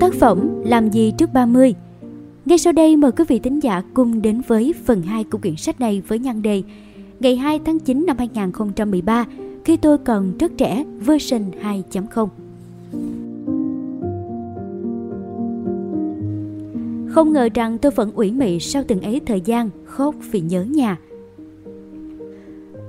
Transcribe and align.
Tác 0.00 0.14
phẩm 0.14 0.62
Làm 0.64 0.90
gì 0.90 1.12
trước 1.18 1.32
30 1.32 1.74
ngay 2.44 2.58
sau 2.58 2.72
đây 2.72 2.96
mời 2.96 3.12
quý 3.12 3.24
vị 3.28 3.38
thính 3.38 3.62
giả 3.62 3.82
cùng 3.94 4.22
đến 4.22 4.40
với 4.46 4.74
phần 4.84 5.02
2 5.02 5.24
của 5.24 5.38
quyển 5.38 5.56
sách 5.56 5.80
này 5.80 6.02
với 6.08 6.18
nhan 6.18 6.42
đề 6.42 6.62
Ngày 7.20 7.36
2 7.36 7.60
tháng 7.64 7.78
9 7.78 8.06
năm 8.06 8.16
2013 8.18 9.26
khi 9.64 9.76
tôi 9.76 9.98
còn 9.98 10.38
rất 10.38 10.52
trẻ 10.56 10.84
version 11.00 11.42
2.0 11.62 12.28
Không 17.08 17.32
ngờ 17.32 17.48
rằng 17.54 17.78
tôi 17.78 17.92
vẫn 17.92 18.12
ủy 18.12 18.32
mị 18.32 18.60
sau 18.60 18.82
từng 18.88 19.02
ấy 19.02 19.20
thời 19.26 19.40
gian 19.40 19.70
khóc 19.84 20.14
vì 20.30 20.40
nhớ 20.40 20.62
nhà. 20.62 20.96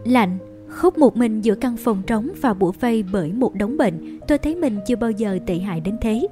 Lạnh, 0.06 0.38
khóc 0.68 0.98
một 0.98 1.18
mình 1.18 1.42
giữa 1.42 1.56
căn 1.56 1.78
phòng 1.78 2.02
trống 2.08 2.30
và 2.42 2.54
bủa 2.54 2.72
vây 2.72 3.04
bởi 3.12 3.32
một 3.32 3.56
đống 3.56 3.78
bệnh, 3.78 4.20
tôi 4.28 4.38
thấy 4.38 4.56
mình 4.56 4.80
chưa 4.88 4.96
bao 4.96 5.12
giờ 5.12 5.40
tệ 5.46 5.58
hại 5.58 5.80
đến 5.80 5.98
thế. 6.02 6.28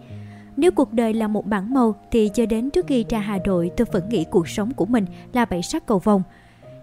Nếu 0.57 0.71
cuộc 0.71 0.93
đời 0.93 1.13
là 1.13 1.27
một 1.27 1.45
bản 1.45 1.73
màu 1.73 1.95
thì 2.11 2.29
cho 2.33 2.45
đến 2.45 2.69
trước 2.69 2.87
khi 2.87 3.05
ra 3.09 3.19
Hà 3.19 3.37
Nội 3.45 3.71
tôi 3.77 3.87
vẫn 3.91 4.09
nghĩ 4.09 4.25
cuộc 4.31 4.47
sống 4.47 4.73
của 4.73 4.85
mình 4.85 5.05
là 5.33 5.45
bảy 5.45 5.61
sắc 5.61 5.85
cầu 5.85 5.99
vồng. 5.99 6.23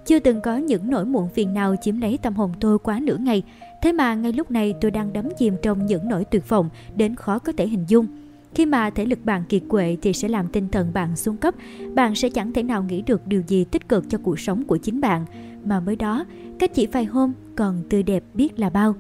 Chưa 0.07 0.19
từng 0.19 0.41
có 0.41 0.57
những 0.57 0.91
nỗi 0.91 1.05
muộn 1.05 1.29
phiền 1.29 1.55
nào 1.55 1.75
chiếm 1.83 2.01
lấy 2.01 2.19
tâm 2.19 2.35
hồn 2.35 2.53
tôi 2.61 2.79
quá 2.79 3.01
nửa 3.03 3.17
ngày. 3.17 3.43
Thế 3.83 3.93
mà 3.93 4.15
ngay 4.15 4.33
lúc 4.33 4.51
này 4.51 4.75
tôi 4.81 4.91
đang 4.91 5.13
đắm 5.13 5.29
chìm 5.39 5.57
trong 5.63 5.87
những 5.87 6.09
nỗi 6.09 6.25
tuyệt 6.25 6.49
vọng 6.49 6.69
đến 6.97 7.15
khó 7.15 7.39
có 7.39 7.53
thể 7.53 7.69
hình 7.69 7.85
dung. 7.89 8.07
Khi 8.55 8.67
mà 8.67 8.91
thể 8.91 9.05
lực 9.05 9.25
bạn 9.25 9.45
kiệt 9.49 9.63
quệ 9.69 9.97
thì 10.03 10.13
sẽ 10.13 10.29
làm 10.29 10.49
tinh 10.49 10.69
thần 10.69 10.93
bạn 10.95 11.17
xuống 11.17 11.37
cấp. 11.37 11.55
Bạn 11.95 12.15
sẽ 12.15 12.29
chẳng 12.29 12.53
thể 12.53 12.63
nào 12.63 12.83
nghĩ 12.83 13.03
được 13.03 13.27
điều 13.27 13.43
gì 13.47 13.65
tích 13.65 13.89
cực 13.89 14.11
cho 14.11 14.19
cuộc 14.19 14.41
sống 14.41 14.65
của 14.65 14.77
chính 14.77 15.01
bạn. 15.01 15.25
Mà 15.65 15.81
mới 15.81 15.97
đó, 15.97 16.25
cách 16.59 16.75
chỉ 16.75 16.87
vài 16.87 17.05
hôm 17.05 17.33
còn 17.57 17.83
tươi 17.91 18.03
đẹp 18.03 18.25
biết 18.35 18.59
là 18.59 18.71
bao. 18.71 18.95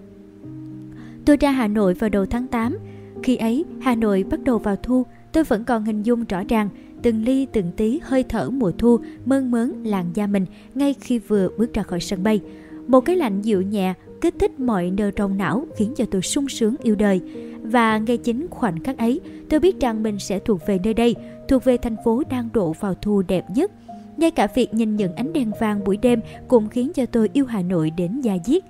Tôi 1.24 1.36
ra 1.36 1.50
Hà 1.50 1.68
Nội 1.68 1.94
vào 1.94 2.10
đầu 2.10 2.26
tháng 2.26 2.46
8 2.46 2.78
khi 3.24 3.36
ấy, 3.36 3.64
Hà 3.80 3.94
Nội 3.94 4.24
bắt 4.30 4.40
đầu 4.44 4.58
vào 4.58 4.76
thu, 4.82 5.06
tôi 5.32 5.44
vẫn 5.44 5.64
còn 5.64 5.84
hình 5.84 6.02
dung 6.02 6.24
rõ 6.24 6.42
ràng 6.48 6.68
từng 7.02 7.24
ly 7.24 7.46
từng 7.52 7.72
tí 7.76 8.00
hơi 8.02 8.22
thở 8.22 8.50
mùa 8.50 8.72
thu 8.78 8.98
mơn 9.24 9.50
mớn 9.50 9.82
làn 9.82 10.06
da 10.14 10.26
mình 10.26 10.46
ngay 10.74 10.94
khi 11.00 11.18
vừa 11.18 11.48
bước 11.58 11.74
ra 11.74 11.82
khỏi 11.82 12.00
sân 12.00 12.22
bay. 12.22 12.40
Một 12.86 13.00
cái 13.00 13.16
lạnh 13.16 13.42
dịu 13.42 13.62
nhẹ 13.62 13.94
kích 14.20 14.34
thích 14.38 14.60
mọi 14.60 14.90
nơ 14.90 15.10
trong 15.10 15.36
não 15.36 15.66
khiến 15.76 15.92
cho 15.96 16.04
tôi 16.10 16.22
sung 16.22 16.48
sướng 16.48 16.74
yêu 16.82 16.94
đời. 16.94 17.20
Và 17.62 17.98
ngay 17.98 18.16
chính 18.16 18.46
khoảnh 18.50 18.82
khắc 18.82 18.98
ấy, 18.98 19.20
tôi 19.50 19.60
biết 19.60 19.80
rằng 19.80 20.02
mình 20.02 20.18
sẽ 20.18 20.38
thuộc 20.38 20.60
về 20.66 20.78
nơi 20.84 20.94
đây, 20.94 21.14
thuộc 21.48 21.64
về 21.64 21.76
thành 21.76 21.96
phố 22.04 22.22
đang 22.30 22.48
độ 22.52 22.74
vào 22.80 22.94
thu 22.94 23.22
đẹp 23.22 23.44
nhất. 23.54 23.70
Ngay 24.16 24.30
cả 24.30 24.46
việc 24.54 24.74
nhìn 24.74 24.96
những 24.96 25.14
ánh 25.16 25.32
đèn 25.32 25.50
vàng 25.60 25.84
buổi 25.84 25.96
đêm 25.96 26.20
cũng 26.48 26.68
khiến 26.68 26.92
cho 26.94 27.06
tôi 27.06 27.28
yêu 27.32 27.46
Hà 27.46 27.62
Nội 27.62 27.90
đến 27.90 28.20
da 28.20 28.36
diết. 28.44 28.64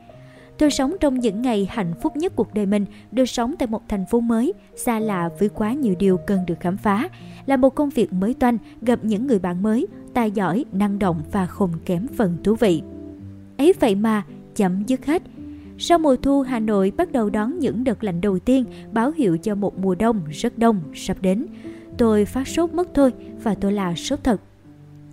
Tôi 0.59 0.71
sống 0.71 0.95
trong 1.01 1.21
những 1.21 1.43
ngày 1.43 1.69
hạnh 1.71 1.95
phúc 2.03 2.17
nhất 2.17 2.33
cuộc 2.37 2.55
đời 2.55 2.67
mình, 2.67 2.85
được 3.13 3.27
sống 3.27 3.55
tại 3.59 3.67
một 3.67 3.83
thành 3.89 4.07
phố 4.07 4.21
mới, 4.21 4.53
xa 4.77 4.99
lạ 4.99 5.31
với 5.39 5.49
quá 5.49 5.73
nhiều 5.73 5.95
điều 5.99 6.17
cần 6.17 6.47
được 6.47 6.61
khám 6.61 6.77
phá, 6.77 7.09
là 7.47 7.57
một 7.57 7.75
công 7.75 7.91
việc 7.91 8.13
mới 8.13 8.35
toanh, 8.35 8.59
gặp 8.83 8.99
những 9.03 9.27
người 9.27 9.39
bạn 9.39 9.63
mới, 9.63 9.87
tài 10.15 10.31
giỏi, 10.31 10.65
năng 10.73 10.99
động 10.99 11.23
và 11.33 11.47
không 11.47 11.71
kém 11.85 12.07
phần 12.17 12.37
thú 12.45 12.55
vị. 12.55 12.83
Ấy 13.59 13.73
vậy 13.81 13.95
mà, 13.95 14.23
chậm 14.57 14.85
dứt 14.87 15.07
hết. 15.07 15.23
Sau 15.79 15.99
mùa 15.99 16.17
thu, 16.17 16.43
Hà 16.43 16.61
Nội 16.61 16.93
bắt 16.97 17.13
đầu 17.13 17.31
đón 17.31 17.59
những 17.59 17.85
đợt 17.85 18.05
lạnh 18.05 18.21
đầu 18.21 18.39
tiên, 18.39 18.65
báo 18.93 19.13
hiệu 19.17 19.39
cho 19.39 19.55
một 19.55 19.79
mùa 19.79 19.95
đông 19.95 20.21
rất 20.31 20.59
đông 20.59 20.81
sắp 20.95 21.17
đến. 21.21 21.47
Tôi 21.99 22.25
phát 22.25 22.49
sốt 22.49 22.75
mất 22.75 22.89
thôi 22.95 23.13
và 23.43 23.55
tôi 23.55 23.73
là 23.73 23.95
sốt 23.95 24.25
thật. 24.25 24.41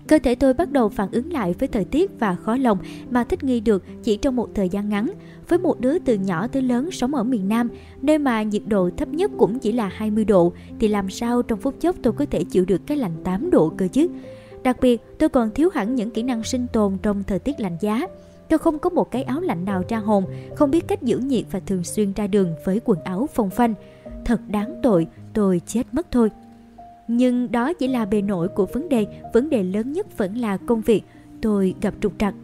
Cơ 0.07 0.19
thể 0.19 0.35
tôi 0.35 0.53
bắt 0.53 0.71
đầu 0.71 0.89
phản 0.89 1.11
ứng 1.11 1.33
lại 1.33 1.55
với 1.59 1.67
thời 1.67 1.85
tiết 1.85 2.11
và 2.19 2.35
khó 2.35 2.55
lòng 2.55 2.77
mà 3.09 3.23
thích 3.23 3.43
nghi 3.43 3.59
được 3.59 3.83
chỉ 4.03 4.17
trong 4.17 4.35
một 4.35 4.49
thời 4.55 4.69
gian 4.69 4.89
ngắn. 4.89 5.11
Với 5.47 5.59
một 5.59 5.79
đứa 5.79 5.99
từ 5.99 6.15
nhỏ 6.15 6.47
tới 6.47 6.61
lớn 6.61 6.91
sống 6.91 7.15
ở 7.15 7.23
miền 7.23 7.49
Nam, 7.49 7.69
nơi 8.01 8.17
mà 8.17 8.43
nhiệt 8.43 8.61
độ 8.67 8.89
thấp 8.97 9.09
nhất 9.09 9.31
cũng 9.37 9.59
chỉ 9.59 9.71
là 9.71 9.87
20 9.93 10.25
độ, 10.25 10.53
thì 10.79 10.87
làm 10.87 11.09
sao 11.09 11.41
trong 11.41 11.59
phút 11.59 11.75
chốc 11.79 11.95
tôi 12.01 12.13
có 12.13 12.25
thể 12.31 12.43
chịu 12.43 12.65
được 12.65 12.81
cái 12.87 12.97
lạnh 12.97 13.15
8 13.23 13.49
độ 13.49 13.69
cơ 13.77 13.87
chứ? 13.87 14.07
Đặc 14.63 14.77
biệt, 14.81 15.01
tôi 15.17 15.29
còn 15.29 15.49
thiếu 15.55 15.69
hẳn 15.73 15.95
những 15.95 16.09
kỹ 16.09 16.23
năng 16.23 16.43
sinh 16.43 16.67
tồn 16.73 16.97
trong 17.01 17.23
thời 17.23 17.39
tiết 17.39 17.59
lạnh 17.59 17.77
giá. 17.81 18.07
Tôi 18.49 18.59
không 18.59 18.79
có 18.79 18.89
một 18.89 19.11
cái 19.11 19.23
áo 19.23 19.41
lạnh 19.41 19.65
nào 19.65 19.83
ra 19.89 19.97
hồn, 19.97 20.25
không 20.55 20.71
biết 20.71 20.87
cách 20.87 21.03
giữ 21.03 21.17
nhiệt 21.17 21.45
và 21.51 21.59
thường 21.59 21.83
xuyên 21.83 22.13
ra 22.13 22.27
đường 22.27 22.53
với 22.65 22.81
quần 22.85 22.99
áo 23.03 23.27
phồng 23.33 23.49
phanh. 23.49 23.73
Thật 24.25 24.41
đáng 24.47 24.79
tội, 24.83 25.07
tôi 25.33 25.61
chết 25.65 25.83
mất 25.91 26.11
thôi. 26.11 26.29
Nhưng 27.07 27.51
đó 27.51 27.73
chỉ 27.73 27.87
là 27.87 28.05
bề 28.05 28.21
nổi 28.21 28.47
của 28.47 28.65
vấn 28.65 28.89
đề, 28.89 29.05
vấn 29.33 29.49
đề 29.49 29.63
lớn 29.63 29.91
nhất 29.91 30.17
vẫn 30.17 30.37
là 30.37 30.57
công 30.57 30.81
việc. 30.81 31.03
Tôi 31.41 31.75
gặp 31.81 31.93
trục 32.01 32.13
trặc. 32.17 32.35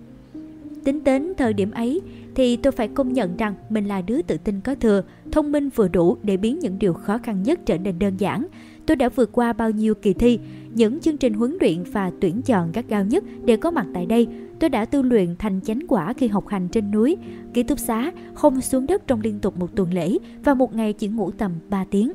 Tính 0.84 1.04
đến 1.04 1.34
thời 1.38 1.54
điểm 1.54 1.72
ấy 1.72 2.02
thì 2.36 2.58
tôi 2.58 2.72
phải 2.72 2.88
công 2.88 3.14
nhận 3.14 3.38
rằng 3.38 3.54
mình 3.70 3.86
là 3.86 4.02
đứa 4.02 4.22
tự 4.22 4.38
tin 4.38 4.62
có 4.62 4.76
thừa, 4.76 5.04
thông 5.32 5.52
minh 5.52 5.70
vừa 5.76 5.88
đủ 5.88 6.18
để 6.24 6.38
biến 6.38 6.60
những 6.60 6.80
điều 6.80 6.94
khó 6.94 7.18
khăn 7.18 7.44
nhất 7.44 7.60
trở 7.66 7.78
nên 7.78 8.00
đơn 8.00 8.14
giản. 8.18 8.48
Tôi 8.86 8.96
đã 8.96 9.10
vượt 9.10 9.32
qua 9.32 9.54
bao 9.54 9.72
nhiêu 9.72 9.96
kỳ 9.96 10.14
thi, 10.14 10.40
những 10.74 11.00
chương 11.00 11.18
trình 11.18 11.34
huấn 11.34 11.58
luyện 11.62 11.84
và 11.84 12.12
tuyển 12.22 12.42
chọn 12.42 12.72
gắt 12.72 12.88
gao 12.88 13.06
nhất 13.06 13.24
để 13.46 13.58
có 13.58 13.72
mặt 13.72 13.86
tại 13.94 14.06
đây. 14.06 14.28
Tôi 14.60 14.70
đã 14.70 14.86
tu 14.86 15.04
luyện 15.04 15.36
thành 15.40 15.60
chánh 15.62 15.80
quả 15.88 16.14
khi 16.14 16.28
học 16.28 16.48
hành 16.48 16.68
trên 16.68 16.92
núi, 16.92 17.18
ký 17.54 17.64
túc 17.64 17.80
xá, 17.80 18.12
không 18.34 18.62
xuống 18.62 18.88
đất 18.88 19.08
trong 19.08 19.22
liên 19.22 19.40
tục 19.40 19.60
một 19.60 19.76
tuần 19.76 19.94
lễ 19.94 20.18
và 20.44 20.54
một 20.54 20.76
ngày 20.76 20.94
chỉ 20.94 21.08
ngủ 21.08 21.32
tầm 21.32 21.52
3 21.70 21.86
tiếng. 21.92 22.12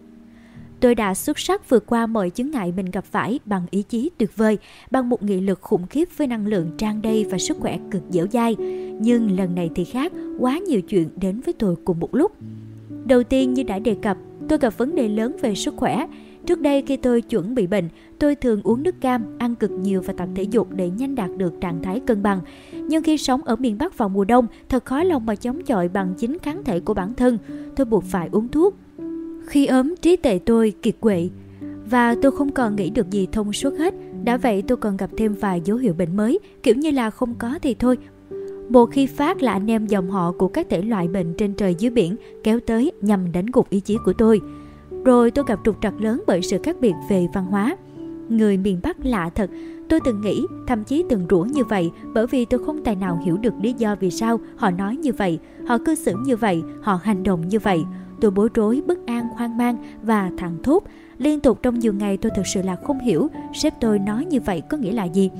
Tôi 0.82 0.94
đã 0.94 1.15
xuất 1.15 1.38
sắc 1.38 1.69
vượt 1.69 1.87
qua 1.87 2.06
mọi 2.06 2.31
chướng 2.31 2.50
ngại 2.50 2.72
mình 2.76 2.87
gặp 2.87 3.04
phải 3.04 3.41
bằng 3.44 3.62
ý 3.70 3.82
chí 3.82 4.10
tuyệt 4.19 4.37
vời, 4.37 4.59
bằng 4.91 5.09
một 5.09 5.22
nghị 5.22 5.41
lực 5.41 5.60
khủng 5.60 5.87
khiếp 5.87 6.09
với 6.16 6.26
năng 6.26 6.47
lượng 6.47 6.70
trang 6.78 7.03
đầy 7.03 7.26
và 7.31 7.38
sức 7.38 7.56
khỏe 7.60 7.78
cực 7.91 8.03
dẻo 8.10 8.26
dai. 8.32 8.56
Nhưng 9.00 9.37
lần 9.38 9.54
này 9.54 9.71
thì 9.75 9.84
khác, 9.84 10.12
quá 10.38 10.59
nhiều 10.59 10.81
chuyện 10.82 11.09
đến 11.21 11.41
với 11.41 11.54
tôi 11.59 11.76
cùng 11.84 12.00
một 12.00 12.15
lúc. 12.15 12.32
Đầu 13.04 13.22
tiên 13.22 13.54
như 13.54 13.62
đã 13.62 13.78
đề 13.78 13.97
cập, 14.03 14.16
tôi 14.48 14.59
gặp 14.59 14.78
vấn 14.78 14.94
đề 14.94 15.09
lớn 15.09 15.37
về 15.41 15.54
sức 15.54 15.75
khỏe. 15.76 16.06
Trước 16.47 16.60
đây 16.60 16.82
khi 16.82 16.97
tôi 16.97 17.21
chuẩn 17.21 17.54
bị 17.54 17.66
bệnh, 17.66 17.88
tôi 18.19 18.34
thường 18.34 18.60
uống 18.62 18.82
nước 18.82 19.00
cam, 19.00 19.25
ăn 19.38 19.54
cực 19.54 19.71
nhiều 19.71 20.03
và 20.03 20.15
tập 20.16 20.28
thể 20.34 20.42
dục 20.42 20.69
để 20.72 20.91
nhanh 20.91 21.15
đạt 21.15 21.31
được 21.37 21.53
trạng 21.60 21.82
thái 21.82 22.00
cân 22.00 22.22
bằng. 22.22 22.41
Nhưng 22.72 23.03
khi 23.03 23.19
sống 23.19 23.41
ở 23.44 23.56
miền 23.56 23.78
Bắc 23.78 23.98
vào 23.98 24.09
mùa 24.09 24.25
đông, 24.25 24.47
thật 24.69 24.84
khó 24.84 25.03
lòng 25.03 25.26
mà 25.26 25.34
chống 25.34 25.62
chọi 25.62 25.88
bằng 25.88 26.15
chính 26.19 26.38
kháng 26.38 26.65
thể 26.65 26.81
của 26.81 26.94
bản 26.94 27.15
thân. 27.15 27.38
Tôi 27.76 27.84
buộc 27.84 28.04
phải 28.04 28.28
uống 28.32 28.48
thuốc, 28.48 28.75
khi 29.47 29.66
ốm, 29.66 29.94
trí 30.03 30.16
tệ 30.16 30.38
tôi 30.47 30.72
kiệt 30.82 30.94
quệ 31.00 31.28
và 31.91 32.14
tôi 32.22 32.32
không 32.32 32.53
còn 32.53 32.76
nghĩ 32.76 32.91
được 32.91 33.10
gì 33.10 33.28
thông 33.32 33.53
suốt 33.53 33.75
hết. 33.78 33.94
Đã 34.25 34.36
vậy 34.36 34.62
tôi 34.62 34.76
còn 34.76 34.97
gặp 34.97 35.10
thêm 35.16 35.34
vài 35.34 35.60
dấu 35.64 35.76
hiệu 35.76 35.94
bệnh 35.94 36.16
mới, 36.16 36.38
kiểu 36.62 36.75
như 36.75 36.91
là 36.91 37.10
không 37.10 37.34
có 37.34 37.58
thì 37.62 37.75
thôi. 37.75 37.98
Một 38.69 38.86
khi 38.86 39.06
phát 39.06 39.42
là 39.42 39.53
anh 39.53 39.70
em 39.70 39.86
dòng 39.86 40.10
họ 40.10 40.32
của 40.32 40.48
các 40.48 40.66
thể 40.70 40.82
loại 40.82 41.08
bệnh 41.08 41.34
trên 41.34 41.54
trời 41.54 41.75
dưới 41.78 41.91
biển 41.91 42.16
kéo 42.44 42.60
tới 42.66 42.92
nhằm 43.00 43.32
đánh 43.32 43.47
gục 43.47 43.70
ý 43.70 43.80
chí 43.80 43.97
của 44.04 44.12
tôi. 44.12 44.41
Rồi 45.04 45.30
tôi 45.30 45.44
gặp 45.48 45.60
trục 45.64 45.76
trặc 45.82 46.00
lớn 46.00 46.22
bởi 46.26 46.42
sự 46.42 46.59
khác 46.62 46.76
biệt 46.80 46.94
về 47.09 47.26
văn 47.34 47.47
hóa. 47.47 47.76
Người 48.28 48.56
miền 48.56 48.80
Bắc 48.82 49.06
lạ 49.06 49.30
thật, 49.34 49.50
tôi 49.88 50.00
từng 50.04 50.20
nghĩ, 50.20 50.47
thậm 50.66 50.84
chí 50.84 51.04
từng 51.09 51.26
rủa 51.30 51.42
như 51.42 51.64
vậy 51.64 51.91
bởi 52.14 52.26
vì 52.26 52.44
tôi 52.44 52.64
không 52.66 52.84
tài 52.84 52.97
nào 52.97 53.20
hiểu 53.24 53.36
được 53.36 53.54
lý 53.62 53.72
do 53.78 53.97
vì 54.00 54.10
sao 54.10 54.41
họ 54.56 54.70
nói 54.70 54.97
như 54.97 55.12
vậy, 55.12 55.38
họ 55.66 55.78
cư 55.78 55.94
xử 55.94 56.14
như 56.24 56.36
vậy, 56.36 56.62
họ 56.82 57.00
hành 57.03 57.22
động 57.22 57.48
như 57.48 57.59
vậy. 57.59 57.84
Tôi 58.22 58.31
bối 58.31 58.49
rối, 58.55 58.83
bất 58.87 59.06
an, 59.06 59.28
hoang 59.28 59.56
mang 59.56 59.77
và 60.03 60.31
thẳng 60.38 60.56
thốt. 60.62 60.83
Liên 61.19 61.41
tục 61.41 61.59
trong 61.63 61.78
nhiều 61.78 61.95
ngày 61.95 62.16
tôi 62.16 62.33
thực 62.36 62.47
sự 62.47 62.63
là 62.63 62.77
không 62.77 62.98
hiểu 62.98 63.28
sếp 63.54 63.80
tôi 63.80 63.98
nói 63.98 64.24
như 64.24 64.41
vậy 64.41 64.63
có 64.69 64.77
nghĩa 64.77 64.92
là 64.92 65.04
gì. 65.04 65.30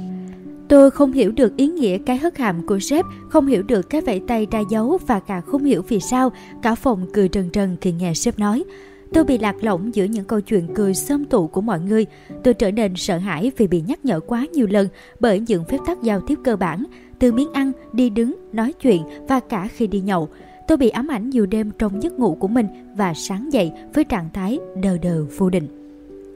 Tôi 0.69 0.90
không 0.90 1.12
hiểu 1.12 1.32
được 1.32 1.56
ý 1.56 1.67
nghĩa 1.67 1.99
cái 1.99 2.17
hất 2.17 2.38
hàm 2.38 2.67
của 2.67 2.79
sếp, 2.79 3.05
không 3.29 3.46
hiểu 3.46 3.62
được 3.62 3.90
cái 3.90 4.00
vẫy 4.00 4.20
tay 4.29 4.46
ra 4.50 4.61
dấu 4.70 4.99
và 5.06 5.20
cả 5.20 5.40
không 5.40 5.64
hiểu 5.64 5.82
vì 5.88 6.00
sao 6.00 6.32
cả 6.62 6.75
phòng 6.75 7.06
cười 7.12 7.29
trần 7.29 7.50
trần 7.50 7.76
khi 7.81 7.93
nghe 7.93 8.14
sếp 8.14 8.38
nói. 8.38 8.64
Tôi 9.12 9.25
bị 9.25 9.38
lạc 9.38 9.56
lõng 9.61 9.94
giữa 9.94 10.05
những 10.05 10.25
câu 10.25 10.40
chuyện 10.40 10.75
cười 10.75 10.94
xâm 10.94 11.25
tụ 11.25 11.46
của 11.46 11.61
mọi 11.61 11.81
người. 11.81 12.06
Tôi 12.44 12.55
trở 12.55 12.70
nên 12.70 12.96
sợ 12.96 13.19
hãi 13.19 13.52
vì 13.56 13.67
bị 13.67 13.82
nhắc 13.87 14.05
nhở 14.05 14.20
quá 14.20 14.46
nhiều 14.52 14.67
lần 14.70 14.88
bởi 15.20 15.40
những 15.40 15.64
phép 15.64 15.79
tắc 15.87 16.02
giao 16.02 16.20
tiếp 16.20 16.38
cơ 16.44 16.56
bản, 16.56 16.84
từ 17.19 17.32
miếng 17.32 17.52
ăn, 17.52 17.73
đi 17.93 18.11
đứng, 18.11 18.37
nói 18.52 18.73
chuyện 18.73 19.02
và 19.29 19.40
cả 19.40 19.69
khi 19.76 19.87
đi 19.87 20.00
nhậu. 20.00 20.29
Tôi 20.69 20.79
bị 20.79 20.88
ám 20.88 21.09
ảnh 21.09 21.31
nhiều 21.31 21.47
đêm 21.47 21.70
trong 21.79 22.03
giấc 22.03 22.19
ngủ 22.19 22.35
của 22.41 22.49
mình 22.49 22.67
và 22.97 23.14
sáng 23.14 23.53
dậy 23.53 23.73
với 23.94 24.05
trạng 24.05 24.29
thái 24.32 24.59
đờ 24.82 24.99
đờ 24.99 25.25
vô 25.38 25.50
định. 25.50 25.69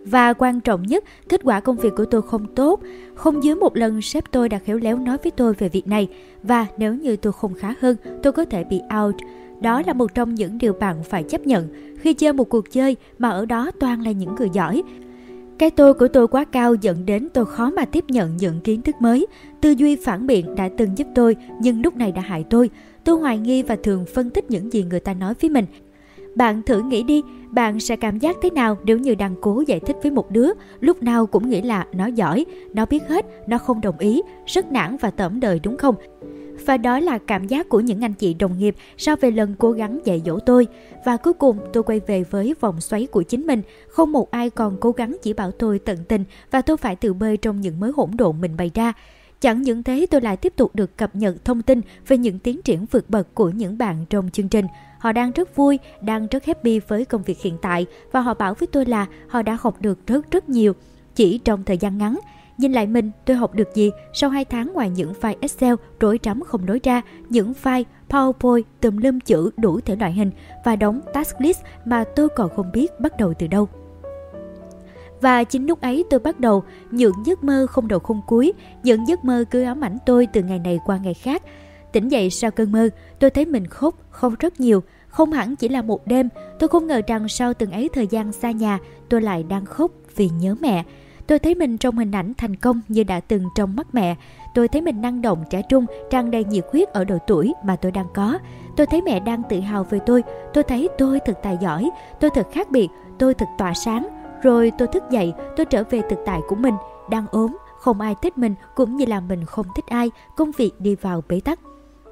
Và 0.05 0.33
quan 0.33 0.61
trọng 0.61 0.83
nhất, 0.83 1.05
kết 1.29 1.41
quả 1.45 1.61
công 1.61 1.77
việc 1.77 1.93
của 1.97 2.05
tôi 2.05 2.23
không 2.23 2.55
tốt. 2.55 2.81
Không 3.15 3.45
dưới 3.45 3.55
một 3.55 3.77
lần 3.77 4.03
sếp 4.03 4.25
tôi 4.31 4.49
đã 4.49 4.59
khéo 4.59 4.79
léo 4.79 4.99
nói 4.99 5.17
với 5.23 5.31
tôi 5.31 5.55
về 5.55 5.69
việc 5.69 5.87
này. 5.89 6.09
Và 6.43 6.67
nếu 6.79 6.95
như 6.95 7.17
tôi 7.17 7.33
không 7.33 7.55
khá 7.55 7.75
hơn, 7.81 7.97
tôi 8.23 8.33
có 8.33 8.45
thể 8.45 8.65
bị 8.65 8.81
out. 9.03 9.15
Đó 9.61 9.83
là 9.87 9.93
một 9.93 10.15
trong 10.15 10.35
những 10.35 10.59
điều 10.59 10.73
bạn 10.73 11.03
phải 11.03 11.23
chấp 11.23 11.47
nhận 11.47 11.69
khi 11.99 12.15
chơi 12.15 12.33
một 12.33 12.49
cuộc 12.49 12.73
chơi 12.73 12.97
mà 13.19 13.29
ở 13.29 13.47
đó 13.47 13.71
toàn 13.81 14.03
là 14.03 14.11
những 14.11 14.35
người 14.35 14.49
giỏi. 14.53 14.83
Cái 15.59 15.71
tôi 15.71 15.95
của 15.95 16.09
tôi 16.09 16.29
quá 16.29 16.45
cao 16.45 16.75
dẫn 16.75 17.07
đến 17.07 17.29
tôi 17.35 17.47
khó 17.47 17.71
mà 17.71 17.85
tiếp 17.85 18.05
nhận 18.09 18.37
những 18.37 18.61
kiến 18.61 18.83
thức 18.83 18.95
mới. 19.01 19.27
Tư 19.61 19.71
duy 19.71 19.97
phản 19.97 20.27
biện 20.27 20.55
đã 20.55 20.69
từng 20.79 20.99
giúp 20.99 21.07
tôi 21.15 21.37
nhưng 21.61 21.83
lúc 21.83 21.97
này 21.97 22.13
đã 22.13 22.21
hại 22.21 22.45
tôi. 22.51 22.71
Tôi 23.07 23.19
hoài 23.19 23.39
nghi 23.39 23.63
và 23.63 23.77
thường 23.83 24.05
phân 24.15 24.31
tích 24.31 24.51
những 24.51 24.73
gì 24.73 24.83
người 24.83 25.01
ta 25.01 25.15
nói 25.15 25.35
với 25.41 25.51
mình. 25.51 25.65
Bạn 26.35 26.63
thử 26.63 26.83
nghĩ 26.83 27.03
đi, 27.03 27.23
bạn 27.51 27.81
sẽ 27.81 27.97
cảm 27.97 28.19
giác 28.19 28.37
thế 28.43 28.51
nào 28.51 28.79
nếu 28.85 28.99
như 28.99 29.15
đang 29.15 29.35
cố 29.41 29.63
giải 29.67 29.81
thích 29.81 29.97
với 30.03 30.11
một 30.11 30.31
đứa, 30.31 30.49
lúc 30.81 31.03
nào 31.03 31.27
cũng 31.27 31.51
nghĩ 31.51 31.63
là 31.63 31.87
nó 31.93 32.07
giỏi, 32.07 32.47
nó 32.75 32.87
biết 32.87 33.03
hết, 33.09 33.27
nó 33.47 33.59
không 33.59 33.81
đồng 33.81 33.99
ý, 33.99 34.23
rất 34.47 34.73
nản 34.73 34.97
và 35.01 35.11
tởm 35.11 35.41
đời 35.41 35.61
đúng 35.63 35.77
không? 35.77 35.95
Và 36.67 36.77
đó 36.77 37.01
là 37.01 37.19
cảm 37.19 37.47
giác 37.47 37.69
của 37.69 37.81
những 37.81 38.05
anh 38.05 38.13
chị 38.13 38.35
đồng 38.35 38.59
nghiệp 38.59 38.75
sau 38.97 39.17
về 39.17 39.31
lần 39.31 39.55
cố 39.59 39.73
gắng 39.73 40.01
dạy 40.05 40.23
dỗ 40.27 40.39
tôi. 40.39 40.67
Và 41.05 41.17
cuối 41.17 41.33
cùng 41.33 41.59
tôi 41.73 41.83
quay 41.83 42.01
về 42.07 42.25
với 42.31 42.55
vòng 42.61 42.81
xoáy 42.81 43.07
của 43.07 43.23
chính 43.23 43.47
mình. 43.47 43.63
Không 43.89 44.13
một 44.13 44.31
ai 44.31 44.51
còn 44.51 44.77
cố 44.81 44.91
gắng 44.91 45.17
chỉ 45.23 45.33
bảo 45.33 45.51
tôi 45.51 45.79
tận 45.79 45.99
tình 46.09 46.25
và 46.51 46.63
tôi 46.63 46.77
phải 46.77 46.97
tự 46.97 47.15
bơi 47.15 47.37
trong 47.37 47.61
những 47.61 47.81
mớ 47.81 47.93
hỗn 47.97 48.11
độn 48.19 48.41
mình 48.41 48.57
bày 48.57 48.71
ra. 48.75 48.93
Chẳng 49.41 49.63
những 49.63 49.83
thế 49.83 50.07
tôi 50.11 50.21
lại 50.21 50.37
tiếp 50.37 50.53
tục 50.57 50.75
được 50.75 50.97
cập 50.97 51.17
nhật 51.17 51.45
thông 51.45 51.63
tin 51.63 51.81
về 52.09 52.19
những 52.19 52.39
tiến 52.39 52.63
triển 52.63 52.87
vượt 52.91 53.11
bậc 53.11 53.35
của 53.35 53.51
những 53.51 53.79
bạn 53.79 54.05
trong 54.11 54.31
chương 54.31 54.49
trình. 54.49 54.67
Họ 54.99 55.13
đang 55.13 55.33
rất 55.33 55.57
vui, 55.57 55.79
đang 56.01 56.27
rất 56.27 56.45
happy 56.45 56.79
với 56.79 57.05
công 57.05 57.23
việc 57.23 57.41
hiện 57.41 57.59
tại 57.63 57.87
và 58.13 58.21
họ 58.21 58.35
bảo 58.35 58.55
với 58.55 58.67
tôi 58.67 58.87
là 58.87 59.07
họ 59.29 59.43
đã 59.43 59.59
học 59.61 59.77
được 59.81 60.07
rất 60.07 60.31
rất 60.31 60.49
nhiều 60.49 60.73
chỉ 61.15 61.39
trong 61.39 61.65
thời 61.65 61.79
gian 61.79 61.99
ngắn. 61.99 62.19
Nhìn 62.59 62.73
lại 62.73 62.87
mình, 62.87 63.11
tôi 63.25 63.37
học 63.37 63.55
được 63.55 63.75
gì 63.75 63.91
sau 64.15 64.31
2 64.31 64.45
tháng 64.45 64.73
ngoài 64.73 64.91
những 64.91 65.13
file 65.21 65.35
Excel 65.41 65.75
rối 66.01 66.19
rắm 66.25 66.41
không 66.41 66.67
nối 66.67 66.81
ra, 66.83 67.03
những 67.29 67.53
file 67.63 67.85
PowerPoint 68.09 68.63
tùm 68.81 68.97
lum 68.97 69.19
chữ 69.21 69.51
đủ 69.57 69.81
thể 69.81 69.97
loại 69.97 70.13
hình 70.13 70.31
và 70.65 70.77
đóng 70.77 71.01
task 71.15 71.41
list 71.41 71.61
mà 71.85 72.05
tôi 72.17 72.29
còn 72.29 72.57
không 72.57 72.73
biết 72.73 73.01
bắt 73.01 73.13
đầu 73.19 73.35
từ 73.39 73.47
đâu. 73.47 73.69
Và 75.21 75.45
chính 75.45 75.67
lúc 75.67 75.81
ấy 75.81 76.05
tôi 76.11 76.21
bắt 76.21 76.41
đầu 76.41 76.63
những 76.91 77.13
giấc 77.25 77.45
mơ 77.45 77.67
không 77.71 77.89
đầu 77.89 77.99
không 77.99 78.21
cuối, 78.27 78.53
những 78.83 79.09
giấc 79.09 79.25
mơ 79.25 79.45
cứ 79.51 79.63
ám 79.63 79.85
ảnh 79.85 79.99
tôi 80.07 80.27
từ 80.33 80.43
ngày 80.43 80.59
này 80.59 80.81
qua 80.85 80.97
ngày 80.97 81.15
khác. 81.15 81.43
Tỉnh 81.93 82.09
dậy 82.09 82.31
sau 82.31 82.51
cơn 82.51 82.73
mơ, 82.73 82.89
tôi 83.19 83.31
thấy 83.31 83.45
mình 83.45 83.67
khóc, 83.67 83.95
không 84.11 84.35
rất 84.39 84.61
nhiều, 84.61 84.83
không 85.09 85.33
hẳn 85.33 85.57
chỉ 85.57 85.69
là 85.69 85.83
một 85.83 86.07
đêm. 86.07 86.29
Tôi 86.59 86.69
không 86.69 86.87
ngờ 86.87 87.03
rằng 87.07 87.29
sau 87.29 87.55
từng 87.55 87.71
ấy 87.71 87.89
thời 87.93 88.07
gian 88.07 88.33
xa 88.33 88.51
nhà, 88.51 88.79
tôi 89.09 89.23
lại 89.23 89.43
đang 89.43 89.65
khóc 89.65 89.91
vì 90.17 90.29
nhớ 90.29 90.55
mẹ. 90.61 90.85
Tôi 91.27 91.39
thấy 91.39 91.55
mình 91.55 91.79
trong 91.79 91.99
hình 91.99 92.13
ảnh 92.13 92.33
thành 92.39 92.57
công 92.57 92.81
như 92.89 93.05
đã 93.05 93.21
từng 93.21 93.45
trong 93.57 93.77
mắt 93.77 93.87
mẹ. 93.93 94.17
Tôi 94.55 94.69
thấy 94.69 94.83
mình 94.83 95.01
năng 95.01 95.23
động, 95.23 95.45
trẻ 95.51 95.63
trung, 95.69 95.87
tràn 96.11 96.31
đầy 96.31 96.45
nhiệt 96.45 96.65
huyết 96.73 96.89
ở 96.89 97.05
độ 97.05 97.19
tuổi 97.27 97.55
mà 97.65 97.77
tôi 97.77 97.93
đang 97.93 98.07
có. 98.15 98.39
Tôi 98.77 98.87
thấy 98.87 99.03
mẹ 99.03 99.21
đang 99.21 99.43
tự 99.49 99.61
hào 99.61 99.85
về 99.85 99.99
tôi. 100.07 100.23
Tôi 100.55 100.65
thấy 100.65 100.89
tôi 100.99 101.21
thật 101.21 101.39
tài 101.43 101.59
giỏi, 101.61 101.91
tôi 102.21 102.31
thật 102.35 102.47
khác 102.53 102.71
biệt, 102.71 102.89
tôi 103.19 103.35
thật 103.35 103.47
tỏa 103.59 103.75
sáng. 103.75 104.09
Rồi 104.47 104.73
tôi 104.79 104.89
thức 104.89 105.03
dậy, 105.11 105.35
tôi 105.57 105.67
trở 105.67 105.85
về 105.91 106.03
thực 106.11 106.19
tại 106.27 106.41
của 106.49 106.57
mình, 106.57 106.75
đang 107.11 107.27
ốm, 107.31 107.57
không 107.79 108.01
ai 108.01 108.15
thích 108.23 108.39
mình 108.39 108.55
cũng 108.75 108.97
như 108.97 109.07
là 109.07 109.21
mình 109.21 109.45
không 109.45 109.67
thích 109.77 109.87
ai, 109.87 110.11
công 110.37 110.51
việc 110.57 110.73
đi 110.79 110.95
vào 110.95 111.23
bế 111.29 111.41
tắc. 111.41 111.61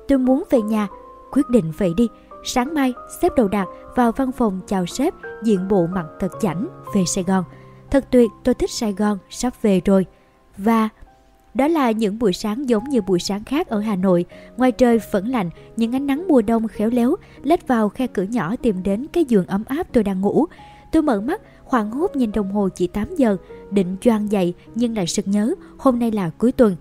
Tôi 0.09 0.19
muốn 0.19 0.45
về 0.51 0.63
nhà, 0.63 0.89
quyết 1.33 1.49
định 1.49 1.73
vậy 1.79 1.93
đi. 1.97 2.09
Sáng 2.45 2.75
mai, 2.75 2.93
xếp 3.21 3.33
đồ 3.37 3.49
đạc 3.49 3.67
vào 3.97 4.13
văn 4.13 4.33
phòng 4.33 4.61
chào 4.67 4.87
sếp, 4.87 5.15
diện 5.43 5.69
bộ 5.69 5.87
mặt 5.87 6.07
thật 6.21 6.33
chảnh 6.41 6.67
về 6.95 7.05
Sài 7.07 7.25
Gòn. 7.25 7.45
Thật 7.91 8.05
tuyệt, 8.11 8.31
tôi 8.45 8.55
thích 8.55 8.71
Sài 8.71 8.93
Gòn, 8.93 9.19
sắp 9.31 9.53
về 9.63 9.81
rồi. 9.85 10.07
Và 10.59 10.89
đó 11.55 11.69
là 11.69 11.91
những 11.91 12.19
buổi 12.19 12.33
sáng 12.33 12.69
giống 12.69 12.85
như 12.85 13.03
buổi 13.03 13.19
sáng 13.19 13.45
khác 13.45 13.69
ở 13.69 13.81
Hà 13.81 13.97
Nội. 13.97 14.25
Ngoài 14.57 14.73
trời 14.73 15.01
vẫn 15.11 15.29
lạnh, 15.29 15.51
những 15.77 15.95
ánh 15.95 16.07
nắng 16.07 16.29
mùa 16.29 16.43
đông 16.43 16.69
khéo 16.69 16.91
léo 16.91 17.17
lết 17.43 17.69
vào 17.69 17.89
khe 17.89 18.07
cửa 18.07 18.23
nhỏ 18.23 18.55
tìm 18.63 18.83
đến 18.83 19.07
cái 19.13 19.25
giường 19.25 19.47
ấm 19.47 19.65
áp 19.67 19.87
tôi 19.93 20.05
đang 20.05 20.21
ngủ. 20.21 20.47
Tôi 20.93 21.03
mở 21.03 21.21
mắt, 21.21 21.41
hoảng 21.65 21.91
hốt 21.91 22.17
nhìn 22.17 22.33
đồng 22.33 22.53
hồ 22.53 22.69
chỉ 22.75 22.87
8 22.87 23.15
giờ, 23.17 23.37
định 23.71 23.97
choang 24.01 24.33
dậy 24.33 24.55
nhưng 24.75 24.97
lại 24.97 25.07
sực 25.07 25.29
nhớ 25.29 25.55
hôm 25.79 25.99
nay 25.99 26.11
là 26.11 26.31
cuối 26.39 26.53
tuần. 26.53 26.77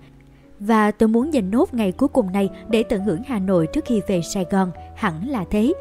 Và 0.60 0.92
tôi 0.92 1.10
muốn 1.10 1.34
dành 1.34 1.52
nốt 1.52 1.74
ngày 1.74 1.92
cuối 1.92 2.10
cùng 2.10 2.32
này 2.32 2.50
để 2.70 2.84
tận 2.84 3.04
hưởng 3.04 3.22
Hà 3.28 3.40
Nội 3.40 3.68
trước 3.74 3.86
khi 3.86 4.02
về 4.08 4.22
Sài 4.34 4.46
Gòn, 4.52 4.72
hẳn 4.96 5.30
là 5.30 5.46
thế. 5.50 5.74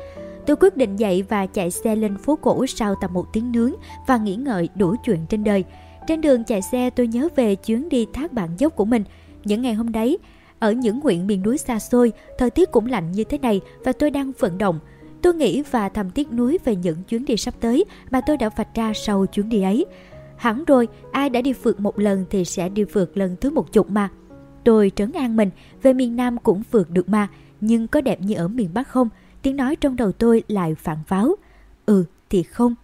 Tôi 0.47 0.57
quyết 0.57 0.77
định 0.77 0.97
dậy 0.97 1.25
và 1.29 1.47
chạy 1.47 1.71
xe 1.71 1.97
lên 1.97 2.19
phố 2.19 2.37
cổ 2.37 2.67
sau 2.67 2.95
tầm 3.01 3.13
một 3.13 3.33
tiếng 3.33 3.53
nướng 3.53 3.73
và 4.07 4.17
nghĩ 4.17 4.37
ngợi 4.37 4.69
đủ 4.75 4.95
chuyện 5.05 5.19
trên 5.29 5.45
đời. 5.45 5.65
Trên 6.07 6.21
đường 6.21 6.45
chạy 6.45 6.63
xe 6.63 6.91
tôi 6.91 7.07
nhớ 7.07 7.29
về 7.37 7.55
chuyến 7.55 7.89
đi 7.89 8.07
thác 8.13 8.33
bạn 8.33 8.49
dốc 8.59 8.77
của 8.77 8.85
mình. 8.85 9.05
Những 9.45 9.63
ngày 9.63 9.75
hôm 9.75 9.93
đấy, 9.93 10.19
ở 10.59 10.73
những 10.73 11.01
huyện 11.01 11.27
miền 11.27 11.43
núi 11.43 11.59
xa 11.59 11.79
xôi, 11.79 12.13
thời 12.39 12.51
tiết 12.51 12.71
cũng 12.71 12.87
lạnh 12.87 13.13
như 13.13 13.25
thế 13.25 13.39
này 13.39 13.61
và 13.85 13.93
tôi 13.93 14.11
đang 14.11 14.33
vận 14.39 14.59
động. 14.59 14.79
Tôi 15.23 15.35
nghĩ 15.35 15.63
và 15.71 15.89
thầm 15.89 16.11
tiếc 16.11 16.33
nuối 16.33 16.59
về 16.65 16.77
những 16.77 16.97
chuyến 17.09 17.25
đi 17.25 17.37
sắp 17.37 17.55
tới 17.61 17.85
mà 18.11 18.21
tôi 18.27 18.37
đã 18.37 18.51
vạch 18.57 18.75
ra 18.75 18.93
sau 18.95 19.27
chuyến 19.27 19.49
đi 19.49 19.63
ấy. 19.63 19.87
Hẳn 20.37 20.65
rồi, 20.65 20.89
ai 21.13 21.31
đã 21.31 21.41
đi 21.41 21.53
phượt 21.53 21.81
một 21.81 21.99
lần 21.99 22.25
thì 22.31 22.45
sẽ 22.45 22.69
đi 22.69 22.85
phượt 22.85 23.17
lần 23.17 23.37
thứ 23.41 23.51
một 23.51 23.73
chục 23.73 23.91
mà. 23.91 24.09
Tôi 24.65 24.93
trấn 24.97 25.13
an 25.13 25.37
mình, 25.37 25.51
về 25.83 25.93
miền 25.93 26.17
Nam 26.17 26.39
cũng 26.39 26.63
phượt 26.63 26.91
được 26.91 27.09
mà, 27.09 27.29
nhưng 27.61 27.89
có 27.89 28.01
đẹp 28.01 28.21
như 28.21 28.35
ở 28.35 28.49
miền 28.49 28.69
Bắc 28.75 28.89
không? 28.89 29.09
Tiếng 29.43 29.57
nói 29.57 29.77
trong 29.77 29.97
đầu 29.97 30.13
tôi 30.13 30.43
lại 30.49 30.75
phản 30.75 30.99
pháo. 31.07 31.35
Ừ 31.87 32.05
thì 32.31 32.43
không. 32.43 32.75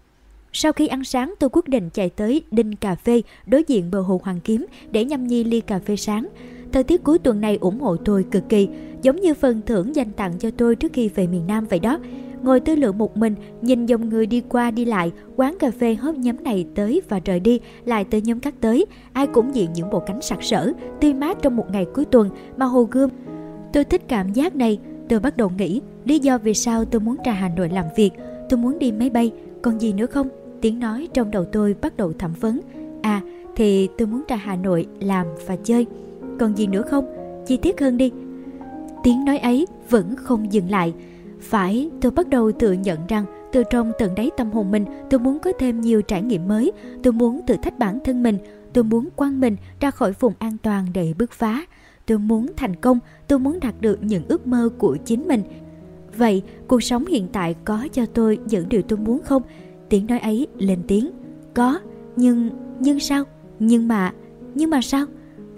Sau 0.53 0.73
khi 0.73 0.87
ăn 0.87 1.05
sáng 1.05 1.35
tôi 1.39 1.51
quyết 1.53 1.69
định 1.69 1.91
chạy 1.91 2.09
tới 2.09 2.43
Đinh 2.51 2.77
Cà 2.77 2.95
Phê 2.95 3.23
đối 3.47 3.65
diện 3.69 3.91
bờ 3.91 4.01
hồ 4.01 4.21
Hoàng 4.25 4.41
Kiếm 4.45 4.67
để 4.91 5.05
nhâm 5.05 5.27
nhi 5.27 5.45
ly 5.45 5.61
cà 5.61 5.79
phê 5.79 5.97
sáng. 5.97 6.29
Thời 6.73 6.85
tiết 6.85 7.05
cuối 7.05 7.19
tuần 7.19 7.41
này 7.41 7.59
ủng 7.61 7.81
hộ 7.81 7.97
tôi 7.97 8.25
cực 8.31 8.49
kỳ, 8.49 8.69
giống 9.03 9.17
như 9.17 9.35
phần 9.35 9.61
thưởng 9.67 9.97
dành 9.97 10.13
tặng 10.13 10.39
cho 10.39 10.51
tôi 10.51 10.77
trước 10.77 10.93
khi 10.93 11.09
về 11.09 11.27
miền 11.27 11.47
Nam 11.47 11.65
vậy 11.65 11.79
đó. 11.79 11.99
Ngồi 12.43 12.61
tư 12.61 12.75
lượng 12.75 12.99
một 12.99 13.17
mình, 13.17 13.35
nhìn 13.63 13.87
dòng 13.87 14.09
người 14.09 14.27
đi 14.27 14.43
qua 14.49 14.71
đi 14.71 14.85
lại, 14.85 15.13
quán 15.37 15.57
cà 15.59 15.71
phê 15.71 15.95
hớp 15.95 16.15
nhóm 16.19 16.37
này 16.45 16.67
tới 16.75 17.03
và 17.09 17.21
rời 17.25 17.41
đi, 17.41 17.61
lại 17.85 18.05
tới 18.05 18.21
nhóm 18.21 18.41
khác 18.41 18.55
tới. 18.61 18.87
Ai 19.13 19.27
cũng 19.27 19.55
diện 19.55 19.71
những 19.75 19.91
bộ 19.91 20.01
cánh 20.01 20.23
sặc 20.23 20.43
sỡ, 20.43 20.73
tươi 21.01 21.15
mát 21.15 21.39
trong 21.43 21.57
một 21.57 21.67
ngày 21.73 21.87
cuối 21.95 22.05
tuần 22.05 22.31
mà 22.57 22.67
hồ 22.67 22.89
gươm. 22.91 23.11
Tôi 23.73 23.85
thích 23.85 24.03
cảm 24.09 24.33
giác 24.33 24.57
này, 24.57 24.79
tôi 25.09 25.21
bắt 25.21 25.37
đầu 25.37 25.51
nghĩ 25.59 25.81
lý 26.05 26.19
do 26.19 26.39
vì 26.39 26.55
sao 26.55 26.85
tôi 26.85 27.01
muốn 27.01 27.17
ra 27.25 27.33
Hà 27.33 27.49
Nội 27.49 27.69
làm 27.69 27.85
việc. 27.97 28.11
Tôi 28.49 28.59
muốn 28.59 28.79
đi 28.79 28.93
máy 28.93 29.11
bay, 29.11 29.33
còn 29.63 29.81
gì 29.81 29.93
nữa 29.93 30.07
không? 30.07 30.29
Tiếng 30.61 30.81
nói 30.81 31.09
trong 31.15 31.31
đầu 31.31 31.45
tôi 31.45 31.77
bắt 31.81 31.97
đầu 31.97 32.13
thẩm 32.13 32.33
vấn. 32.41 32.61
À, 33.03 33.21
thì 33.57 33.89
tôi 33.99 34.09
muốn 34.09 34.23
ra 34.29 34.37
Hà 34.37 34.57
Nội 34.57 34.87
làm 35.01 35.27
và 35.47 35.57
chơi. 35.57 35.87
Còn 36.39 36.57
gì 36.57 36.67
nữa 36.67 36.83
không? 36.83 37.05
Chi 37.47 37.57
tiết 37.57 37.81
hơn 37.81 37.97
đi. 37.97 38.13
Tiếng 39.03 39.25
nói 39.25 39.39
ấy 39.39 39.67
vẫn 39.91 40.17
không 40.17 40.53
dừng 40.53 40.71
lại. 40.71 40.95
Phải, 41.49 41.91
tôi 42.01 42.13
bắt 42.13 42.29
đầu 42.29 42.53
tự 42.53 42.73
nhận 42.73 42.99
rằng 43.09 43.25
từ 43.53 43.63
trong 43.71 43.93
tận 43.99 44.15
đáy 44.15 44.31
tâm 44.37 44.51
hồn 44.51 44.71
mình, 44.71 44.85
tôi 45.11 45.21
muốn 45.21 45.39
có 45.39 45.53
thêm 45.59 45.81
nhiều 45.81 46.03
trải 46.03 46.23
nghiệm 46.23 46.49
mới. 46.49 46.73
Tôi 47.03 47.13
muốn 47.13 47.41
thử 47.47 47.57
thách 47.63 47.79
bản 47.79 47.99
thân 48.05 48.23
mình. 48.23 48.39
Tôi 48.73 48.85
muốn 48.85 49.09
quăng 49.17 49.41
mình 49.41 49.57
ra 49.81 49.91
khỏi 49.91 50.13
vùng 50.21 50.33
an 50.39 50.57
toàn 50.63 50.87
để 50.95 51.15
bứt 51.19 51.33
phá. 51.33 51.67
Tôi 52.07 52.19
muốn 52.19 52.47
thành 52.57 52.77
công, 52.77 52.99
tôi 53.29 53.39
muốn 53.39 53.61
đạt 53.61 53.75
được 53.81 53.99
những 54.03 54.23
ước 54.29 54.47
mơ 54.47 54.69
của 54.79 54.97
chính 55.05 55.29
mình. 55.29 55.43
Vậy, 56.17 56.43
cuộc 56.67 56.83
sống 56.83 57.07
hiện 57.07 57.29
tại 57.33 57.55
có 57.65 57.89
cho 57.93 58.07
tôi 58.07 58.39
những 58.47 58.69
điều 58.69 58.83
tôi 58.83 58.99
muốn 58.99 59.23
không? 59.23 59.43
Tiếng 59.89 60.07
nói 60.07 60.19
ấy 60.19 60.47
lên 60.59 60.83
tiếng. 60.89 61.11
Có, 61.55 61.81
nhưng, 62.17 62.51
nhưng 62.81 63.01
sao? 63.01 63.25
Nhưng 63.59 63.89
mà, 63.89 64.13
nhưng 64.55 64.71
mà 64.71 64.81
sao? 64.83 65.07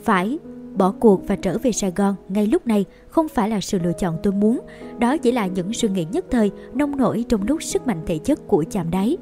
Phải, 0.02 0.38
bỏ 0.76 0.94
cuộc 1.00 1.28
và 1.28 1.36
trở 1.36 1.58
về 1.58 1.72
Sài 1.72 1.92
Gòn 1.96 2.14
ngay 2.28 2.46
lúc 2.46 2.66
này 2.66 2.84
không 3.08 3.28
phải 3.28 3.48
là 3.48 3.60
sự 3.60 3.78
lựa 3.78 3.92
chọn 3.92 4.16
tôi 4.22 4.32
muốn. 4.32 4.60
Đó 4.98 5.16
chỉ 5.16 5.32
là 5.32 5.46
những 5.46 5.72
suy 5.72 5.88
nghĩ 5.88 6.06
nhất 6.12 6.24
thời, 6.30 6.50
nông 6.74 6.96
nổi 6.96 7.24
trong 7.28 7.46
lúc 7.46 7.62
sức 7.62 7.86
mạnh 7.86 8.00
thể 8.06 8.18
chất 8.18 8.48
của 8.48 8.64
chạm 8.70 8.90
đáy. 8.90 9.16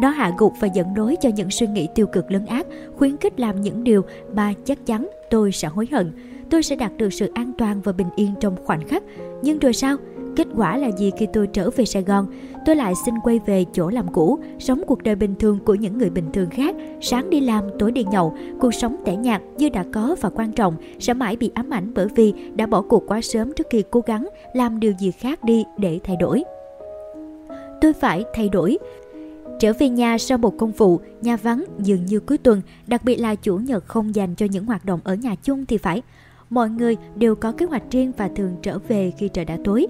Nó 0.00 0.08
hạ 0.08 0.32
gục 0.38 0.52
và 0.60 0.68
dẫn 0.68 0.94
đối 0.94 1.16
cho 1.16 1.28
những 1.36 1.50
suy 1.50 1.66
nghĩ 1.66 1.88
tiêu 1.94 2.06
cực 2.06 2.30
lớn 2.30 2.46
ác, 2.46 2.66
khuyến 2.96 3.16
khích 3.16 3.40
làm 3.40 3.60
những 3.60 3.84
điều 3.84 4.02
mà 4.34 4.52
chắc 4.64 4.86
chắn 4.86 5.08
tôi 5.30 5.52
sẽ 5.52 5.68
hối 5.68 5.88
hận. 5.92 6.12
Tôi 6.50 6.62
sẽ 6.62 6.76
đạt 6.76 6.92
được 6.96 7.12
sự 7.12 7.30
an 7.34 7.52
toàn 7.58 7.80
và 7.80 7.92
bình 7.92 8.08
yên 8.16 8.30
trong 8.40 8.56
khoảnh 8.64 8.88
khắc. 8.88 9.02
Nhưng 9.42 9.58
rồi 9.58 9.72
sao? 9.72 9.96
Kết 10.36 10.46
quả 10.56 10.76
là 10.76 10.88
gì 10.88 11.10
khi 11.16 11.26
tôi 11.32 11.46
trở 11.46 11.70
về 11.70 11.84
Sài 11.84 12.02
Gòn? 12.02 12.26
Tôi 12.66 12.76
lại 12.76 12.92
xin 13.04 13.14
quay 13.22 13.40
về 13.46 13.64
chỗ 13.72 13.88
làm 13.88 14.08
cũ, 14.12 14.38
sống 14.58 14.82
cuộc 14.86 15.02
đời 15.02 15.14
bình 15.14 15.34
thường 15.34 15.58
của 15.64 15.74
những 15.74 15.98
người 15.98 16.10
bình 16.10 16.30
thường 16.32 16.50
khác. 16.50 16.76
Sáng 17.00 17.30
đi 17.30 17.40
làm, 17.40 17.64
tối 17.78 17.92
đi 17.92 18.04
nhậu, 18.10 18.36
cuộc 18.60 18.74
sống 18.74 18.96
tẻ 19.04 19.16
nhạt 19.16 19.42
như 19.58 19.68
đã 19.68 19.84
có 19.92 20.16
và 20.20 20.30
quan 20.30 20.52
trọng 20.52 20.76
sẽ 20.98 21.14
mãi 21.14 21.36
bị 21.36 21.50
ám 21.54 21.70
ảnh 21.70 21.92
bởi 21.94 22.06
vì 22.14 22.32
đã 22.54 22.66
bỏ 22.66 22.82
cuộc 22.82 23.04
quá 23.06 23.20
sớm 23.20 23.52
trước 23.52 23.66
khi 23.70 23.82
cố 23.90 24.00
gắng 24.00 24.28
làm 24.54 24.80
điều 24.80 24.92
gì 24.98 25.10
khác 25.10 25.44
đi 25.44 25.64
để 25.78 26.00
thay 26.04 26.16
đổi. 26.16 26.44
Tôi 27.80 27.92
phải 27.92 28.24
thay 28.34 28.48
đổi. 28.48 28.78
Trở 29.60 29.72
về 29.78 29.88
nhà 29.88 30.18
sau 30.18 30.38
một 30.38 30.58
công 30.58 30.72
vụ, 30.72 31.00
nhà 31.20 31.36
vắng 31.36 31.64
dường 31.78 32.06
như 32.06 32.20
cuối 32.20 32.38
tuần, 32.38 32.62
đặc 32.86 33.04
biệt 33.04 33.16
là 33.16 33.34
chủ 33.34 33.56
nhật 33.56 33.84
không 33.86 34.14
dành 34.14 34.34
cho 34.34 34.46
những 34.50 34.64
hoạt 34.64 34.84
động 34.84 35.00
ở 35.04 35.14
nhà 35.14 35.34
chung 35.42 35.66
thì 35.66 35.78
phải. 35.78 36.02
Mọi 36.50 36.70
người 36.70 36.96
đều 37.16 37.34
có 37.34 37.52
kế 37.52 37.66
hoạch 37.66 37.82
riêng 37.90 38.12
và 38.16 38.28
thường 38.36 38.56
trở 38.62 38.78
về 38.88 39.12
khi 39.18 39.28
trời 39.28 39.44
đã 39.44 39.58
tối. 39.64 39.86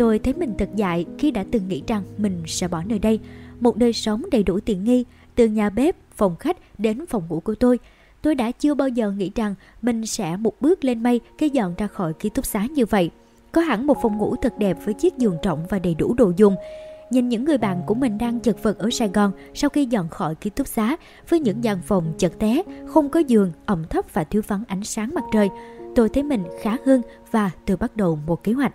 Tôi 0.00 0.18
thấy 0.18 0.34
mình 0.34 0.54
thật 0.58 0.68
dại 0.76 1.06
khi 1.18 1.30
đã 1.30 1.44
từng 1.50 1.68
nghĩ 1.68 1.82
rằng 1.86 2.02
mình 2.18 2.42
sẽ 2.46 2.68
bỏ 2.68 2.82
nơi 2.86 2.98
đây, 2.98 3.20
một 3.60 3.76
nơi 3.76 3.92
sống 3.92 4.22
đầy 4.32 4.42
đủ 4.42 4.60
tiện 4.60 4.84
nghi, 4.84 5.04
từ 5.34 5.46
nhà 5.46 5.70
bếp, 5.70 5.96
phòng 6.16 6.36
khách 6.36 6.56
đến 6.78 7.06
phòng 7.06 7.22
ngủ 7.28 7.40
của 7.40 7.54
tôi. 7.54 7.78
Tôi 8.22 8.34
đã 8.34 8.50
chưa 8.50 8.74
bao 8.74 8.88
giờ 8.88 9.10
nghĩ 9.10 9.30
rằng 9.34 9.54
mình 9.82 10.06
sẽ 10.06 10.36
một 10.36 10.60
bước 10.60 10.84
lên 10.84 11.02
mây 11.02 11.20
khi 11.38 11.48
dọn 11.48 11.74
ra 11.78 11.86
khỏi 11.86 12.12
ký 12.12 12.28
túc 12.28 12.46
xá 12.46 12.66
như 12.70 12.86
vậy. 12.86 13.10
có 13.52 13.60
hẳn 13.60 13.86
một 13.86 13.96
phòng 14.02 14.18
ngủ 14.18 14.36
thật 14.36 14.58
đẹp 14.58 14.78
với 14.84 14.94
chiếc 14.94 15.18
giường 15.18 15.36
rộng 15.42 15.66
và 15.68 15.78
đầy 15.78 15.94
đủ 15.94 16.14
đồ 16.14 16.32
dùng. 16.36 16.56
Nhìn 17.10 17.28
những 17.28 17.44
người 17.44 17.58
bạn 17.58 17.82
của 17.86 17.94
mình 17.94 18.18
đang 18.18 18.40
chật 18.40 18.62
vật 18.62 18.78
ở 18.78 18.90
Sài 18.90 19.08
Gòn 19.08 19.32
sau 19.54 19.70
khi 19.70 19.86
dọn 19.86 20.08
khỏi 20.08 20.34
ký 20.34 20.50
túc 20.50 20.66
xá 20.66 20.96
với 21.28 21.40
những 21.40 21.64
gian 21.64 21.78
phòng 21.82 22.12
chật 22.18 22.38
té, 22.38 22.62
không 22.86 23.08
có 23.08 23.20
giường, 23.20 23.52
ẩm 23.66 23.84
thấp 23.90 24.04
và 24.12 24.24
thiếu 24.24 24.42
vắng 24.48 24.64
ánh 24.68 24.84
sáng 24.84 25.14
mặt 25.14 25.24
trời. 25.32 25.48
Tôi 25.94 26.08
thấy 26.08 26.22
mình 26.22 26.44
khá 26.62 26.76
hơn 26.86 27.02
và 27.30 27.50
tôi 27.66 27.76
bắt 27.76 27.96
đầu 27.96 28.18
một 28.26 28.44
kế 28.44 28.52
hoạch. 28.52 28.74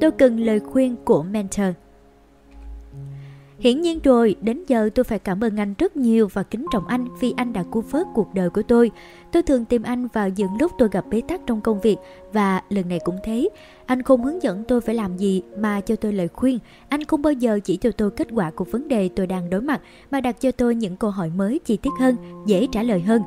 Tôi 0.00 0.10
cần 0.10 0.40
lời 0.40 0.60
khuyên 0.60 0.96
của 1.04 1.22
mentor. 1.22 1.66
Hiển 3.58 3.80
nhiên 3.80 4.00
rồi, 4.04 4.36
đến 4.40 4.64
giờ 4.66 4.90
tôi 4.94 5.04
phải 5.04 5.18
cảm 5.18 5.44
ơn 5.44 5.56
anh 5.56 5.74
rất 5.78 5.96
nhiều 5.96 6.28
và 6.32 6.42
kính 6.42 6.66
trọng 6.72 6.86
anh 6.86 7.06
vì 7.20 7.34
anh 7.36 7.52
đã 7.52 7.64
cứu 7.72 7.82
vớt 7.90 8.06
cuộc 8.14 8.34
đời 8.34 8.50
của 8.50 8.62
tôi. 8.62 8.90
Tôi 9.32 9.42
thường 9.42 9.64
tìm 9.64 9.82
anh 9.82 10.08
vào 10.12 10.28
những 10.28 10.50
lúc 10.60 10.72
tôi 10.78 10.88
gặp 10.92 11.04
bế 11.10 11.20
tắc 11.20 11.40
trong 11.46 11.60
công 11.60 11.80
việc 11.80 11.96
và 12.32 12.62
lần 12.68 12.88
này 12.88 12.98
cũng 13.04 13.16
thế. 13.24 13.48
Anh 13.86 14.02
không 14.02 14.24
hướng 14.24 14.42
dẫn 14.42 14.64
tôi 14.64 14.80
phải 14.80 14.94
làm 14.94 15.16
gì 15.16 15.42
mà 15.58 15.80
cho 15.80 15.96
tôi 15.96 16.12
lời 16.12 16.28
khuyên. 16.28 16.58
Anh 16.88 17.04
không 17.04 17.22
bao 17.22 17.32
giờ 17.32 17.60
chỉ 17.64 17.76
cho 17.76 17.90
tôi 17.90 18.10
kết 18.10 18.28
quả 18.32 18.50
của 18.50 18.64
vấn 18.64 18.88
đề 18.88 19.08
tôi 19.16 19.26
đang 19.26 19.50
đối 19.50 19.60
mặt 19.60 19.80
mà 20.10 20.20
đặt 20.20 20.40
cho 20.40 20.50
tôi 20.52 20.74
những 20.74 20.96
câu 20.96 21.10
hỏi 21.10 21.30
mới 21.36 21.60
chi 21.64 21.76
tiết 21.76 21.90
hơn, 22.00 22.16
dễ 22.46 22.66
trả 22.72 22.82
lời 22.82 23.00
hơn. 23.00 23.22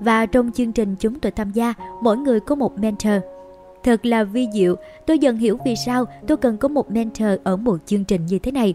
Và 0.00 0.26
trong 0.26 0.52
chương 0.52 0.72
trình 0.72 0.96
chúng 0.98 1.20
tôi 1.20 1.32
tham 1.32 1.50
gia, 1.50 1.74
mỗi 2.02 2.16
người 2.16 2.40
có 2.40 2.54
một 2.54 2.78
mentor. 2.78 3.22
Thật 3.84 4.06
là 4.06 4.24
vi 4.24 4.48
diệu, 4.52 4.76
tôi 5.06 5.18
dần 5.18 5.36
hiểu 5.36 5.58
vì 5.64 5.74
sao 5.86 6.04
tôi 6.26 6.36
cần 6.36 6.56
có 6.56 6.68
một 6.68 6.90
mentor 6.90 7.28
ở 7.44 7.56
một 7.56 7.76
chương 7.86 8.04
trình 8.04 8.26
như 8.26 8.38
thế 8.38 8.52
này. 8.52 8.74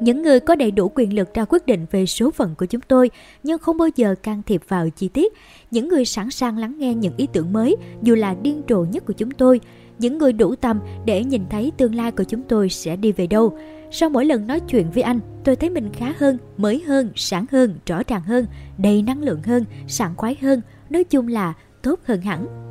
Những 0.00 0.22
người 0.22 0.40
có 0.40 0.54
đầy 0.54 0.70
đủ 0.70 0.90
quyền 0.94 1.14
lực 1.14 1.34
ra 1.34 1.44
quyết 1.44 1.66
định 1.66 1.86
về 1.90 2.06
số 2.06 2.30
phận 2.30 2.54
của 2.58 2.66
chúng 2.66 2.80
tôi 2.80 3.10
nhưng 3.42 3.58
không 3.58 3.78
bao 3.78 3.88
giờ 3.96 4.14
can 4.22 4.42
thiệp 4.46 4.62
vào 4.68 4.90
chi 4.90 5.08
tiết. 5.08 5.32
Những 5.70 5.88
người 5.88 6.04
sẵn 6.04 6.30
sàng 6.30 6.58
lắng 6.58 6.74
nghe 6.78 6.94
những 6.94 7.12
ý 7.16 7.26
tưởng 7.32 7.52
mới 7.52 7.76
dù 8.02 8.14
là 8.14 8.34
điên 8.42 8.62
rồ 8.68 8.84
nhất 8.84 9.06
của 9.06 9.12
chúng 9.12 9.30
tôi. 9.30 9.60
Những 9.98 10.18
người 10.18 10.32
đủ 10.32 10.54
tầm 10.54 10.80
để 11.04 11.24
nhìn 11.24 11.42
thấy 11.50 11.72
tương 11.76 11.94
lai 11.94 12.10
của 12.10 12.24
chúng 12.24 12.42
tôi 12.42 12.68
sẽ 12.68 12.96
đi 12.96 13.12
về 13.12 13.26
đâu. 13.26 13.58
Sau 13.90 14.10
mỗi 14.10 14.24
lần 14.24 14.46
nói 14.46 14.60
chuyện 14.60 14.90
với 14.90 15.02
anh, 15.02 15.20
tôi 15.44 15.56
thấy 15.56 15.70
mình 15.70 15.90
khá 15.92 16.14
hơn, 16.18 16.38
mới 16.56 16.82
hơn, 16.86 17.10
sáng 17.14 17.46
hơn, 17.52 17.74
rõ 17.86 18.02
ràng 18.06 18.22
hơn, 18.22 18.46
đầy 18.78 19.02
năng 19.02 19.22
lượng 19.22 19.42
hơn, 19.42 19.64
sảng 19.86 20.16
khoái 20.16 20.36
hơn. 20.42 20.60
Nói 20.90 21.04
chung 21.04 21.28
là 21.28 21.54
tốt 21.82 22.00
hơn 22.04 22.20
hẳn. 22.20 22.65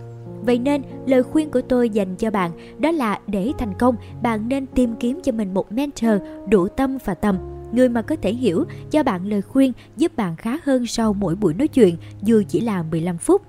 Vậy 0.46 0.60
nên, 0.60 0.82
lời 1.06 1.24
khuyên 1.24 1.52
của 1.52 1.62
tôi 1.62 1.90
dành 1.90 2.16
cho 2.16 2.32
bạn 2.32 2.52
đó 2.80 2.92
là 2.92 3.20
để 3.28 3.52
thành 3.58 3.74
công, 3.80 3.96
bạn 4.22 4.50
nên 4.50 4.66
tìm 4.66 4.96
kiếm 4.96 5.20
cho 5.24 5.32
mình 5.32 5.54
một 5.54 5.72
mentor 5.72 6.12
đủ 6.50 6.68
tâm 6.68 6.98
và 7.06 7.14
tầm, 7.14 7.38
người 7.72 7.90
mà 7.90 8.02
có 8.02 8.16
thể 8.22 8.34
hiểu, 8.34 8.64
cho 8.92 9.04
bạn 9.04 9.26
lời 9.26 9.42
khuyên 9.42 9.74
giúp 9.98 10.16
bạn 10.16 10.36
khá 10.36 10.58
hơn 10.64 10.88
sau 10.88 11.14
mỗi 11.14 11.36
buổi 11.36 11.54
nói 11.54 11.68
chuyện, 11.68 11.96
dù 12.22 12.44
chỉ 12.50 12.62
là 12.62 12.84
15 12.84 13.18
phút. 13.18 13.42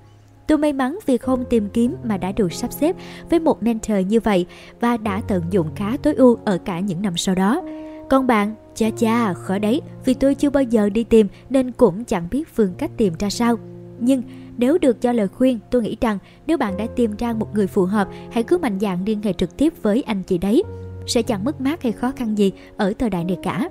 Tôi 0.47 0.57
may 0.57 0.73
mắn 0.73 0.99
vì 1.05 1.17
không 1.17 1.45
tìm 1.49 1.69
kiếm 1.73 1.95
mà 2.03 2.17
đã 2.17 2.31
được 2.31 2.53
sắp 2.53 2.73
xếp 2.73 2.95
với 3.29 3.39
một 3.39 3.63
mentor 3.63 3.97
như 4.07 4.19
vậy 4.19 4.45
và 4.79 4.97
đã 4.97 5.21
tận 5.27 5.43
dụng 5.51 5.67
khá 5.75 5.97
tối 6.03 6.13
ưu 6.13 6.37
ở 6.45 6.57
cả 6.57 6.79
những 6.79 7.01
năm 7.01 7.17
sau 7.17 7.35
đó. 7.35 7.61
Còn 8.09 8.27
bạn, 8.27 8.55
cha 8.75 8.89
cha, 8.97 9.33
khó 9.33 9.57
đấy, 9.57 9.81
vì 10.05 10.13
tôi 10.13 10.35
chưa 10.35 10.49
bao 10.49 10.63
giờ 10.63 10.89
đi 10.89 11.03
tìm 11.03 11.27
nên 11.49 11.71
cũng 11.71 12.03
chẳng 12.03 12.27
biết 12.31 12.55
phương 12.55 12.73
cách 12.77 12.91
tìm 12.97 13.13
ra 13.19 13.29
sao. 13.29 13.55
Nhưng 13.99 14.21
nếu 14.57 14.77
được 14.77 15.01
cho 15.01 15.11
lời 15.11 15.27
khuyên, 15.27 15.59
tôi 15.71 15.81
nghĩ 15.81 15.97
rằng 16.01 16.17
nếu 16.47 16.57
bạn 16.57 16.77
đã 16.77 16.85
tìm 16.95 17.15
ra 17.17 17.33
một 17.33 17.53
người 17.53 17.67
phù 17.67 17.85
hợp, 17.85 18.07
hãy 18.31 18.43
cứ 18.43 18.57
mạnh 18.57 18.79
dạn 18.79 19.05
liên 19.05 19.21
hệ 19.21 19.33
trực 19.33 19.57
tiếp 19.57 19.73
với 19.81 20.01
anh 20.01 20.23
chị 20.23 20.37
đấy. 20.37 20.63
Sẽ 21.07 21.21
chẳng 21.21 21.43
mất 21.43 21.61
mát 21.61 21.83
hay 21.83 21.91
khó 21.91 22.11
khăn 22.11 22.37
gì 22.37 22.51
ở 22.77 22.93
thời 22.99 23.09
đại 23.09 23.23
này 23.23 23.37
cả. 23.43 23.69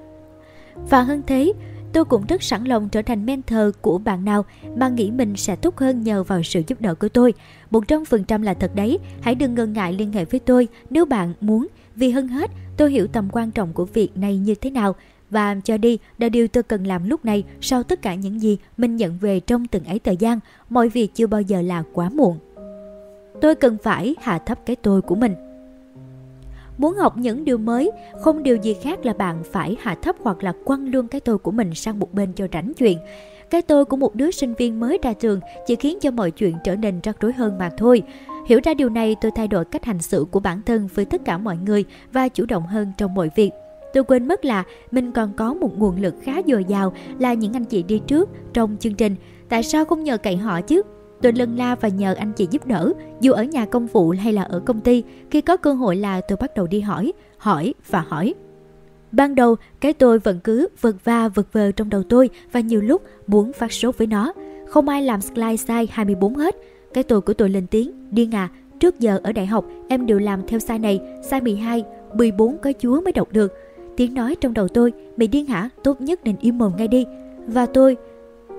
Và 0.91 1.03
hơn 1.03 1.23
thế, 1.27 1.53
tôi 1.93 2.05
cũng 2.05 2.27
rất 2.29 2.43
sẵn 2.43 2.65
lòng 2.65 2.89
trở 2.89 3.03
thành 3.03 3.27
mentor 3.27 3.75
của 3.81 3.99
bạn 3.99 4.25
nào 4.25 4.45
mà 4.77 4.89
nghĩ 4.89 5.11
mình 5.11 5.37
sẽ 5.37 5.57
tốt 5.57 5.77
hơn 5.77 6.03
nhờ 6.03 6.23
vào 6.23 6.43
sự 6.43 6.63
giúp 6.67 6.81
đỡ 6.81 6.95
của 6.95 7.09
tôi. 7.09 7.35
100% 7.71 8.43
là 8.43 8.55
thật 8.55 8.75
đấy, 8.75 8.99
hãy 9.21 9.35
đừng 9.35 9.55
ngần 9.55 9.73
ngại 9.73 9.93
liên 9.93 10.13
hệ 10.13 10.25
với 10.25 10.41
tôi 10.41 10.69
nếu 10.91 11.05
bạn 11.05 11.33
muốn. 11.41 11.67
Vì 11.97 12.11
hơn 12.11 12.29
hết, 12.29 12.51
tôi 12.77 12.91
hiểu 12.91 13.07
tầm 13.07 13.29
quan 13.33 13.51
trọng 13.51 13.73
của 13.73 13.85
việc 13.85 14.17
này 14.17 14.37
như 14.37 14.55
thế 14.55 14.71
nào 14.71 14.95
và 15.31 15.57
cho 15.65 15.77
đi 15.77 15.99
là 16.19 16.29
điều 16.29 16.49
tôi 16.49 16.63
cần 16.63 16.87
làm 16.87 17.09
lúc 17.09 17.25
này 17.25 17.45
sau 17.61 17.83
tất 17.83 18.03
cả 18.03 18.15
những 18.15 18.41
gì 18.41 18.59
mình 18.77 18.97
nhận 18.97 19.19
về 19.21 19.41
trong 19.41 19.67
từng 19.67 19.85
ấy 19.85 19.99
thời 19.99 20.17
gian. 20.17 20.41
Mọi 20.69 20.89
việc 20.89 21.15
chưa 21.15 21.27
bao 21.27 21.41
giờ 21.41 21.63
là 21.63 21.83
quá 21.93 22.09
muộn. 22.09 22.39
Tôi 23.41 23.55
cần 23.55 23.77
phải 23.83 24.15
hạ 24.21 24.39
thấp 24.39 24.59
cái 24.67 24.77
tôi 24.77 25.03
của 25.03 25.15
mình. 25.15 25.35
Muốn 26.79 26.95
học 26.95 27.17
những 27.17 27.45
điều 27.45 27.59
mới, 27.59 27.91
không 28.21 28.43
điều 28.43 28.57
gì 28.57 28.75
khác 28.83 29.07
là 29.07 29.13
bạn 29.13 29.43
phải 29.53 29.77
hạ 29.81 29.95
thấp 30.03 30.17
hoặc 30.21 30.43
là 30.43 30.53
quăng 30.65 30.89
luôn 30.89 31.09
cái 31.09 31.21
tôi 31.21 31.39
của 31.39 31.51
mình 31.51 31.75
sang 31.75 31.99
một 31.99 32.15
bên 32.15 32.33
cho 32.33 32.47
rảnh 32.53 32.73
chuyện. 32.75 32.99
Cái 33.51 33.63
tôi 33.63 33.85
của 33.85 33.97
một 33.97 34.15
đứa 34.15 34.31
sinh 34.31 34.55
viên 34.55 34.81
mới 34.81 34.99
ra 35.03 35.13
trường 35.13 35.41
chỉ 35.67 35.77
khiến 35.77 35.99
cho 36.01 36.11
mọi 36.11 36.31
chuyện 36.31 36.57
trở 36.65 36.77
nên 36.77 37.01
rắc 37.03 37.17
rối 37.21 37.33
hơn 37.33 37.59
mà 37.59 37.71
thôi. 37.77 38.03
Hiểu 38.47 38.61
ra 38.65 38.75
điều 38.75 38.89
này, 38.89 39.17
tôi 39.21 39.31
thay 39.37 39.49
đổi 39.49 39.65
cách 39.65 39.85
hành 39.85 40.03
xử 40.03 40.27
của 40.31 40.41
bản 40.41 40.63
thân 40.63 40.89
với 40.95 41.05
tất 41.05 41.25
cả 41.25 41.39
mọi 41.39 41.57
người 41.57 41.85
và 42.13 42.29
chủ 42.29 42.45
động 42.47 42.67
hơn 42.67 42.93
trong 42.97 43.15
mọi 43.15 43.31
việc. 43.37 43.51
Tôi 43.97 44.05
quên 44.05 44.29
mất 44.29 44.45
là 44.45 44.65
mình 44.91 45.13
còn 45.13 45.33
có 45.37 45.55
một 45.55 45.79
nguồn 45.79 46.01
lực 46.01 46.15
khá 46.23 46.33
dồi 46.47 46.65
dào 46.65 46.93
là 47.19 47.35
những 47.35 47.53
anh 47.53 47.65
chị 47.65 47.83
đi 47.83 48.01
trước 48.07 48.29
trong 48.53 48.77
chương 48.81 48.95
trình. 48.95 49.17
Tại 49.49 49.63
sao 49.63 49.85
không 49.85 50.05
nhờ 50.05 50.19
cậy 50.19 50.37
họ 50.37 50.61
chứ? 50.61 50.83
Tôi 51.23 51.33
lân 51.33 51.57
la 51.57 51.75
và 51.75 51.89
nhờ 51.89 52.15
anh 52.15 52.33
chị 52.33 52.49
giúp 52.51 52.67
đỡ, 52.67 52.93
dù 53.21 53.33
ở 53.33 53.45
nhà 53.45 53.67
công 53.67 53.87
vụ 53.87 54.15
hay 54.19 54.33
là 54.33 54.43
ở 54.43 54.61
công 54.61 54.81
ty. 54.81 55.03
Khi 55.31 55.41
có 55.41 55.57
cơ 55.57 55.73
hội 55.73 55.97
là 55.97 56.21
tôi 56.21 56.37
bắt 56.37 56.55
đầu 56.55 56.67
đi 56.67 56.81
hỏi, 56.81 57.13
hỏi 57.39 57.75
và 57.91 58.05
hỏi. 58.09 58.35
Ban 59.13 59.35
đầu, 59.35 59.57
cái 59.81 59.93
tôi 59.93 60.19
vẫn 60.19 60.41
cứ 60.45 60.69
vật 60.81 60.97
va 61.05 61.29
vật 61.29 61.53
vờ 61.53 61.73
trong 61.73 61.91
đầu 61.91 62.03
tôi 62.03 62.31
và 62.53 62.61
nhiều 62.61 62.81
lúc 62.81 63.03
muốn 63.27 63.53
phát 63.53 63.73
sốt 63.73 63.99
với 63.99 64.07
nó. 64.07 64.33
Không 64.69 64.89
ai 64.89 65.03
làm 65.03 65.21
slide 65.21 65.57
sai 65.57 65.89
24 65.91 66.35
hết. 66.35 66.57
Cái 66.95 67.05
tôi 67.05 67.21
của 67.21 67.35
tôi 67.35 67.49
lên 67.49 67.67
tiếng, 67.67 67.93
điên 68.11 68.35
à, 68.35 68.49
trước 68.81 69.01
giờ 69.01 69.21
ở 69.23 69.33
đại 69.33 69.47
học 69.47 69.65
em 69.89 70.07
đều 70.07 70.19
làm 70.19 70.47
theo 70.47 70.59
sai 70.59 70.79
này, 70.79 71.01
sai 71.31 71.41
12, 71.41 71.85
14 72.15 72.59
có 72.59 72.73
chúa 72.79 73.01
mới 73.01 73.13
đọc 73.13 73.29
được. 73.33 73.53
Tiếng 73.97 74.15
nói 74.15 74.37
trong 74.41 74.55
đầu 74.55 74.69
tôi, 74.69 74.93
mày 75.17 75.29
điên 75.29 75.47
hả, 75.47 75.69
tốt 75.85 76.01
nhất 76.01 76.21
nên 76.25 76.37
im 76.41 76.59
mồm 76.59 76.73
ngay 76.77 76.89
đi. 76.89 77.07
Và 77.47 77.67
tôi, 77.67 77.97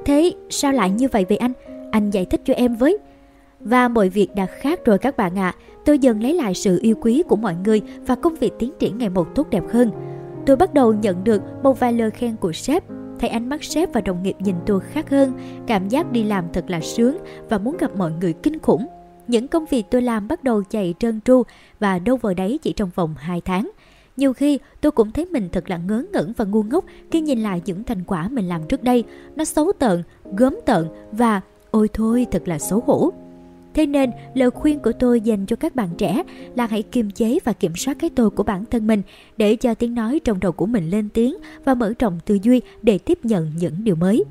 thế 0.06 0.32
sao 0.50 0.72
lại 0.72 0.90
như 0.90 1.08
vậy 1.12 1.26
vậy 1.30 1.38
anh? 1.38 1.54
Anh 1.92 2.10
giải 2.10 2.26
thích 2.26 2.42
cho 2.46 2.54
em 2.54 2.76
với. 2.76 2.98
Và 3.60 3.88
mọi 3.88 4.10
việc 4.10 4.36
đã 4.36 4.46
khác 4.46 4.86
rồi 4.86 4.98
các 4.98 5.18
bạn 5.18 5.38
ạ. 5.38 5.54
À. 5.58 5.60
Tôi 5.86 6.00
dần 6.00 6.24
lấy 6.24 6.34
lại 6.34 6.54
sự 6.54 6.80
yêu 6.82 6.96
quý 7.02 7.24
của 7.28 7.36
mọi 7.36 7.56
người 7.66 7.82
và 8.08 8.16
công 8.16 8.36
việc 8.36 8.54
tiến 8.60 8.72
triển 8.80 8.98
ngày 8.98 9.10
một 9.10 9.36
tốt 9.36 9.50
đẹp 9.50 9.64
hơn. 9.72 9.92
Tôi 10.46 10.56
bắt 10.56 10.74
đầu 10.74 10.94
nhận 10.94 11.24
được 11.24 11.42
một 11.64 11.80
vài 11.80 11.94
lời 11.94 12.12
khen 12.12 12.36
của 12.36 12.54
sếp. 12.54 12.84
Thấy 13.20 13.30
ánh 13.30 13.50
mắt 13.50 13.64
sếp 13.64 13.94
và 13.94 14.02
đồng 14.02 14.24
nghiệp 14.24 14.36
nhìn 14.40 14.56
tôi 14.66 14.80
khác 14.80 15.10
hơn, 15.10 15.34
cảm 15.68 15.90
giác 15.90 16.12
đi 16.12 16.24
làm 16.24 16.46
thật 16.54 16.70
là 16.70 16.80
sướng 16.82 17.18
và 17.50 17.58
muốn 17.58 17.78
gặp 17.78 17.96
mọi 17.96 18.12
người 18.22 18.34
kinh 18.34 18.60
khủng. 18.60 18.88
Những 19.28 19.48
công 19.48 19.66
việc 19.66 19.86
tôi 19.92 20.02
làm 20.02 20.28
bắt 20.28 20.44
đầu 20.44 20.64
chạy 20.70 20.94
trơn 21.00 21.22
tru 21.22 21.44
và 21.80 22.00
đâu 22.00 22.18
vào 22.18 22.34
đấy 22.34 22.60
chỉ 22.62 22.74
trong 22.74 22.90
vòng 22.96 23.16
2 23.18 23.42
tháng. 23.42 23.72
Nhiều 24.18 24.34
khi 24.34 24.60
tôi 24.82 24.92
cũng 24.92 25.12
thấy 25.12 25.26
mình 25.26 25.50
thật 25.52 25.70
là 25.70 25.78
ngớ 25.78 26.04
ngẩn 26.14 26.34
và 26.38 26.46
ngu 26.46 26.64
ngốc 26.64 26.86
khi 27.12 27.22
nhìn 27.22 27.40
lại 27.40 27.62
những 27.66 27.84
thành 27.84 28.04
quả 28.04 28.28
mình 28.28 28.48
làm 28.48 28.62
trước 28.70 28.84
đây. 28.84 29.04
Nó 29.36 29.46
xấu 29.46 29.72
tợn, 29.80 30.04
gớm 30.38 30.56
tợn 30.66 30.86
và 31.12 31.42
ôi 31.72 31.90
thôi 31.94 32.28
thật 32.32 32.48
là 32.48 32.60
xấu 32.60 32.84
hổ. 32.86 33.12
Thế 33.74 33.86
nên, 33.86 34.12
lời 34.34 34.52
khuyên 34.52 34.80
của 34.80 34.92
tôi 34.92 35.22
dành 35.22 35.46
cho 35.46 35.56
các 35.56 35.76
bạn 35.76 35.90
trẻ 35.98 36.24
là 36.56 36.66
hãy 36.66 36.84
kiềm 36.84 37.12
chế 37.12 37.40
và 37.44 37.54
kiểm 37.54 37.76
soát 37.76 37.98
cái 38.00 38.10
tôi 38.10 38.30
của 38.30 38.44
bản 38.44 38.66
thân 38.66 38.88
mình 38.88 39.02
để 39.38 39.56
cho 39.56 39.74
tiếng 39.74 39.96
nói 39.96 40.20
trong 40.24 40.40
đầu 40.40 40.52
của 40.52 40.66
mình 40.66 40.90
lên 40.90 41.10
tiếng 41.10 41.36
và 41.66 41.74
mở 41.74 41.94
rộng 42.00 42.20
tư 42.26 42.38
duy 42.44 42.62
để 42.82 42.98
tiếp 42.98 43.20
nhận 43.24 43.52
những 43.60 43.74
điều 43.84 43.96
mới. 43.96 44.24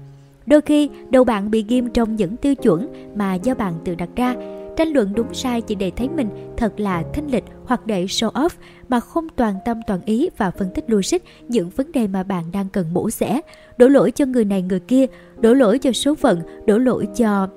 Đôi 0.46 0.60
khi, 0.60 0.88
đầu 1.10 1.24
bạn 1.24 1.50
bị 1.50 1.64
ghim 1.68 1.88
trong 1.88 2.16
những 2.16 2.36
tiêu 2.36 2.54
chuẩn 2.54 2.88
mà 3.16 3.34
do 3.34 3.54
bạn 3.54 3.74
tự 3.84 3.94
đặt 3.94 4.08
ra 4.16 4.34
tranh 4.76 4.88
luận 4.88 5.12
đúng 5.14 5.34
sai 5.34 5.60
chỉ 5.60 5.74
để 5.74 5.90
thấy 5.96 6.08
mình 6.08 6.28
thật 6.56 6.80
là 6.80 7.02
thanh 7.12 7.30
lịch 7.30 7.44
hoặc 7.64 7.86
để 7.86 8.04
show 8.04 8.30
off 8.30 8.48
mà 8.88 9.00
không 9.00 9.28
toàn 9.36 9.54
tâm 9.64 9.80
toàn 9.86 10.00
ý 10.04 10.28
và 10.36 10.50
phân 10.50 10.70
tích 10.74 10.90
logic 10.90 11.18
những 11.48 11.70
vấn 11.70 11.92
đề 11.92 12.06
mà 12.06 12.22
bạn 12.22 12.44
đang 12.52 12.68
cần 12.68 12.86
mổ 12.92 13.10
xẻ, 13.10 13.40
đổ 13.78 13.88
lỗi 13.88 14.10
cho 14.10 14.26
người 14.26 14.44
này 14.44 14.62
người 14.62 14.80
kia, 14.80 15.06
đổ 15.40 15.54
lỗi 15.54 15.78
cho 15.78 15.92
số 15.92 16.14
phận, 16.14 16.40
đổ 16.66 16.78
lỗi 16.78 17.06
cho 17.16 17.48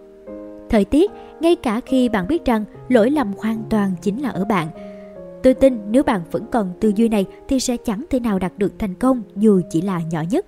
thời 0.69 0.85
tiết, 0.85 1.11
ngay 1.39 1.55
cả 1.55 1.81
khi 1.85 2.09
bạn 2.09 2.27
biết 2.27 2.45
rằng 2.45 2.65
lỗi 2.89 3.09
lầm 3.09 3.33
hoàn 3.37 3.63
toàn 3.69 3.91
chính 4.01 4.21
là 4.21 4.29
ở 4.29 4.45
bạn. 4.45 4.67
Tôi 5.43 5.53
tin 5.53 5.79
nếu 5.91 6.03
bạn 6.03 6.21
vẫn 6.31 6.45
còn 6.51 6.71
tư 6.79 6.91
duy 6.95 7.09
này 7.09 7.25
thì 7.47 7.59
sẽ 7.59 7.77
chẳng 7.77 8.05
thể 8.09 8.19
nào 8.19 8.39
đạt 8.39 8.53
được 8.57 8.79
thành 8.79 8.95
công 8.95 9.21
dù 9.35 9.61
chỉ 9.69 9.81
là 9.81 10.01
nhỏ 10.11 10.23
nhất. 10.29 10.45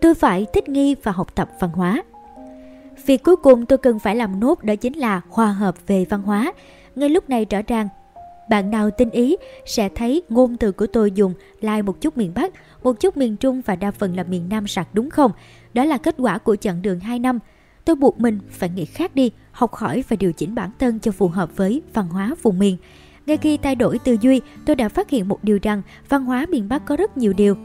Tôi 0.00 0.14
phải 0.14 0.46
thích 0.52 0.68
nghi 0.68 0.96
và 1.02 1.12
học 1.12 1.34
tập 1.34 1.50
văn 1.60 1.70
hóa. 1.70 2.02
Việc 3.06 3.22
cuối 3.22 3.36
cùng 3.36 3.66
tôi 3.66 3.78
cần 3.78 3.98
phải 3.98 4.16
làm 4.16 4.40
nốt 4.40 4.64
đó 4.64 4.76
chính 4.76 4.98
là 4.98 5.20
hòa 5.30 5.46
hợp 5.46 5.86
về 5.86 6.04
văn 6.08 6.22
hóa. 6.22 6.52
Ngay 6.96 7.08
lúc 7.08 7.30
này 7.30 7.46
rõ 7.50 7.58
ràng, 7.66 7.88
bạn 8.48 8.70
nào 8.70 8.90
tin 8.90 9.10
ý 9.10 9.36
sẽ 9.66 9.88
thấy 9.88 10.22
ngôn 10.28 10.56
từ 10.56 10.72
của 10.72 10.86
tôi 10.86 11.12
dùng 11.14 11.34
lai 11.60 11.82
một 11.82 12.00
chút 12.00 12.16
miền 12.16 12.32
Bắc, 12.34 12.52
một 12.82 13.00
chút 13.00 13.16
miền 13.16 13.36
Trung 13.36 13.60
và 13.66 13.76
đa 13.76 13.90
phần 13.90 14.16
là 14.16 14.22
miền 14.22 14.48
Nam 14.48 14.66
sặc 14.66 14.88
đúng 14.92 15.10
không? 15.10 15.32
Đó 15.74 15.84
là 15.84 15.98
kết 15.98 16.14
quả 16.18 16.38
của 16.38 16.56
chặng 16.56 16.82
đường 16.82 17.00
2 17.00 17.18
năm. 17.18 17.38
Tôi 17.84 17.96
buộc 17.96 18.20
mình 18.20 18.38
phải 18.50 18.68
nghĩ 18.68 18.84
khác 18.84 19.14
đi, 19.14 19.30
học 19.52 19.74
hỏi 19.74 20.04
và 20.08 20.16
điều 20.16 20.32
chỉnh 20.32 20.54
bản 20.54 20.70
thân 20.78 20.98
cho 20.98 21.12
phù 21.12 21.28
hợp 21.28 21.56
với 21.56 21.82
văn 21.94 22.08
hóa 22.08 22.34
vùng 22.42 22.58
miền. 22.58 22.76
Ngay 23.26 23.36
khi 23.36 23.56
thay 23.56 23.74
đổi 23.74 23.98
tư 23.98 24.16
duy, 24.20 24.40
tôi 24.66 24.76
đã 24.76 24.88
phát 24.88 25.10
hiện 25.10 25.28
một 25.28 25.44
điều 25.44 25.58
rằng 25.62 25.82
văn 26.08 26.24
hóa 26.24 26.46
miền 26.50 26.68
Bắc 26.68 26.86
có 26.86 26.96
rất 26.96 27.16
nhiều 27.16 27.32
điều 27.32 27.56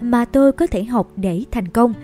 mà 0.00 0.24
tôi 0.24 0.52
có 0.52 0.66
thể 0.66 0.84
học 0.84 1.10
để 1.16 1.44
thành 1.50 1.68
công. 1.68 1.94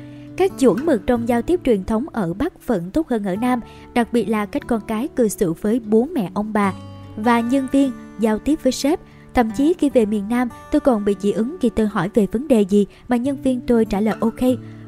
Các 0.40 0.58
chuẩn 0.58 0.86
mực 0.86 1.06
trong 1.06 1.28
giao 1.28 1.42
tiếp 1.42 1.60
truyền 1.64 1.84
thống 1.84 2.06
ở 2.12 2.34
Bắc 2.34 2.66
vẫn 2.66 2.90
tốt 2.90 3.08
hơn 3.08 3.24
ở 3.24 3.36
Nam, 3.36 3.60
đặc 3.94 4.12
biệt 4.12 4.24
là 4.24 4.46
cách 4.46 4.62
con 4.66 4.80
cái 4.86 5.08
cư 5.08 5.28
xử 5.28 5.52
với 5.52 5.80
bố 5.80 6.08
mẹ 6.14 6.30
ông 6.34 6.52
bà 6.52 6.72
và 7.16 7.40
nhân 7.40 7.66
viên 7.72 7.92
giao 8.18 8.38
tiếp 8.38 8.58
với 8.62 8.72
sếp. 8.72 9.00
Thậm 9.34 9.50
chí 9.56 9.74
khi 9.78 9.90
về 9.90 10.06
miền 10.06 10.28
Nam, 10.28 10.48
tôi 10.70 10.80
còn 10.80 11.04
bị 11.04 11.16
dị 11.20 11.32
ứng 11.32 11.56
khi 11.60 11.70
tôi 11.70 11.86
hỏi 11.86 12.10
về 12.14 12.26
vấn 12.32 12.48
đề 12.48 12.60
gì 12.60 12.86
mà 13.08 13.16
nhân 13.16 13.42
viên 13.42 13.60
tôi 13.60 13.84
trả 13.84 14.00
lời 14.00 14.16
ok. 14.20 14.40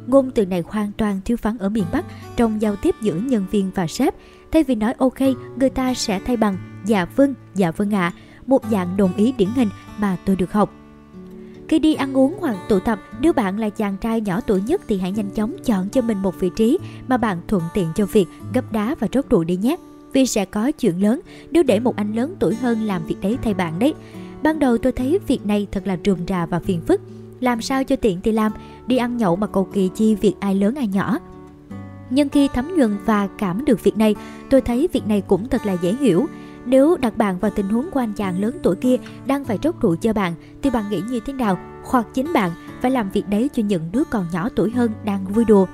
Ngôn 0.07 0.31
từ 0.31 0.47
này 0.47 0.63
hoàn 0.67 0.93
toàn 0.93 1.21
thiếu 1.25 1.37
vắng 1.43 1.59
ở 1.59 1.69
miền 1.69 1.85
Bắc 1.93 2.05
trong 2.37 2.63
giao 2.63 2.77
tiếp 2.77 2.95
giữa 3.03 3.15
nhân 3.15 3.47
viên 3.51 3.71
và 3.75 3.87
sếp. 3.87 4.15
Thay 4.53 4.65
vì 4.65 4.75
nói 4.75 4.95
ok, 4.99 5.21
người 5.57 5.71
ta 5.71 5.95
sẽ 5.95 6.21
thay 6.27 6.37
bằng 6.37 6.57
dạ 6.85 7.07
vâng, 7.17 7.35
dạ 7.55 7.71
vâng 7.71 7.95
ạ, 7.95 8.13
à, 8.17 8.19
một 8.47 8.63
dạng 8.71 8.97
đồng 8.97 9.17
ý 9.17 9.33
điển 9.39 9.49
hình 9.49 9.69
mà 9.99 10.17
tôi 10.25 10.37
được 10.37 10.53
học. 10.53 10.82
Khi 11.73 11.79
đi 11.79 11.95
ăn 11.95 12.17
uống 12.17 12.35
hoặc 12.41 12.57
tụ 12.69 12.79
tập, 12.79 12.99
nếu 13.21 13.33
bạn 13.33 13.59
là 13.59 13.71
chàng 13.71 13.97
trai 14.01 14.21
nhỏ 14.21 14.41
tuổi 14.41 14.63
nhất 14.67 14.81
thì 14.89 14.99
hãy 14.99 15.13
nhanh 15.13 15.31
chóng 15.31 15.57
chọn 15.65 15.89
cho 15.89 16.03
mình 16.03 16.23
một 16.23 16.41
vị 16.41 16.51
trí 16.57 16.79
mà 17.09 17.17
bạn 17.17 17.39
thuận 17.49 17.63
tiện 17.75 17.87
cho 17.95 18.07
việc 18.07 18.27
gấp 18.55 18.73
đá 18.73 18.95
và 19.01 19.09
rót 19.13 19.31
rượu 19.31 19.45
đi 19.45 19.57
nhé. 19.57 19.77
Vì 20.13 20.27
sẽ 20.27 20.45
có 20.45 20.71
chuyện 20.71 21.03
lớn 21.03 21.21
nếu 21.51 21.63
để 21.63 21.81
một 21.81 21.97
anh 21.97 22.15
lớn 22.15 22.35
tuổi 22.39 22.55
hơn 22.55 22.83
làm 22.83 23.07
việc 23.07 23.17
đấy 23.21 23.39
thay 23.43 23.55
bạn 23.55 23.79
đấy. 23.79 23.95
Ban 24.43 24.59
đầu 24.59 24.79
tôi 24.79 24.93
thấy 24.93 25.19
việc 25.27 25.47
này 25.47 25.67
thật 25.73 25.87
là 25.87 25.99
rườm 26.05 26.19
rà 26.29 26.47
và 26.47 26.59
phiền 26.59 26.81
phức. 26.81 27.01
Làm 27.41 27.63
sao 27.63 27.85
cho 27.85 27.97
tiện 27.97 28.21
thì 28.21 28.33
làm, 28.33 28.53
đi 28.87 28.97
ăn 28.97 29.17
nhậu 29.17 29.37
mà 29.37 29.47
cầu 29.47 29.69
kỳ 29.73 29.89
chi 29.89 30.15
việc 30.15 30.35
ai 30.41 30.55
lớn 30.55 30.75
ai 30.75 30.87
nhỏ. 30.87 31.19
Nhưng 32.11 32.29
khi 32.29 32.49
thấm 32.55 32.77
nhuần 32.77 32.97
và 33.05 33.27
cảm 33.39 33.65
được 33.65 33.85
việc 33.85 33.97
này, 33.97 34.15
tôi 34.51 34.61
thấy 34.61 34.89
việc 34.93 35.07
này 35.07 35.21
cũng 35.21 35.49
thật 35.49 35.67
là 35.67 35.77
dễ 35.83 35.95
hiểu. 36.01 36.27
Nếu 36.67 36.97
đặt 36.97 37.17
bạn 37.17 37.39
vào 37.39 37.51
tình 37.51 37.69
huống 37.69 37.91
của 37.91 38.01
anh 38.01 38.13
chàng 38.13 38.41
lớn 38.41 38.59
tuổi 38.63 38.77
kia 38.77 38.97
đang 39.27 39.45
phải 39.45 39.59
rót 39.63 39.81
rượu 39.81 39.97
cho 39.97 40.13
bạn, 40.13 40.35
thì 40.63 40.71
bạn 40.71 40.85
nghĩ 40.91 41.01
như 41.09 41.21
thế 41.27 41.33
nào? 41.33 41.59
Hoặc 41.85 42.07
chính 42.15 42.33
bạn 42.33 42.51
phải 42.81 42.91
làm 42.91 43.11
việc 43.11 43.29
đấy 43.29 43.51
cho 43.53 43.63
những 43.63 43.83
đứa 43.93 44.03
còn 44.11 44.27
nhỏ 44.33 44.49
tuổi 44.57 44.71
hơn 44.71 44.91
đang 45.05 45.25
vui 45.25 45.45
đùa. 45.45 45.67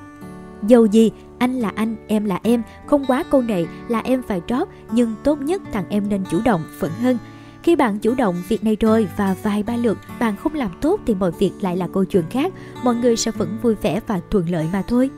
Dầu 0.67 0.85
gì, 0.85 1.11
anh 1.37 1.53
là 1.53 1.71
anh, 1.75 1.95
em 2.07 2.25
là 2.25 2.39
em, 2.43 2.63
không 2.85 3.05
quá 3.05 3.23
câu 3.31 3.41
nệ 3.41 3.65
là 3.87 3.99
em 3.99 4.21
phải 4.27 4.41
rót, 4.47 4.69
nhưng 4.91 5.15
tốt 5.23 5.41
nhất 5.41 5.61
thằng 5.71 5.85
em 5.89 6.09
nên 6.09 6.23
chủ 6.31 6.39
động, 6.45 6.63
phận 6.79 6.91
hơn. 6.91 7.17
Khi 7.63 7.75
bạn 7.75 7.99
chủ 7.99 8.15
động 8.15 8.35
việc 8.47 8.63
này 8.63 8.77
rồi 8.79 9.07
và 9.17 9.35
vài 9.43 9.63
ba 9.63 9.75
lượt 9.75 9.97
bạn 10.19 10.35
không 10.35 10.53
làm 10.53 10.71
tốt 10.81 10.99
thì 11.05 11.15
mọi 11.15 11.31
việc 11.31 11.51
lại 11.61 11.77
là 11.77 11.87
câu 11.93 12.05
chuyện 12.05 12.23
khác, 12.29 12.53
mọi 12.83 12.95
người 12.95 13.15
sẽ 13.15 13.31
vẫn 13.31 13.57
vui 13.61 13.75
vẻ 13.75 13.99
và 14.07 14.19
thuận 14.31 14.49
lợi 14.49 14.67
mà 14.73 14.81
thôi. 14.87 15.09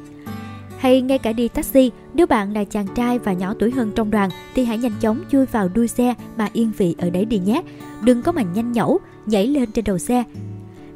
Hay 0.81 1.01
ngay 1.01 1.17
cả 1.17 1.33
đi 1.33 1.47
taxi, 1.47 1.91
nếu 2.13 2.27
bạn 2.27 2.53
là 2.53 2.63
chàng 2.63 2.87
trai 2.95 3.19
và 3.19 3.33
nhỏ 3.33 3.53
tuổi 3.59 3.71
hơn 3.71 3.91
trong 3.95 4.11
đoàn 4.11 4.29
thì 4.55 4.63
hãy 4.63 4.77
nhanh 4.77 4.91
chóng 5.01 5.23
chui 5.31 5.45
vào 5.45 5.69
đuôi 5.73 5.87
xe 5.87 6.13
mà 6.37 6.49
yên 6.53 6.71
vị 6.77 6.95
ở 6.97 7.09
đấy 7.09 7.25
đi 7.25 7.39
nhé. 7.39 7.61
Đừng 8.03 8.21
có 8.21 8.31
mà 8.31 8.41
nhanh 8.41 8.71
nhẩu, 8.71 8.99
nhảy 9.25 9.47
lên 9.47 9.71
trên 9.71 9.85
đầu 9.85 9.97
xe. 9.97 10.23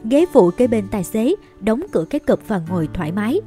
Ghế 0.04 0.25
phụ 0.34 0.51
kế 0.51 0.68
bên 0.68 0.88
tài 0.92 1.04
xế, 1.04 1.36
đóng 1.60 1.82
cửa 1.92 2.06
cái 2.10 2.20
cụp 2.20 2.39
và 2.48 2.62
ngồi 2.70 2.89
thoải 2.94 3.12
mái. 3.12 3.42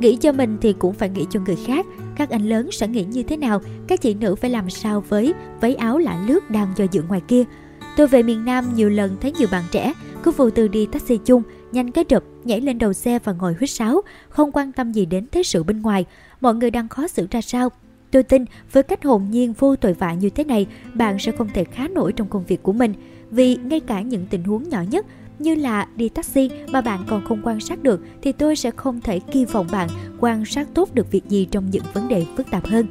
Nghĩ 0.00 0.16
cho 0.16 0.32
mình 0.32 0.58
thì 0.60 0.72
cũng 0.72 0.94
phải 0.94 1.08
nghĩ 1.08 1.26
cho 1.30 1.40
người 1.46 1.56
khác. 1.66 1.86
Các 2.16 2.30
anh 2.30 2.48
lớn 2.48 2.70
sẽ 2.72 2.88
nghĩ 2.88 3.04
như 3.04 3.22
thế 3.22 3.36
nào, 3.36 3.60
các 3.86 4.00
chị 4.00 4.14
nữ 4.14 4.34
phải 4.34 4.50
làm 4.50 4.70
sao 4.70 5.04
với 5.08 5.34
váy 5.60 5.74
áo 5.74 5.98
lạ 5.98 6.24
lướt 6.28 6.50
đang 6.50 6.68
do 6.76 6.84
dự 6.90 7.02
ngoài 7.08 7.20
kia. 7.28 7.44
Tôi 7.96 8.06
về 8.06 8.22
miền 8.22 8.44
Nam 8.44 8.64
nhiều 8.74 8.90
lần 8.90 9.16
thấy 9.20 9.32
nhiều 9.32 9.48
bạn 9.52 9.64
trẻ 9.70 9.92
cứ 10.22 10.30
vô 10.30 10.50
tư 10.50 10.68
đi 10.68 10.86
taxi 10.86 11.16
chung, 11.16 11.42
nhanh 11.72 11.90
cái 11.90 12.04
rụp, 12.10 12.22
nhảy 12.44 12.60
lên 12.60 12.78
đầu 12.78 12.92
xe 12.92 13.18
và 13.24 13.32
ngồi 13.32 13.54
huýt 13.54 13.70
sáo, 13.70 14.02
không 14.28 14.52
quan 14.52 14.72
tâm 14.72 14.92
gì 14.92 15.06
đến 15.06 15.26
thế 15.32 15.42
sự 15.42 15.62
bên 15.62 15.82
ngoài. 15.82 16.04
Mọi 16.40 16.54
người 16.54 16.70
đang 16.70 16.88
khó 16.88 17.08
xử 17.08 17.26
ra 17.30 17.40
sao? 17.40 17.68
Tôi 18.10 18.22
tin 18.22 18.44
với 18.72 18.82
cách 18.82 19.04
hồn 19.04 19.26
nhiên 19.30 19.52
vô 19.58 19.76
tội 19.76 19.94
vạ 19.94 20.14
như 20.14 20.30
thế 20.30 20.44
này, 20.44 20.66
bạn 20.94 21.18
sẽ 21.18 21.32
không 21.32 21.48
thể 21.54 21.64
khá 21.64 21.88
nổi 21.88 22.12
trong 22.12 22.28
công 22.28 22.44
việc 22.44 22.62
của 22.62 22.72
mình. 22.72 22.94
Vì 23.30 23.56
ngay 23.56 23.80
cả 23.80 24.00
những 24.00 24.26
tình 24.30 24.44
huống 24.44 24.68
nhỏ 24.68 24.82
nhất 24.90 25.06
như 25.38 25.54
là 25.54 25.88
đi 25.96 26.08
taxi 26.08 26.50
mà 26.68 26.80
bạn 26.80 27.04
còn 27.08 27.24
không 27.24 27.40
quan 27.44 27.60
sát 27.60 27.82
được 27.82 28.00
thì 28.22 28.32
tôi 28.32 28.56
sẽ 28.56 28.70
không 28.70 29.00
thể 29.00 29.18
kỳ 29.18 29.44
vọng 29.44 29.66
bạn 29.72 29.88
quan 30.20 30.44
sát 30.44 30.68
tốt 30.74 30.94
được 30.94 31.10
việc 31.10 31.28
gì 31.28 31.48
trong 31.50 31.70
những 31.70 31.84
vấn 31.92 32.08
đề 32.08 32.26
phức 32.36 32.50
tạp 32.50 32.66
hơn. 32.66 32.86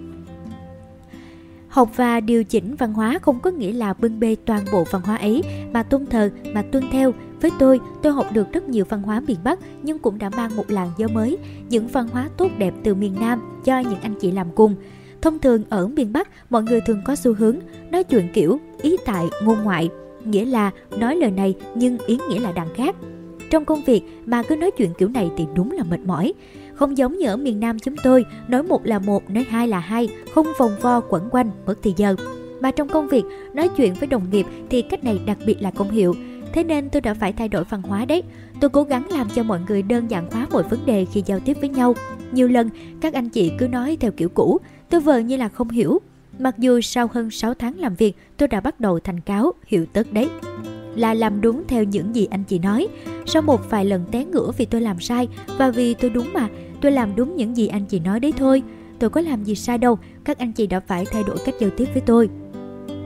Học 1.68 1.90
và 1.96 2.20
điều 2.20 2.44
chỉnh 2.44 2.76
văn 2.76 2.94
hóa 2.94 3.20
không 3.22 3.40
có 3.40 3.52
nghĩa 3.52 3.74
là 3.74 3.94
bưng 3.94 4.20
bê 4.20 4.36
toàn 4.46 4.66
bộ 4.72 4.84
văn 4.92 5.02
hóa 5.02 5.16
ấy 5.16 5.44
mà 5.74 5.84
tôn 5.84 6.06
thờ 6.06 6.30
mà 6.54 6.62
tuân 6.62 6.84
theo. 6.92 7.14
Với 7.42 7.52
tôi, 7.60 7.80
tôi 8.02 8.14
học 8.14 8.26
được 8.34 8.54
rất 8.54 8.70
nhiều 8.70 8.86
văn 8.90 9.02
hóa 9.02 9.20
miền 9.28 9.38
Bắc 9.44 9.60
nhưng 9.84 10.00
cũng 10.00 10.18
đã 10.18 10.30
mang 10.30 10.56
một 10.56 10.72
làn 10.72 10.90
gió 10.98 11.08
mới, 11.08 11.38
những 11.70 11.88
văn 11.88 12.08
hóa 12.12 12.30
tốt 12.38 12.52
đẹp 12.58 12.74
từ 12.84 12.96
miền 12.96 13.16
Nam 13.20 13.62
cho 13.66 13.80
những 13.80 14.00
anh 14.02 14.16
chị 14.22 14.32
làm 14.32 14.48
cùng. 14.56 14.76
Thông 15.22 15.40
thường 15.40 15.64
ở 15.70 15.88
miền 15.88 16.14
Bắc, 16.14 16.28
mọi 16.50 16.64
người 16.64 16.82
thường 16.82 17.02
có 17.06 17.16
xu 17.16 17.34
hướng 17.34 17.56
nói 17.92 18.04
chuyện 18.04 18.28
kiểu 18.34 18.60
ý 18.82 18.98
tại 19.06 19.30
ngôn 19.44 19.58
ngoại, 19.64 19.90
nghĩa 20.26 20.46
là 20.46 20.72
nói 20.98 21.16
lời 21.16 21.32
này 21.32 21.56
nhưng 21.76 21.98
ý 22.06 22.18
nghĩa 22.30 22.40
là 22.40 22.52
đằng 22.52 22.74
khác. 22.76 22.96
Trong 23.50 23.66
công 23.66 23.84
việc 23.86 24.02
mà 24.26 24.44
cứ 24.44 24.56
nói 24.56 24.72
chuyện 24.72 24.94
kiểu 24.98 25.10
này 25.10 25.32
thì 25.38 25.46
đúng 25.56 25.72
là 25.72 25.84
mệt 25.84 26.00
mỏi. 26.06 26.34
Không 26.74 26.98
giống 26.98 27.18
như 27.18 27.28
ở 27.28 27.38
miền 27.38 27.60
Nam 27.60 27.80
chúng 27.80 27.96
tôi, 28.04 28.26
nói 28.48 28.64
một 28.64 28.86
là 28.86 29.00
một, 29.00 29.30
nói 29.30 29.46
hai 29.50 29.68
là 29.68 29.80
hai, 29.80 30.10
không 30.36 30.48
vòng 30.60 30.72
vo 30.82 31.00
quẩn 31.00 31.30
quanh, 31.32 31.52
mất 31.66 31.76
thì 31.84 31.94
giờ. 31.98 32.16
Mà 32.62 32.72
trong 32.72 32.90
công 32.90 33.08
việc, 33.08 33.24
nói 33.54 33.70
chuyện 33.78 33.94
với 33.94 34.08
đồng 34.08 34.24
nghiệp 34.32 34.46
thì 34.70 34.82
cách 34.82 35.04
này 35.04 35.20
đặc 35.26 35.38
biệt 35.46 35.62
là 35.62 35.72
công 35.72 35.92
hiệu. 35.92 36.16
Thế 36.54 36.64
nên 36.64 36.90
tôi 36.90 37.02
đã 37.02 37.14
phải 37.14 37.34
thay 37.34 37.48
đổi 37.48 37.64
văn 37.64 37.82
hóa 37.82 38.06
đấy. 38.06 38.24
Tôi 38.62 38.70
cố 38.70 38.84
gắng 38.84 39.08
làm 39.12 39.30
cho 39.30 39.44
mọi 39.44 39.60
người 39.68 39.82
đơn 39.82 40.12
giản 40.12 40.32
hóa 40.32 40.48
mọi 40.52 40.64
vấn 40.64 40.86
đề 40.86 41.06
khi 41.06 41.24
giao 41.26 41.40
tiếp 41.40 41.58
với 41.60 41.70
nhau. 41.70 41.96
Nhiều 42.32 42.48
lần, 42.48 42.70
các 43.02 43.14
anh 43.14 43.30
chị 43.30 43.52
cứ 43.58 43.68
nói 43.68 43.98
theo 44.00 44.12
kiểu 44.12 44.30
cũ, 44.30 44.60
tôi 44.90 45.02
vờ 45.02 45.18
như 45.18 45.38
là 45.38 45.50
không 45.50 45.70
hiểu. 45.70 46.00
Mặc 46.40 46.58
dù 46.58 46.82
sau 46.82 47.10
hơn 47.14 47.32
6 47.32 47.54
tháng 47.54 47.80
làm 47.80 47.96
việc, 47.96 48.18
tôi 48.38 48.48
đã 48.48 48.62
bắt 48.62 48.80
đầu 48.80 49.00
thành 49.00 49.20
cáo, 49.20 49.54
hiểu 49.68 49.86
tất 49.94 50.14
đấy 50.14 50.30
là 50.96 51.14
làm 51.14 51.42
đúng 51.42 51.64
theo 51.68 51.84
những 51.84 52.16
gì 52.16 52.28
anh 52.32 52.44
chị 52.44 52.60
nói. 52.60 52.88
Sau 53.26 53.42
một 53.42 53.70
vài 53.70 53.86
lần 53.86 54.06
té 54.12 54.26
ngửa 54.26 54.52
vì 54.58 54.66
tôi 54.66 54.82
làm 54.82 55.00
sai 55.00 55.28
và 55.58 55.70
vì 55.70 55.94
tôi 55.94 56.10
đúng 56.10 56.34
mà, 56.34 56.48
tôi 56.82 56.92
làm 56.92 57.16
đúng 57.16 57.36
những 57.36 57.58
gì 57.58 57.68
anh 57.68 57.86
chị 57.86 58.00
nói 58.00 58.20
đấy 58.20 58.34
thôi. 58.38 58.64
Tôi 59.00 59.10
có 59.10 59.22
làm 59.22 59.44
gì 59.44 59.56
sai 59.56 59.78
đâu, 59.78 60.00
các 60.24 60.38
anh 60.38 60.52
chị 60.52 60.68
đã 60.68 60.80
phải 60.80 61.06
thay 61.12 61.24
đổi 61.24 61.38
cách 61.46 61.56
giao 61.60 61.70
tiếp 61.78 61.86
với 61.94 62.04
tôi. 62.06 62.30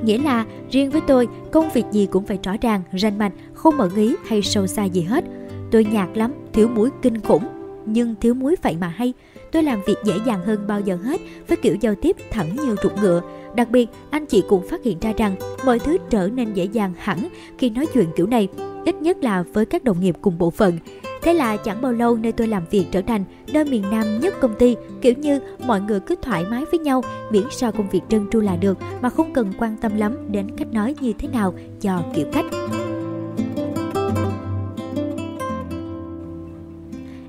Nghĩa 0.04 0.18
là 0.18 0.46
riêng 0.72 0.90
với 0.90 1.02
tôi, 1.08 1.28
công 1.52 1.70
việc 1.74 1.86
gì 1.92 2.08
cũng 2.12 2.26
phải 2.26 2.40
rõ 2.44 2.56
ràng, 2.62 2.82
rành 2.94 3.18
mạch, 3.18 3.34
không 3.54 3.78
mở 3.78 3.90
ý 3.96 4.16
hay 4.28 4.42
sâu 4.42 4.68
xa 4.68 4.84
gì 4.84 5.02
hết. 5.02 5.26
Tôi 5.72 5.86
nhạt 5.86 6.10
lắm, 6.14 6.34
thiếu 6.54 6.68
muối 6.68 6.90
kinh 7.02 7.22
khủng, 7.22 7.44
nhưng 7.86 8.16
thiếu 8.22 8.34
muối 8.34 8.56
vậy 8.62 8.76
mà 8.80 8.88
hay. 8.88 9.14
Tôi 9.52 9.64
làm 9.64 9.82
việc 9.88 9.98
dễ 10.06 10.14
dàng 10.26 10.46
hơn 10.46 10.68
bao 10.68 10.80
giờ 10.80 10.98
hết 11.04 11.22
với 11.48 11.58
kiểu 11.58 11.76
giao 11.82 11.96
tiếp 11.96 12.16
thẳng 12.32 12.56
như 12.56 12.76
ruột 12.84 12.94
ngựa, 13.02 13.22
Đặc 13.56 13.72
biệt, 13.72 13.90
anh 14.10 14.26
chị 14.26 14.44
cũng 14.48 14.68
phát 14.68 14.84
hiện 14.84 15.00
ra 15.00 15.14
rằng 15.18 15.36
mọi 15.66 15.80
thứ 15.80 15.98
trở 16.10 16.30
nên 16.34 16.54
dễ 16.54 16.66
dàng 16.66 16.94
hẳn 16.98 17.28
khi 17.58 17.70
nói 17.70 17.86
chuyện 17.94 18.10
kiểu 18.16 18.28
này, 18.28 18.48
ít 18.86 18.96
nhất 18.96 19.24
là 19.24 19.44
với 19.54 19.66
các 19.66 19.84
đồng 19.84 20.02
nghiệp 20.02 20.16
cùng 20.22 20.38
bộ 20.38 20.50
phận. 20.50 20.78
Thế 21.26 21.34
là 21.34 21.58
chẳng 21.58 21.82
bao 21.82 21.92
lâu 21.92 22.18
nơi 22.18 22.32
tôi 22.32 22.48
làm 22.48 22.64
việc 22.72 22.86
trở 22.92 23.02
thành 23.02 23.24
nơi 23.54 23.66
miền 23.66 23.84
Nam 23.92 24.20
nhất 24.20 24.34
công 24.42 24.56
ty, 24.56 24.76
kiểu 25.02 25.14
như 25.14 25.40
mọi 25.66 25.82
người 25.82 26.00
cứ 26.00 26.16
thoải 26.22 26.46
mái 26.52 26.66
với 26.66 26.80
nhau, 26.80 27.04
miễn 27.32 27.44
sao 27.52 27.72
công 27.72 27.90
việc 27.90 28.02
trơn 28.10 28.30
tru 28.32 28.40
là 28.40 28.56
được 28.56 28.78
mà 29.02 29.10
không 29.10 29.34
cần 29.34 29.54
quan 29.60 29.78
tâm 29.82 29.98
lắm 29.98 30.18
đến 30.32 30.48
cách 30.58 30.74
nói 30.74 30.96
như 31.02 31.14
thế 31.14 31.28
nào 31.28 31.54
cho 31.82 32.02
kiểu 32.16 32.26
cách. 32.34 32.46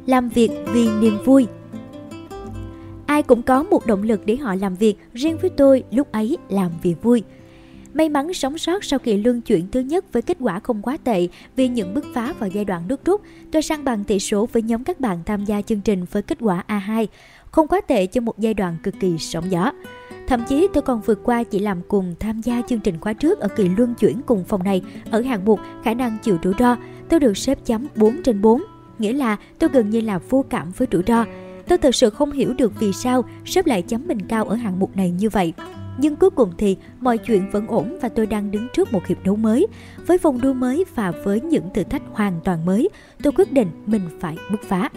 Làm 0.07 0.29
việc 0.29 0.51
vì 0.73 0.89
niềm 1.01 1.19
vui 1.25 1.47
Ai 3.07 3.23
cũng 3.23 3.43
có 3.43 3.63
một 3.63 3.87
động 3.87 4.03
lực 4.03 4.21
để 4.27 4.37
họ 4.37 4.55
làm 4.55 4.75
việc, 4.75 4.97
riêng 5.15 5.39
với 5.41 5.51
tôi 5.51 5.83
lúc 5.91 6.13
ấy 6.13 6.39
làm 6.49 6.73
vì 6.83 6.95
vui. 7.03 7.23
May 7.97 8.09
mắn 8.09 8.35
sống 8.35 8.59
sót 8.59 8.85
sau 8.85 8.99
kỳ 8.99 9.17
luân 9.17 9.41
chuyển 9.41 9.67
thứ 9.73 9.81
nhất 9.81 10.13
với 10.13 10.23
kết 10.23 10.37
quả 10.41 10.61
không 10.61 10.83
quá 10.83 10.97
tệ 11.05 11.29
vì 11.57 11.69
những 11.69 11.95
bứt 11.95 12.05
phá 12.15 12.35
vào 12.39 12.49
giai 12.49 12.65
đoạn 12.65 12.89
nước 12.89 13.05
rút, 13.05 13.23
tôi 13.53 13.63
sang 13.63 13.85
bằng 13.85 14.05
tỷ 14.05 14.19
số 14.19 14.49
với 14.53 14.63
nhóm 14.63 14.85
các 14.85 15.01
bạn 15.01 15.19
tham 15.27 15.45
gia 15.45 15.63
chương 15.63 15.81
trình 15.81 16.05
với 16.11 16.23
kết 16.23 16.39
quả 16.41 16.65
A2, 16.69 17.07
không 17.51 17.69
quá 17.69 17.81
tệ 17.81 18.07
cho 18.07 18.21
một 18.21 18.39
giai 18.39 18.55
đoạn 18.55 18.77
cực 18.83 18.95
kỳ 19.01 19.19
sóng 19.19 19.51
gió. 19.51 19.73
Thậm 20.27 20.45
chí 20.49 20.69
tôi 20.75 20.83
còn 20.83 21.01
vượt 21.01 21.21
qua 21.25 21.43
chỉ 21.43 21.59
làm 21.59 21.81
cùng 21.89 22.15
tham 22.21 22.41
gia 22.41 22.63
chương 22.69 22.81
trình 22.81 23.01
khóa 23.01 23.13
trước 23.13 23.41
ở 23.41 23.49
kỳ 23.49 23.69
luân 23.69 23.95
chuyển 23.95 24.21
cùng 24.27 24.45
phòng 24.45 24.65
này 24.65 24.83
ở 25.11 25.21
hạng 25.21 25.45
mục 25.45 25.61
khả 25.85 25.95
năng 25.95 26.19
chịu 26.23 26.39
rủi 26.43 26.55
ro. 26.59 26.77
Tôi 27.09 27.21
được 27.21 27.37
xếp 27.37 27.59
chấm 27.65 27.87
4 27.97 28.23
trên 28.23 28.43
4, 28.43 28.63
nghĩa 28.99 29.13
là 29.13 29.37
tôi 29.59 29.71
gần 29.73 29.91
như 29.91 30.01
là 30.01 30.19
vô 30.19 30.45
cảm 30.51 30.71
với 30.77 30.89
rủi 30.93 31.03
ro. 31.07 31.25
Tôi 31.69 31.79
thật 31.79 31.95
sự 31.95 32.11
không 32.11 32.33
hiểu 32.33 32.55
được 32.59 32.73
vì 32.81 32.93
sao 32.93 33.25
sếp 33.45 33.67
lại 33.67 33.83
chấm 33.83 34.07
mình 34.07 34.23
cao 34.29 34.45
ở 34.45 34.55
hạng 34.55 34.79
mục 34.79 34.97
này 34.97 35.11
như 35.11 35.29
vậy. 35.29 35.53
Nhưng 35.99 36.17
cuối 36.17 36.31
cùng 36.31 36.53
thì 36.59 36.77
mọi 37.01 37.19
chuyện 37.19 37.51
vẫn 37.51 37.67
ổn 37.67 37.99
và 38.03 38.09
tôi 38.09 38.27
đang 38.27 38.51
đứng 38.51 38.67
trước 38.73 38.93
một 38.93 39.07
hiệp 39.07 39.25
đấu 39.25 39.37
mới. 39.37 39.67
Với 40.07 40.19
vòng 40.19 40.41
đua 40.41 40.53
mới 40.53 40.85
và 40.95 41.13
với 41.25 41.41
những 41.41 41.71
thử 41.75 41.83
thách 41.83 42.03
hoàn 42.13 42.41
toàn 42.45 42.67
mới, 42.67 42.89
tôi 43.23 43.33
quyết 43.33 43.53
định 43.53 43.69
mình 43.87 44.03
phải 44.21 44.37
bứt 44.51 44.63
phá. 44.63 44.91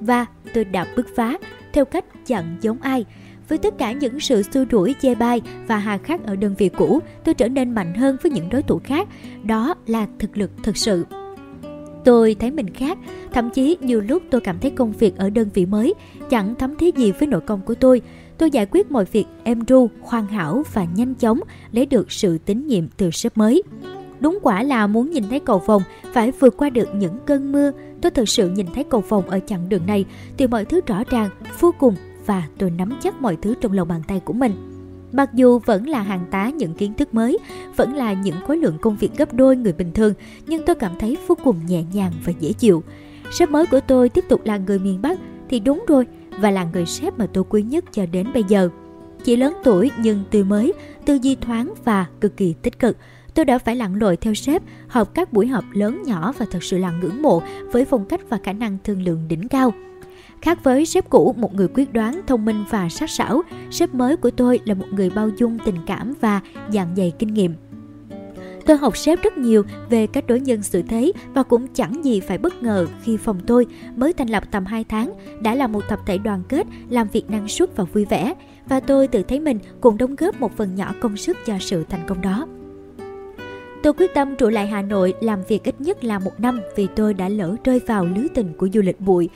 Và 0.00 0.26
tôi 0.54 0.64
đã 0.64 0.86
bứt 0.96 1.06
phá 1.16 1.38
theo 1.72 1.84
cách 1.84 2.04
chẳng 2.26 2.56
giống 2.60 2.78
ai. 2.80 3.04
Với 3.48 3.58
tất 3.58 3.78
cả 3.78 3.92
những 3.92 4.20
sự 4.20 4.42
xua 4.42 4.64
đuổi 4.64 4.94
chê 5.00 5.14
bai 5.14 5.42
và 5.66 5.78
hà 5.78 5.98
khắc 5.98 6.26
ở 6.26 6.36
đơn 6.36 6.54
vị 6.58 6.68
cũ, 6.68 7.00
tôi 7.24 7.34
trở 7.34 7.48
nên 7.48 7.70
mạnh 7.70 7.94
hơn 7.94 8.16
với 8.22 8.32
những 8.32 8.48
đối 8.48 8.62
thủ 8.62 8.80
khác. 8.84 9.08
Đó 9.42 9.74
là 9.86 10.06
thực 10.18 10.36
lực 10.36 10.50
thực 10.62 10.76
sự. 10.76 11.06
Tôi 12.04 12.36
thấy 12.40 12.50
mình 12.50 12.74
khác, 12.74 12.98
thậm 13.32 13.50
chí 13.50 13.76
nhiều 13.80 14.00
lúc 14.00 14.22
tôi 14.30 14.40
cảm 14.40 14.58
thấy 14.58 14.70
công 14.70 14.92
việc 14.92 15.16
ở 15.16 15.30
đơn 15.30 15.48
vị 15.54 15.66
mới 15.66 15.94
chẳng 16.30 16.54
thấm 16.54 16.76
thía 16.76 16.90
gì 16.96 17.12
với 17.12 17.28
nội 17.28 17.40
công 17.40 17.60
của 17.60 17.74
tôi. 17.74 18.02
Tôi 18.38 18.50
giải 18.50 18.66
quyết 18.70 18.90
mọi 18.90 19.04
việc 19.04 19.24
êm 19.44 19.60
ru, 19.68 19.88
hoàn 20.02 20.26
hảo 20.26 20.62
và 20.72 20.86
nhanh 20.94 21.14
chóng 21.14 21.40
lấy 21.72 21.86
được 21.86 22.12
sự 22.12 22.38
tín 22.38 22.66
nhiệm 22.66 22.84
từ 22.96 23.10
sếp 23.10 23.38
mới. 23.38 23.62
Đúng 24.20 24.38
quả 24.42 24.62
là 24.62 24.86
muốn 24.86 25.10
nhìn 25.10 25.24
thấy 25.30 25.40
cầu 25.40 25.58
vồng 25.66 25.82
phải 26.12 26.30
vượt 26.30 26.56
qua 26.56 26.70
được 26.70 26.88
những 26.94 27.18
cơn 27.26 27.52
mưa. 27.52 27.72
Tôi 28.00 28.10
thực 28.10 28.28
sự 28.28 28.48
nhìn 28.48 28.66
thấy 28.74 28.84
cầu 28.84 29.00
vồng 29.00 29.30
ở 29.30 29.40
chặng 29.46 29.68
đường 29.68 29.86
này 29.86 30.04
thì 30.36 30.46
mọi 30.46 30.64
thứ 30.64 30.80
rõ 30.86 31.02
ràng, 31.10 31.30
vô 31.60 31.74
cùng 31.78 31.94
và 32.26 32.42
tôi 32.58 32.70
nắm 32.70 32.98
chắc 33.02 33.22
mọi 33.22 33.36
thứ 33.42 33.54
trong 33.60 33.72
lòng 33.72 33.88
bàn 33.88 34.02
tay 34.08 34.20
của 34.20 34.32
mình. 34.32 34.52
Mặc 35.12 35.34
dù 35.34 35.58
vẫn 35.58 35.88
là 35.88 36.02
hàng 36.02 36.24
tá 36.30 36.50
những 36.50 36.74
kiến 36.74 36.94
thức 36.94 37.14
mới, 37.14 37.38
vẫn 37.76 37.94
là 37.94 38.12
những 38.12 38.36
khối 38.46 38.56
lượng 38.56 38.78
công 38.80 38.96
việc 38.96 39.16
gấp 39.16 39.34
đôi 39.34 39.56
người 39.56 39.72
bình 39.72 39.92
thường, 39.92 40.14
nhưng 40.46 40.62
tôi 40.66 40.76
cảm 40.76 40.92
thấy 40.98 41.16
vô 41.26 41.36
cùng 41.44 41.66
nhẹ 41.66 41.82
nhàng 41.92 42.12
và 42.24 42.32
dễ 42.40 42.52
chịu. 42.52 42.82
Sếp 43.32 43.50
mới 43.50 43.66
của 43.66 43.80
tôi 43.86 44.08
tiếp 44.08 44.24
tục 44.28 44.40
là 44.44 44.56
người 44.56 44.78
miền 44.78 45.02
Bắc 45.02 45.18
thì 45.48 45.60
đúng 45.60 45.84
rồi, 45.88 46.06
và 46.40 46.50
là 46.50 46.64
người 46.64 46.86
sếp 46.86 47.18
mà 47.18 47.26
tôi 47.32 47.44
quý 47.48 47.62
nhất 47.62 47.84
cho 47.92 48.06
đến 48.06 48.26
bây 48.34 48.44
giờ. 48.48 48.68
Chỉ 49.24 49.36
lớn 49.36 49.54
tuổi 49.64 49.90
nhưng 49.98 50.24
tươi 50.30 50.44
mới, 50.44 50.72
tư 51.06 51.18
duy 51.22 51.34
thoáng 51.34 51.74
và 51.84 52.06
cực 52.20 52.36
kỳ 52.36 52.54
tích 52.62 52.78
cực. 52.78 52.96
Tôi 53.34 53.44
đã 53.44 53.58
phải 53.58 53.76
lặn 53.76 53.94
lội 53.94 54.16
theo 54.16 54.34
sếp, 54.34 54.62
họp 54.88 55.14
các 55.14 55.32
buổi 55.32 55.46
họp 55.46 55.64
lớn 55.72 56.02
nhỏ 56.06 56.32
và 56.38 56.46
thật 56.50 56.62
sự 56.62 56.78
là 56.78 56.90
ngưỡng 56.90 57.22
mộ 57.22 57.42
với 57.72 57.84
phong 57.84 58.04
cách 58.04 58.20
và 58.28 58.38
khả 58.44 58.52
năng 58.52 58.78
thương 58.84 59.02
lượng 59.02 59.28
đỉnh 59.28 59.48
cao. 59.48 59.72
Khác 60.42 60.64
với 60.64 60.86
sếp 60.86 61.10
cũ, 61.10 61.34
một 61.38 61.54
người 61.54 61.68
quyết 61.74 61.92
đoán, 61.92 62.20
thông 62.26 62.44
minh 62.44 62.64
và 62.70 62.88
sắc 62.88 63.10
sảo, 63.10 63.42
sếp 63.70 63.94
mới 63.94 64.16
của 64.16 64.30
tôi 64.30 64.60
là 64.64 64.74
một 64.74 64.86
người 64.92 65.10
bao 65.10 65.28
dung 65.28 65.58
tình 65.64 65.76
cảm 65.86 66.14
và 66.20 66.40
dạng 66.72 66.94
dày 66.96 67.12
kinh 67.18 67.34
nghiệm. 67.34 67.54
Tôi 68.66 68.76
học 68.76 68.96
sếp 68.96 69.22
rất 69.22 69.38
nhiều 69.38 69.62
về 69.90 70.06
cách 70.06 70.26
đối 70.26 70.40
nhân 70.40 70.62
xử 70.62 70.82
thế 70.82 71.12
và 71.34 71.42
cũng 71.42 71.66
chẳng 71.74 72.04
gì 72.04 72.20
phải 72.20 72.38
bất 72.38 72.62
ngờ 72.62 72.86
khi 73.02 73.16
phòng 73.16 73.40
tôi 73.46 73.66
mới 73.96 74.12
thành 74.12 74.28
lập 74.28 74.44
tầm 74.50 74.64
2 74.64 74.84
tháng 74.84 75.12
đã 75.40 75.54
là 75.54 75.66
một 75.66 75.84
tập 75.88 76.00
thể 76.06 76.18
đoàn 76.18 76.42
kết, 76.48 76.66
làm 76.90 77.08
việc 77.12 77.30
năng 77.30 77.48
suất 77.48 77.76
và 77.76 77.84
vui 77.84 78.04
vẻ. 78.04 78.34
Và 78.68 78.80
tôi 78.80 79.08
tự 79.08 79.22
thấy 79.22 79.40
mình 79.40 79.58
cũng 79.80 79.98
đóng 79.98 80.16
góp 80.16 80.40
một 80.40 80.56
phần 80.56 80.74
nhỏ 80.74 80.94
công 81.00 81.16
sức 81.16 81.36
cho 81.46 81.54
sự 81.60 81.84
thành 81.88 82.06
công 82.06 82.20
đó. 82.20 82.46
Tôi 83.82 83.92
quyết 83.92 84.14
tâm 84.14 84.36
trụ 84.36 84.48
lại 84.48 84.66
Hà 84.66 84.82
Nội 84.82 85.14
làm 85.20 85.42
việc 85.48 85.64
ít 85.64 85.80
nhất 85.80 86.04
là 86.04 86.18
một 86.18 86.40
năm 86.40 86.60
vì 86.76 86.86
tôi 86.96 87.14
đã 87.14 87.28
lỡ 87.28 87.56
rơi 87.64 87.80
vào 87.86 88.04
lưới 88.04 88.28
tình 88.34 88.52
của 88.58 88.68
du 88.74 88.80
lịch 88.82 89.00
bụi. 89.00 89.28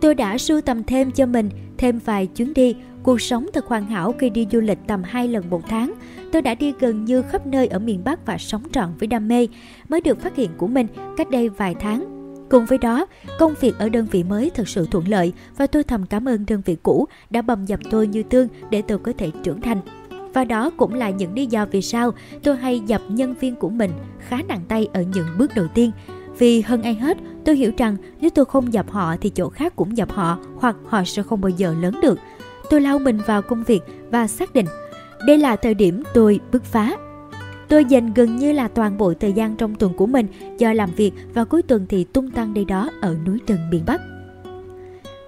Tôi 0.00 0.14
đã 0.14 0.38
sưu 0.38 0.60
tầm 0.60 0.84
thêm 0.84 1.10
cho 1.10 1.26
mình 1.26 1.50
thêm 1.78 1.98
vài 2.04 2.26
chuyến 2.26 2.54
đi, 2.54 2.76
cuộc 3.02 3.20
sống 3.20 3.46
thật 3.52 3.66
hoàn 3.66 3.86
hảo 3.86 4.14
khi 4.18 4.30
đi 4.30 4.46
du 4.52 4.60
lịch 4.60 4.78
tầm 4.86 5.02
2 5.02 5.28
lần 5.28 5.50
một 5.50 5.62
tháng. 5.68 5.92
Tôi 6.34 6.42
đã 6.42 6.54
đi 6.54 6.72
gần 6.80 7.04
như 7.04 7.22
khắp 7.22 7.46
nơi 7.46 7.66
ở 7.66 7.78
miền 7.78 8.04
Bắc 8.04 8.26
và 8.26 8.38
sống 8.38 8.62
trọn 8.72 8.88
với 8.98 9.06
đam 9.06 9.28
mê, 9.28 9.48
mới 9.88 10.00
được 10.00 10.20
phát 10.20 10.36
hiện 10.36 10.50
của 10.56 10.66
mình 10.66 10.86
cách 11.16 11.30
đây 11.30 11.48
vài 11.48 11.74
tháng. 11.80 12.04
Cùng 12.50 12.66
với 12.66 12.78
đó, 12.78 13.06
công 13.38 13.54
việc 13.60 13.78
ở 13.78 13.88
đơn 13.88 14.06
vị 14.10 14.22
mới 14.22 14.50
thật 14.54 14.68
sự 14.68 14.86
thuận 14.90 15.08
lợi 15.08 15.32
và 15.56 15.66
tôi 15.66 15.82
thầm 15.82 16.06
cảm 16.06 16.28
ơn 16.28 16.44
đơn 16.46 16.62
vị 16.64 16.76
cũ 16.82 17.06
đã 17.30 17.42
bầm 17.42 17.64
dập 17.64 17.80
tôi 17.90 18.06
như 18.06 18.22
tương 18.22 18.48
để 18.70 18.82
tôi 18.82 18.98
có 18.98 19.12
thể 19.18 19.30
trưởng 19.42 19.60
thành. 19.60 19.80
Và 20.32 20.44
đó 20.44 20.70
cũng 20.76 20.94
là 20.94 21.10
những 21.10 21.34
lý 21.34 21.46
do 21.46 21.66
vì 21.66 21.82
sao 21.82 22.10
tôi 22.42 22.56
hay 22.56 22.80
dập 22.80 23.02
nhân 23.08 23.34
viên 23.40 23.56
của 23.56 23.68
mình 23.70 23.90
khá 24.18 24.38
nặng 24.48 24.62
tay 24.68 24.88
ở 24.92 25.02
những 25.02 25.26
bước 25.38 25.50
đầu 25.54 25.66
tiên. 25.74 25.90
Vì 26.38 26.60
hơn 26.60 26.82
ai 26.82 26.94
hết, 26.94 27.16
tôi 27.44 27.56
hiểu 27.56 27.72
rằng 27.76 27.96
nếu 28.20 28.30
tôi 28.30 28.44
không 28.44 28.72
dập 28.72 28.90
họ 28.90 29.16
thì 29.20 29.30
chỗ 29.30 29.48
khác 29.48 29.76
cũng 29.76 29.96
dập 29.96 30.10
họ 30.12 30.38
hoặc 30.56 30.76
họ 30.86 31.04
sẽ 31.04 31.22
không 31.22 31.40
bao 31.40 31.50
giờ 31.50 31.74
lớn 31.80 32.00
được. 32.02 32.18
Tôi 32.70 32.80
lao 32.80 32.98
mình 32.98 33.20
vào 33.26 33.42
công 33.42 33.64
việc 33.64 33.82
và 34.10 34.26
xác 34.26 34.54
định 34.54 34.66
đây 35.26 35.38
là 35.38 35.56
thời 35.56 35.74
điểm 35.74 36.02
tôi 36.14 36.40
bứt 36.52 36.64
phá. 36.64 36.96
Tôi 37.68 37.84
dành 37.84 38.14
gần 38.14 38.36
như 38.36 38.52
là 38.52 38.68
toàn 38.68 38.98
bộ 38.98 39.14
thời 39.14 39.32
gian 39.32 39.56
trong 39.56 39.74
tuần 39.74 39.94
của 39.94 40.06
mình 40.06 40.26
do 40.58 40.72
làm 40.72 40.90
việc 40.96 41.12
và 41.34 41.44
cuối 41.44 41.62
tuần 41.62 41.86
thì 41.88 42.04
tung 42.04 42.30
tăng 42.30 42.54
đây 42.54 42.64
đó 42.64 42.90
ở 43.00 43.16
núi 43.26 43.38
rừng 43.46 43.70
miền 43.70 43.82
Bắc. 43.86 44.00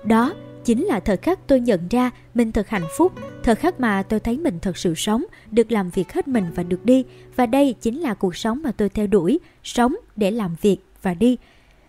Đó 0.04 0.34
chính 0.64 0.84
là 0.84 1.00
thời 1.00 1.16
khắc 1.16 1.46
tôi 1.46 1.60
nhận 1.60 1.88
ra 1.88 2.10
mình 2.34 2.52
thật 2.52 2.68
hạnh 2.68 2.86
phúc, 2.96 3.12
thời 3.42 3.54
khắc 3.54 3.80
mà 3.80 4.02
tôi 4.02 4.20
thấy 4.20 4.38
mình 4.38 4.58
thật 4.62 4.76
sự 4.76 4.94
sống, 4.94 5.24
được 5.50 5.72
làm 5.72 5.90
việc 5.90 6.12
hết 6.12 6.28
mình 6.28 6.44
và 6.54 6.62
được 6.62 6.84
đi. 6.84 7.04
Và 7.36 7.46
đây 7.46 7.74
chính 7.80 8.00
là 8.00 8.14
cuộc 8.14 8.36
sống 8.36 8.62
mà 8.62 8.72
tôi 8.72 8.88
theo 8.88 9.06
đuổi, 9.06 9.40
sống 9.64 9.94
để 10.16 10.30
làm 10.30 10.56
việc 10.62 10.78
và 11.02 11.14
đi. 11.14 11.36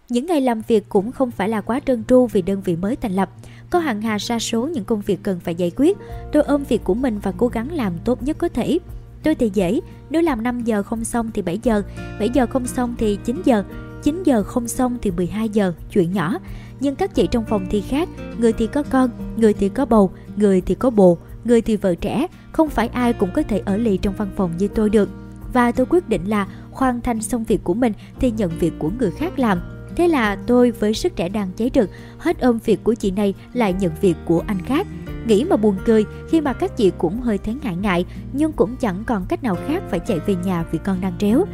Những 0.09 0.25
ngày 0.25 0.41
làm 0.41 0.61
việc 0.67 0.89
cũng 0.89 1.11
không 1.11 1.31
phải 1.31 1.49
là 1.49 1.61
quá 1.61 1.79
trơn 1.79 2.03
tru 2.03 2.27
vì 2.27 2.41
đơn 2.41 2.61
vị 2.61 2.75
mới 2.75 2.95
thành 2.95 3.15
lập. 3.15 3.29
Có 3.69 3.79
hàng 3.79 4.01
hà 4.01 4.19
sa 4.19 4.39
số 4.39 4.67
những 4.67 4.85
công 4.85 5.01
việc 5.01 5.19
cần 5.23 5.39
phải 5.39 5.55
giải 5.55 5.71
quyết. 5.75 5.97
Tôi 6.31 6.43
ôm 6.43 6.63
việc 6.63 6.83
của 6.83 6.93
mình 6.93 7.19
và 7.19 7.31
cố 7.37 7.47
gắng 7.47 7.71
làm 7.71 7.93
tốt 8.05 8.23
nhất 8.23 8.37
có 8.37 8.49
thể. 8.49 8.79
Tôi 9.23 9.35
thì 9.35 9.51
dễ, 9.53 9.79
nếu 10.09 10.21
làm 10.21 10.43
5 10.43 10.63
giờ 10.63 10.83
không 10.83 11.03
xong 11.03 11.31
thì 11.33 11.41
7 11.41 11.59
giờ, 11.63 11.83
7 12.19 12.29
giờ 12.29 12.45
không 12.45 12.67
xong 12.67 12.95
thì 12.97 13.17
9 13.25 13.41
giờ, 13.45 13.63
9 14.03 14.23
giờ 14.23 14.43
không 14.43 14.67
xong 14.67 14.97
thì 15.01 15.11
12 15.11 15.49
giờ, 15.49 15.73
chuyện 15.91 16.11
nhỏ. 16.13 16.39
Nhưng 16.79 16.95
các 16.95 17.15
chị 17.15 17.27
trong 17.31 17.45
phòng 17.45 17.65
thì 17.69 17.81
khác, 17.81 18.09
người 18.37 18.53
thì 18.53 18.67
có 18.67 18.83
con, 18.89 19.09
người 19.37 19.53
thì 19.53 19.69
có 19.69 19.85
bầu, 19.85 20.11
người 20.35 20.61
thì 20.61 20.75
có 20.75 20.89
bồ, 20.89 21.17
người 21.45 21.61
thì 21.61 21.75
vợ 21.75 21.95
trẻ, 21.95 22.27
không 22.51 22.69
phải 22.69 22.87
ai 22.87 23.13
cũng 23.13 23.29
có 23.33 23.43
thể 23.43 23.61
ở 23.65 23.77
lì 23.77 23.97
trong 23.97 24.13
văn 24.17 24.29
phòng 24.35 24.51
như 24.57 24.67
tôi 24.67 24.89
được. 24.89 25.09
Và 25.53 25.71
tôi 25.71 25.85
quyết 25.89 26.09
định 26.09 26.29
là 26.29 26.47
hoàn 26.71 27.01
thành 27.01 27.21
xong 27.21 27.43
việc 27.43 27.63
của 27.63 27.73
mình 27.73 27.93
thì 28.19 28.31
nhận 28.31 28.51
việc 28.59 28.73
của 28.79 28.91
người 28.99 29.11
khác 29.11 29.39
làm. 29.39 29.76
Thế 29.97 30.07
là 30.07 30.37
tôi 30.47 30.71
với 30.71 30.93
sức 30.93 31.15
trẻ 31.15 31.29
đang 31.29 31.51
cháy 31.57 31.71
rực, 31.75 31.89
hết 32.17 32.39
ôm 32.39 32.59
việc 32.65 32.83
của 32.83 32.93
chị 32.93 33.11
này 33.11 33.33
lại 33.53 33.73
nhận 33.73 33.91
việc 34.01 34.15
của 34.25 34.43
anh 34.47 34.61
khác. 34.65 34.87
Nghĩ 35.27 35.43
mà 35.43 35.55
buồn 35.55 35.75
cười 35.85 36.05
khi 36.29 36.41
mà 36.41 36.53
các 36.53 36.77
chị 36.77 36.91
cũng 36.97 37.21
hơi 37.21 37.37
thấy 37.37 37.55
ngại 37.63 37.75
ngại 37.75 38.05
nhưng 38.33 38.51
cũng 38.51 38.75
chẳng 38.75 39.03
còn 39.07 39.25
cách 39.29 39.43
nào 39.43 39.57
khác 39.67 39.83
phải 39.89 39.99
chạy 39.99 40.19
về 40.19 40.35
nhà 40.35 40.65
vì 40.71 40.79
con 40.85 41.01
đang 41.01 41.13
réo. 41.19 41.45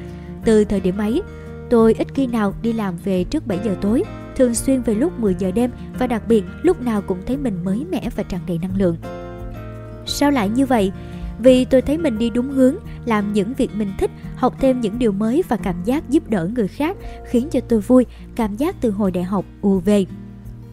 Từ 0.45 0.63
thời 0.63 0.79
điểm 0.79 0.97
ấy, 0.97 1.21
tôi 1.69 1.93
ít 1.93 2.07
khi 2.13 2.27
nào 2.27 2.53
đi 2.61 2.73
làm 2.73 2.95
về 3.03 3.23
trước 3.23 3.47
7 3.47 3.59
giờ 3.63 3.75
tối, 3.81 4.03
thường 4.35 4.55
xuyên 4.55 4.81
về 4.81 4.95
lúc 4.95 5.19
10 5.19 5.35
giờ 5.39 5.51
đêm 5.51 5.71
và 5.99 6.07
đặc 6.07 6.27
biệt 6.27 6.43
lúc 6.61 6.81
nào 6.81 7.01
cũng 7.01 7.19
thấy 7.27 7.37
mình 7.37 7.63
mới 7.63 7.85
mẻ 7.91 8.09
và 8.15 8.23
tràn 8.23 8.41
đầy 8.47 8.57
năng 8.57 8.77
lượng. 8.77 8.97
Sao 10.05 10.31
lại 10.31 10.49
như 10.49 10.65
vậy? 10.65 10.91
Vì 11.43 11.65
tôi 11.65 11.81
thấy 11.81 11.97
mình 11.97 12.17
đi 12.17 12.29
đúng 12.29 12.49
hướng, 12.49 12.75
làm 13.05 13.33
những 13.33 13.53
việc 13.53 13.71
mình 13.75 13.91
thích, 13.97 14.11
học 14.35 14.55
thêm 14.59 14.81
những 14.81 14.99
điều 14.99 15.11
mới 15.11 15.43
và 15.49 15.57
cảm 15.57 15.75
giác 15.85 16.09
giúp 16.09 16.29
đỡ 16.29 16.49
người 16.55 16.67
khác 16.67 16.97
khiến 17.25 17.47
cho 17.51 17.59
tôi 17.59 17.79
vui, 17.79 18.05
cảm 18.35 18.55
giác 18.55 18.75
từ 18.81 18.91
hồi 18.91 19.11
đại 19.11 19.23
học 19.23 19.45
ùa 19.61 19.79
về. 19.79 20.05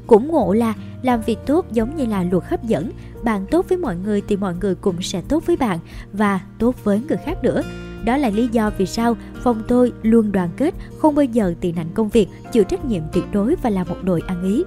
Cũng 0.07 0.29
ngộ 0.29 0.53
là 0.53 0.75
làm 1.03 1.21
việc 1.21 1.39
tốt 1.47 1.67
giống 1.73 1.97
như 1.97 2.07
là 2.07 2.25
luật 2.31 2.45
hấp 2.47 2.65
dẫn, 2.65 2.91
bạn 3.25 3.47
tốt 3.51 3.67
với 3.69 3.79
mọi 3.79 3.97
người 3.97 4.23
thì 4.29 4.37
mọi 4.37 4.55
người 4.61 4.75
cũng 4.75 5.03
sẽ 5.03 5.23
tốt 5.29 5.47
với 5.47 5.57
bạn 5.57 5.79
và 6.13 6.41
tốt 6.59 6.85
với 6.85 7.01
người 7.09 7.19
khác 7.25 7.39
nữa. 7.43 7.63
Đó 8.05 8.17
là 8.17 8.29
lý 8.29 8.49
do 8.53 8.71
vì 8.79 8.87
sao 8.87 9.17
phòng 9.43 9.63
tôi 9.69 9.93
luôn 10.03 10.33
đoàn 10.33 10.51
kết, 10.57 10.75
không 10.99 11.15
bao 11.15 11.25
giờ 11.25 11.55
tị 11.61 11.73
nạnh 11.73 11.91
công 11.95 12.09
việc, 12.09 12.29
chịu 12.53 12.65
trách 12.65 12.85
nhiệm 12.85 13.03
tuyệt 13.13 13.25
đối 13.33 13.57
và 13.63 13.71
là 13.71 13.85
một 13.85 13.97
đội 14.03 14.23
ăn 14.27 14.43
ý. 14.43 14.65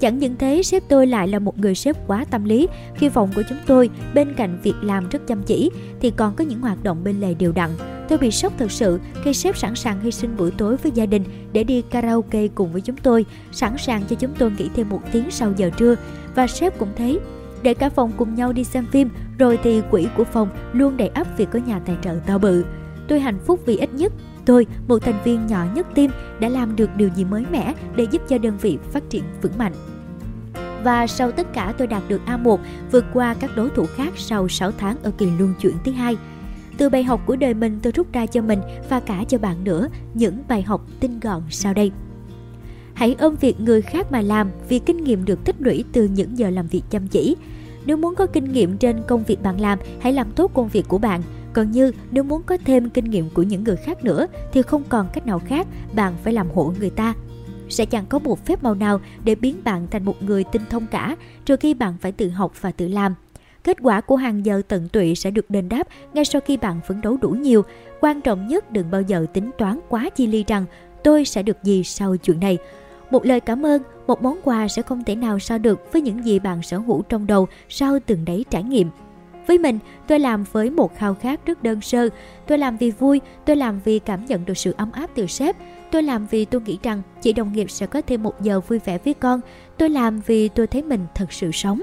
Chẳng 0.00 0.18
những 0.18 0.36
thế, 0.38 0.62
sếp 0.62 0.82
tôi 0.88 1.06
lại 1.06 1.28
là 1.28 1.38
một 1.38 1.58
người 1.58 1.74
sếp 1.74 1.96
quá 2.06 2.24
tâm 2.30 2.44
lý. 2.44 2.68
Khi 2.94 3.08
phòng 3.08 3.30
của 3.34 3.42
chúng 3.48 3.58
tôi, 3.66 3.90
bên 4.14 4.34
cạnh 4.34 4.58
việc 4.62 4.74
làm 4.82 5.08
rất 5.08 5.26
chăm 5.26 5.42
chỉ, 5.42 5.70
thì 6.00 6.10
còn 6.10 6.34
có 6.34 6.44
những 6.44 6.60
hoạt 6.60 6.82
động 6.82 7.04
bên 7.04 7.20
lề 7.20 7.34
đều 7.34 7.52
đặn. 7.52 7.70
Tôi 8.08 8.18
bị 8.18 8.30
sốc 8.30 8.52
thật 8.58 8.70
sự 8.70 9.00
khi 9.24 9.34
sếp 9.34 9.56
sẵn 9.56 9.74
sàng 9.74 10.00
hy 10.00 10.10
sinh 10.10 10.36
buổi 10.36 10.50
tối 10.50 10.76
với 10.76 10.92
gia 10.94 11.06
đình 11.06 11.24
để 11.52 11.64
đi 11.64 11.82
karaoke 11.82 12.48
cùng 12.48 12.72
với 12.72 12.80
chúng 12.80 12.96
tôi, 12.96 13.24
sẵn 13.52 13.78
sàng 13.78 14.02
cho 14.10 14.16
chúng 14.16 14.32
tôi 14.38 14.52
nghỉ 14.58 14.68
thêm 14.74 14.88
một 14.88 15.00
tiếng 15.12 15.30
sau 15.30 15.52
giờ 15.56 15.70
trưa. 15.76 15.94
Và 16.34 16.46
sếp 16.46 16.78
cũng 16.78 16.88
thấy 16.96 17.18
để 17.62 17.74
cả 17.74 17.88
phòng 17.88 18.12
cùng 18.16 18.34
nhau 18.34 18.52
đi 18.52 18.64
xem 18.64 18.86
phim, 18.92 19.08
rồi 19.38 19.58
thì 19.62 19.82
quỹ 19.90 20.06
của 20.16 20.24
phòng 20.24 20.48
luôn 20.72 20.96
đầy 20.96 21.08
ắp 21.08 21.26
vì 21.36 21.44
có 21.44 21.58
nhà 21.58 21.78
tài 21.78 21.96
trợ 22.02 22.14
to 22.26 22.38
bự. 22.38 22.64
Tôi 23.08 23.20
hạnh 23.20 23.38
phúc 23.46 23.60
vì 23.66 23.76
ít 23.76 23.94
nhất 23.94 24.12
tôi, 24.50 24.66
một 24.88 24.98
thành 24.98 25.22
viên 25.24 25.46
nhỏ 25.46 25.66
nhất 25.74 25.86
team, 25.94 26.10
đã 26.40 26.48
làm 26.48 26.76
được 26.76 26.90
điều 26.96 27.08
gì 27.16 27.24
mới 27.24 27.44
mẻ 27.52 27.74
để 27.96 28.06
giúp 28.10 28.22
cho 28.28 28.38
đơn 28.38 28.58
vị 28.60 28.78
phát 28.92 29.10
triển 29.10 29.22
vững 29.42 29.58
mạnh. 29.58 29.72
Và 30.84 31.06
sau 31.06 31.32
tất 31.32 31.52
cả 31.52 31.74
tôi 31.78 31.86
đạt 31.86 32.02
được 32.08 32.20
A1 32.26 32.58
vượt 32.92 33.04
qua 33.12 33.34
các 33.34 33.50
đối 33.56 33.70
thủ 33.70 33.86
khác 33.94 34.12
sau 34.16 34.48
6 34.48 34.72
tháng 34.78 34.96
ở 35.02 35.10
kỳ 35.18 35.26
luân 35.38 35.54
chuyển 35.60 35.74
thứ 35.84 35.92
hai. 35.92 36.16
Từ 36.78 36.88
bài 36.88 37.04
học 37.04 37.20
của 37.26 37.36
đời 37.36 37.54
mình 37.54 37.78
tôi 37.82 37.92
rút 37.92 38.12
ra 38.12 38.26
cho 38.26 38.42
mình 38.42 38.60
và 38.88 39.00
cả 39.00 39.24
cho 39.28 39.38
bạn 39.38 39.64
nữa 39.64 39.88
những 40.14 40.42
bài 40.48 40.62
học 40.62 40.86
tinh 41.00 41.20
gọn 41.20 41.42
sau 41.50 41.74
đây. 41.74 41.92
Hãy 42.94 43.16
ôm 43.18 43.34
việc 43.40 43.60
người 43.60 43.82
khác 43.82 44.12
mà 44.12 44.20
làm 44.20 44.50
vì 44.68 44.78
kinh 44.78 45.04
nghiệm 45.04 45.24
được 45.24 45.44
tích 45.44 45.56
lũy 45.58 45.84
từ 45.92 46.04
những 46.04 46.38
giờ 46.38 46.50
làm 46.50 46.66
việc 46.66 46.82
chăm 46.90 47.08
chỉ. 47.08 47.36
Nếu 47.86 47.96
muốn 47.96 48.14
có 48.14 48.26
kinh 48.26 48.52
nghiệm 48.52 48.76
trên 48.76 49.02
công 49.08 49.24
việc 49.24 49.42
bạn 49.42 49.60
làm, 49.60 49.78
hãy 50.00 50.12
làm 50.12 50.30
tốt 50.30 50.50
công 50.54 50.68
việc 50.68 50.88
của 50.88 50.98
bạn. 50.98 51.22
Còn 51.52 51.70
như 51.70 51.92
nếu 52.10 52.24
muốn 52.24 52.42
có 52.42 52.56
thêm 52.64 52.90
kinh 52.90 53.04
nghiệm 53.04 53.30
của 53.30 53.42
những 53.42 53.64
người 53.64 53.76
khác 53.76 54.04
nữa 54.04 54.26
thì 54.52 54.62
không 54.62 54.82
còn 54.88 55.08
cách 55.12 55.26
nào 55.26 55.38
khác, 55.38 55.66
bạn 55.94 56.14
phải 56.24 56.32
làm 56.32 56.50
hộ 56.54 56.72
người 56.80 56.90
ta. 56.90 57.14
Sẽ 57.68 57.86
chẳng 57.86 58.06
có 58.08 58.18
một 58.18 58.46
phép 58.46 58.62
màu 58.62 58.74
nào 58.74 59.00
để 59.24 59.34
biến 59.34 59.56
bạn 59.64 59.86
thành 59.90 60.04
một 60.04 60.22
người 60.22 60.44
tinh 60.44 60.62
thông 60.70 60.86
cả, 60.86 61.16
trừ 61.44 61.56
khi 61.56 61.74
bạn 61.74 61.94
phải 62.00 62.12
tự 62.12 62.28
học 62.28 62.52
và 62.60 62.70
tự 62.70 62.88
làm. 62.88 63.14
Kết 63.64 63.76
quả 63.82 64.00
của 64.00 64.16
hàng 64.16 64.46
giờ 64.46 64.62
tận 64.68 64.88
tụy 64.88 65.14
sẽ 65.14 65.30
được 65.30 65.50
đền 65.50 65.68
đáp 65.68 65.88
ngay 66.14 66.24
sau 66.24 66.40
khi 66.40 66.56
bạn 66.56 66.80
phấn 66.86 67.00
đấu 67.00 67.16
đủ 67.20 67.30
nhiều. 67.30 67.62
Quan 68.00 68.20
trọng 68.20 68.46
nhất 68.46 68.70
đừng 68.70 68.90
bao 68.90 69.02
giờ 69.02 69.26
tính 69.32 69.50
toán 69.58 69.80
quá 69.88 70.10
chi 70.10 70.26
ly 70.26 70.44
rằng 70.46 70.64
tôi 71.04 71.24
sẽ 71.24 71.42
được 71.42 71.56
gì 71.62 71.84
sau 71.84 72.16
chuyện 72.16 72.40
này. 72.40 72.58
Một 73.10 73.26
lời 73.26 73.40
cảm 73.40 73.66
ơn, 73.66 73.82
một 74.06 74.22
món 74.22 74.40
quà 74.44 74.68
sẽ 74.68 74.82
không 74.82 75.04
thể 75.04 75.16
nào 75.16 75.38
so 75.38 75.58
được 75.58 75.92
với 75.92 76.02
những 76.02 76.24
gì 76.24 76.38
bạn 76.38 76.62
sở 76.62 76.78
hữu 76.78 77.02
trong 77.02 77.26
đầu 77.26 77.48
sau 77.68 77.98
từng 78.06 78.24
đấy 78.24 78.44
trải 78.50 78.62
nghiệm. 78.62 78.90
Với 79.50 79.58
mình, 79.58 79.78
tôi 80.06 80.18
làm 80.18 80.44
với 80.52 80.70
một 80.70 80.96
khao 80.96 81.14
khát 81.14 81.46
rất 81.46 81.62
đơn 81.62 81.80
sơ. 81.80 82.08
Tôi 82.46 82.58
làm 82.58 82.76
vì 82.76 82.90
vui, 82.90 83.20
tôi 83.44 83.56
làm 83.56 83.80
vì 83.84 83.98
cảm 83.98 84.24
nhận 84.24 84.44
được 84.44 84.58
sự 84.58 84.74
ấm 84.76 84.92
áp 84.92 85.10
từ 85.14 85.26
sếp. 85.26 85.56
Tôi 85.92 86.02
làm 86.02 86.26
vì 86.26 86.44
tôi 86.44 86.60
nghĩ 86.60 86.78
rằng 86.82 87.02
chị 87.20 87.32
đồng 87.32 87.52
nghiệp 87.52 87.70
sẽ 87.70 87.86
có 87.86 88.02
thêm 88.06 88.22
một 88.22 88.42
giờ 88.42 88.60
vui 88.60 88.78
vẻ 88.78 88.98
với 89.04 89.14
con. 89.14 89.40
Tôi 89.76 89.90
làm 89.90 90.20
vì 90.26 90.48
tôi 90.48 90.66
thấy 90.66 90.82
mình 90.82 91.06
thật 91.14 91.32
sự 91.32 91.50
sống. 91.52 91.82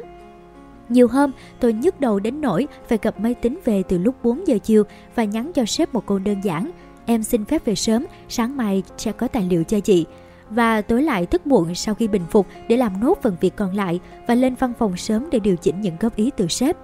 Nhiều 0.89 1.07
hôm, 1.07 1.31
tôi 1.59 1.73
nhức 1.73 1.99
đầu 1.99 2.19
đến 2.19 2.41
nỗi 2.41 2.67
phải 2.87 2.97
gặp 3.01 3.19
máy 3.19 3.33
tính 3.33 3.59
về 3.65 3.83
từ 3.83 3.97
lúc 3.97 4.15
4 4.23 4.47
giờ 4.47 4.57
chiều 4.63 4.83
và 5.15 5.23
nhắn 5.23 5.51
cho 5.53 5.65
sếp 5.65 5.93
một 5.93 6.05
câu 6.05 6.19
đơn 6.19 6.41
giản. 6.43 6.71
em 7.05 7.23
xin 7.23 7.45
phép 7.45 7.65
về 7.65 7.75
sớm, 7.75 8.05
sáng 8.29 8.57
mai 8.57 8.83
sẽ 8.97 9.11
có 9.11 9.27
tài 9.27 9.43
liệu 9.43 9.63
cho 9.63 9.79
chị. 9.79 10.05
Và 10.49 10.81
tối 10.81 11.03
lại 11.03 11.25
thức 11.25 11.47
muộn 11.47 11.75
sau 11.75 11.95
khi 11.95 12.07
bình 12.07 12.25
phục 12.29 12.47
để 12.67 12.77
làm 12.77 12.99
nốt 12.99 13.17
phần 13.21 13.35
việc 13.41 13.55
còn 13.55 13.75
lại 13.75 13.99
và 14.27 14.35
lên 14.35 14.55
văn 14.55 14.73
phòng 14.79 14.97
sớm 14.97 15.29
để 15.31 15.39
điều 15.39 15.55
chỉnh 15.55 15.81
những 15.81 15.95
góp 15.99 16.15
ý 16.15 16.31
từ 16.37 16.47
sếp. 16.47 16.77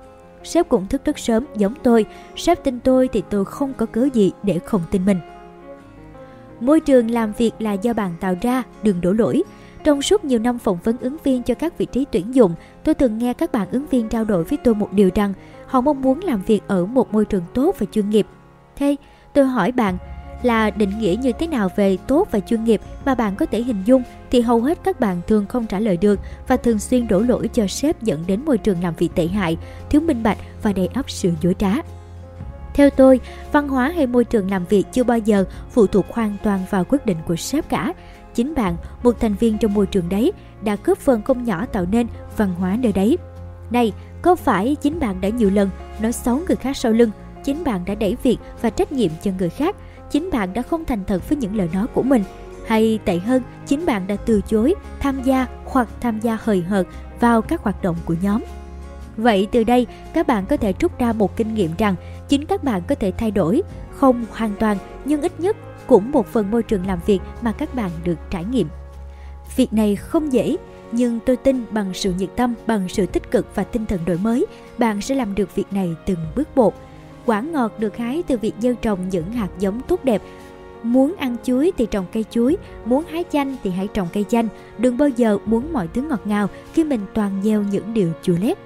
Sếp 0.44 0.70
cũng 0.70 0.88
thức 0.88 1.06
rất 1.06 1.20
sớm 1.20 1.46
giống 1.58 1.74
tôi, 1.84 2.06
sếp 2.36 2.64
tin 2.64 2.80
tôi 2.80 3.10
thì 3.14 3.24
tôi 3.30 3.46
không 3.46 3.74
có 3.74 3.86
cớ 3.86 4.08
gì 4.14 4.32
để 4.44 4.60
không 4.60 4.82
tin 4.92 5.06
mình. 5.06 5.18
Môi 6.60 6.80
trường 6.80 7.12
làm 7.12 7.34
việc 7.38 7.52
là 7.60 7.74
do 7.74 7.94
bạn 7.94 8.14
tạo 8.20 8.36
ra, 8.42 8.64
đừng 8.84 9.02
đổ 9.02 9.12
lỗi. 9.12 9.44
Trong 9.84 10.02
suốt 10.02 10.26
nhiều 10.26 10.40
năm 10.40 10.60
phỏng 10.60 10.78
vấn 10.84 10.98
ứng 10.98 11.18
viên 11.24 11.44
cho 11.44 11.54
các 11.54 11.78
vị 11.78 11.86
trí 11.86 12.06
tuyển 12.12 12.36
dụng, 12.36 12.56
tôi 12.84 12.96
từng 12.96 13.18
nghe 13.18 13.34
các 13.34 13.52
bạn 13.52 13.68
ứng 13.72 13.86
viên 13.88 14.10
trao 14.10 14.26
đổi 14.26 14.44
với 14.44 14.58
tôi 14.64 14.76
một 14.76 14.94
điều 14.94 15.10
rằng 15.16 15.34
họ 15.66 15.82
mong 15.82 16.02
muốn 16.02 16.20
làm 16.20 16.42
việc 16.42 16.62
ở 16.68 16.86
một 16.86 17.14
môi 17.14 17.26
trường 17.26 17.44
tốt 17.54 17.76
và 17.80 17.86
chuyên 17.92 18.10
nghiệp. 18.10 18.28
Thế, 18.76 18.96
tôi 19.34 19.46
hỏi 19.46 19.72
bạn 19.72 19.98
là 20.46 20.70
định 20.70 21.00
nghĩa 21.00 21.16
như 21.22 21.32
thế 21.32 21.48
nào 21.48 21.70
về 21.76 21.98
tốt 22.08 22.28
và 22.32 22.40
chuyên 22.40 22.64
nghiệp 22.64 22.82
mà 23.06 23.16
bạn 23.16 23.36
có 23.36 23.46
thể 23.46 23.64
hình 23.64 23.84
dung 23.86 24.04
thì 24.32 24.42
hầu 24.42 24.62
hết 24.62 24.80
các 24.84 25.00
bạn 25.00 25.22
thường 25.28 25.46
không 25.46 25.68
trả 25.68 25.80
lời 25.80 25.98
được 25.98 26.20
và 26.48 26.58
thường 26.58 26.80
xuyên 26.80 27.08
đổ 27.08 27.20
lỗi 27.20 27.50
cho 27.54 27.68
sếp 27.68 28.02
dẫn 28.02 28.24
đến 28.28 28.46
môi 28.46 28.58
trường 28.58 28.84
làm 28.84 28.94
việc 28.96 29.10
tệ 29.16 29.28
hại, 29.28 29.58
thiếu 29.90 30.02
minh 30.02 30.24
bạch 30.24 30.38
và 30.64 30.74
đầy 30.74 30.88
ắp 30.88 31.10
sự 31.10 31.32
dối 31.42 31.56
trá. 31.60 31.74
Theo 32.74 32.90
tôi, 32.90 33.20
văn 33.52 33.70
hóa 33.70 33.90
hay 33.96 34.08
môi 34.08 34.24
trường 34.24 34.52
làm 34.52 34.66
việc 34.66 34.84
chưa 34.92 35.04
bao 35.04 35.18
giờ 35.18 35.46
phụ 35.70 35.88
thuộc 35.88 36.06
hoàn 36.14 36.38
toàn 36.44 36.60
vào 36.70 36.84
quyết 36.90 37.06
định 37.06 37.18
của 37.28 37.36
sếp 37.36 37.70
cả. 37.70 37.94
Chính 38.34 38.56
bạn, 38.56 38.76
một 39.04 39.20
thành 39.20 39.36
viên 39.36 39.58
trong 39.58 39.74
môi 39.74 39.86
trường 39.86 40.10
đấy, 40.10 40.32
đã 40.64 40.78
góp 40.86 40.98
phần 40.98 41.22
không 41.22 41.44
nhỏ 41.44 41.66
tạo 41.66 41.86
nên 41.92 42.08
văn 42.38 42.54
hóa 42.60 42.78
nơi 42.80 42.92
đấy. 42.92 43.18
Này, 43.70 43.92
có 44.22 44.36
phải 44.36 44.76
chính 44.82 45.00
bạn 45.00 45.22
đã 45.22 45.30
nhiều 45.30 45.50
lần 45.50 45.70
nói 46.00 46.12
xấu 46.12 46.42
người 46.48 46.56
khác 46.56 46.78
sau 46.78 46.92
lưng, 46.92 47.12
chính 47.44 47.64
bạn 47.64 47.86
đã 47.86 47.96
đẩy 47.96 48.18
việc 48.24 48.38
và 48.62 48.70
trách 48.70 48.92
nhiệm 48.92 49.12
cho 49.24 49.32
người 49.40 49.50
khác, 49.50 49.76
chính 50.14 50.30
bạn 50.32 50.54
đã 50.54 50.62
không 50.62 50.86
thành 50.86 51.04
thật 51.08 51.30
với 51.30 51.38
những 51.38 51.56
lời 51.56 51.70
nói 51.74 51.88
của 51.94 52.04
mình, 52.04 52.24
hay 52.68 53.00
tệ 53.06 53.18
hơn, 53.18 53.44
chính 53.66 53.86
bạn 53.86 54.08
đã 54.08 54.16
từ 54.16 54.42
chối 54.48 54.74
tham 55.00 55.24
gia 55.24 55.48
hoặc 55.66 55.88
tham 56.02 56.20
gia 56.20 56.38
hời 56.44 56.62
hợt 56.62 56.88
vào 57.20 57.42
các 57.42 57.64
hoạt 57.64 57.84
động 57.84 57.96
của 58.06 58.16
nhóm. 58.22 58.44
Vậy 59.18 59.48
từ 59.52 59.64
đây, 59.64 59.88
các 60.14 60.28
bạn 60.28 60.46
có 60.46 60.58
thể 60.58 60.74
rút 60.80 61.00
ra 61.00 61.14
một 61.14 61.36
kinh 61.36 61.54
nghiệm 61.54 61.72
rằng 61.78 61.96
chính 62.30 62.46
các 62.46 62.64
bạn 62.64 62.82
có 62.88 62.96
thể 62.96 63.12
thay 63.18 63.32
đổi, 63.32 63.62
không 63.92 64.26
hoàn 64.32 64.52
toàn 64.60 64.78
nhưng 65.06 65.22
ít 65.22 65.40
nhất 65.40 65.58
cũng 65.88 66.12
một 66.12 66.28
phần 66.28 66.52
môi 66.52 66.64
trường 66.64 66.88
làm 66.88 67.00
việc 67.06 67.20
mà 67.42 67.52
các 67.52 67.76
bạn 67.76 67.92
được 68.04 68.18
trải 68.30 68.46
nghiệm. 68.46 68.68
Việc 69.56 69.74
này 69.74 69.96
không 69.96 70.34
dễ, 70.34 70.58
nhưng 70.92 71.20
tôi 71.26 71.36
tin 71.36 71.66
bằng 71.72 71.92
sự 71.94 72.14
nhiệt 72.18 72.30
tâm, 72.36 72.54
bằng 72.68 72.90
sự 72.90 73.06
tích 73.06 73.32
cực 73.32 73.56
và 73.56 73.64
tinh 73.64 73.86
thần 73.86 74.00
đổi 74.06 74.18
mới, 74.18 74.46
bạn 74.78 75.02
sẽ 75.02 75.16
làm 75.16 75.36
được 75.36 75.56
việc 75.56 75.74
này 75.74 75.96
từng 76.06 76.20
bước 76.36 76.58
một. 76.58 76.74
Quả 77.26 77.42
ngọt 77.42 77.72
được 77.80 77.98
hái 77.98 78.24
từ 78.28 78.38
việc 78.38 78.54
gieo 78.60 78.76
trồng 78.76 79.10
những 79.10 79.32
hạt 79.32 79.50
giống 79.60 79.82
tốt 79.82 80.04
đẹp. 80.04 80.22
Muốn 80.84 81.16
ăn 81.18 81.36
chuối 81.44 81.72
thì 81.78 81.86
trồng 81.86 82.06
cây 82.14 82.26
chuối, 82.32 82.58
muốn 82.86 83.04
hái 83.12 83.24
chanh 83.32 83.56
thì 83.64 83.70
hãy 83.70 83.88
trồng 83.88 84.08
cây 84.14 84.26
chanh. 84.30 84.48
Đừng 84.78 84.98
bao 84.98 85.10
giờ 85.10 85.38
muốn 85.46 85.74
mọi 85.74 85.88
thứ 85.94 86.02
ngọt 86.02 86.22
ngào 86.26 86.48
khi 86.74 86.84
mình 86.84 87.02
toàn 87.14 87.32
gieo 87.44 87.64
những 87.72 87.94
điều 87.94 88.12
chua 88.22 88.36
lép. 88.42 88.58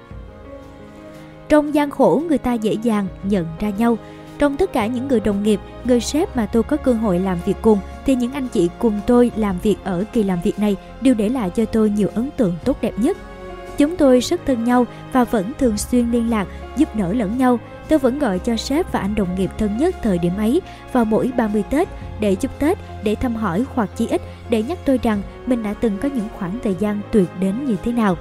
Trong 1.48 1.74
gian 1.74 1.90
khổ 1.90 2.22
người 2.28 2.38
ta 2.38 2.54
dễ 2.54 2.72
dàng 2.82 3.06
nhận 3.22 3.46
ra 3.60 3.70
nhau. 3.70 3.98
Trong 4.38 4.56
tất 4.56 4.72
cả 4.72 4.86
những 4.86 5.08
người 5.08 5.20
đồng 5.20 5.42
nghiệp, 5.42 5.60
người 5.84 6.00
sếp 6.00 6.36
mà 6.36 6.46
tôi 6.46 6.62
có 6.62 6.76
cơ 6.76 6.92
hội 6.92 7.18
làm 7.18 7.38
việc 7.46 7.56
cùng 7.62 7.78
thì 8.06 8.14
những 8.14 8.32
anh 8.32 8.48
chị 8.48 8.68
cùng 8.78 9.00
tôi 9.06 9.30
làm 9.36 9.58
việc 9.62 9.76
ở 9.84 10.04
kỳ 10.12 10.22
làm 10.22 10.38
việc 10.44 10.58
này 10.58 10.76
đều 11.00 11.14
để 11.14 11.28
lại 11.28 11.50
cho 11.50 11.64
tôi 11.64 11.90
nhiều 11.90 12.08
ấn 12.14 12.30
tượng 12.36 12.54
tốt 12.64 12.76
đẹp 12.80 12.92
nhất. 12.96 13.16
Chúng 13.78 13.96
tôi 13.96 14.20
rất 14.20 14.40
thân 14.46 14.64
nhau 14.64 14.86
và 15.12 15.24
vẫn 15.24 15.52
thường 15.58 15.76
xuyên 15.76 16.10
liên 16.10 16.30
lạc, 16.30 16.46
giúp 16.76 16.96
đỡ 16.96 17.12
lẫn 17.12 17.38
nhau. 17.38 17.58
Tôi 17.88 17.98
vẫn 17.98 18.18
gọi 18.18 18.38
cho 18.38 18.56
sếp 18.56 18.92
và 18.92 19.00
anh 19.00 19.14
đồng 19.14 19.34
nghiệp 19.34 19.50
thân 19.58 19.76
nhất 19.76 19.96
thời 20.02 20.18
điểm 20.18 20.36
ấy 20.36 20.60
vào 20.92 21.04
mỗi 21.04 21.30
30 21.36 21.62
Tết 21.70 21.88
để 22.20 22.34
chúc 22.34 22.58
Tết, 22.58 22.78
để 23.02 23.14
thăm 23.14 23.34
hỏi 23.34 23.64
hoặc 23.74 23.90
chí 23.96 24.06
ít 24.06 24.22
để 24.50 24.62
nhắc 24.62 24.78
tôi 24.84 25.00
rằng 25.02 25.22
mình 25.46 25.62
đã 25.62 25.74
từng 25.80 25.98
có 25.98 26.08
những 26.08 26.28
khoảng 26.38 26.58
thời 26.64 26.74
gian 26.78 27.00
tuyệt 27.12 27.28
đến 27.40 27.64
như 27.64 27.76
thế 27.84 27.92
nào. 27.92 28.16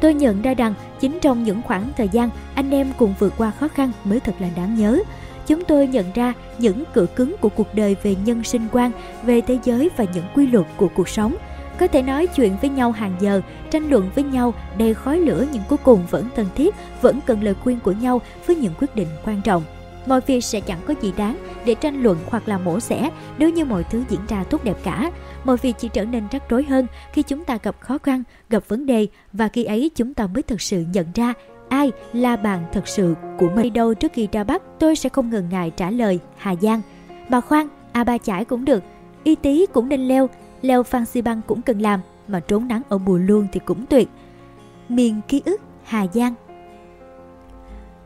Tôi 0.00 0.14
nhận 0.14 0.42
ra 0.42 0.54
rằng 0.54 0.74
chính 1.00 1.18
trong 1.20 1.44
những 1.44 1.62
khoảng 1.62 1.90
thời 1.96 2.08
gian 2.08 2.30
anh 2.54 2.70
em 2.70 2.92
cùng 2.98 3.14
vượt 3.18 3.34
qua 3.38 3.50
khó 3.50 3.68
khăn 3.68 3.92
mới 4.04 4.20
thật 4.20 4.32
là 4.38 4.48
đáng 4.56 4.74
nhớ. 4.74 4.98
Chúng 5.46 5.64
tôi 5.64 5.86
nhận 5.86 6.04
ra 6.14 6.32
những 6.58 6.84
cửa 6.92 7.06
cứng 7.06 7.36
của 7.40 7.48
cuộc 7.48 7.74
đời 7.74 7.96
về 8.02 8.14
nhân 8.24 8.44
sinh 8.44 8.66
quan, 8.72 8.90
về 9.22 9.40
thế 9.40 9.58
giới 9.64 9.90
và 9.96 10.04
những 10.14 10.24
quy 10.34 10.46
luật 10.46 10.66
của 10.76 10.88
cuộc 10.94 11.08
sống. 11.08 11.36
Có 11.80 11.86
thể 11.86 12.02
nói 12.02 12.26
chuyện 12.26 12.56
với 12.60 12.70
nhau 12.70 12.92
hàng 12.92 13.14
giờ, 13.20 13.40
tranh 13.70 13.90
luận 13.90 14.10
với 14.14 14.24
nhau 14.24 14.54
đầy 14.78 14.94
khói 14.94 15.18
lửa 15.18 15.46
nhưng 15.52 15.62
cuối 15.68 15.78
cùng 15.84 16.06
vẫn 16.10 16.28
thân 16.36 16.46
thiết, 16.54 16.74
vẫn 17.00 17.20
cần 17.26 17.42
lời 17.42 17.54
khuyên 17.54 17.80
của 17.80 17.92
nhau 17.92 18.20
với 18.46 18.56
những 18.56 18.72
quyết 18.80 18.96
định 18.96 19.08
quan 19.24 19.42
trọng. 19.42 19.62
Mọi 20.06 20.20
việc 20.20 20.44
sẽ 20.44 20.60
chẳng 20.60 20.78
có 20.86 20.94
gì 21.02 21.12
đáng 21.16 21.36
để 21.64 21.74
tranh 21.74 22.02
luận 22.02 22.18
hoặc 22.26 22.48
là 22.48 22.58
mổ 22.58 22.80
xẻ 22.80 23.10
nếu 23.38 23.50
như 23.50 23.64
mọi 23.64 23.84
thứ 23.84 24.02
diễn 24.08 24.20
ra 24.28 24.44
tốt 24.44 24.64
đẹp 24.64 24.76
cả. 24.82 25.10
Mọi 25.44 25.56
việc 25.56 25.72
chỉ 25.78 25.88
trở 25.88 26.04
nên 26.04 26.24
rắc 26.30 26.42
rối 26.48 26.62
hơn 26.62 26.86
khi 27.12 27.22
chúng 27.22 27.44
ta 27.44 27.58
gặp 27.62 27.76
khó 27.80 27.98
khăn, 27.98 28.22
gặp 28.50 28.68
vấn 28.68 28.86
đề 28.86 29.06
và 29.32 29.48
khi 29.48 29.64
ấy 29.64 29.90
chúng 29.94 30.14
ta 30.14 30.26
mới 30.26 30.42
thực 30.42 30.60
sự 30.60 30.84
nhận 30.92 31.06
ra 31.14 31.34
ai 31.68 31.92
là 32.12 32.36
bạn 32.36 32.64
thật 32.72 32.88
sự 32.88 33.14
của 33.38 33.48
mình. 33.48 33.62
Đi 33.62 33.70
đâu 33.70 33.94
trước 33.94 34.12
khi 34.12 34.28
ra 34.32 34.44
bắt, 34.44 34.62
tôi 34.78 34.96
sẽ 34.96 35.08
không 35.08 35.30
ngần 35.30 35.48
ngại 35.50 35.70
trả 35.76 35.90
lời 35.90 36.18
Hà 36.36 36.54
Giang. 36.56 36.80
Bà 37.28 37.40
khoan, 37.40 37.68
à 37.92 38.04
ba 38.04 38.18
chải 38.18 38.44
cũng 38.44 38.64
được, 38.64 38.82
y 39.24 39.34
tí 39.34 39.66
cũng 39.66 39.88
nên 39.88 40.08
leo, 40.08 40.28
leo 40.62 40.82
phan 40.82 41.06
xi 41.06 41.22
băng 41.22 41.40
cũng 41.46 41.62
cần 41.62 41.80
làm, 41.80 42.00
mà 42.28 42.40
trốn 42.40 42.68
nắng 42.68 42.82
ở 42.88 42.98
bùa 42.98 43.16
luôn 43.18 43.46
thì 43.52 43.60
cũng 43.64 43.86
tuyệt. 43.86 44.08
Miền 44.88 45.20
ký 45.28 45.42
ức 45.44 45.60
Hà 45.84 46.06
Giang 46.14 46.34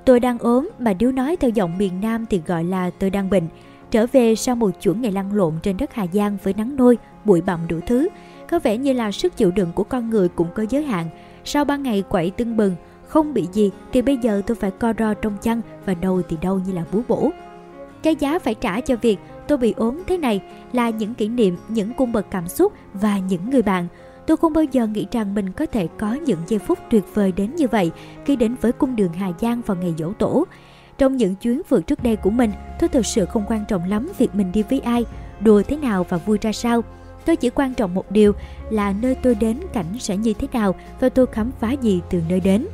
Tôi 0.04 0.20
đang 0.20 0.38
ốm 0.38 0.70
mà 0.78 0.92
nếu 0.98 1.12
nói 1.12 1.36
theo 1.36 1.50
giọng 1.50 1.78
miền 1.78 2.00
Nam 2.00 2.26
thì 2.30 2.42
gọi 2.46 2.64
là 2.64 2.90
tôi 2.90 3.10
đang 3.10 3.30
bệnh. 3.30 3.48
Trở 3.90 4.06
về 4.12 4.34
sau 4.34 4.56
một 4.56 4.70
chuỗi 4.80 4.94
ngày 4.94 5.12
lăn 5.12 5.34
lộn 5.34 5.54
trên 5.62 5.76
đất 5.76 5.94
Hà 5.94 6.06
Giang 6.12 6.36
với 6.42 6.54
nắng 6.54 6.76
nôi, 6.76 6.98
bụi 7.24 7.40
bặm 7.40 7.60
đủ 7.68 7.80
thứ. 7.86 8.08
Có 8.50 8.58
vẻ 8.58 8.76
như 8.76 8.92
là 8.92 9.12
sức 9.12 9.36
chịu 9.36 9.50
đựng 9.50 9.72
của 9.74 9.84
con 9.84 10.10
người 10.10 10.28
cũng 10.28 10.48
có 10.54 10.64
giới 10.70 10.84
hạn. 10.84 11.06
Sau 11.44 11.64
ba 11.64 11.76
ngày 11.76 12.02
quậy 12.08 12.30
tưng 12.30 12.56
bừng, 12.56 12.76
không 13.08 13.34
bị 13.34 13.48
gì 13.52 13.70
thì 13.92 14.02
bây 14.02 14.16
giờ 14.16 14.42
tôi 14.46 14.54
phải 14.54 14.70
co 14.70 14.92
ro 14.98 15.14
trong 15.14 15.36
chăn 15.42 15.60
và 15.86 15.94
đầu 15.94 16.22
thì 16.28 16.36
đau 16.42 16.60
như 16.66 16.72
là 16.72 16.84
bú 16.92 17.00
bổ. 17.08 17.30
Cái 18.02 18.16
giá 18.16 18.38
phải 18.38 18.54
trả 18.54 18.80
cho 18.80 18.96
việc 18.96 19.18
tôi 19.48 19.58
bị 19.58 19.74
ốm 19.76 20.02
thế 20.06 20.18
này 20.18 20.42
là 20.72 20.90
những 20.90 21.14
kỷ 21.14 21.28
niệm, 21.28 21.56
những 21.68 21.92
cung 21.92 22.12
bậc 22.12 22.30
cảm 22.30 22.48
xúc 22.48 22.72
và 22.94 23.18
những 23.18 23.50
người 23.50 23.62
bạn 23.62 23.88
Tôi 24.26 24.36
không 24.36 24.52
bao 24.52 24.64
giờ 24.64 24.86
nghĩ 24.86 25.06
rằng 25.12 25.34
mình 25.34 25.52
có 25.52 25.66
thể 25.66 25.88
có 25.98 26.12
những 26.12 26.38
giây 26.46 26.58
phút 26.58 26.78
tuyệt 26.90 27.04
vời 27.14 27.32
đến 27.32 27.56
như 27.56 27.68
vậy 27.68 27.90
khi 28.24 28.36
đến 28.36 28.54
với 28.60 28.72
cung 28.72 28.96
đường 28.96 29.12
Hà 29.12 29.32
Giang 29.40 29.60
vào 29.66 29.76
ngày 29.76 29.94
dỗ 29.98 30.12
tổ. 30.12 30.46
Trong 30.98 31.16
những 31.16 31.34
chuyến 31.34 31.62
vượt 31.68 31.86
trước 31.86 32.02
đây 32.02 32.16
của 32.16 32.30
mình, 32.30 32.52
tôi 32.80 32.88
thực 32.88 33.06
sự 33.06 33.24
không 33.26 33.44
quan 33.48 33.64
trọng 33.68 33.88
lắm 33.88 34.08
việc 34.18 34.34
mình 34.34 34.52
đi 34.52 34.62
với 34.62 34.80
ai, 34.80 35.04
đùa 35.40 35.62
thế 35.68 35.76
nào 35.76 36.06
và 36.08 36.16
vui 36.16 36.38
ra 36.40 36.52
sao. 36.52 36.82
Tôi 37.24 37.36
chỉ 37.36 37.50
quan 37.50 37.74
trọng 37.74 37.94
một 37.94 38.10
điều 38.10 38.32
là 38.70 38.94
nơi 39.02 39.14
tôi 39.14 39.34
đến 39.34 39.60
cảnh 39.72 39.98
sẽ 39.98 40.16
như 40.16 40.32
thế 40.32 40.48
nào 40.52 40.74
và 41.00 41.08
tôi 41.08 41.26
khám 41.26 41.50
phá 41.60 41.72
gì 41.72 42.00
từ 42.10 42.20
nơi 42.28 42.40
đến. 42.40 42.66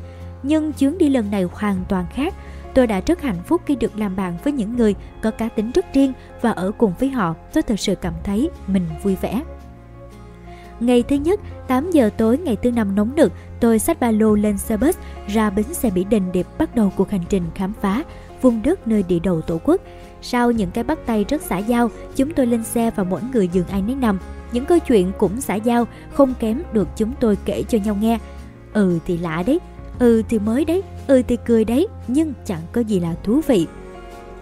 Nhưng 0.43 0.73
chuyến 0.73 0.99
đi 0.99 1.09
lần 1.09 1.31
này 1.31 1.43
hoàn 1.43 1.77
toàn 1.89 2.05
khác. 2.15 2.35
Tôi 2.75 2.87
đã 2.87 3.01
rất 3.07 3.23
hạnh 3.23 3.43
phúc 3.47 3.63
khi 3.67 3.77
được 3.77 3.99
làm 3.99 4.17
bạn 4.17 4.37
với 4.45 4.53
những 4.53 4.77
người 4.77 4.95
có 5.23 5.31
cá 5.31 5.49
tính 5.49 5.71
rất 5.71 5.95
riêng 5.95 6.13
và 6.41 6.51
ở 6.51 6.73
cùng 6.79 6.93
với 6.99 7.09
họ, 7.09 7.35
tôi 7.53 7.63
thật 7.63 7.81
sự 7.81 7.95
cảm 7.95 8.15
thấy 8.25 8.51
mình 8.67 8.85
vui 9.03 9.17
vẻ. 9.17 9.43
Ngày 10.81 11.03
thứ 11.03 11.17
nhất, 11.17 11.41
8 11.69 11.91
giờ 11.91 12.11
tối 12.17 12.39
ngày 12.39 12.57
thứ 12.57 12.71
năm 12.71 12.95
nóng 12.95 13.17
nực, 13.17 13.33
tôi 13.61 13.79
xách 13.79 14.01
ba 14.01 14.11
lô 14.11 14.35
lên 14.35 14.59
xe 14.59 14.77
bus 14.77 14.97
ra 15.29 15.51
bến 15.51 15.75
xe 15.75 15.91
Mỹ 15.91 16.05
Đình 16.05 16.33
để 16.33 16.45
bắt 16.59 16.75
đầu 16.75 16.93
cuộc 16.97 17.11
hành 17.11 17.25
trình 17.29 17.43
khám 17.55 17.73
phá 17.81 18.05
vùng 18.43 18.63
đất 18.63 18.89
nơi 18.89 19.03
địa 19.03 19.19
đầu 19.19 19.41
tổ 19.41 19.59
quốc. 19.65 19.81
Sau 20.23 20.51
những 20.51 20.71
cái 20.71 20.85
bắt 20.85 20.99
tay 21.07 21.25
rất 21.29 21.43
xã 21.43 21.59
giao, 21.59 21.91
chúng 22.17 22.35
tôi 22.35 22.47
lên 22.47 22.65
xe 22.65 22.91
và 22.97 23.05
mỗi 23.05 23.21
người 23.33 23.49
giường 23.49 23.67
ai 23.67 23.83
nấy 23.83 23.95
nằm. 23.95 24.19
Những 24.53 24.65
câu 24.65 24.79
chuyện 24.79 25.13
cũng 25.19 25.41
xã 25.41 25.55
giao, 25.55 25.87
không 26.13 26.35
kém 26.39 26.63
được 26.73 26.89
chúng 26.97 27.13
tôi 27.21 27.37
kể 27.45 27.63
cho 27.69 27.79
nhau 27.79 27.97
nghe. 28.01 28.19
Ừ 28.73 28.99
thì 29.07 29.19
lạ 29.19 29.43
đấy, 29.47 29.61
ừ 30.01 30.23
thì 30.29 30.39
mới 30.39 30.65
đấy, 30.65 30.83
ừ 31.07 31.23
thì 31.29 31.37
cười 31.47 31.65
đấy, 31.65 31.87
nhưng 32.09 32.33
chẳng 32.45 32.61
có 32.73 32.81
gì 32.81 33.01
là 33.01 33.15
thú 33.23 33.41
vị. 33.47 33.67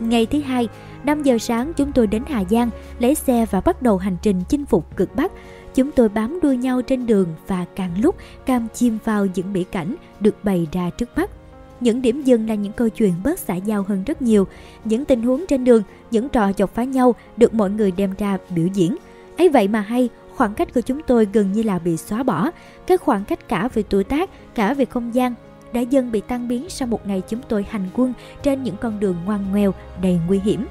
Ngày 0.00 0.26
thứ 0.26 0.40
hai, 0.40 0.68
5 1.04 1.22
giờ 1.22 1.38
sáng 1.38 1.72
chúng 1.76 1.92
tôi 1.92 2.06
đến 2.06 2.22
Hà 2.28 2.44
Giang, 2.50 2.70
lấy 2.98 3.14
xe 3.14 3.46
và 3.50 3.60
bắt 3.60 3.82
đầu 3.82 3.96
hành 3.96 4.16
trình 4.22 4.40
chinh 4.48 4.66
phục 4.66 4.96
cực 4.96 5.16
Bắc. 5.16 5.32
Chúng 5.74 5.90
tôi 5.90 6.08
bám 6.08 6.38
đuôi 6.42 6.56
nhau 6.56 6.82
trên 6.82 7.06
đường 7.06 7.28
và 7.46 7.64
càng 7.74 7.90
lúc 8.00 8.16
càng 8.46 8.66
chìm 8.74 8.98
vào 9.04 9.26
những 9.34 9.52
mỹ 9.52 9.64
cảnh 9.64 9.94
được 10.20 10.34
bày 10.42 10.68
ra 10.72 10.90
trước 10.90 11.08
mắt. 11.16 11.30
Những 11.80 12.02
điểm 12.02 12.22
dừng 12.22 12.48
là 12.48 12.54
những 12.54 12.72
câu 12.72 12.88
chuyện 12.88 13.12
bớt 13.24 13.38
xã 13.38 13.54
giao 13.54 13.82
hơn 13.82 14.04
rất 14.04 14.22
nhiều. 14.22 14.46
Những 14.84 15.04
tình 15.04 15.22
huống 15.22 15.44
trên 15.48 15.64
đường, 15.64 15.82
những 16.10 16.28
trò 16.28 16.52
chọc 16.52 16.74
phá 16.74 16.84
nhau 16.84 17.14
được 17.36 17.54
mọi 17.54 17.70
người 17.70 17.90
đem 17.90 18.14
ra 18.18 18.38
biểu 18.50 18.66
diễn. 18.66 18.96
ấy 19.38 19.48
vậy 19.48 19.68
mà 19.68 19.80
hay, 19.80 20.08
khoảng 20.36 20.54
cách 20.54 20.74
của 20.74 20.80
chúng 20.80 21.00
tôi 21.06 21.28
gần 21.32 21.52
như 21.52 21.62
là 21.62 21.78
bị 21.78 21.96
xóa 21.96 22.22
bỏ. 22.22 22.50
cái 22.86 22.98
khoảng 22.98 23.24
cách 23.24 23.48
cả 23.48 23.68
về 23.74 23.82
tuổi 23.82 24.04
tác, 24.04 24.30
cả 24.54 24.74
về 24.74 24.84
không 24.84 25.14
gian 25.14 25.34
đã 25.72 25.80
dần 25.80 26.12
bị 26.12 26.20
tăng 26.20 26.48
biến 26.48 26.68
sau 26.68 26.88
một 26.88 27.06
ngày 27.06 27.22
chúng 27.28 27.40
tôi 27.48 27.66
hành 27.70 27.88
quân 27.94 28.12
trên 28.42 28.62
những 28.62 28.76
con 28.76 29.00
đường 29.00 29.16
ngoằn 29.24 29.40
ngoèo 29.50 29.74
đầy 30.02 30.20
nguy 30.26 30.38
hiểm. 30.38 30.66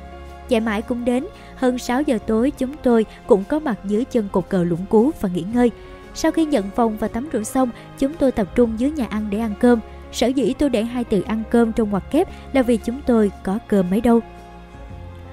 Chạy 0.50 0.60
mãi 0.60 0.82
cũng 0.82 1.06
đến, 1.06 1.26
hơn 1.56 1.78
6 1.78 2.02
giờ 2.02 2.18
tối 2.28 2.52
chúng 2.58 2.74
tôi 2.84 3.06
cũng 3.28 3.44
có 3.44 3.60
mặt 3.60 3.80
dưới 3.86 4.06
chân 4.06 4.28
cột 4.32 4.50
cờ 4.50 4.64
lũng 4.64 4.86
cú 4.90 5.12
và 5.22 5.30
nghỉ 5.30 5.44
ngơi. 5.54 5.72
Sau 6.14 6.32
khi 6.32 6.46
nhận 6.46 6.70
phòng 6.76 6.98
và 6.98 7.08
tắm 7.08 7.30
rửa 7.34 7.44
xong, 7.44 7.70
chúng 8.00 8.14
tôi 8.14 8.32
tập 8.32 8.48
trung 8.56 8.80
dưới 8.80 8.92
nhà 8.92 9.06
ăn 9.10 9.28
để 9.30 9.40
ăn 9.40 9.54
cơm. 9.60 9.80
Sở 10.12 10.28
dĩ 10.28 10.54
tôi 10.60 10.70
để 10.70 10.84
hai 10.84 11.04
từ 11.04 11.22
ăn 11.22 11.44
cơm 11.52 11.74
trong 11.74 11.90
ngoặc 11.90 12.12
kép 12.12 12.28
là 12.54 12.62
vì 12.62 12.78
chúng 12.78 13.02
tôi 13.06 13.32
có 13.44 13.60
cơm 13.68 13.90
mấy 13.90 14.02
đâu. 14.02 14.20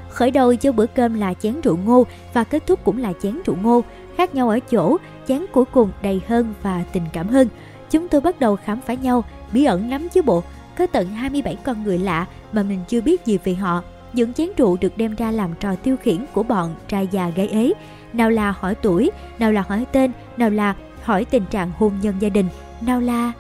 Khởi 0.09 0.31
đầu 0.31 0.55
cho 0.55 0.73
bữa 0.73 0.87
cơm 0.87 1.15
là 1.15 1.35
chén 1.35 1.61
rượu 1.61 1.77
ngô 1.77 2.07
và 2.33 2.45
kết 2.45 2.67
thúc 2.67 2.85
cũng 2.85 2.99
là 2.99 3.13
chén 3.23 3.43
rượu 3.47 3.57
ngô. 3.63 3.85
Khác 4.17 4.35
nhau 4.35 4.49
ở 4.49 4.61
chỗ, 4.61 4.97
chén 5.29 5.45
cuối 5.53 5.65
cùng 5.65 5.91
đầy 6.03 6.21
hơn 6.29 6.55
và 6.63 6.85
tình 6.93 7.03
cảm 7.13 7.29
hơn. 7.29 7.49
Chúng 7.91 8.09
tôi 8.09 8.21
bắt 8.21 8.41
đầu 8.41 8.57
khám 8.57 8.81
phá 8.81 8.95
nhau, 8.95 9.25
bí 9.55 9.65
ẩn 9.65 9.91
lắm 9.91 10.09
chứ 10.09 10.23
bộ. 10.23 10.43
Có 10.79 10.87
tận 10.87 11.09
27 11.09 11.57
con 11.65 11.85
người 11.85 11.99
lạ 11.99 12.27
mà 12.53 12.63
mình 12.63 12.81
chưa 12.89 13.01
biết 13.01 13.27
gì 13.27 13.39
về 13.45 13.55
họ. 13.55 13.83
Những 14.13 14.33
chén 14.33 14.49
rượu 14.57 14.77
được 14.81 14.99
đem 14.99 15.15
ra 15.15 15.31
làm 15.31 15.55
trò 15.61 15.75
tiêu 15.75 15.97
khiển 15.97 16.25
của 16.33 16.43
bọn 16.43 16.75
trai 16.89 17.09
già 17.11 17.29
gái 17.29 17.49
ấy 17.49 17.75
Nào 18.13 18.31
là 18.31 18.55
hỏi 18.59 18.75
tuổi, 18.75 19.11
nào 19.39 19.53
là 19.53 19.65
hỏi 19.69 19.87
tên, 19.93 20.13
nào 20.37 20.51
là 20.51 20.75
hỏi 21.03 21.25
tình 21.25 21.45
trạng 21.51 21.71
hôn 21.79 21.93
nhân 22.03 22.15
gia 22.21 22.29
đình, 22.29 22.49
nào 22.81 23.01
là... 23.01 23.33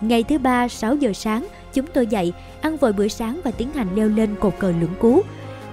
Ngày 0.00 0.22
thứ 0.22 0.38
ba 0.38 0.68
6 0.68 0.94
giờ 0.96 1.12
sáng, 1.12 1.46
chúng 1.72 1.86
tôi 1.86 2.06
dậy, 2.06 2.32
ăn 2.60 2.76
vội 2.76 2.92
bữa 2.92 3.08
sáng 3.08 3.40
và 3.44 3.50
tiến 3.50 3.72
hành 3.72 3.88
leo 3.94 4.08
lên 4.08 4.34
cột 4.40 4.54
cờ 4.58 4.72
lưỡng 4.80 4.94
cú. 5.00 5.22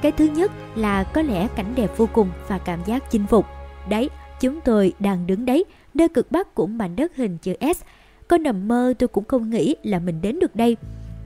Cái 0.01 0.11
thứ 0.11 0.25
nhất 0.25 0.51
là 0.75 1.03
có 1.03 1.21
lẽ 1.21 1.47
cảnh 1.55 1.73
đẹp 1.75 1.97
vô 1.97 2.09
cùng 2.13 2.29
và 2.47 2.57
cảm 2.57 2.79
giác 2.85 3.11
chinh 3.11 3.25
phục. 3.29 3.45
Đấy, 3.89 4.09
chúng 4.39 4.61
tôi 4.61 4.93
đang 4.99 5.27
đứng 5.27 5.45
đấy, 5.45 5.65
nơi 5.93 6.09
cực 6.09 6.31
bắc 6.31 6.55
của 6.55 6.67
mảnh 6.67 6.95
đất 6.95 7.15
hình 7.15 7.37
chữ 7.37 7.53
S. 7.61 7.81
Có 8.29 8.37
nằm 8.37 8.67
mơ 8.67 8.93
tôi 8.99 9.07
cũng 9.07 9.25
không 9.25 9.49
nghĩ 9.49 9.75
là 9.83 9.99
mình 9.99 10.21
đến 10.21 10.39
được 10.39 10.55
đây. 10.55 10.77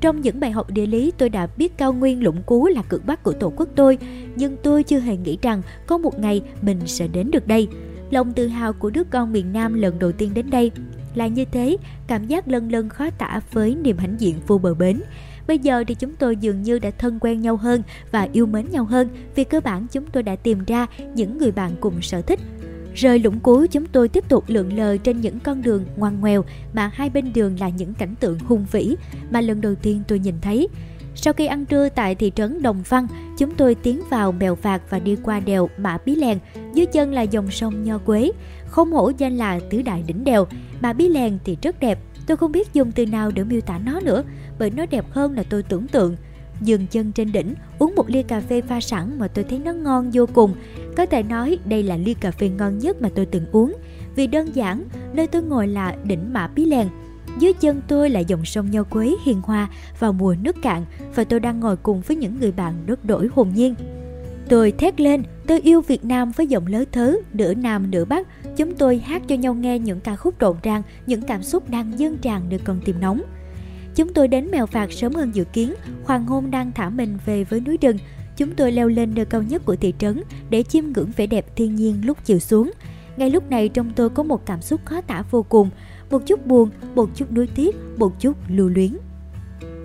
Trong 0.01 0.21
những 0.21 0.39
bài 0.39 0.51
học 0.51 0.71
địa 0.71 0.85
lý 0.85 1.11
tôi 1.17 1.29
đã 1.29 1.47
biết 1.57 1.77
cao 1.77 1.93
nguyên 1.93 2.23
lũng 2.23 2.43
cú 2.45 2.67
là 2.67 2.81
cực 2.81 3.05
bắc 3.05 3.23
của 3.23 3.31
tổ 3.31 3.53
quốc 3.55 3.69
tôi, 3.75 3.97
nhưng 4.35 4.57
tôi 4.63 4.83
chưa 4.83 4.99
hề 4.99 5.17
nghĩ 5.17 5.37
rằng 5.41 5.61
có 5.87 5.97
một 5.97 6.19
ngày 6.19 6.41
mình 6.61 6.79
sẽ 6.85 7.07
đến 7.07 7.31
được 7.31 7.47
đây. 7.47 7.67
Lòng 8.11 8.33
tự 8.33 8.47
hào 8.47 8.73
của 8.73 8.89
đứa 8.89 9.03
con 9.03 9.33
miền 9.33 9.53
Nam 9.53 9.73
lần 9.73 9.99
đầu 9.99 10.11
tiên 10.11 10.31
đến 10.33 10.49
đây 10.49 10.71
là 11.15 11.27
như 11.27 11.45
thế, 11.45 11.77
cảm 12.07 12.27
giác 12.27 12.47
lân 12.47 12.71
lân 12.71 12.89
khó 12.89 13.09
tả 13.09 13.41
với 13.51 13.75
niềm 13.75 13.97
hãnh 13.97 14.15
diện 14.19 14.35
vô 14.47 14.57
bờ 14.57 14.73
bến. 14.73 15.01
Bây 15.47 15.59
giờ 15.59 15.83
thì 15.87 15.95
chúng 15.95 16.15
tôi 16.15 16.37
dường 16.37 16.61
như 16.61 16.79
đã 16.79 16.91
thân 16.97 17.19
quen 17.21 17.41
nhau 17.41 17.57
hơn 17.57 17.83
và 18.11 18.27
yêu 18.33 18.45
mến 18.45 18.65
nhau 18.71 18.85
hơn 18.85 19.09
vì 19.35 19.43
cơ 19.43 19.59
bản 19.59 19.87
chúng 19.91 20.05
tôi 20.05 20.23
đã 20.23 20.35
tìm 20.35 20.65
ra 20.67 20.87
những 21.15 21.37
người 21.37 21.51
bạn 21.51 21.71
cùng 21.79 22.01
sở 22.01 22.21
thích. 22.21 22.39
Rời 22.95 23.19
lũng 23.19 23.39
cú 23.39 23.65
chúng 23.71 23.85
tôi 23.85 24.07
tiếp 24.07 24.29
tục 24.29 24.43
lượn 24.47 24.77
lờ 24.77 24.97
trên 24.97 25.21
những 25.21 25.39
con 25.39 25.61
đường 25.61 25.85
ngoằn 25.97 26.19
ngoèo 26.21 26.45
mà 26.73 26.91
hai 26.93 27.09
bên 27.09 27.33
đường 27.33 27.59
là 27.59 27.69
những 27.69 27.93
cảnh 27.93 28.15
tượng 28.19 28.39
hung 28.39 28.65
vĩ 28.71 28.95
mà 29.31 29.41
lần 29.41 29.61
đầu 29.61 29.75
tiên 29.75 30.01
tôi 30.07 30.19
nhìn 30.19 30.35
thấy. 30.41 30.67
Sau 31.15 31.33
khi 31.33 31.45
ăn 31.45 31.65
trưa 31.65 31.89
tại 31.89 32.15
thị 32.15 32.31
trấn 32.35 32.61
Đồng 32.61 32.83
Văn, 32.89 33.07
chúng 33.37 33.51
tôi 33.55 33.75
tiến 33.75 34.01
vào 34.09 34.31
Mèo 34.31 34.55
Vạc 34.55 34.81
và 34.89 34.99
đi 34.99 35.17
qua 35.23 35.39
đèo 35.39 35.69
Mã 35.77 35.97
Bí 36.05 36.15
Lèn, 36.15 36.37
dưới 36.73 36.85
chân 36.85 37.13
là 37.13 37.21
dòng 37.21 37.51
sông 37.51 37.83
Nho 37.83 37.97
Quế. 37.97 38.31
Không 38.67 38.91
hổ 38.91 39.11
danh 39.17 39.37
là 39.37 39.59
tứ 39.69 39.81
đại 39.81 40.03
đỉnh 40.07 40.23
đèo, 40.23 40.47
Mã 40.81 40.93
Bí 40.93 41.09
Lèn 41.09 41.37
thì 41.45 41.57
rất 41.61 41.79
đẹp, 41.79 41.99
tôi 42.27 42.37
không 42.37 42.51
biết 42.51 42.73
dùng 42.73 42.91
từ 42.91 43.05
nào 43.05 43.31
để 43.31 43.43
miêu 43.43 43.61
tả 43.61 43.77
nó 43.77 43.99
nữa, 43.99 44.23
bởi 44.59 44.69
nó 44.69 44.85
đẹp 44.85 45.05
hơn 45.09 45.33
là 45.33 45.43
tôi 45.49 45.63
tưởng 45.63 45.87
tượng. 45.87 46.15
Dừng 46.61 46.87
chân 46.87 47.11
trên 47.11 47.31
đỉnh, 47.31 47.53
uống 47.79 47.95
một 47.95 48.09
ly 48.09 48.23
cà 48.23 48.39
phê 48.39 48.61
pha 48.61 48.81
sẵn 48.81 49.19
mà 49.19 49.27
tôi 49.27 49.45
thấy 49.49 49.59
nó 49.59 49.73
ngon 49.73 50.09
vô 50.13 50.25
cùng. 50.33 50.53
Có 50.95 51.05
thể 51.05 51.23
nói 51.23 51.59
đây 51.65 51.83
là 51.83 51.97
ly 51.97 52.13
cà 52.13 52.31
phê 52.31 52.49
ngon 52.49 52.77
nhất 52.77 53.01
mà 53.01 53.09
tôi 53.15 53.25
từng 53.25 53.45
uống. 53.51 53.75
Vì 54.15 54.27
đơn 54.27 54.55
giản, 54.55 54.83
nơi 55.13 55.27
tôi 55.27 55.43
ngồi 55.43 55.67
là 55.67 55.95
đỉnh 56.03 56.33
Mã 56.33 56.47
Pí 56.47 56.65
Lèn, 56.65 56.87
dưới 57.39 57.53
chân 57.53 57.81
tôi 57.87 58.09
là 58.09 58.19
dòng 58.19 58.45
sông 58.45 58.71
Nho 58.71 58.83
Quế 58.83 59.15
hiền 59.25 59.41
hòa 59.41 59.69
vào 59.99 60.13
mùa 60.13 60.35
nước 60.41 60.61
cạn 60.61 60.85
và 61.15 61.23
tôi 61.23 61.39
đang 61.39 61.59
ngồi 61.59 61.77
cùng 61.77 62.01
với 62.01 62.17
những 62.17 62.39
người 62.39 62.51
bạn 62.51 62.73
đất 62.85 63.05
đổi 63.05 63.29
hồn 63.35 63.51
nhiên. 63.55 63.75
Tôi 64.49 64.71
thét 64.71 65.01
lên, 65.01 65.23
tôi 65.47 65.59
yêu 65.59 65.81
Việt 65.81 66.05
Nam 66.05 66.31
với 66.31 66.47
giọng 66.47 66.67
lớn 66.67 66.85
thớ, 66.91 67.15
nửa 67.33 67.53
Nam 67.53 67.91
nửa 67.91 68.05
Bắc. 68.05 68.27
Chúng 68.57 68.75
tôi 68.75 68.97
hát 68.97 69.21
cho 69.27 69.35
nhau 69.35 69.53
nghe 69.53 69.79
những 69.79 69.99
ca 69.99 70.15
khúc 70.15 70.39
rộn 70.39 70.57
ràng, 70.63 70.81
những 71.05 71.21
cảm 71.21 71.43
xúc 71.43 71.69
đang 71.69 71.99
dâng 71.99 72.17
tràn 72.17 72.49
nơi 72.49 72.59
còn 72.63 72.81
tìm 72.85 72.99
nóng. 72.99 73.21
Chúng 73.95 74.13
tôi 74.13 74.27
đến 74.27 74.51
mèo 74.51 74.65
phạt 74.65 74.91
sớm 74.91 75.13
hơn 75.13 75.31
dự 75.33 75.43
kiến, 75.43 75.73
hoàng 76.03 76.25
hôn 76.25 76.51
đang 76.51 76.71
thả 76.71 76.89
mình 76.89 77.17
về 77.25 77.43
với 77.43 77.59
núi 77.59 77.77
rừng. 77.81 77.97
Chúng 78.37 78.55
tôi 78.55 78.71
leo 78.71 78.87
lên 78.87 79.15
nơi 79.15 79.25
cao 79.25 79.43
nhất 79.43 79.65
của 79.65 79.75
thị 79.75 79.93
trấn 79.99 80.21
để 80.49 80.63
chiêm 80.63 80.83
ngưỡng 80.85 81.11
vẻ 81.17 81.27
đẹp 81.27 81.45
thiên 81.55 81.75
nhiên 81.75 82.01
lúc 82.05 82.17
chiều 82.25 82.39
xuống. 82.39 82.71
Ngay 83.17 83.29
lúc 83.29 83.49
này 83.49 83.69
trong 83.69 83.91
tôi 83.95 84.09
có 84.09 84.23
một 84.23 84.45
cảm 84.45 84.61
xúc 84.61 84.81
khó 84.85 85.01
tả 85.01 85.23
vô 85.31 85.43
cùng, 85.43 85.69
một 86.11 86.25
chút 86.25 86.45
buồn, 86.45 86.69
một 86.95 87.09
chút 87.15 87.31
nuối 87.31 87.47
tiếc, 87.55 87.75
một 87.97 88.19
chút 88.19 88.37
lưu 88.47 88.69
luyến. 88.69 88.97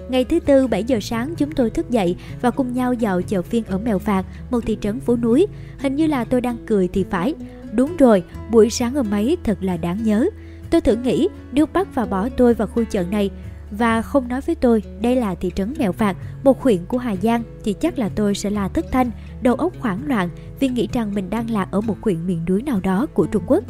Ngày 0.08 0.24
thứ 0.24 0.40
tư 0.40 0.66
7 0.66 0.84
giờ 0.84 0.98
sáng 1.00 1.34
chúng 1.36 1.52
tôi 1.52 1.70
thức 1.70 1.90
dậy 1.90 2.16
và 2.40 2.50
cùng 2.50 2.72
nhau 2.72 2.92
dạo 2.92 3.22
chợ 3.22 3.42
phiên 3.42 3.64
ở 3.64 3.78
Mèo 3.78 3.98
Vạc, 3.98 4.26
một 4.50 4.60
thị 4.66 4.78
trấn 4.80 5.00
phố 5.00 5.16
núi. 5.16 5.46
Hình 5.78 5.96
như 5.96 6.06
là 6.06 6.24
tôi 6.24 6.40
đang 6.40 6.56
cười 6.66 6.88
thì 6.88 7.04
phải. 7.10 7.34
Đúng 7.72 7.96
rồi, 7.96 8.22
buổi 8.50 8.70
sáng 8.70 8.94
hôm 8.94 9.10
ấy 9.10 9.36
thật 9.44 9.58
là 9.60 9.76
đáng 9.76 10.02
nhớ. 10.04 10.26
Tôi 10.70 10.80
thử 10.80 10.96
nghĩ 10.96 11.28
nếu 11.52 11.66
bắt 11.66 11.94
và 11.94 12.06
bỏ 12.06 12.28
tôi 12.28 12.54
vào 12.54 12.68
khu 12.68 12.84
chợ 12.90 13.04
này 13.10 13.30
và 13.70 14.02
không 14.02 14.28
nói 14.28 14.40
với 14.40 14.54
tôi 14.54 14.82
đây 15.00 15.16
là 15.16 15.34
thị 15.34 15.52
trấn 15.54 15.74
Mèo 15.78 15.92
Vạc, 15.92 16.16
một 16.44 16.62
huyện 16.62 16.86
của 16.86 16.98
Hà 16.98 17.16
Giang 17.16 17.42
thì 17.64 17.72
chắc 17.72 17.98
là 17.98 18.08
tôi 18.08 18.34
sẽ 18.34 18.50
là 18.50 18.68
thất 18.68 18.86
thanh, 18.92 19.10
đầu 19.42 19.54
óc 19.54 19.72
hoảng 19.80 20.00
loạn 20.06 20.28
vì 20.60 20.68
nghĩ 20.68 20.88
rằng 20.92 21.14
mình 21.14 21.30
đang 21.30 21.50
lạc 21.50 21.68
ở 21.70 21.80
một 21.80 21.96
huyện 22.02 22.26
miền 22.26 22.44
núi 22.48 22.62
nào 22.62 22.80
đó 22.80 23.06
của 23.14 23.26
Trung 23.26 23.42
Quốc. 23.46 23.64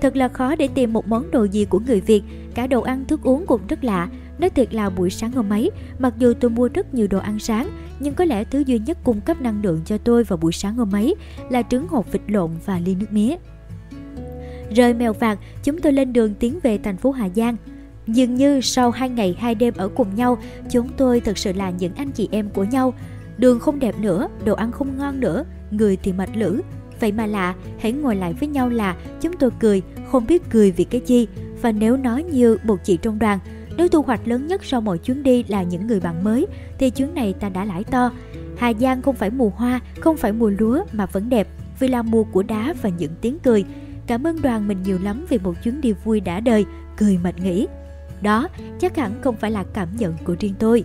Thật 0.00 0.16
là 0.16 0.28
khó 0.28 0.56
để 0.56 0.68
tìm 0.74 0.92
một 0.92 1.08
món 1.08 1.30
đồ 1.30 1.44
gì 1.44 1.64
của 1.64 1.80
người 1.86 2.00
Việt, 2.00 2.22
cả 2.54 2.66
đồ 2.66 2.80
ăn 2.80 3.04
thức 3.04 3.22
uống 3.22 3.46
cũng 3.46 3.60
rất 3.68 3.84
lạ. 3.84 4.08
Nói 4.38 4.50
thiệt 4.50 4.74
là 4.74 4.90
buổi 4.90 5.10
sáng 5.10 5.32
hôm 5.32 5.50
ấy, 5.50 5.70
mặc 5.98 6.14
dù 6.18 6.34
tôi 6.40 6.50
mua 6.50 6.68
rất 6.68 6.94
nhiều 6.94 7.06
đồ 7.06 7.18
ăn 7.18 7.38
sáng, 7.38 7.68
nhưng 8.00 8.14
có 8.14 8.24
lẽ 8.24 8.44
thứ 8.44 8.62
duy 8.66 8.78
nhất 8.78 8.98
cung 9.04 9.20
cấp 9.20 9.40
năng 9.40 9.62
lượng 9.62 9.80
cho 9.84 9.98
tôi 9.98 10.24
vào 10.24 10.36
buổi 10.36 10.52
sáng 10.52 10.74
hôm 10.74 10.94
ấy 10.94 11.14
là 11.50 11.62
trứng 11.62 11.88
hột 11.88 12.12
vịt 12.12 12.22
lộn 12.26 12.50
và 12.64 12.78
ly 12.78 12.94
nước 12.94 13.12
mía. 13.12 13.36
Rời 14.74 14.94
mèo 14.94 15.12
vạc, 15.12 15.38
chúng 15.64 15.80
tôi 15.80 15.92
lên 15.92 16.12
đường 16.12 16.34
tiến 16.34 16.58
về 16.62 16.78
thành 16.78 16.96
phố 16.96 17.10
Hà 17.10 17.28
Giang. 17.28 17.56
Dường 18.14 18.34
như 18.34 18.60
sau 18.60 18.90
hai 18.90 19.08
ngày 19.08 19.36
hai 19.38 19.54
đêm 19.54 19.74
ở 19.76 19.88
cùng 19.88 20.14
nhau, 20.14 20.38
chúng 20.70 20.88
tôi 20.96 21.20
thực 21.20 21.38
sự 21.38 21.52
là 21.52 21.70
những 21.70 21.94
anh 21.94 22.10
chị 22.10 22.28
em 22.32 22.50
của 22.50 22.64
nhau. 22.64 22.94
Đường 23.38 23.60
không 23.60 23.78
đẹp 23.78 23.94
nữa, 23.98 24.28
đồ 24.44 24.54
ăn 24.54 24.72
không 24.72 24.98
ngon 24.98 25.20
nữa, 25.20 25.44
người 25.70 25.96
thì 26.02 26.12
mệt 26.12 26.36
lử, 26.36 26.62
Vậy 27.00 27.12
mà 27.12 27.26
lạ, 27.26 27.54
hãy 27.78 27.92
ngồi 27.92 28.16
lại 28.16 28.32
với 28.32 28.48
nhau 28.48 28.68
là 28.68 28.96
chúng 29.20 29.32
tôi 29.32 29.50
cười, 29.60 29.82
không 30.10 30.26
biết 30.26 30.42
cười 30.50 30.70
vì 30.70 30.84
cái 30.84 31.00
gì. 31.06 31.26
Và 31.62 31.72
nếu 31.72 31.96
nói 31.96 32.22
như 32.22 32.56
một 32.64 32.76
chị 32.84 32.96
trong 32.96 33.18
đoàn, 33.18 33.38
nếu 33.76 33.88
thu 33.88 34.02
hoạch 34.02 34.28
lớn 34.28 34.46
nhất 34.46 34.64
sau 34.64 34.80
mỗi 34.80 34.98
chuyến 34.98 35.22
đi 35.22 35.44
là 35.48 35.62
những 35.62 35.86
người 35.86 36.00
bạn 36.00 36.24
mới, 36.24 36.46
thì 36.78 36.90
chuyến 36.90 37.14
này 37.14 37.32
ta 37.32 37.48
đã 37.48 37.64
lãi 37.64 37.84
to. 37.84 38.10
Hà 38.56 38.72
Giang 38.80 39.02
không 39.02 39.14
phải 39.14 39.30
mùa 39.30 39.50
hoa, 39.56 39.80
không 40.00 40.16
phải 40.16 40.32
mùa 40.32 40.50
lúa 40.58 40.84
mà 40.92 41.06
vẫn 41.06 41.28
đẹp, 41.28 41.48
vì 41.78 41.88
là 41.88 42.02
mùa 42.02 42.24
của 42.24 42.42
đá 42.42 42.74
và 42.82 42.90
những 42.98 43.12
tiếng 43.20 43.38
cười. 43.38 43.64
Cảm 44.06 44.26
ơn 44.26 44.42
đoàn 44.42 44.68
mình 44.68 44.82
nhiều 44.82 44.98
lắm 45.02 45.26
vì 45.28 45.38
một 45.38 45.54
chuyến 45.64 45.80
đi 45.80 45.92
vui 46.04 46.20
đã 46.20 46.40
đời, 46.40 46.64
cười 46.96 47.18
mệt 47.22 47.40
nghỉ. 47.40 47.66
Đó 48.22 48.48
chắc 48.80 48.96
hẳn 48.96 49.20
không 49.22 49.36
phải 49.36 49.50
là 49.50 49.64
cảm 49.74 49.88
nhận 49.98 50.14
của 50.24 50.36
riêng 50.40 50.54
tôi. 50.58 50.84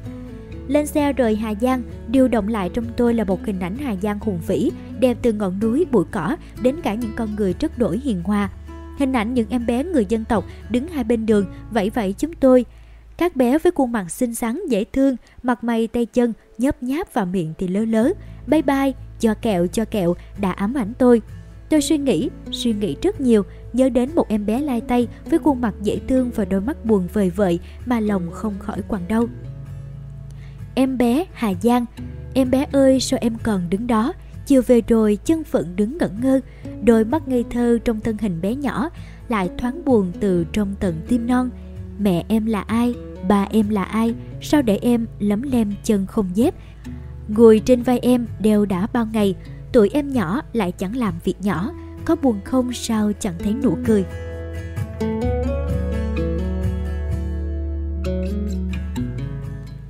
Lên 0.67 0.87
xe 0.87 1.13
rời 1.13 1.35
Hà 1.35 1.53
Giang, 1.61 1.81
điều 2.07 2.27
động 2.27 2.47
lại 2.47 2.69
trong 2.73 2.85
tôi 2.97 3.13
là 3.13 3.23
một 3.23 3.45
hình 3.45 3.59
ảnh 3.59 3.77
Hà 3.77 3.95
Giang 3.95 4.19
hùng 4.19 4.39
vĩ, 4.47 4.71
đẹp 4.99 5.17
từ 5.21 5.33
ngọn 5.33 5.59
núi 5.59 5.85
bụi 5.91 6.05
cỏ 6.11 6.35
đến 6.61 6.75
cả 6.83 6.93
những 6.93 7.11
con 7.15 7.35
người 7.35 7.55
rất 7.59 7.77
đổi 7.77 7.97
hiền 8.03 8.23
hòa. 8.23 8.49
Hình 8.99 9.13
ảnh 9.13 9.33
những 9.33 9.49
em 9.49 9.65
bé 9.65 9.83
người 9.83 10.05
dân 10.09 10.25
tộc 10.25 10.45
đứng 10.69 10.87
hai 10.87 11.03
bên 11.03 11.25
đường 11.25 11.45
vẫy 11.71 11.89
vẫy 11.89 12.15
chúng 12.17 12.33
tôi. 12.33 12.65
Các 13.17 13.35
bé 13.35 13.57
với 13.57 13.71
khuôn 13.71 13.91
mặt 13.91 14.11
xinh 14.11 14.35
xắn 14.35 14.59
dễ 14.69 14.83
thương, 14.83 15.15
mặt 15.43 15.63
mày 15.63 15.87
tay 15.87 16.05
chân 16.05 16.33
nhấp 16.57 16.83
nháp 16.83 17.13
và 17.13 17.25
miệng 17.25 17.53
thì 17.57 17.67
lớ 17.67 17.85
lớ. 17.85 18.11
Bye 18.47 18.61
bye, 18.61 18.91
cho 19.19 19.33
kẹo 19.33 19.67
cho 19.67 19.85
kẹo 19.85 20.15
đã 20.41 20.51
ám 20.51 20.73
ảnh 20.73 20.93
tôi. 20.97 21.21
Tôi 21.69 21.81
suy 21.81 21.97
nghĩ, 21.97 22.29
suy 22.51 22.73
nghĩ 22.73 22.95
rất 23.01 23.21
nhiều, 23.21 23.43
nhớ 23.75 23.89
đến 23.89 24.15
một 24.15 24.27
em 24.29 24.45
bé 24.45 24.61
lai 24.61 24.81
tay 24.81 25.07
với 25.29 25.39
khuôn 25.39 25.61
mặt 25.61 25.73
dễ 25.81 25.99
thương 26.07 26.31
và 26.35 26.45
đôi 26.45 26.61
mắt 26.61 26.85
buồn 26.85 27.07
vời 27.13 27.29
vợi 27.29 27.59
mà 27.85 27.99
lòng 27.99 28.31
không 28.31 28.53
khỏi 28.59 28.81
quặn 28.87 29.01
đau. 29.07 29.27
Em 30.75 30.97
bé 30.97 31.25
Hà 31.33 31.53
Giang, 31.61 31.85
Em 32.33 32.51
bé 32.51 32.65
ơi 32.71 32.99
sao 32.99 33.19
em 33.21 33.37
còn 33.43 33.69
đứng 33.69 33.87
đó? 33.87 34.13
Chiều 34.45 34.61
về 34.67 34.81
rồi 34.87 35.17
chân 35.25 35.43
phận 35.43 35.75
đứng 35.75 35.97
ngẩn 35.97 36.21
ngơ, 36.21 36.39
Đôi 36.83 37.05
mắt 37.05 37.27
ngây 37.27 37.45
thơ 37.49 37.77
trong 37.85 37.99
thân 37.99 38.17
hình 38.17 38.41
bé 38.41 38.55
nhỏ, 38.55 38.89
Lại 39.29 39.49
thoáng 39.57 39.85
buồn 39.85 40.11
từ 40.19 40.45
trong 40.53 40.75
tận 40.79 41.01
tim 41.07 41.27
non. 41.27 41.49
Mẹ 41.99 42.25
em 42.27 42.45
là 42.45 42.61
ai? 42.61 42.95
Bà 43.27 43.47
em 43.51 43.69
là 43.69 43.83
ai? 43.83 44.15
Sao 44.41 44.61
để 44.61 44.79
em 44.81 45.05
lấm 45.19 45.41
lem 45.41 45.73
chân 45.83 46.05
không 46.05 46.29
dép? 46.33 46.55
Ngồi 47.27 47.61
trên 47.65 47.83
vai 47.83 47.99
em 47.99 48.27
đều 48.39 48.65
đã 48.65 48.87
bao 48.93 49.05
ngày, 49.13 49.35
Tuổi 49.71 49.89
em 49.93 50.13
nhỏ 50.13 50.41
lại 50.53 50.71
chẳng 50.71 50.95
làm 50.95 51.13
việc 51.23 51.41
nhỏ. 51.41 51.71
Có 52.05 52.15
buồn 52.15 52.39
không 52.43 52.73
sao 52.73 53.11
chẳng 53.19 53.33
thấy 53.39 53.53
nụ 53.63 53.77
cười 53.85 54.05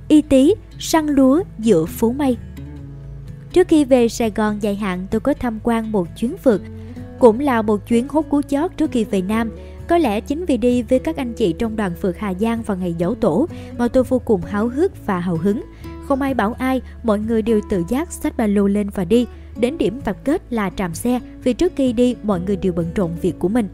Y 0.08 0.22
tí 0.22 0.54
săn 0.78 1.06
lúa 1.06 1.42
giữa 1.58 1.84
phố 1.84 2.12
mây. 2.12 2.36
Trước 3.52 3.68
khi 3.68 3.84
về 3.84 4.08
Sài 4.08 4.30
Gòn 4.30 4.62
dài 4.62 4.74
hạn 4.74 5.06
tôi 5.10 5.20
có 5.20 5.34
tham 5.34 5.58
quan 5.62 5.92
một 5.92 6.08
chuyến 6.16 6.36
phượt, 6.36 6.62
cũng 7.18 7.40
là 7.40 7.62
một 7.62 7.86
chuyến 7.88 8.08
hốt 8.08 8.26
cú 8.30 8.42
chót 8.42 8.70
trước 8.76 8.90
khi 8.92 9.04
về 9.04 9.22
Nam. 9.22 9.50
Có 9.88 9.98
lẽ 9.98 10.20
chính 10.20 10.44
vì 10.44 10.56
đi 10.56 10.82
với 10.82 10.98
các 10.98 11.16
anh 11.16 11.32
chị 11.32 11.54
trong 11.58 11.76
đoàn 11.76 11.92
phượt 12.00 12.18
Hà 12.18 12.34
Giang 12.34 12.62
vào 12.62 12.76
ngày 12.76 12.94
giỗ 13.00 13.14
tổ 13.14 13.48
mà 13.78 13.88
tôi 13.88 14.04
vô 14.04 14.18
cùng 14.18 14.40
háo 14.42 14.68
hức 14.68 15.06
và 15.06 15.18
hào 15.18 15.36
hứng. 15.36 15.62
Không 16.08 16.22
ai 16.22 16.34
bảo 16.34 16.52
ai, 16.52 16.80
mọi 17.02 17.18
người 17.18 17.42
đều 17.42 17.60
tự 17.70 17.84
giác 17.88 18.12
xách 18.12 18.36
ba 18.36 18.46
lô 18.46 18.66
lên 18.66 18.90
và 18.94 19.04
đi. 19.04 19.26
Đến 19.60 19.78
điểm 19.78 20.00
tập 20.00 20.16
kết 20.24 20.42
là 20.50 20.70
trạm 20.70 20.94
xe 20.94 21.20
vì 21.44 21.52
trước 21.52 21.72
khi 21.76 21.92
đi 21.92 22.16
mọi 22.22 22.40
người 22.40 22.56
đều 22.56 22.72
bận 22.72 22.86
rộn 22.94 23.10
việc 23.22 23.38
của 23.38 23.48
mình. 23.48 23.68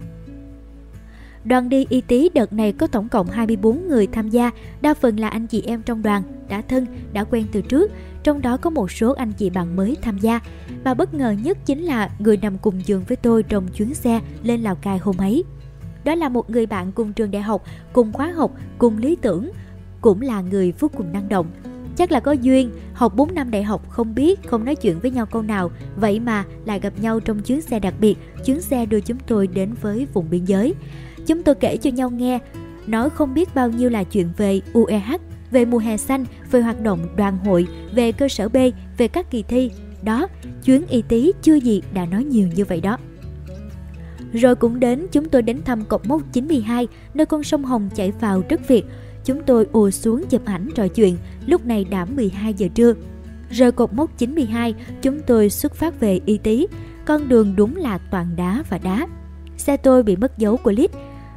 Đoàn 1.45 1.68
đi 1.68 1.87
y 1.89 2.01
tí 2.01 2.28
đợt 2.35 2.53
này 2.53 2.72
có 2.72 2.87
tổng 2.87 3.09
cộng 3.09 3.26
24 3.26 3.89
người 3.89 4.07
tham 4.07 4.28
gia, 4.28 4.51
đa 4.80 4.95
phần 4.95 5.20
là 5.20 5.28
anh 5.28 5.47
chị 5.47 5.62
em 5.66 5.83
trong 5.83 6.03
đoàn, 6.03 6.22
đã 6.49 6.62
thân, 6.68 6.87
đã 7.12 7.24
quen 7.24 7.47
từ 7.53 7.62
trước, 7.62 7.93
trong 8.22 8.43
đó 8.43 8.57
có 8.57 8.70
một 8.70 8.91
số 8.91 9.12
anh 9.12 9.33
chị 9.33 9.51
bạn 9.51 9.76
mới 9.76 9.97
tham 10.03 10.18
gia. 10.18 10.41
Và 10.85 10.95
bất 10.95 11.14
ngờ 11.14 11.35
nhất 11.43 11.59
chính 11.66 11.83
là 11.83 12.11
người 12.18 12.37
nằm 12.37 12.59
cùng 12.59 12.87
giường 12.87 13.03
với 13.09 13.16
tôi 13.16 13.43
trong 13.43 13.68
chuyến 13.68 13.95
xe 13.95 14.20
lên 14.43 14.61
Lào 14.61 14.74
Cai 14.74 14.99
hôm 14.99 15.16
ấy. 15.16 15.45
Đó 16.05 16.14
là 16.14 16.28
một 16.28 16.51
người 16.51 16.66
bạn 16.66 16.93
cùng 16.93 17.12
trường 17.12 17.30
đại 17.30 17.43
học, 17.43 17.64
cùng 17.93 18.12
khóa 18.12 18.33
học, 18.33 18.53
cùng 18.78 18.99
lý 18.99 19.16
tưởng, 19.16 19.51
cũng 20.01 20.20
là 20.20 20.41
người 20.41 20.72
vô 20.78 20.91
cùng 20.97 21.12
năng 21.12 21.28
động. 21.28 21.47
Chắc 21.97 22.12
là 22.12 22.20
có 22.20 22.32
duyên, 22.32 22.70
học 22.95 23.16
4 23.16 23.34
năm 23.34 23.51
đại 23.51 23.62
học 23.62 23.90
không 23.90 24.14
biết, 24.14 24.40
không 24.47 24.64
nói 24.64 24.74
chuyện 24.74 24.99
với 24.99 25.11
nhau 25.11 25.26
câu 25.26 25.43
nào, 25.43 25.70
vậy 25.97 26.20
mà 26.20 26.45
lại 26.64 26.80
gặp 26.80 26.93
nhau 27.01 27.20
trong 27.20 27.43
chuyến 27.43 27.61
xe 27.61 27.78
đặc 27.78 27.95
biệt, 28.01 28.18
chuyến 28.45 28.61
xe 28.61 28.86
đưa 28.86 29.01
chúng 29.01 29.18
tôi 29.26 29.47
đến 29.47 29.74
với 29.80 30.07
vùng 30.12 30.30
biên 30.30 30.45
giới. 30.45 30.74
Chúng 31.26 31.43
tôi 31.43 31.55
kể 31.55 31.76
cho 31.76 31.90
nhau 31.90 32.11
nghe, 32.11 32.38
nói 32.86 33.11
không 33.11 33.34
biết 33.34 33.55
bao 33.55 33.70
nhiêu 33.70 33.90
là 33.90 34.05
chuyện 34.05 34.28
về 34.36 34.61
UEH, 34.72 35.20
về 35.51 35.64
mùa 35.64 35.78
hè 35.78 35.97
xanh, 35.97 36.24
về 36.51 36.61
hoạt 36.61 36.80
động 36.80 37.07
đoàn 37.16 37.38
hội, 37.38 37.66
về 37.95 38.12
cơ 38.12 38.28
sở 38.28 38.49
B, 38.49 38.57
về 38.99 39.09
các 39.09 39.30
kỳ 39.30 39.43
thi. 39.43 39.70
Đó, 40.03 40.28
chuyến 40.64 40.86
y 40.86 41.03
tí 41.03 41.32
chưa 41.43 41.55
gì 41.55 41.82
đã 41.95 42.07
nói 42.07 42.24
nhiều 42.24 42.49
như 42.55 42.64
vậy 42.64 42.80
đó. 42.80 42.99
Rồi 44.32 44.57
cũng 44.57 44.80
đến, 44.80 45.07
chúng 45.12 45.28
tôi 45.28 45.43
đến 45.43 45.62
thăm 45.64 45.84
cột 45.84 46.07
mốc 46.07 46.22
92, 46.32 46.88
nơi 47.14 47.26
con 47.26 47.43
sông 47.43 47.64
Hồng 47.64 47.88
chảy 47.95 48.12
vào 48.20 48.43
đất 48.49 48.68
Việt. 48.68 48.84
Chúng 49.24 49.43
tôi 49.43 49.66
ùa 49.72 49.90
xuống 49.90 50.24
chụp 50.30 50.43
ảnh 50.45 50.68
trò 50.74 50.88
chuyện, 50.88 51.16
lúc 51.47 51.66
này 51.66 51.84
đã 51.84 52.05
12 52.05 52.55
giờ 52.55 52.68
trưa. 52.74 52.95
Rời 53.51 53.72
cột 53.72 53.93
mốc 53.93 54.18
92, 54.18 54.74
chúng 55.03 55.20
tôi 55.26 55.51
xuất 55.51 55.74
phát 55.74 56.01
về 56.01 56.20
Y 56.26 56.38
Tý. 56.38 56.66
Con 57.05 57.28
đường 57.28 57.57
đúng 57.57 57.76
là 57.76 57.99
toàn 57.99 58.36
đá 58.36 58.62
và 58.70 58.78
đá. 58.78 59.07
Xe 59.57 59.76
tôi 59.76 60.03
bị 60.03 60.16
mất 60.16 60.38
dấu 60.38 60.57
của 60.57 60.72
lít. 60.72 60.90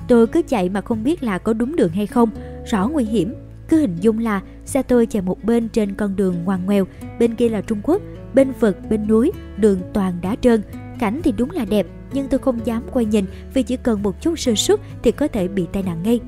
Tôi 0.08 0.28
cứ 0.28 0.42
chạy 0.48 0.70
mà 0.70 0.82
không 0.82 1.04
biết 1.04 1.24
là 1.24 1.38
có 1.38 1.54
đúng 1.54 1.76
đường 1.76 1.92
hay 1.92 2.08
không, 2.08 2.30
rõ 2.66 2.88
nguy 2.88 3.04
hiểm. 3.04 3.34
Cứ 3.70 3.80
hình 3.80 3.96
dung 4.02 4.20
là 4.20 4.42
xe 4.66 4.82
tôi 4.82 5.06
chạy 5.06 5.22
một 5.22 5.44
bên 5.44 5.70
trên 5.70 5.96
con 5.96 6.16
đường 6.16 6.36
ngoằn 6.46 6.66
ngoèo, 6.66 6.86
bên 7.20 7.36
kia 7.36 7.50
là 7.50 7.62
Trung 7.62 7.80
Quốc, 7.84 8.02
bên 8.34 8.52
vực, 8.60 8.78
bên 8.90 9.08
núi, 9.08 9.32
đường 9.58 9.80
toàn 9.94 10.14
đá 10.22 10.36
trơn. 10.42 10.62
Cảnh 11.00 11.22
thì 11.24 11.32
đúng 11.32 11.52
là 11.52 11.66
đẹp, 11.66 11.88
nhưng 12.14 12.28
tôi 12.28 12.40
không 12.40 12.66
dám 12.66 12.84
quay 12.94 13.06
nhìn 13.06 13.26
vì 13.54 13.64
chỉ 13.64 13.78
cần 13.78 14.04
một 14.04 14.22
chút 14.22 14.40
sơ 14.40 14.56
suất 14.56 14.80
thì 15.04 15.12
có 15.12 15.28
thể 15.28 15.48
bị 15.48 15.66
tai 15.74 15.84
nạn 15.84 16.04
ngay. 16.04 16.20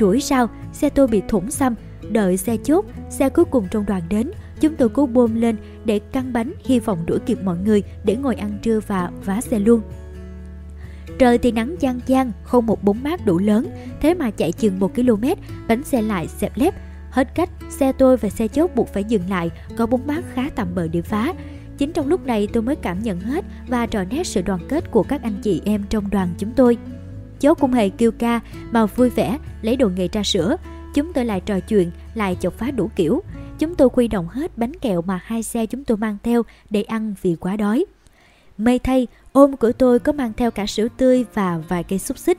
Rủi 0.00 0.20
sao, 0.20 0.48
xe 0.72 0.88
tôi 0.88 1.06
bị 1.06 1.22
thủng 1.28 1.50
xăm, 1.50 1.74
đợi 2.12 2.36
xe 2.36 2.56
chốt, 2.64 2.84
xe 3.10 3.28
cuối 3.28 3.44
cùng 3.44 3.68
trong 3.70 3.86
đoàn 3.86 4.02
đến, 4.08 4.30
chúng 4.60 4.76
tôi 4.76 4.88
cố 4.88 5.06
bơm 5.06 5.40
lên 5.40 5.56
để 5.84 5.98
căng 5.98 6.32
bánh 6.32 6.52
hy 6.64 6.80
vọng 6.80 6.98
đuổi 7.06 7.18
kịp 7.26 7.38
mọi 7.44 7.56
người 7.58 7.82
để 8.04 8.16
ngồi 8.16 8.34
ăn 8.34 8.58
trưa 8.62 8.80
và 8.86 9.10
vá 9.24 9.40
xe 9.40 9.58
luôn. 9.58 9.80
Trời 11.18 11.38
thì 11.38 11.52
nắng 11.52 11.74
chang 11.80 12.00
chang, 12.08 12.32
không 12.42 12.66
một 12.66 12.84
bóng 12.84 13.02
mát 13.02 13.26
đủ 13.26 13.38
lớn, 13.38 13.70
thế 14.00 14.14
mà 14.14 14.30
chạy 14.30 14.52
chừng 14.52 14.80
1 14.80 14.94
km, 14.94 15.24
bánh 15.68 15.84
xe 15.84 16.02
lại 16.02 16.28
xẹp 16.28 16.52
lép. 16.54 16.74
Hết 17.10 17.34
cách, 17.34 17.50
xe 17.70 17.92
tôi 17.92 18.16
và 18.16 18.28
xe 18.28 18.48
chốt 18.48 18.70
buộc 18.74 18.88
phải 18.88 19.04
dừng 19.04 19.30
lại, 19.30 19.50
có 19.76 19.86
bóng 19.86 20.06
mát 20.06 20.24
khá 20.34 20.50
tầm 20.54 20.68
bờ 20.74 20.88
để 20.88 21.02
phá. 21.02 21.34
Chính 21.78 21.92
trong 21.92 22.08
lúc 22.08 22.26
này 22.26 22.48
tôi 22.52 22.62
mới 22.62 22.76
cảm 22.76 23.02
nhận 23.02 23.20
hết 23.20 23.44
và 23.68 23.86
rõ 23.86 24.04
nét 24.10 24.26
sự 24.26 24.42
đoàn 24.42 24.60
kết 24.68 24.90
của 24.90 25.02
các 25.02 25.22
anh 25.22 25.34
chị 25.42 25.62
em 25.64 25.84
trong 25.88 26.10
đoàn 26.10 26.28
chúng 26.38 26.52
tôi. 26.56 26.78
Chốt 27.40 27.58
cũng 27.60 27.72
hề 27.72 27.88
kêu 27.88 28.10
ca 28.12 28.40
mà 28.70 28.86
vui 28.86 29.10
vẻ 29.10 29.38
lấy 29.62 29.76
đồ 29.76 29.88
nghề 29.88 30.08
ra 30.12 30.22
sữa. 30.22 30.56
Chúng 30.98 31.12
tôi 31.12 31.24
lại 31.24 31.40
trò 31.40 31.60
chuyện, 31.60 31.90
lại 32.14 32.36
chọc 32.40 32.54
phá 32.54 32.70
đủ 32.70 32.90
kiểu. 32.96 33.22
Chúng 33.58 33.74
tôi 33.74 33.88
quy 33.88 34.08
động 34.08 34.28
hết 34.28 34.58
bánh 34.58 34.72
kẹo 34.74 35.02
mà 35.02 35.20
hai 35.24 35.42
xe 35.42 35.66
chúng 35.66 35.84
tôi 35.84 35.96
mang 35.96 36.16
theo 36.22 36.42
để 36.70 36.82
ăn 36.82 37.14
vì 37.22 37.36
quá 37.36 37.56
đói. 37.56 37.84
May 38.56 38.78
thay, 38.78 39.06
ôm 39.32 39.56
của 39.56 39.72
tôi 39.72 39.98
có 39.98 40.12
mang 40.12 40.32
theo 40.36 40.50
cả 40.50 40.66
sữa 40.66 40.88
tươi 40.96 41.24
và 41.34 41.58
vài 41.68 41.84
cây 41.84 41.98
xúc 41.98 42.18
xích. 42.18 42.38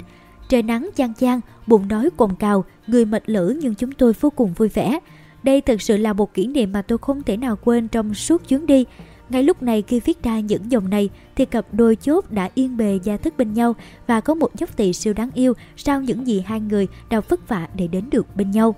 Trời 0.49 0.62
nắng 0.62 0.89
chang 0.95 1.14
chang, 1.14 1.41
bụng 1.68 1.88
đói 1.88 2.10
cồn 2.18 2.36
cào, 2.39 2.66
người 2.88 3.05
mệt 3.05 3.30
lử 3.30 3.60
nhưng 3.62 3.76
chúng 3.76 3.91
tôi 3.91 4.14
vô 4.14 4.30
cùng 4.30 4.53
vui 4.53 4.68
vẻ. 4.68 4.99
Đây 5.43 5.62
thực 5.62 5.82
sự 5.82 5.97
là 5.97 6.14
một 6.14 6.34
kỷ 6.34 6.47
niệm 6.47 6.72
mà 6.72 6.82
tôi 6.82 6.97
không 6.97 7.24
thể 7.24 7.38
nào 7.38 7.57
quên 7.64 7.88
trong 7.88 8.14
suốt 8.14 8.47
chuyến 8.47 8.66
đi. 8.66 8.86
Ngay 9.30 9.43
lúc 9.43 9.63
này 9.63 9.82
khi 9.82 9.99
viết 9.99 10.23
ra 10.23 10.39
những 10.39 10.71
dòng 10.71 10.89
này 10.89 11.09
thì 11.36 11.45
cặp 11.45 11.65
đôi 11.71 11.95
chốt 11.95 12.32
đã 12.32 12.49
yên 12.53 12.77
bề 12.77 12.99
gia 13.03 13.17
thức 13.17 13.34
bên 13.38 13.53
nhau 13.53 13.75
và 14.07 14.21
có 14.21 14.34
một 14.34 14.55
dốc 14.55 14.77
tỳ 14.77 14.93
siêu 14.93 15.13
đáng 15.13 15.30
yêu 15.34 15.53
sau 15.77 16.01
những 16.01 16.27
gì 16.27 16.43
hai 16.45 16.59
người 16.59 16.88
đã 17.09 17.19
vất 17.19 17.47
vả 17.47 17.67
để 17.75 17.88
đến 17.88 18.09
được 18.11 18.36
bên 18.36 18.51
nhau. 18.51 18.75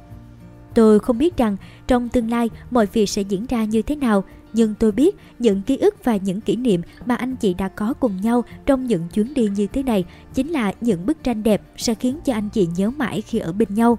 Tôi 0.73 0.99
không 0.99 1.17
biết 1.17 1.37
rằng 1.37 1.57
trong 1.87 2.09
tương 2.09 2.31
lai 2.31 2.49
mọi 2.71 2.85
việc 2.85 3.09
sẽ 3.09 3.21
diễn 3.21 3.45
ra 3.45 3.63
như 3.63 3.81
thế 3.81 3.95
nào, 3.95 4.23
nhưng 4.53 4.73
tôi 4.79 4.91
biết 4.91 5.15
những 5.39 5.61
ký 5.61 5.77
ức 5.77 5.95
và 6.03 6.15
những 6.15 6.41
kỷ 6.41 6.55
niệm 6.55 6.81
mà 7.05 7.15
anh 7.15 7.35
chị 7.35 7.53
đã 7.53 7.67
có 7.67 7.93
cùng 7.93 8.21
nhau 8.21 8.43
trong 8.65 8.87
những 8.87 9.07
chuyến 9.13 9.33
đi 9.33 9.49
như 9.55 9.67
thế 9.67 9.83
này 9.83 10.05
chính 10.33 10.47
là 10.47 10.73
những 10.81 11.05
bức 11.05 11.23
tranh 11.23 11.43
đẹp 11.43 11.61
sẽ 11.77 11.93
khiến 11.93 12.19
cho 12.25 12.33
anh 12.33 12.49
chị 12.49 12.67
nhớ 12.75 12.89
mãi 12.89 13.21
khi 13.21 13.39
ở 13.39 13.53
bên 13.53 13.73
nhau. 13.73 13.97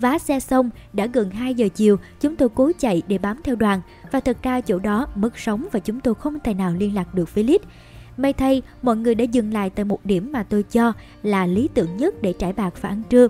Vá 0.00 0.18
xe 0.18 0.40
xong, 0.40 0.70
đã 0.92 1.06
gần 1.06 1.30
2 1.30 1.54
giờ 1.54 1.68
chiều, 1.74 1.96
chúng 2.20 2.36
tôi 2.36 2.48
cố 2.54 2.70
chạy 2.78 3.02
để 3.08 3.18
bám 3.18 3.40
theo 3.44 3.56
đoàn 3.56 3.80
và 4.12 4.20
thật 4.20 4.36
ra 4.42 4.60
chỗ 4.60 4.78
đó 4.78 5.06
mất 5.14 5.38
sóng 5.38 5.66
và 5.72 5.80
chúng 5.80 6.00
tôi 6.00 6.14
không 6.14 6.40
thể 6.40 6.54
nào 6.54 6.74
liên 6.78 6.94
lạc 6.94 7.14
được 7.14 7.34
với 7.34 7.44
Lít. 7.44 7.62
May 8.16 8.32
thay, 8.32 8.62
mọi 8.82 8.96
người 8.96 9.14
đã 9.14 9.24
dừng 9.24 9.52
lại 9.52 9.70
tại 9.70 9.84
một 9.84 9.98
điểm 10.04 10.32
mà 10.32 10.42
tôi 10.42 10.62
cho 10.62 10.92
là 11.22 11.46
lý 11.46 11.68
tưởng 11.74 11.96
nhất 11.96 12.22
để 12.22 12.32
trải 12.32 12.52
bạc 12.52 12.74
và 12.80 12.88
ăn 12.88 13.02
trưa. 13.10 13.28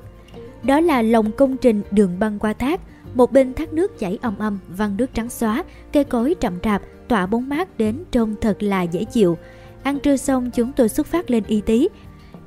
Đó 0.63 0.81
là 0.81 1.03
lòng 1.03 1.33
công 1.33 1.57
trình 1.57 1.83
đường 1.91 2.19
băng 2.19 2.39
qua 2.39 2.53
thác, 2.53 2.81
một 3.15 3.33
bên 3.33 3.55
thác 3.55 3.73
nước 3.73 3.99
chảy 3.99 4.19
ầm 4.23 4.39
ầm, 4.39 4.59
văng 4.69 4.97
nước 4.97 5.15
trắng 5.15 5.31
xóa, 5.31 5.65
cây 5.93 6.05
cối 6.05 6.35
rậm 6.43 6.59
rạp, 6.65 6.83
tỏa 7.09 7.27
bóng 7.27 7.49
mát 7.49 7.79
đến 7.79 8.05
trông 8.11 8.35
thật 8.41 8.63
là 8.63 8.83
dễ 8.83 9.05
chịu. 9.05 9.39
Ăn 9.83 9.99
trưa 9.99 10.17
xong 10.17 10.51
chúng 10.51 10.73
tôi 10.73 10.89
xuất 10.89 11.07
phát 11.07 11.31
lên 11.31 11.45
y 11.47 11.61
tí, 11.61 11.89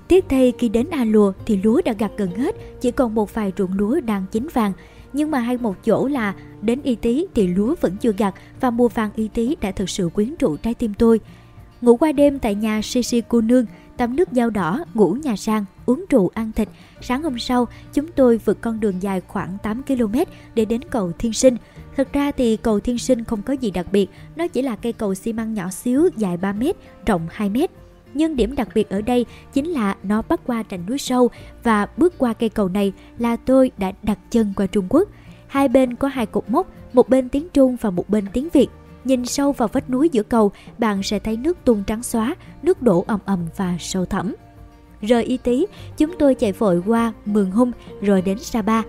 Tiếc 0.08 0.26
thay 0.30 0.53
khi 0.58 0.70
đến 0.70 0.88
A 0.91 1.03
Lùa 1.03 1.34
thì 1.45 1.60
lúa 1.64 1.82
đã 1.86 1.93
gặt 1.93 2.12
gần 2.18 2.36
hết, 2.36 2.55
chỉ 2.82 2.91
còn 2.91 3.16
một 3.16 3.34
vài 3.34 3.53
ruộng 3.58 3.74
lúa 3.74 3.99
đang 3.99 4.26
chín 4.32 4.47
vàng. 4.53 4.74
Nhưng 5.14 5.32
mà 5.32 5.39
hay 5.39 5.58
một 5.58 5.76
chỗ 5.86 6.08
là 6.08 6.34
đến 6.62 6.82
Y 6.84 6.95
Tí 6.95 7.26
thì 7.36 7.47
lúa 7.47 7.76
vẫn 7.82 7.97
chưa 7.97 8.12
gặt 8.18 8.36
và 8.60 8.70
mùa 8.70 8.88
vàng 8.88 9.10
Y 9.16 9.28
Tí 9.28 9.55
đã 9.62 9.72
thực 9.72 9.89
sự 9.89 10.10
quyến 10.14 10.36
rũ 10.39 10.58
trái 10.58 10.74
tim 10.74 10.93
tôi. 10.93 11.20
Ngủ 11.82 11.97
qua 11.97 12.12
đêm 12.12 12.39
tại 12.39 12.55
nhà 12.55 12.82
Sisi 12.82 13.22
cô 13.28 13.41
nương, 13.41 13.66
tắm 13.97 14.16
nước 14.16 14.30
dao 14.32 14.49
đỏ, 14.49 14.86
ngủ 14.93 15.18
nhà 15.24 15.36
sang, 15.36 15.66
uống 15.86 16.05
rượu 16.10 16.32
ăn 16.34 16.51
thịt. 16.51 16.70
Sáng 17.01 17.24
hôm 17.24 17.39
sau, 17.39 17.68
chúng 17.93 18.08
tôi 18.16 18.38
vượt 18.38 18.62
con 18.62 18.80
đường 18.80 19.01
dài 19.01 19.22
khoảng 19.28 19.58
8 19.64 19.84
km 19.84 20.16
để 20.55 20.66
đến 20.66 20.82
cầu 20.89 21.12
Thiên 21.20 21.34
Sinh. 21.34 21.58
Thực 21.95 22.14
ra 22.14 22.32
thì 22.32 22.58
cầu 22.58 22.80
Thiên 22.80 22.97
Sinh 22.97 23.24
không 23.24 23.41
có 23.41 23.53
gì 23.53 23.72
đặc 23.72 23.88
biệt, 23.91 24.10
nó 24.36 24.47
chỉ 24.47 24.62
là 24.62 24.76
cây 24.76 24.93
cầu 24.93 25.16
xi 25.16 25.34
măng 25.34 25.53
nhỏ 25.53 25.70
xíu 25.70 26.10
dài 26.18 26.38
3 26.38 26.53
m, 26.53 26.64
rộng 27.05 27.28
2 27.32 27.49
m 27.49 27.58
nhưng 28.18 28.36
điểm 28.36 28.55
đặc 28.55 28.70
biệt 28.76 28.89
ở 28.89 29.01
đây 29.01 29.26
chính 29.53 29.70
là 29.70 29.95
nó 30.03 30.22
bắt 30.22 30.41
qua 30.45 30.63
rãnh 30.72 30.86
núi 30.86 30.97
sâu 30.97 31.30
và 31.63 31.88
bước 31.97 32.13
qua 32.18 32.34
cây 32.34 32.49
cầu 32.49 32.70
này 32.70 32.93
là 33.20 33.36
tôi 33.36 33.72
đã 33.78 33.91
đặt 34.03 34.20
chân 34.32 34.53
qua 34.55 34.65
Trung 34.65 34.86
Quốc. 34.89 35.09
Hai 35.47 35.68
bên 35.68 35.95
có 35.95 36.07
hai 36.07 36.26
cột 36.26 36.43
mốc, 36.49 36.68
một 36.93 37.09
bên 37.09 37.30
tiếng 37.30 37.47
Trung 37.53 37.76
và 37.82 37.89
một 37.89 38.09
bên 38.09 38.26
tiếng 38.34 38.47
Việt. 38.53 38.68
Nhìn 39.03 39.26
sâu 39.26 39.51
vào 39.51 39.68
vách 39.68 39.89
núi 39.89 40.09
giữa 40.11 40.24
cầu, 40.24 40.51
bạn 40.78 41.03
sẽ 41.03 41.20
thấy 41.20 41.38
nước 41.38 41.57
tung 41.65 41.84
trắng 41.88 42.03
xóa, 42.03 42.36
nước 42.63 42.82
đổ 42.82 43.05
ầm 43.07 43.20
ầm 43.26 43.39
và 43.57 43.78
sâu 43.80 44.05
thẳm. 44.05 44.36
Rời 45.01 45.24
Y 45.24 45.38
Tý, 45.38 45.65
chúng 45.97 46.15
tôi 46.20 46.36
chạy 46.36 46.51
vội 46.51 46.84
qua 46.86 47.13
Mường 47.26 47.51
Hung 47.51 47.72
rồi 48.01 48.22
đến 48.22 48.39
Sapa. 48.39 48.82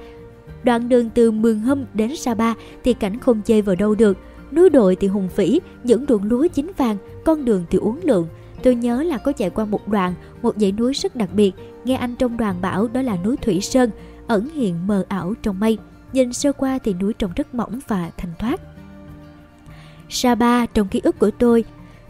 Đoạn 0.63 0.89
đường 0.89 1.11
từ 1.11 1.31
Mường 1.31 1.61
Hung 1.61 1.87
đến 1.95 2.17
Sapa 2.17 2.55
thì 2.85 2.95
cảnh 2.95 3.19
không 3.19 3.43
chê 3.45 3.61
vào 3.61 3.77
đâu 3.77 3.95
được. 3.95 4.19
Núi 4.53 4.71
đồi 4.71 4.97
thì 4.97 5.09
hùng 5.09 5.29
vĩ, 5.37 5.61
những 5.85 6.05
ruộng 6.09 6.25
lúa 6.25 6.47
chín 6.55 6.71
vàng, 6.77 6.97
con 7.25 7.45
đường 7.45 7.65
thì 7.71 7.79
uốn 7.79 7.97
lượn, 8.03 8.27
Tôi 8.63 8.75
nhớ 8.75 9.03
là 9.03 9.19
có 9.19 9.33
chạy 9.33 9.51
qua 9.51 9.65
một 9.65 9.89
đoạn, 9.89 10.15
một 10.43 10.55
dãy 10.57 10.73
núi 10.73 10.93
rất 10.93 11.17
đặc 11.17 11.29
biệt, 11.33 11.53
nghe 11.85 11.95
anh 11.95 12.17
trong 12.17 12.37
đoàn 12.37 12.61
bảo 12.61 12.89
đó 12.89 13.03
là 13.03 13.17
núi 13.25 13.37
Thủy 13.37 13.61
Sơn, 13.61 13.91
ẩn 14.27 14.49
hiện 14.55 14.87
mờ 14.87 15.05
ảo 15.09 15.35
trong 15.43 15.61
mây. 15.61 15.79
Nhìn 16.13 16.33
sơ 16.33 16.53
qua 16.53 16.79
thì 16.85 16.95
núi 16.95 17.13
trông 17.15 17.33
rất 17.37 17.55
mỏng 17.55 17.81
và 17.89 18.11
thanh 18.17 18.33
thoát. 18.39 18.61
Sapa 20.09 20.67
trong 20.67 20.89
ký 20.89 21.01
ức 21.05 21.19
của 21.19 21.31
tôi 21.31 21.65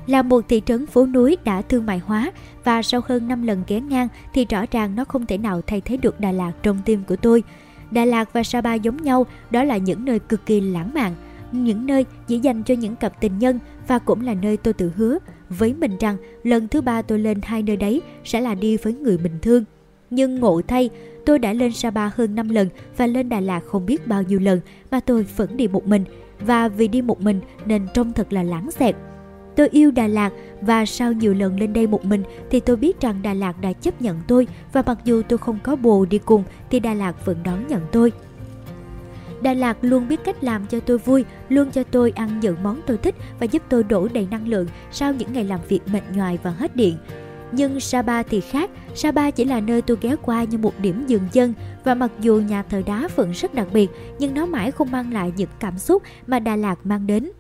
là 0.07 0.23
một 0.23 0.45
thị 0.49 0.63
trấn 0.67 0.87
phố 0.87 1.07
núi 1.07 1.37
đã 1.45 1.63
thương 1.63 1.87
mại 1.87 1.99
hóa 1.99 2.33
và 2.65 2.83
sau 2.83 3.01
hơn 3.07 3.29
5 3.29 3.43
lần 3.43 3.63
ghé 3.67 3.81
ngang 3.81 4.09
thì 4.35 4.45
rõ 4.45 4.65
ràng 4.71 4.97
nó 4.97 5.05
không 5.05 5.27
thể 5.27 5.39
nào 5.39 5.63
thay 5.67 5.81
thế 5.81 5.97
được 5.97 6.21
Đà 6.21 6.33
Lạt 6.33 6.53
trong 6.63 6.79
tim 6.85 7.03
của 7.09 7.17
tôi. 7.17 7.43
Đà 7.91 8.05
Lạt 8.05 8.33
và 8.33 8.43
Sapa 8.43 8.75
giống 8.75 8.97
nhau, 8.97 9.27
đó 9.51 9.65
là 9.65 9.77
những 9.77 10.05
nơi 10.05 10.19
cực 10.19 10.47
kỳ 10.47 10.61
lãng 10.61 10.95
mạn, 10.95 11.15
những 11.53 11.87
nơi 11.87 12.07
chỉ 12.27 12.39
dành 12.39 12.63
cho 12.63 12.75
những 12.75 12.97
cặp 12.97 13.21
tình 13.21 13.39
nhân 13.39 13.59
và 13.89 13.99
cũng 13.99 14.21
là 14.21 14.35
nơi 14.35 14.57
tôi 14.57 14.75
tự 14.75 14.93
hứa 14.97 15.19
với 15.49 15.75
mình 15.75 15.97
rằng 16.01 16.17
lần 16.43 16.69
thứ 16.69 16.81
ba 16.81 17.03
tôi 17.03 17.19
lên 17.19 17.41
hai 17.43 17.63
nơi 17.63 17.77
đấy 17.77 18.03
sẽ 18.25 18.41
là 18.41 18.55
đi 18.55 18.77
với 18.77 18.93
người 18.93 19.19
bình 19.19 19.39
thường. 19.43 19.65
Nhưng 20.11 20.41
ngộ 20.41 20.61
thay, 20.69 20.91
tôi 21.27 21.39
đã 21.39 21.53
lên 21.53 21.73
Sapa 21.73 22.11
hơn 22.15 22.35
5 22.35 22.49
lần 22.49 22.69
và 22.97 23.07
lên 23.07 23.29
Đà 23.29 23.41
Lạt 23.41 23.61
không 23.61 23.87
biết 23.87 24.07
bao 24.07 24.23
nhiêu 24.23 24.39
lần 24.39 24.61
mà 24.91 25.01
tôi 25.01 25.27
vẫn 25.37 25.57
đi 25.57 25.69
một 25.69 25.87
mình. 25.87 26.05
Và 26.41 26.69
vì 26.69 26.89
đi 26.89 27.03
một 27.03 27.21
mình 27.21 27.41
nên 27.67 27.87
trông 27.95 28.13
thật 28.13 28.33
là 28.33 28.43
lãng 28.43 28.71
xẹt. 28.71 28.97
Tôi 29.57 29.69
yêu 29.69 29.91
Đà 29.91 30.07
Lạt 30.07 30.31
và 30.61 30.87
sau 30.87 31.13
nhiều 31.13 31.35
lần 31.35 31.61
lên 31.61 31.73
đây 31.73 31.87
một 31.87 32.05
mình 32.05 32.23
thì 32.51 32.61
tôi 32.61 32.77
biết 32.77 33.01
rằng 33.01 33.23
Đà 33.23 33.35
Lạt 33.35 33.61
đã 33.61 33.73
chấp 33.73 34.03
nhận 34.03 34.17
tôi 34.29 34.47
và 34.73 34.83
mặc 34.87 34.99
dù 35.05 35.23
tôi 35.29 35.39
không 35.39 35.59
có 35.63 35.77
bồ 35.77 36.05
đi 36.05 36.19
cùng 36.19 36.45
thì 36.71 36.81
Đà 36.81 36.95
Lạt 36.95 37.27
vẫn 37.27 37.37
đón 37.45 37.67
nhận 37.69 37.83
tôi. 37.93 38.13
Đà 39.43 39.55
Lạt 39.55 39.77
luôn 39.81 40.09
biết 40.09 40.21
cách 40.25 40.45
làm 40.45 40.67
cho 40.67 40.81
tôi 40.81 40.99
vui, 40.99 41.25
luôn 41.49 41.71
cho 41.71 41.83
tôi 41.85 42.11
ăn 42.11 42.41
những 42.41 42.57
món 42.63 42.81
tôi 42.87 42.97
thích 42.97 43.15
và 43.41 43.47
giúp 43.47 43.63
tôi 43.69 43.85
đổ 43.85 44.09
đầy 44.13 44.29
năng 44.31 44.49
lượng 44.49 44.67
sau 44.91 45.13
những 45.13 45.33
ngày 45.33 45.45
làm 45.45 45.61
việc 45.69 45.81
mệt 45.93 46.03
nhoài 46.13 46.39
và 46.43 46.51
hết 46.51 46.77
điện. 46.77 46.97
Nhưng 47.53 47.81
Sapa 47.81 48.23
thì 48.23 48.41
khác, 48.41 48.71
Sapa 48.95 49.31
chỉ 49.31 49.45
là 49.45 49.61
nơi 49.61 49.83
tôi 49.83 49.97
ghé 50.01 50.17
qua 50.23 50.45
như 50.45 50.59
một 50.59 50.81
điểm 50.81 51.05
dừng 51.07 51.29
chân 51.33 51.55
và 51.85 51.95
mặc 51.95 52.11
dù 52.21 52.37
nhà 52.37 52.63
thờ 52.63 52.83
đá 52.87 53.09
vẫn 53.17 53.31
rất 53.31 53.55
đặc 53.55 53.67
biệt 53.73 53.91
nhưng 54.19 54.35
nó 54.35 54.47
mãi 54.47 54.71
không 54.71 54.91
mang 54.91 55.13
lại 55.13 55.33
những 55.37 55.49
cảm 55.61 55.79
xúc 55.79 56.03
mà 56.27 56.39
Đà 56.39 56.57
Lạt 56.57 56.77
mang 56.85 57.07
đến. 57.07 57.31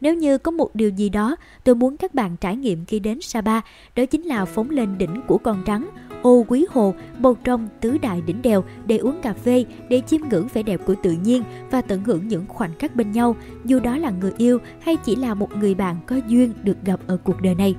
Nếu 0.00 0.14
như 0.14 0.38
có 0.38 0.50
một 0.50 0.74
điều 0.74 0.90
gì 0.90 1.08
đó 1.08 1.36
tôi 1.64 1.74
muốn 1.74 1.96
các 1.96 2.14
bạn 2.14 2.36
trải 2.36 2.56
nghiệm 2.56 2.84
khi 2.84 2.98
đến 2.98 3.20
Sapa, 3.20 3.60
đó 3.96 4.06
chính 4.06 4.22
là 4.22 4.44
phóng 4.44 4.70
lên 4.70 4.98
đỉnh 4.98 5.22
của 5.26 5.38
con 5.38 5.62
trắng, 5.66 5.90
ô 6.22 6.44
quý 6.48 6.66
hồ, 6.70 6.94
một 7.18 7.44
trong 7.44 7.68
tứ 7.80 7.98
đại 7.98 8.20
đỉnh 8.26 8.42
đèo 8.42 8.64
để 8.86 8.96
uống 8.96 9.20
cà 9.22 9.32
phê, 9.32 9.64
để 9.88 10.02
chiêm 10.06 10.20
ngưỡng 10.30 10.48
vẻ 10.54 10.62
đẹp 10.62 10.80
của 10.86 10.94
tự 11.02 11.12
nhiên 11.12 11.42
và 11.70 11.82
tận 11.82 12.04
hưởng 12.04 12.28
những 12.28 12.44
khoảnh 12.48 12.74
khắc 12.78 12.96
bên 12.96 13.12
nhau, 13.12 13.36
dù 13.64 13.80
đó 13.80 13.96
là 13.96 14.10
người 14.10 14.32
yêu 14.36 14.58
hay 14.80 14.96
chỉ 14.96 15.16
là 15.16 15.34
một 15.34 15.56
người 15.56 15.74
bạn 15.74 15.96
có 16.06 16.16
duyên 16.26 16.52
được 16.62 16.76
gặp 16.84 17.00
ở 17.06 17.16
cuộc 17.24 17.42
đời 17.42 17.54
này. 17.54 17.74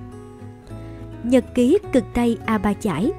Nhật 1.23 1.45
ký 1.55 1.77
cực 1.93 2.03
Tây 2.13 2.37
A 2.45 2.57
Ba 2.57 2.73
Chải 2.73 3.11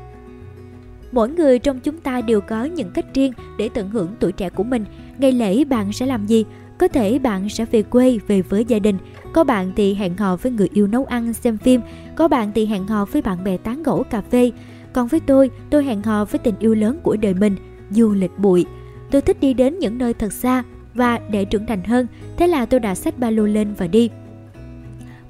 Mỗi 1.12 1.28
người 1.28 1.58
trong 1.58 1.80
chúng 1.80 1.98
ta 1.98 2.20
đều 2.20 2.40
có 2.40 2.64
những 2.64 2.90
cách 2.90 3.14
riêng 3.14 3.32
để 3.58 3.68
tận 3.74 3.90
hưởng 3.90 4.08
tuổi 4.20 4.32
trẻ 4.32 4.50
của 4.50 4.64
mình. 4.64 4.84
Ngày 5.18 5.32
lễ 5.32 5.64
bạn 5.64 5.92
sẽ 5.92 6.06
làm 6.06 6.26
gì? 6.26 6.44
Có 6.78 6.88
thể 6.88 7.18
bạn 7.18 7.48
sẽ 7.48 7.64
về 7.64 7.82
quê, 7.82 8.18
về 8.26 8.42
với 8.42 8.64
gia 8.64 8.78
đình. 8.78 8.98
Có 9.32 9.44
bạn 9.44 9.72
thì 9.76 9.94
hẹn 9.94 10.16
hò 10.16 10.36
với 10.36 10.52
người 10.52 10.68
yêu 10.72 10.86
nấu 10.86 11.04
ăn, 11.04 11.32
xem 11.32 11.56
phim. 11.56 11.80
Có 12.16 12.28
bạn 12.28 12.52
thì 12.54 12.66
hẹn 12.66 12.86
hò 12.86 13.04
với 13.04 13.22
bạn 13.22 13.44
bè 13.44 13.56
tán 13.56 13.82
gẫu 13.82 14.04
cà 14.10 14.20
phê. 14.20 14.50
Còn 14.94 15.06
với 15.06 15.20
tôi, 15.20 15.50
tôi 15.70 15.84
hẹn 15.84 16.02
hò 16.02 16.24
với 16.24 16.38
tình 16.38 16.54
yêu 16.58 16.74
lớn 16.74 16.98
của 17.02 17.16
đời 17.16 17.34
mình, 17.34 17.56
du 17.90 18.12
lịch 18.12 18.38
bụi. 18.38 18.66
Tôi 19.10 19.22
thích 19.22 19.40
đi 19.40 19.54
đến 19.54 19.78
những 19.78 19.98
nơi 19.98 20.14
thật 20.14 20.32
xa 20.32 20.62
và 20.94 21.18
để 21.30 21.44
trưởng 21.44 21.66
thành 21.66 21.84
hơn, 21.84 22.06
thế 22.36 22.46
là 22.46 22.66
tôi 22.66 22.80
đã 22.80 22.94
xách 22.94 23.18
ba 23.18 23.30
lô 23.30 23.44
lên 23.46 23.74
và 23.78 23.86
đi. 23.86 24.10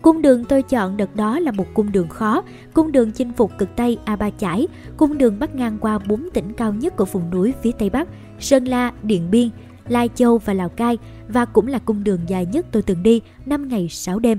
Cung 0.02 0.22
đường 0.22 0.44
tôi 0.44 0.62
chọn 0.62 0.96
đợt 0.96 1.16
đó 1.16 1.38
là 1.38 1.52
một 1.52 1.66
cung 1.74 1.92
đường 1.92 2.08
khó, 2.08 2.42
cung 2.74 2.92
đường 2.92 3.12
chinh 3.12 3.32
phục 3.32 3.58
cực 3.58 3.76
Tây 3.76 3.98
A 4.04 4.16
Ba 4.16 4.30
Chải, 4.30 4.66
cung 4.96 5.18
đường 5.18 5.38
bắt 5.38 5.54
ngang 5.54 5.78
qua 5.80 5.98
bốn 5.98 6.28
tỉnh 6.34 6.52
cao 6.52 6.72
nhất 6.72 6.96
của 6.96 7.04
vùng 7.04 7.30
núi 7.30 7.54
phía 7.62 7.72
Tây 7.78 7.90
Bắc, 7.90 8.08
Sơn 8.40 8.64
La, 8.64 8.92
Điện 9.02 9.30
Biên, 9.30 9.50
Lai 9.88 10.08
Châu 10.14 10.38
và 10.38 10.54
Lào 10.54 10.68
Cai 10.68 10.98
và 11.28 11.44
cũng 11.44 11.66
là 11.66 11.78
cung 11.78 12.04
đường 12.04 12.20
dài 12.26 12.46
nhất 12.46 12.66
tôi 12.72 12.82
từng 12.82 13.02
đi 13.02 13.20
5 13.46 13.68
ngày 13.68 13.88
6 13.88 14.18
đêm. 14.18 14.38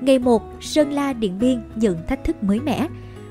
Ngày 0.00 0.18
1, 0.18 0.42
Sơn 0.60 0.92
La 0.92 1.12
Điện 1.12 1.38
Biên 1.38 1.62
nhận 1.76 2.06
thách 2.06 2.24
thức 2.24 2.42
mới 2.42 2.60
mẻ. 2.60 2.88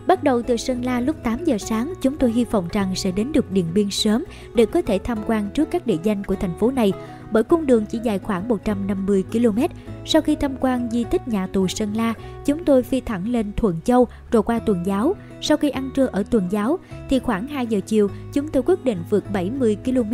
Bắt 0.08 0.24
đầu 0.24 0.42
từ 0.42 0.58
Sơn 0.58 0.86
La 0.86 1.00
lúc 1.00 1.16
8 1.24 1.44
giờ 1.46 1.58
sáng, 1.58 1.94
chúng 2.02 2.18
tôi 2.18 2.32
hy 2.32 2.46
vọng 2.46 2.68
rằng 2.72 2.96
sẽ 2.96 3.12
đến 3.12 3.32
được 3.32 3.52
Điện 3.52 3.66
Biên 3.74 3.90
sớm 3.90 4.24
để 4.56 4.66
có 4.66 4.82
thể 4.82 5.00
tham 5.00 5.18
quan 5.28 5.50
trước 5.54 5.72
các 5.72 5.88
địa 5.88 5.98
danh 6.04 6.24
của 6.24 6.36
thành 6.36 6.58
phố 6.60 6.72
này, 6.72 6.94
bởi 7.32 7.44
cung 7.44 7.66
đường 7.66 7.86
chỉ 7.86 8.00
dài 8.04 8.20
khoảng 8.20 8.48
150 8.48 9.24
km. 9.32 9.60
Sau 10.06 10.22
khi 10.22 10.36
tham 10.36 10.56
quan 10.60 10.90
di 10.92 11.04
tích 11.04 11.28
nhà 11.28 11.48
tù 11.48 11.68
Sơn 11.68 11.94
La, 11.96 12.14
chúng 12.46 12.66
tôi 12.66 12.84
phi 12.84 13.02
thẳng 13.02 13.28
lên 13.28 13.52
Thuận 13.58 13.82
Châu 13.82 14.08
rồi 14.32 14.44
qua 14.44 14.60
Tuần 14.60 14.86
Giáo. 14.86 15.16
Sau 15.42 15.58
khi 15.58 15.70
ăn 15.70 15.90
trưa 15.96 16.06
ở 16.12 16.24
Tuần 16.24 16.48
Giáo 16.50 16.80
thì 17.10 17.20
khoảng 17.20 17.48
2 17.48 17.68
giờ 17.68 17.80
chiều, 17.86 18.08
chúng 18.34 18.48
tôi 18.48 18.64
quyết 18.66 18.86
định 18.86 19.04
vượt 19.10 19.32
70 19.34 19.78
km 19.86 20.14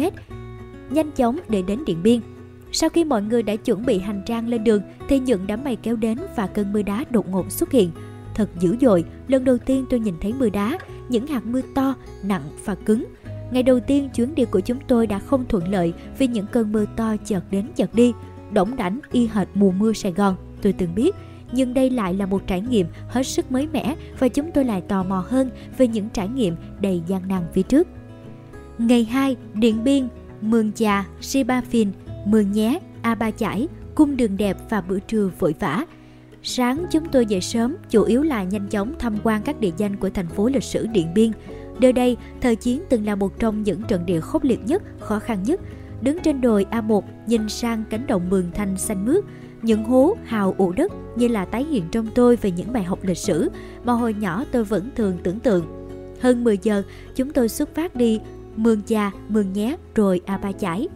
nhanh 0.90 1.12
chóng 1.12 1.40
để 1.50 1.62
đến 1.62 1.86
Điện 1.86 2.04
Biên. 2.04 2.22
Sau 2.72 2.90
khi 2.90 3.04
mọi 3.04 3.22
người 3.22 3.44
đã 3.44 3.56
chuẩn 3.56 3.86
bị 3.86 4.00
hành 4.00 4.22
trang 4.26 4.48
lên 4.48 4.64
đường 4.64 4.82
thì 5.10 5.20
những 5.20 5.48
đám 5.48 5.64
mây 5.64 5.76
kéo 5.76 5.96
đến 5.96 6.18
và 6.36 6.48
cơn 6.48 6.74
mưa 6.74 6.82
đá 6.82 7.06
đột 7.10 7.30
ngột 7.30 7.52
xuất 7.52 7.72
hiện. 7.72 7.92
Thật 8.40 8.50
dữ 8.60 8.76
dội, 8.82 9.04
lần 9.28 9.46
đầu 9.46 9.58
tiên 9.58 9.86
tôi 9.90 10.00
nhìn 10.00 10.14
thấy 10.22 10.34
mưa 10.34 10.50
đá, 10.50 10.78
những 11.10 11.28
hạt 11.28 11.46
mưa 11.46 11.62
to, 11.76 11.96
nặng 12.24 12.42
và 12.66 12.76
cứng. 12.76 13.06
Ngày 13.52 13.64
đầu 13.64 13.80
tiên 13.80 14.10
chuyến 14.16 14.36
đi 14.36 14.46
của 14.46 14.60
chúng 14.60 14.80
tôi 14.88 15.08
đã 15.08 15.20
không 15.20 15.46
thuận 15.50 15.68
lợi 15.68 15.94
vì 16.18 16.28
những 16.28 16.46
cơn 16.52 16.72
mưa 16.72 16.86
to 16.96 17.16
chợt 17.26 17.44
đến 17.52 17.66
chợt 17.76 17.94
đi, 17.94 18.14
đổng 18.52 18.76
đảnh 18.76 19.00
y 19.12 19.28
hệt 19.28 19.48
mùa 19.54 19.72
mưa 19.72 19.94
Sài 19.94 20.12
Gòn, 20.12 20.36
tôi 20.62 20.74
từng 20.74 20.96
biết. 20.96 21.16
Nhưng 21.52 21.74
đây 21.74 21.90
lại 21.90 22.14
là 22.14 22.26
một 22.26 22.48
trải 22.48 22.62
nghiệm 22.62 22.88
hết 23.10 23.24
sức 23.24 23.52
mới 23.52 23.68
mẻ 23.74 23.96
và 24.20 24.28
chúng 24.28 24.52
tôi 24.52 24.66
lại 24.66 24.82
tò 24.82 25.04
mò 25.04 25.26
hơn 25.28 25.50
về 25.78 25.88
những 25.88 26.10
trải 26.10 26.28
nghiệm 26.28 26.56
đầy 26.82 27.02
gian 27.08 27.28
nan 27.28 27.44
phía 27.54 27.64
trước. 27.64 27.88
Ngày 28.78 29.04
2, 29.04 29.36
Điện 29.54 29.84
Biên, 29.84 30.08
Mường 30.42 30.72
Chà, 30.72 31.06
Sipafin, 31.22 31.88
Mường 32.26 32.52
Nhé, 32.52 32.80
A 33.02 33.16
Ba 33.16 33.32
Chải, 33.32 33.68
cung 33.96 34.18
đường 34.18 34.38
đẹp 34.38 34.58
và 34.70 34.82
bữa 34.82 35.00
trưa 35.00 35.30
vội 35.40 35.56
vã. 35.60 35.86
Sáng 36.44 36.86
chúng 36.92 37.06
tôi 37.12 37.26
dậy 37.26 37.42
sớm, 37.42 37.76
chủ 37.90 38.04
yếu 38.04 38.24
là 38.24 38.44
nhanh 38.44 38.68
chóng 38.68 38.94
tham 39.00 39.18
quan 39.24 39.42
các 39.42 39.60
địa 39.60 39.72
danh 39.78 39.96
của 39.96 40.10
thành 40.10 40.28
phố 40.28 40.48
lịch 40.48 40.64
sử 40.64 40.88
Điện 40.88 41.14
Biên. 41.14 41.32
Nơi 41.80 41.94
đây, 41.94 42.18
thời 42.42 42.56
chiến 42.56 42.84
từng 42.90 43.06
là 43.06 43.16
một 43.16 43.40
trong 43.40 43.64
những 43.64 43.82
trận 43.84 44.06
địa 44.06 44.20
khốc 44.20 44.44
liệt 44.44 44.60
nhất, 44.66 44.84
khó 45.00 45.20
khăn 45.20 45.44
nhất. 45.44 45.60
Đứng 46.02 46.20
trên 46.20 46.42
đồi 46.42 46.66
A1, 46.72 47.02
nhìn 47.28 47.50
sang 47.50 47.84
cánh 47.90 48.08
đồng 48.08 48.30
mường 48.30 48.52
thanh 48.54 48.78
xanh 48.78 49.06
mướt, 49.06 49.24
những 49.62 49.84
hố 49.84 50.18
hào 50.26 50.56
ủ 50.58 50.72
đất 50.72 50.92
như 51.16 51.28
là 51.28 51.46
tái 51.46 51.64
hiện 51.64 51.84
trong 51.92 52.08
tôi 52.16 52.36
về 52.36 52.52
những 52.52 52.74
bài 52.74 52.84
học 52.84 53.00
lịch 53.02 53.18
sử 53.18 53.50
mà 53.84 53.94
hồi 53.94 54.14
nhỏ 54.14 54.44
tôi 54.52 54.64
vẫn 54.64 54.90
thường 54.96 55.18
tưởng 55.24 55.40
tượng. 55.40 55.66
Hơn 56.22 56.44
10 56.44 56.58
giờ, 56.62 56.84
chúng 57.16 57.34
tôi 57.34 57.50
xuất 57.50 57.76
phát 57.76 57.96
đi 57.96 58.20
Mường 58.56 58.82
Già, 58.88 59.12
Mường 59.30 59.54
Nhé 59.54 59.76
rồi 59.96 60.22
A 60.26 60.38
Ba 60.38 60.52
Chải. 60.52 60.88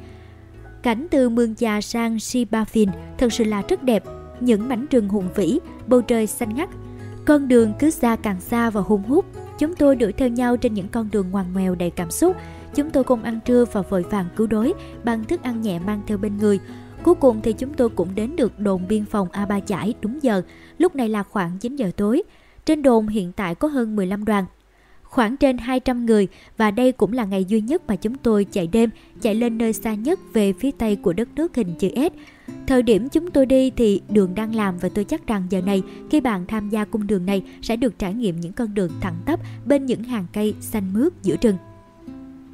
Cảnh 0.84 1.08
từ 1.12 1.30
Mường 1.30 1.54
Già 1.58 1.82
sang 1.82 2.18
Sipafin 2.18 2.88
thật 3.18 3.34
sự 3.34 3.44
là 3.44 3.64
rất 3.70 3.84
đẹp, 3.84 4.04
những 4.46 4.70
mảnh 4.70 4.86
rừng 4.92 5.10
hùng 5.10 5.30
vĩ, 5.36 5.60
bầu 5.88 6.02
trời 6.02 6.28
xanh 6.28 6.56
ngắt. 6.56 6.70
Con 7.26 7.48
đường 7.48 7.74
cứ 7.80 7.90
xa 7.90 8.16
càng 8.16 8.42
xa 8.42 8.70
và 8.70 8.82
hung 8.82 9.04
hút, 9.04 9.26
chúng 9.60 9.76
tôi 9.76 9.96
đuổi 9.96 10.12
theo 10.12 10.30
nhau 10.30 10.58
trên 10.58 10.74
những 10.74 10.88
con 10.88 11.10
đường 11.12 11.32
ngoằn 11.32 11.54
ngoèo 11.54 11.76
đầy 11.76 11.90
cảm 11.90 12.12
xúc. 12.12 12.36
Chúng 12.76 12.90
tôi 12.90 13.04
cùng 13.04 13.24
ăn 13.24 13.40
trưa 13.46 13.66
và 13.72 13.82
vội 13.82 14.04
vàng 14.04 14.26
cứu 14.36 14.48
đối 14.48 14.74
bằng 15.04 15.24
thức 15.24 15.44
ăn 15.44 15.62
nhẹ 15.62 15.80
mang 15.80 16.02
theo 16.08 16.18
bên 16.18 16.38
người. 16.38 16.60
Cuối 17.04 17.16
cùng 17.16 17.42
thì 17.42 17.54
chúng 17.54 17.74
tôi 17.74 17.90
cũng 17.90 18.16
đến 18.16 18.36
được 18.36 18.60
đồn 18.60 18.88
biên 18.88 19.06
phòng 19.06 19.28
A 19.32 19.46
Ba 19.46 19.60
Chải 19.60 19.94
đúng 20.02 20.24
giờ, 20.24 20.42
lúc 20.78 20.96
này 20.96 21.10
là 21.10 21.24
khoảng 21.24 21.58
9 21.58 21.76
giờ 21.76 21.92
tối. 21.98 22.24
Trên 22.66 22.82
đồn 22.82 23.08
hiện 23.08 23.32
tại 23.32 23.56
có 23.56 23.68
hơn 23.68 23.96
15 23.96 24.26
đoàn, 24.26 24.46
khoảng 25.14 25.38
trên 25.38 25.58
200 25.58 26.06
người 26.06 26.28
và 26.58 26.72
đây 26.72 26.92
cũng 26.92 27.14
là 27.14 27.26
ngày 27.26 27.46
duy 27.46 27.62
nhất 27.62 27.82
mà 27.88 27.96
chúng 27.96 28.16
tôi 28.16 28.46
chạy 28.52 28.68
đêm, 28.68 28.90
chạy 29.22 29.36
lên 29.36 29.58
nơi 29.58 29.74
xa 29.74 29.94
nhất 29.94 30.20
về 30.34 30.54
phía 30.54 30.72
tây 30.72 30.96
của 30.96 31.14
đất 31.14 31.30
nước 31.36 31.56
hình 31.56 31.76
chữ 31.80 31.90
S. 31.96 32.18
Thời 32.68 32.84
điểm 32.84 33.10
chúng 33.10 33.32
tôi 33.32 33.46
đi 33.46 33.70
thì 33.70 34.02
đường 34.10 34.36
đang 34.36 34.56
làm 34.56 34.78
và 34.78 34.90
tôi 34.90 35.06
chắc 35.06 35.28
rằng 35.28 35.44
giờ 35.50 35.62
này 35.62 35.84
khi 36.10 36.22
bạn 36.22 36.46
tham 36.48 36.70
gia 36.70 36.86
cung 36.86 37.08
đường 37.08 37.26
này 37.26 37.44
sẽ 37.62 37.76
được 37.76 38.00
trải 38.00 38.14
nghiệm 38.14 38.40
những 38.40 38.54
con 38.54 38.74
đường 38.74 38.92
thẳng 39.02 39.16
tắp 39.26 39.40
bên 39.66 39.86
những 39.86 40.04
hàng 40.04 40.26
cây 40.34 40.56
xanh 40.60 40.94
mướt 40.94 41.14
giữa 41.24 41.36
rừng. 41.42 41.58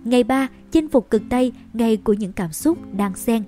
Ngày 0.04 0.24
3, 0.24 0.48
chinh 0.72 0.90
phục 0.90 1.10
cực 1.10 1.22
Tây, 1.30 1.52
ngày 1.74 1.98
của 1.98 2.14
những 2.14 2.34
cảm 2.34 2.52
xúc 2.52 2.78
đang 2.98 3.16
xen. 3.16 3.44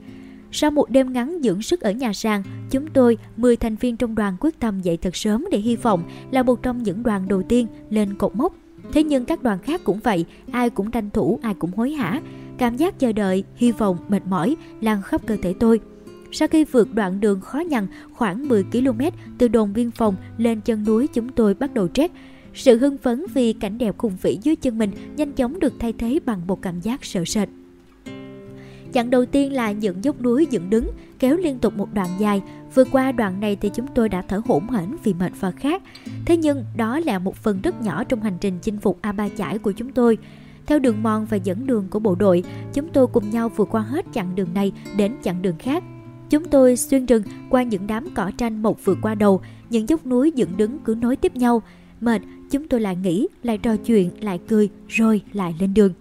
Sau 0.51 0.71
một 0.71 0.89
đêm 0.89 1.13
ngắn 1.13 1.39
dưỡng 1.43 1.61
sức 1.61 1.81
ở 1.81 1.91
nhà 1.91 2.13
sàn, 2.13 2.43
chúng 2.69 2.87
tôi, 2.87 3.17
10 3.37 3.55
thành 3.55 3.75
viên 3.75 3.97
trong 3.97 4.15
đoàn 4.15 4.37
quyết 4.39 4.59
tâm 4.59 4.79
dậy 4.79 4.97
thật 4.97 5.15
sớm 5.15 5.45
để 5.51 5.57
hy 5.57 5.75
vọng 5.75 6.03
là 6.31 6.43
một 6.43 6.63
trong 6.63 6.83
những 6.83 7.03
đoàn 7.03 7.27
đầu 7.27 7.43
tiên 7.43 7.67
lên 7.89 8.17
cột 8.17 8.35
mốc 8.35 8.53
Thế 8.93 9.03
nhưng 9.03 9.25
các 9.25 9.43
đoàn 9.43 9.59
khác 9.59 9.81
cũng 9.83 9.99
vậy, 10.03 10.25
ai 10.51 10.69
cũng 10.69 10.91
tranh 10.91 11.09
thủ, 11.09 11.39
ai 11.41 11.53
cũng 11.53 11.71
hối 11.71 11.91
hả. 11.91 12.21
Cảm 12.57 12.77
giác 12.77 12.99
chờ 12.99 13.11
đợi, 13.11 13.43
hy 13.55 13.71
vọng, 13.71 13.97
mệt 14.09 14.21
mỏi 14.27 14.55
lan 14.81 15.01
khắp 15.01 15.27
cơ 15.27 15.37
thể 15.41 15.53
tôi. 15.59 15.79
Sau 16.31 16.47
khi 16.47 16.63
vượt 16.65 16.93
đoạn 16.93 17.19
đường 17.19 17.41
khó 17.41 17.59
nhằn 17.59 17.87
khoảng 18.13 18.47
10 18.47 18.63
km 18.63 19.01
từ 19.37 19.47
đồn 19.47 19.73
biên 19.73 19.91
phòng 19.91 20.15
lên 20.37 20.61
chân 20.61 20.85
núi 20.85 21.07
chúng 21.07 21.29
tôi 21.29 21.53
bắt 21.53 21.73
đầu 21.73 21.87
trek. 21.87 22.11
Sự 22.53 22.77
hưng 22.77 22.97
phấn 22.97 23.25
vì 23.33 23.53
cảnh 23.53 23.77
đẹp 23.77 23.97
khủng 23.97 24.17
vĩ 24.21 24.37
dưới 24.43 24.55
chân 24.55 24.77
mình 24.77 24.91
nhanh 25.15 25.31
chóng 25.31 25.59
được 25.59 25.73
thay 25.79 25.93
thế 25.93 26.19
bằng 26.25 26.47
một 26.47 26.61
cảm 26.61 26.79
giác 26.79 27.05
sợ 27.05 27.25
sệt. 27.25 27.49
Chặng 28.93 29.09
đầu 29.09 29.25
tiên 29.25 29.53
là 29.53 29.71
những 29.71 30.03
dốc 30.03 30.21
núi 30.21 30.47
dựng 30.49 30.69
đứng, 30.69 30.91
kéo 31.19 31.37
liên 31.37 31.59
tục 31.59 31.77
một 31.77 31.93
đoạn 31.93 32.09
dài. 32.19 32.41
Vừa 32.75 32.83
qua 32.83 33.11
đoạn 33.11 33.39
này 33.39 33.55
thì 33.55 33.69
chúng 33.73 33.87
tôi 33.95 34.09
đã 34.09 34.21
thở 34.21 34.41
hổn 34.45 34.69
hển 34.69 34.95
vì 35.03 35.13
mệt 35.13 35.31
và 35.39 35.51
khát. 35.51 35.81
Thế 36.25 36.37
nhưng 36.37 36.65
đó 36.77 36.99
là 36.99 37.19
một 37.19 37.35
phần 37.35 37.61
rất 37.61 37.81
nhỏ 37.81 38.03
trong 38.03 38.21
hành 38.21 38.37
trình 38.41 38.59
chinh 38.61 38.77
phục 38.77 38.97
A 39.01 39.11
Ba 39.11 39.29
Chải 39.29 39.57
của 39.57 39.71
chúng 39.71 39.91
tôi. 39.91 40.17
Theo 40.65 40.79
đường 40.79 41.03
mòn 41.03 41.25
và 41.25 41.37
dẫn 41.37 41.67
đường 41.67 41.87
của 41.89 41.99
bộ 41.99 42.15
đội, 42.15 42.43
chúng 42.73 42.89
tôi 42.89 43.07
cùng 43.07 43.29
nhau 43.29 43.49
vượt 43.49 43.67
qua 43.71 43.81
hết 43.81 44.05
chặng 44.13 44.35
đường 44.35 44.53
này 44.53 44.71
đến 44.97 45.15
chặng 45.23 45.41
đường 45.41 45.55
khác. 45.59 45.83
Chúng 46.29 46.45
tôi 46.45 46.77
xuyên 46.77 47.05
rừng 47.05 47.23
qua 47.49 47.63
những 47.63 47.87
đám 47.87 48.07
cỏ 48.15 48.31
tranh 48.37 48.61
một 48.61 48.85
vượt 48.85 48.97
qua 49.01 49.15
đầu, 49.15 49.41
những 49.69 49.89
dốc 49.89 50.05
núi 50.05 50.31
dựng 50.35 50.57
đứng 50.57 50.79
cứ 50.79 50.95
nối 51.01 51.15
tiếp 51.15 51.35
nhau. 51.35 51.61
Mệt, 52.01 52.21
chúng 52.51 52.67
tôi 52.67 52.79
lại 52.79 52.95
nghĩ, 52.95 53.27
lại 53.43 53.57
trò 53.57 53.75
chuyện, 53.75 54.09
lại 54.19 54.39
cười, 54.47 54.69
rồi 54.87 55.21
lại 55.33 55.55
lên 55.59 55.73
đường. 55.73 55.93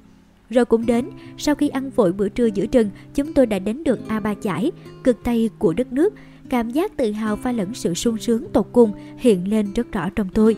Rồi 0.50 0.64
cũng 0.64 0.86
đến, 0.86 1.10
sau 1.38 1.54
khi 1.54 1.68
ăn 1.68 1.90
vội 1.90 2.12
bữa 2.12 2.28
trưa 2.28 2.46
giữa 2.46 2.66
rừng, 2.72 2.90
chúng 3.14 3.34
tôi 3.34 3.46
đã 3.46 3.58
đến 3.58 3.84
được 3.84 4.08
A 4.08 4.20
Ba 4.20 4.34
Chải, 4.34 4.72
cực 5.04 5.24
tây 5.24 5.50
của 5.58 5.72
đất 5.72 5.92
nước. 5.92 6.14
Cảm 6.51 6.70
giác 6.70 6.96
tự 6.96 7.12
hào 7.12 7.36
pha 7.36 7.53
lẫn 7.53 7.74
sự 7.74 7.94
sung 7.94 8.18
sướng 8.18 8.44
tột 8.53 8.66
cùng 8.72 8.92
hiện 9.18 9.51
lên 9.51 9.72
rất 9.72 9.92
rõ 9.92 10.09
trong 10.11 10.28
tôi. 10.34 10.57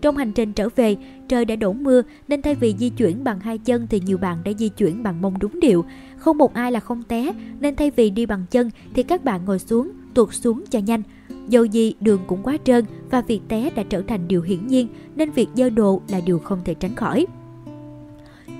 Trong 0.00 0.16
hành 0.16 0.32
trình 0.32 0.52
trở 0.52 0.68
về, 0.76 0.96
trời 1.28 1.44
đã 1.44 1.56
đổ 1.56 1.72
mưa 1.72 2.02
nên 2.28 2.42
thay 2.42 2.54
vì 2.54 2.74
di 2.78 2.90
chuyển 2.90 3.24
bằng 3.24 3.40
hai 3.40 3.58
chân 3.58 3.86
thì 3.90 4.00
nhiều 4.00 4.18
bạn 4.18 4.38
đã 4.44 4.52
di 4.58 4.68
chuyển 4.68 5.02
bằng 5.02 5.22
mông 5.22 5.38
đúng 5.38 5.60
điệu. 5.60 5.84
Không 6.16 6.38
một 6.38 6.54
ai 6.54 6.72
là 6.72 6.80
không 6.80 7.02
té 7.02 7.32
nên 7.60 7.76
thay 7.76 7.90
vì 7.90 8.10
đi 8.10 8.26
bằng 8.26 8.44
chân 8.50 8.70
thì 8.94 9.02
các 9.02 9.24
bạn 9.24 9.44
ngồi 9.44 9.58
xuống, 9.58 9.90
tuột 10.14 10.34
xuống 10.34 10.64
cho 10.70 10.78
nhanh. 10.78 11.02
Dầu 11.48 11.64
gì 11.64 11.94
đường 12.00 12.20
cũng 12.26 12.42
quá 12.42 12.56
trơn 12.64 12.84
và 13.10 13.20
việc 13.20 13.40
té 13.48 13.70
đã 13.76 13.82
trở 13.82 14.02
thành 14.02 14.28
điều 14.28 14.42
hiển 14.42 14.66
nhiên 14.66 14.88
nên 15.16 15.30
việc 15.30 15.48
dơ 15.54 15.70
đồ 15.70 16.02
là 16.08 16.20
điều 16.26 16.38
không 16.38 16.60
thể 16.64 16.74
tránh 16.74 16.94
khỏi. 16.94 17.26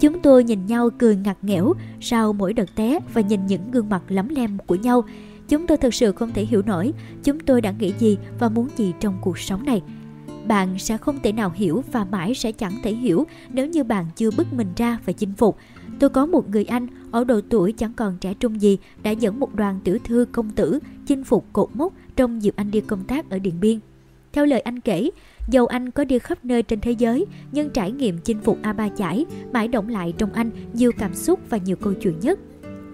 Chúng 0.00 0.20
tôi 0.20 0.44
nhìn 0.44 0.66
nhau 0.66 0.90
cười 0.98 1.16
ngặt 1.16 1.36
nghẽo 1.42 1.72
sau 2.00 2.32
mỗi 2.32 2.52
đợt 2.52 2.74
té 2.74 2.98
và 3.14 3.20
nhìn 3.20 3.46
những 3.46 3.70
gương 3.70 3.88
mặt 3.88 4.02
lấm 4.08 4.28
lem 4.28 4.58
của 4.66 4.74
nhau. 4.74 5.04
Chúng 5.54 5.66
tôi 5.66 5.78
thực 5.78 5.94
sự 5.94 6.12
không 6.12 6.32
thể 6.32 6.44
hiểu 6.44 6.62
nổi 6.62 6.92
chúng 7.24 7.40
tôi 7.40 7.60
đã 7.60 7.70
nghĩ 7.70 7.92
gì 7.98 8.18
và 8.38 8.48
muốn 8.48 8.68
gì 8.76 8.92
trong 9.00 9.18
cuộc 9.20 9.38
sống 9.38 9.64
này. 9.66 9.82
bạn 10.46 10.78
sẽ 10.78 10.96
không 10.96 11.18
thể 11.22 11.32
nào 11.32 11.52
hiểu 11.54 11.84
và 11.92 12.04
mãi 12.04 12.34
sẽ 12.34 12.52
chẳng 12.52 12.72
thể 12.82 12.94
hiểu 12.94 13.26
nếu 13.48 13.66
như 13.66 13.84
bạn 13.84 14.06
chưa 14.16 14.30
bứt 14.36 14.52
mình 14.52 14.68
ra 14.76 14.98
và 15.06 15.12
chinh 15.12 15.32
phục. 15.34 15.56
Tôi 15.98 16.10
có 16.10 16.26
một 16.26 16.50
người 16.50 16.64
anh 16.64 16.86
ở 17.10 17.24
độ 17.24 17.40
tuổi 17.48 17.72
chẳng 17.72 17.92
còn 17.92 18.16
trẻ 18.20 18.34
trung 18.34 18.60
gì 18.60 18.78
đã 19.02 19.10
dẫn 19.10 19.40
một 19.40 19.54
đoàn 19.54 19.80
tiểu 19.84 19.98
thư 20.04 20.26
công 20.32 20.50
tử 20.50 20.78
chinh 21.06 21.24
phục 21.24 21.46
cột 21.52 21.68
mốc 21.74 21.92
trong 22.16 22.42
dịp 22.42 22.54
anh 22.56 22.70
đi 22.70 22.80
công 22.80 23.04
tác 23.04 23.30
ở 23.30 23.38
Điện 23.38 23.54
Biên. 23.60 23.78
Theo 24.32 24.46
lời 24.46 24.60
anh 24.60 24.80
kể, 24.80 25.10
dầu 25.48 25.66
anh 25.66 25.90
có 25.90 26.04
đi 26.04 26.18
khắp 26.18 26.44
nơi 26.44 26.62
trên 26.62 26.80
thế 26.80 26.90
giới, 26.90 27.26
nhưng 27.52 27.70
trải 27.70 27.92
nghiệm 27.92 28.18
chinh 28.18 28.38
phục 28.40 28.58
A 28.62 28.72
Ba 28.72 28.88
Chải 28.88 29.26
mãi 29.52 29.68
động 29.68 29.88
lại 29.88 30.14
trong 30.18 30.32
anh 30.32 30.50
nhiều 30.72 30.92
cảm 30.98 31.14
xúc 31.14 31.40
và 31.50 31.56
nhiều 31.56 31.76
câu 31.76 31.94
chuyện 31.94 32.20
nhất. 32.20 32.38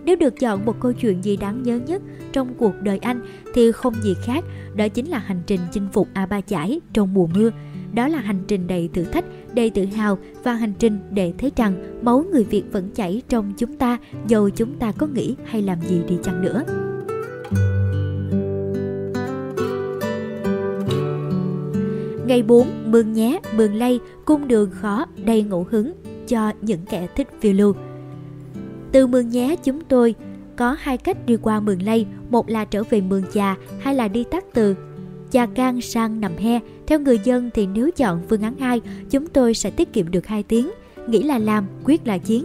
Nếu 0.05 0.16
được 0.16 0.40
chọn 0.40 0.64
một 0.64 0.80
câu 0.80 0.92
chuyện 0.92 1.22
gì 1.22 1.36
đáng 1.36 1.62
nhớ 1.62 1.80
nhất 1.86 2.03
trong 2.32 2.55
cuộc 2.59 2.72
đời 2.82 2.98
anh 2.98 3.20
thì 3.55 3.72
không 3.72 3.94
gì 4.03 4.14
khác, 4.22 4.44
đó 4.74 4.88
chính 4.88 5.07
là 5.07 5.18
hành 5.18 5.42
trình 5.46 5.61
chinh 5.72 5.88
phục 5.92 6.09
A 6.12 6.26
Ba 6.26 6.40
Chải 6.40 6.80
trong 6.92 7.14
mùa 7.14 7.26
mưa. 7.26 7.51
Đó 7.94 8.09
là 8.09 8.18
hành 8.18 8.44
trình 8.48 8.66
đầy 8.66 8.88
thử 8.92 9.05
thách, 9.05 9.24
đầy 9.55 9.70
tự 9.70 9.84
hào 9.84 10.18
và 10.44 10.53
hành 10.53 10.72
trình 10.78 10.98
để 11.11 11.32
thấy 11.38 11.53
rằng 11.57 12.01
máu 12.03 12.24
người 12.32 12.44
Việt 12.44 12.62
vẫn 12.72 12.90
chảy 12.94 13.22
trong 13.28 13.53
chúng 13.57 13.76
ta 13.76 13.98
dầu 14.26 14.51
chúng 14.51 14.74
ta 14.74 14.92
có 14.92 15.07
nghĩ 15.07 15.36
hay 15.44 15.62
làm 15.62 15.80
gì 15.80 16.03
đi 16.09 16.18
chăng 16.22 16.42
nữa. 16.42 16.64
Ngày 22.26 22.42
4, 22.42 22.68
Mường 22.86 23.12
Nhé, 23.12 23.40
Mường 23.57 23.74
Lây, 23.74 24.01
cung 24.24 24.48
đường 24.48 24.70
khó, 24.70 25.07
đầy 25.24 25.42
ngẫu 25.42 25.66
hứng 25.70 25.92
cho 26.28 26.53
những 26.61 26.80
kẻ 26.90 27.09
thích 27.16 27.28
phiêu 27.40 27.53
lưu. 27.53 27.74
Từ 28.93 29.07
Mường 29.07 29.28
Nhé 29.28 29.57
chúng 29.64 29.80
tôi 29.80 30.14
có 30.57 30.76
hai 30.78 30.99
cách 30.99 31.26
đi 31.26 31.36
qua 31.43 31.61
Mường 31.61 31.82
Lây, 31.82 32.07
một 32.30 32.49
là 32.49 32.64
trở 32.64 32.82
về 32.82 33.01
Mường 33.01 33.24
Chà, 33.34 33.57
hai 33.80 33.95
là 33.95 34.09
đi 34.09 34.24
tắt 34.24 34.45
từ 34.55 34.74
Chà 35.30 35.47
Can 35.47 35.80
sang 35.80 36.20
Nằm 36.20 36.36
He. 36.36 36.61
Theo 36.86 37.01
người 37.01 37.20
dân 37.24 37.51
thì 37.55 37.66
nếu 37.66 37.91
chọn 37.91 38.22
phương 38.28 38.43
án 38.43 38.59
2, 38.59 38.80
chúng 39.11 39.26
tôi 39.26 39.55
sẽ 39.55 39.70
tiết 39.70 39.93
kiệm 39.93 40.11
được 40.11 40.26
2 40.26 40.43
tiếng. 40.43 40.70
Nghĩ 41.07 41.22
là 41.22 41.38
làm, 41.38 41.66
quyết 41.84 42.07
là 42.07 42.18
chiến. 42.18 42.45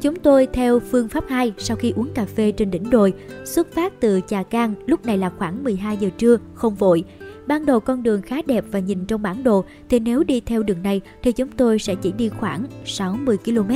Chúng 0.00 0.16
tôi 0.16 0.48
theo 0.52 0.80
phương 0.80 1.08
pháp 1.08 1.24
2 1.28 1.52
sau 1.58 1.76
khi 1.76 1.92
uống 1.96 2.08
cà 2.14 2.24
phê 2.24 2.52
trên 2.52 2.70
đỉnh 2.70 2.90
đồi, 2.90 3.12
xuất 3.44 3.72
phát 3.72 4.00
từ 4.00 4.20
Chà 4.26 4.42
Can 4.42 4.74
lúc 4.86 5.06
này 5.06 5.18
là 5.18 5.30
khoảng 5.38 5.64
12 5.64 5.96
giờ 5.96 6.08
trưa, 6.18 6.36
không 6.54 6.74
vội. 6.74 7.04
Ban 7.46 7.66
đầu 7.66 7.80
con 7.80 8.02
đường 8.02 8.22
khá 8.22 8.36
đẹp 8.46 8.64
và 8.70 8.78
nhìn 8.78 9.04
trong 9.04 9.22
bản 9.22 9.44
đồ 9.44 9.64
thì 9.88 10.00
nếu 10.00 10.24
đi 10.24 10.40
theo 10.40 10.62
đường 10.62 10.82
này 10.82 11.00
thì 11.22 11.32
chúng 11.32 11.48
tôi 11.48 11.78
sẽ 11.78 11.94
chỉ 11.94 12.12
đi 12.12 12.28
khoảng 12.28 12.64
60 12.84 13.36
km 13.44 13.70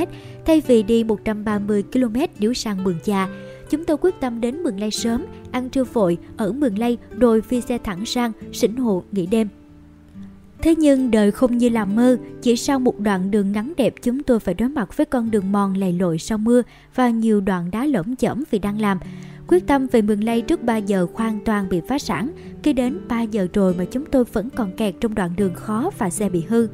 thay 0.44 0.62
vì 0.66 0.82
đi 0.82 1.04
130 1.04 1.84
km 1.92 2.16
nếu 2.38 2.54
sang 2.54 2.84
Mường 2.84 3.00
Chà. 3.04 3.28
Chúng 3.70 3.84
tôi 3.84 3.96
quyết 3.96 4.20
tâm 4.20 4.40
đến 4.40 4.62
Mường 4.62 4.80
Lây 4.80 4.90
sớm, 4.90 5.26
ăn 5.50 5.68
trưa 5.68 5.84
vội 5.84 6.18
ở 6.36 6.52
Mường 6.52 6.78
Lây 6.78 6.98
rồi 7.18 7.42
phi 7.42 7.60
xe 7.60 7.78
thẳng 7.78 8.06
sang 8.06 8.32
Sỉnh 8.52 8.76
Hồ 8.76 9.02
nghỉ 9.12 9.26
đêm. 9.26 9.48
Thế 10.62 10.74
nhưng 10.74 11.10
đời 11.10 11.30
không 11.30 11.58
như 11.58 11.68
làm 11.68 11.96
mơ, 11.96 12.16
chỉ 12.42 12.56
sau 12.56 12.78
một 12.78 13.00
đoạn 13.00 13.30
đường 13.30 13.52
ngắn 13.52 13.72
đẹp 13.76 13.94
chúng 14.02 14.22
tôi 14.22 14.40
phải 14.40 14.54
đối 14.54 14.68
mặt 14.68 14.96
với 14.96 15.04
con 15.04 15.30
đường 15.30 15.52
mòn 15.52 15.74
lầy 15.74 15.92
lội 15.92 16.18
sau 16.18 16.38
mưa 16.38 16.62
và 16.94 17.10
nhiều 17.10 17.40
đoạn 17.40 17.70
đá 17.70 17.86
lởm 17.86 18.16
chởm 18.16 18.44
vì 18.50 18.58
đang 18.58 18.80
làm. 18.80 18.98
Quyết 19.48 19.66
tâm 19.66 19.86
về 19.86 20.02
Mường 20.02 20.24
Lây 20.24 20.42
trước 20.42 20.62
3 20.62 20.76
giờ 20.76 21.06
hoàn 21.14 21.40
toàn 21.44 21.68
bị 21.68 21.80
phá 21.88 21.98
sản, 21.98 22.30
khi 22.62 22.72
đến 22.72 22.98
3 23.08 23.22
giờ 23.22 23.48
rồi 23.52 23.74
mà 23.78 23.84
chúng 23.84 24.06
tôi 24.06 24.24
vẫn 24.24 24.48
còn 24.50 24.72
kẹt 24.72 24.94
trong 25.00 25.14
đoạn 25.14 25.30
đường 25.36 25.54
khó 25.54 25.90
và 25.98 26.10
xe 26.10 26.28
bị 26.28 26.44
hư. 26.48 26.68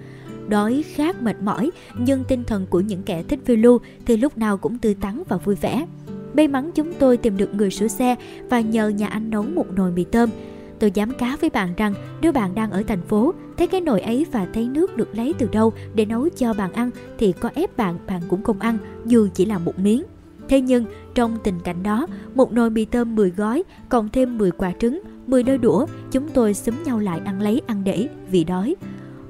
Đói, 0.49 0.85
khát, 0.95 1.23
mệt 1.23 1.37
mỏi, 1.43 1.71
nhưng 1.99 2.25
tinh 2.25 2.45
thần 2.45 2.67
của 2.67 2.81
những 2.81 3.03
kẻ 3.03 3.23
thích 3.23 3.41
phiêu 3.45 3.57
lưu 3.57 3.79
thì 4.07 4.17
lúc 4.17 4.39
nào 4.39 4.57
cũng 4.57 4.79
tươi 4.79 4.95
tắn 4.95 5.23
và 5.29 5.37
vui 5.37 5.55
vẻ. 5.55 5.87
May 6.35 6.49
mắn 6.49 6.71
chúng 6.75 6.93
tôi 6.93 7.17
tìm 7.17 7.37
được 7.37 7.55
người 7.55 7.71
sửa 7.71 7.89
xe 7.89 8.17
và 8.51 8.61
nhờ 8.61 8.89
nhà 8.89 9.07
anh 9.07 9.31
nấu 9.31 9.43
một 9.43 9.67
nồi 9.77 9.91
mì 9.91 10.05
tôm. 10.05 10.31
Tôi 10.79 10.91
dám 10.95 11.13
cá 11.19 11.37
với 11.41 11.51
bạn 11.51 11.75
rằng 11.77 11.95
nếu 12.21 12.33
bạn 12.33 12.55
đang 12.55 12.71
ở 12.71 12.83
thành 12.87 13.03
phố, 13.03 13.35
thấy 13.57 13.67
cái 13.67 13.81
nồi 13.81 14.01
ấy 14.01 14.27
và 14.33 14.47
thấy 14.55 14.69
nước 14.69 14.97
được 14.97 15.09
lấy 15.15 15.35
từ 15.39 15.49
đâu 15.53 15.73
để 15.95 16.05
nấu 16.05 16.29
cho 16.29 16.55
bạn 16.55 16.73
ăn 16.73 16.91
thì 17.19 17.33
có 17.33 17.51
ép 17.55 17.77
bạn, 17.77 17.99
bạn 18.07 18.23
cũng 18.29 18.43
không 18.43 18.59
ăn 18.59 18.79
dù 19.05 19.29
chỉ 19.35 19.45
là 19.45 19.59
một 19.59 19.79
miếng. 19.79 20.03
Thế 20.49 20.61
nhưng 20.61 20.85
trong 21.15 21.39
tình 21.45 21.61
cảnh 21.65 21.83
đó, 21.83 22.07
một 22.35 22.53
nồi 22.53 22.71
mì 22.71 22.85
tôm 22.85 23.15
10 23.15 23.31
gói, 23.31 23.63
cộng 23.89 24.09
thêm 24.09 24.39
10 24.39 24.51
quả 24.51 24.73
trứng, 24.79 25.01
10 25.27 25.43
đôi 25.43 25.59
đũa, 25.59 25.87
chúng 26.11 26.29
tôi 26.29 26.55
xúm 26.55 26.75
nhau 26.85 26.99
lại 26.99 27.21
ăn 27.25 27.41
lấy 27.41 27.61
ăn 27.67 27.85
để 27.85 28.09
vì 28.31 28.45
đói. 28.45 28.77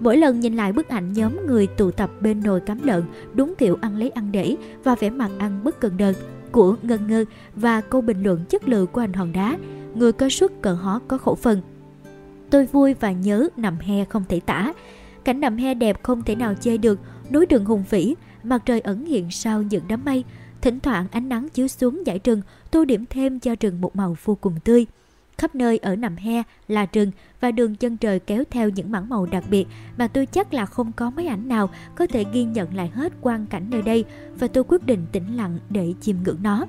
Mỗi 0.00 0.16
lần 0.16 0.40
nhìn 0.40 0.56
lại 0.56 0.72
bức 0.72 0.88
ảnh 0.88 1.12
nhóm 1.12 1.46
người 1.46 1.66
tụ 1.66 1.90
tập 1.90 2.10
bên 2.20 2.42
nồi 2.44 2.60
cắm 2.60 2.78
lợn, 2.82 3.02
đúng 3.34 3.54
kiểu 3.58 3.78
ăn 3.80 3.96
lấy 3.96 4.10
ăn 4.10 4.32
để 4.32 4.56
và 4.84 4.94
vẻ 4.94 5.10
mặt 5.10 5.30
ăn 5.38 5.60
bất 5.64 5.80
cần 5.80 5.96
đời 5.96 6.14
của 6.52 6.76
Ngân 6.82 7.06
Ngơ 7.06 7.24
và 7.56 7.80
câu 7.80 8.00
bình 8.00 8.22
luận 8.22 8.44
chất 8.48 8.68
lượng 8.68 8.86
của 8.86 9.00
anh 9.00 9.12
Hòn 9.12 9.32
Đá, 9.32 9.58
người 9.94 10.12
có 10.12 10.28
suất 10.28 10.62
cờ 10.62 10.74
hó 10.74 11.00
có 11.08 11.18
khẩu 11.18 11.34
phần. 11.34 11.60
Tôi 12.50 12.66
vui 12.66 12.94
và 12.94 13.12
nhớ 13.12 13.48
nằm 13.56 13.78
he 13.78 14.04
không 14.04 14.24
thể 14.28 14.40
tả. 14.40 14.72
Cảnh 15.24 15.40
nằm 15.40 15.56
he 15.56 15.74
đẹp 15.74 16.02
không 16.02 16.22
thể 16.22 16.34
nào 16.34 16.54
chê 16.54 16.76
được, 16.76 17.00
núi 17.30 17.46
đường 17.46 17.64
hùng 17.64 17.84
vĩ, 17.90 18.14
mặt 18.42 18.62
trời 18.66 18.80
ẩn 18.80 19.04
hiện 19.04 19.30
sau 19.30 19.62
những 19.62 19.84
đám 19.88 20.04
mây, 20.04 20.24
Thỉnh 20.62 20.80
thoảng 20.80 21.06
ánh 21.10 21.28
nắng 21.28 21.48
chiếu 21.48 21.68
xuống 21.68 22.02
dải 22.06 22.20
rừng, 22.24 22.42
tô 22.70 22.84
điểm 22.84 23.04
thêm 23.10 23.40
cho 23.40 23.54
rừng 23.60 23.80
một 23.80 23.96
màu 23.96 24.16
vô 24.24 24.34
cùng 24.40 24.54
tươi. 24.64 24.86
Khắp 25.38 25.54
nơi 25.54 25.78
ở 25.78 25.96
nằm 25.96 26.16
he 26.16 26.42
là 26.68 26.86
rừng 26.92 27.10
và 27.40 27.50
đường 27.50 27.74
chân 27.74 27.96
trời 27.96 28.20
kéo 28.20 28.44
theo 28.50 28.68
những 28.68 28.90
mảng 28.90 29.08
màu 29.08 29.26
đặc 29.26 29.44
biệt 29.50 29.66
mà 29.98 30.08
tôi 30.08 30.26
chắc 30.26 30.54
là 30.54 30.66
không 30.66 30.92
có 30.92 31.10
mấy 31.10 31.26
ảnh 31.26 31.48
nào 31.48 31.70
có 31.94 32.06
thể 32.06 32.24
ghi 32.32 32.44
nhận 32.44 32.74
lại 32.74 32.88
hết 32.94 33.12
quang 33.20 33.46
cảnh 33.46 33.66
nơi 33.70 33.82
đây 33.82 34.04
và 34.38 34.48
tôi 34.48 34.64
quyết 34.64 34.86
định 34.86 35.06
tĩnh 35.12 35.36
lặng 35.36 35.58
để 35.70 35.94
chiêm 36.00 36.16
ngưỡng 36.24 36.42
nó. 36.42 36.66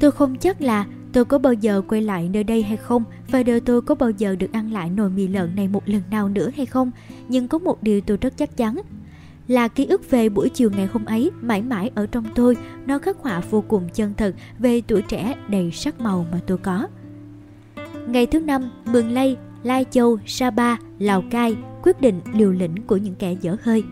Tôi 0.00 0.10
không 0.10 0.36
chắc 0.36 0.60
là 0.60 0.86
tôi 1.12 1.24
có 1.24 1.38
bao 1.38 1.52
giờ 1.52 1.82
quay 1.88 2.02
lại 2.02 2.28
nơi 2.28 2.44
đây 2.44 2.62
hay 2.62 2.76
không 2.76 3.04
và 3.30 3.42
đời 3.42 3.60
tôi 3.60 3.82
có 3.82 3.94
bao 3.94 4.10
giờ 4.10 4.36
được 4.36 4.52
ăn 4.52 4.72
lại 4.72 4.90
nồi 4.90 5.10
mì 5.10 5.28
lợn 5.28 5.56
này 5.56 5.68
một 5.68 5.88
lần 5.88 6.02
nào 6.10 6.28
nữa 6.28 6.50
hay 6.56 6.66
không. 6.66 6.90
Nhưng 7.28 7.48
có 7.48 7.58
một 7.58 7.82
điều 7.82 8.00
tôi 8.00 8.16
rất 8.16 8.36
chắc 8.36 8.56
chắn 8.56 8.76
là 9.48 9.68
ký 9.68 9.86
ức 9.86 10.10
về 10.10 10.28
buổi 10.28 10.48
chiều 10.48 10.70
ngày 10.76 10.86
hôm 10.86 11.04
ấy 11.04 11.30
mãi 11.40 11.62
mãi 11.62 11.90
ở 11.94 12.06
trong 12.06 12.24
tôi. 12.34 12.56
Nó 12.86 12.98
khắc 12.98 13.16
họa 13.16 13.40
vô 13.50 13.64
cùng 13.68 13.88
chân 13.94 14.14
thật 14.16 14.34
về 14.58 14.80
tuổi 14.80 15.02
trẻ 15.02 15.34
đầy 15.48 15.70
sắc 15.70 16.00
màu 16.00 16.26
mà 16.32 16.40
tôi 16.46 16.58
có. 16.58 16.88
Ngày 18.08 18.26
thứ 18.26 18.40
năm 18.40 18.70
mường 18.92 19.10
lây 19.10 19.36
lai 19.62 19.84
châu 19.90 20.18
sapa 20.26 20.76
lào 20.98 21.24
cai 21.30 21.56
quyết 21.82 22.00
định 22.00 22.20
liều 22.34 22.52
lĩnh 22.52 22.74
của 22.86 22.96
những 22.96 23.14
kẻ 23.14 23.36
dở 23.40 23.56
hơi. 23.62 23.84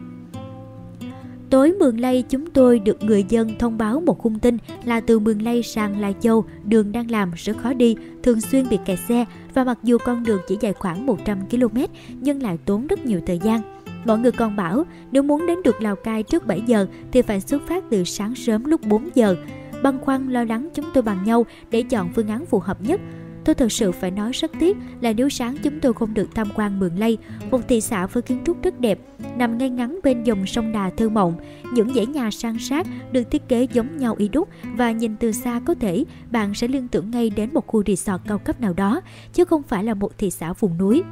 Tối 1.51 1.73
Mường 1.73 2.01
Lây 2.01 2.23
chúng 2.23 2.51
tôi 2.51 2.79
được 2.79 3.03
người 3.03 3.25
dân 3.29 3.59
thông 3.59 3.79
báo 3.79 4.01
một 4.01 4.19
khung 4.19 4.39
tin 4.39 4.59
là 4.85 5.01
từ 5.01 5.19
Mường 5.19 5.43
Lây 5.43 5.63
sang 5.63 6.01
Lai 6.01 6.15
Châu 6.21 6.45
đường 6.65 6.93
đang 6.93 7.11
làm 7.11 7.33
rất 7.37 7.57
khó 7.59 7.73
đi, 7.73 7.97
thường 8.23 8.41
xuyên 8.41 8.69
bị 8.69 8.79
kẹt 8.85 8.99
xe 9.09 9.25
và 9.55 9.65
mặc 9.65 9.79
dù 9.83 9.99
con 10.05 10.25
đường 10.25 10.41
chỉ 10.49 10.57
dài 10.61 10.73
khoảng 10.73 11.07
100 11.07 11.39
km 11.51 11.79
nhưng 12.21 12.43
lại 12.43 12.59
tốn 12.65 12.87
rất 12.87 13.07
nhiều 13.07 13.21
thời 13.27 13.39
gian. 13.39 13.76
Mọi 14.07 14.19
người 14.19 14.33
còn 14.33 14.57
bảo 14.57 14.85
nếu 15.13 15.23
muốn 15.23 15.47
đến 15.47 15.59
được 15.65 15.83
Lào 15.83 15.97
Cai 15.97 16.23
trước 16.23 16.47
7 16.47 16.61
giờ 16.67 16.87
thì 17.13 17.23
phải 17.23 17.41
xuất 17.41 17.67
phát 17.67 17.85
từ 17.91 18.05
sáng 18.05 18.35
sớm 18.35 18.65
lúc 18.65 18.81
4 18.87 19.09
giờ. 19.15 19.37
Băn 19.83 19.99
khoăn 20.01 20.29
lo 20.29 20.45
lắng 20.45 20.69
chúng 20.75 20.85
tôi 20.95 21.03
bằng 21.03 21.25
nhau 21.25 21.47
để 21.71 21.83
chọn 21.83 22.13
phương 22.15 22.29
án 22.29 22.47
phù 22.47 22.59
hợp 22.59 22.83
nhất. 22.83 23.01
Tôi 23.45 23.55
thật 23.55 23.73
sự 23.73 23.93
phải 23.93 24.11
nói 24.11 24.33
rất 24.33 24.51
tiếc 24.59 24.77
là 25.01 25.13
nếu 25.13 25.29
sáng 25.29 25.57
chúng 25.63 25.81
tôi 25.81 25.93
không 25.93 26.15
được 26.15 26.29
tham 26.35 26.49
quan 26.55 26.79
Mường 26.81 26.99
Lây, 26.99 27.19
một 27.51 27.61
thị 27.69 27.81
xã 27.81 28.07
với 28.07 28.23
kiến 28.23 28.39
trúc 28.47 28.63
rất 28.63 28.81
đẹp, 28.81 28.99
nằm 29.37 29.59
ngay 29.59 29.71
ngắn 29.71 29.99
bên 30.03 30.25
dòng 30.25 30.47
sông 30.47 30.73
Đà 30.73 30.91
thơ 30.97 31.09
mộng. 31.09 31.35
Những 31.73 31.95
dãy 31.95 32.07
nhà 32.07 32.31
san 32.31 32.59
sát 32.59 32.87
được 33.13 33.31
thiết 33.31 33.49
kế 33.49 33.67
giống 33.73 33.97
nhau 33.97 34.15
y 34.19 34.29
đúc 34.29 34.49
và 34.77 34.91
nhìn 34.91 35.17
từ 35.17 35.33
xa 35.33 35.61
có 35.65 35.75
thể 35.75 36.05
bạn 36.31 36.55
sẽ 36.55 36.69
liên 36.69 36.89
tưởng 36.89 37.11
ngay 37.11 37.31
đến 37.31 37.51
một 37.53 37.67
khu 37.67 37.83
resort 37.87 38.23
cao 38.29 38.39
cấp 38.39 38.61
nào 38.61 38.73
đó, 38.73 39.01
chứ 39.33 39.45
không 39.45 39.63
phải 39.63 39.85
là 39.85 39.95
một 39.95 40.19
thị 40.19 40.31
xã 40.31 40.53
vùng 40.53 40.79
núi. 40.79 41.03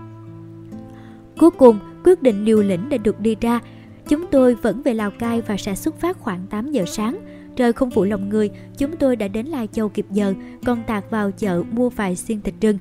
Cuối 1.39 1.51
cùng, 1.51 1.79
quyết 2.05 2.23
định 2.23 2.45
liều 2.45 2.63
lĩnh 2.63 2.89
đã 2.89 2.97
được 2.97 3.21
đi 3.21 3.37
ra. 3.41 3.61
Chúng 4.09 4.27
tôi 4.31 4.55
vẫn 4.55 4.83
về 4.83 4.95
Lào 4.95 5.11
Cai 5.11 5.41
và 5.41 5.57
sẽ 5.57 5.75
xuất 5.75 6.01
phát 6.01 6.19
khoảng 6.19 6.47
8 6.47 6.73
giờ 6.73 6.85
sáng. 6.87 7.19
Trời 7.57 7.73
không 7.73 7.91
phụ 7.91 8.05
lòng 8.05 8.29
người, 8.29 8.51
chúng 8.79 8.97
tôi 8.97 9.17
đã 9.17 9.29
đến 9.29 9.47
Lai 9.47 9.69
Châu 9.73 9.89
kịp 9.89 10.07
giờ, 10.11 10.35
còn 10.65 10.83
tạt 10.87 11.05
vào 11.11 11.31
chợ 11.31 11.63
mua 11.71 11.91
vài 11.91 12.17
xiên 12.17 12.43
thịt 12.43 12.55
rừng, 12.61 12.79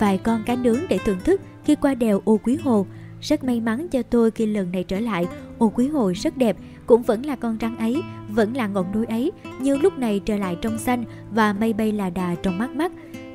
vài 0.00 0.18
con 0.18 0.42
cá 0.46 0.56
nướng 0.56 0.78
để 0.88 0.98
thưởng 0.98 1.18
thức 1.24 1.40
khi 1.64 1.74
qua 1.74 1.94
đèo 1.94 2.22
ô 2.24 2.38
Quý 2.44 2.56
Hồ. 2.56 2.86
Rất 3.20 3.44
may 3.44 3.60
mắn 3.60 3.88
cho 3.88 4.02
tôi 4.02 4.30
khi 4.30 4.46
lần 4.46 4.72
này 4.72 4.84
trở 4.84 5.00
lại, 5.00 5.26
ô 5.58 5.72
Quý 5.74 5.88
Hồ 5.88 6.12
rất 6.16 6.36
đẹp, 6.36 6.56
cũng 6.86 7.02
vẫn 7.02 7.26
là 7.26 7.36
con 7.36 7.58
rắn 7.60 7.76
ấy, 7.76 8.02
vẫn 8.28 8.56
là 8.56 8.66
ngọn 8.66 8.92
núi 8.92 9.06
ấy, 9.06 9.32
nhưng 9.60 9.82
lúc 9.82 9.98
này 9.98 10.20
trở 10.24 10.36
lại 10.36 10.56
trong 10.62 10.78
xanh 10.78 11.04
và 11.30 11.52
mây 11.52 11.72
bay 11.72 11.92
là 11.92 12.10
đà 12.10 12.34
trong 12.42 12.58
mắt 12.58 12.70
mắt 12.70 12.92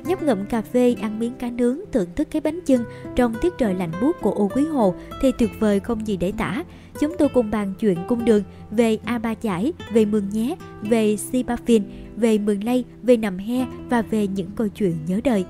nhấp 0.08 0.22
ngụm 0.22 0.44
cà 0.44 0.62
phê, 0.62 0.96
ăn 1.00 1.18
miếng 1.18 1.32
cá 1.38 1.50
nướng, 1.50 1.78
thưởng 1.92 2.08
thức 2.16 2.28
cái 2.30 2.40
bánh 2.40 2.60
chưng 2.66 2.84
trong 3.16 3.34
tiết 3.40 3.52
trời 3.58 3.74
lạnh 3.74 3.92
buốt 4.00 4.16
của 4.20 4.30
ô 4.30 4.48
quý 4.54 4.64
hồ 4.64 4.94
thì 5.22 5.32
tuyệt 5.38 5.50
vời 5.60 5.80
không 5.80 6.06
gì 6.06 6.16
để 6.16 6.32
tả. 6.38 6.64
Chúng 7.00 7.16
tôi 7.18 7.28
cùng 7.28 7.50
bàn 7.50 7.74
chuyện 7.80 7.98
cung 8.08 8.24
đường 8.24 8.42
về 8.70 8.98
a 9.04 9.18
ba 9.18 9.34
chải, 9.34 9.72
về 9.92 10.04
mường 10.04 10.28
nhé, 10.28 10.56
về 10.82 11.16
si 11.16 11.42
ba 11.42 11.56
phiên 11.56 11.82
về 12.16 12.38
mường 12.38 12.64
lây, 12.64 12.84
về 13.02 13.16
nằm 13.16 13.38
he 13.38 13.66
và 13.90 14.02
về 14.02 14.26
những 14.26 14.50
câu 14.56 14.68
chuyện 14.68 14.96
nhớ 15.06 15.20
đời. 15.24 15.44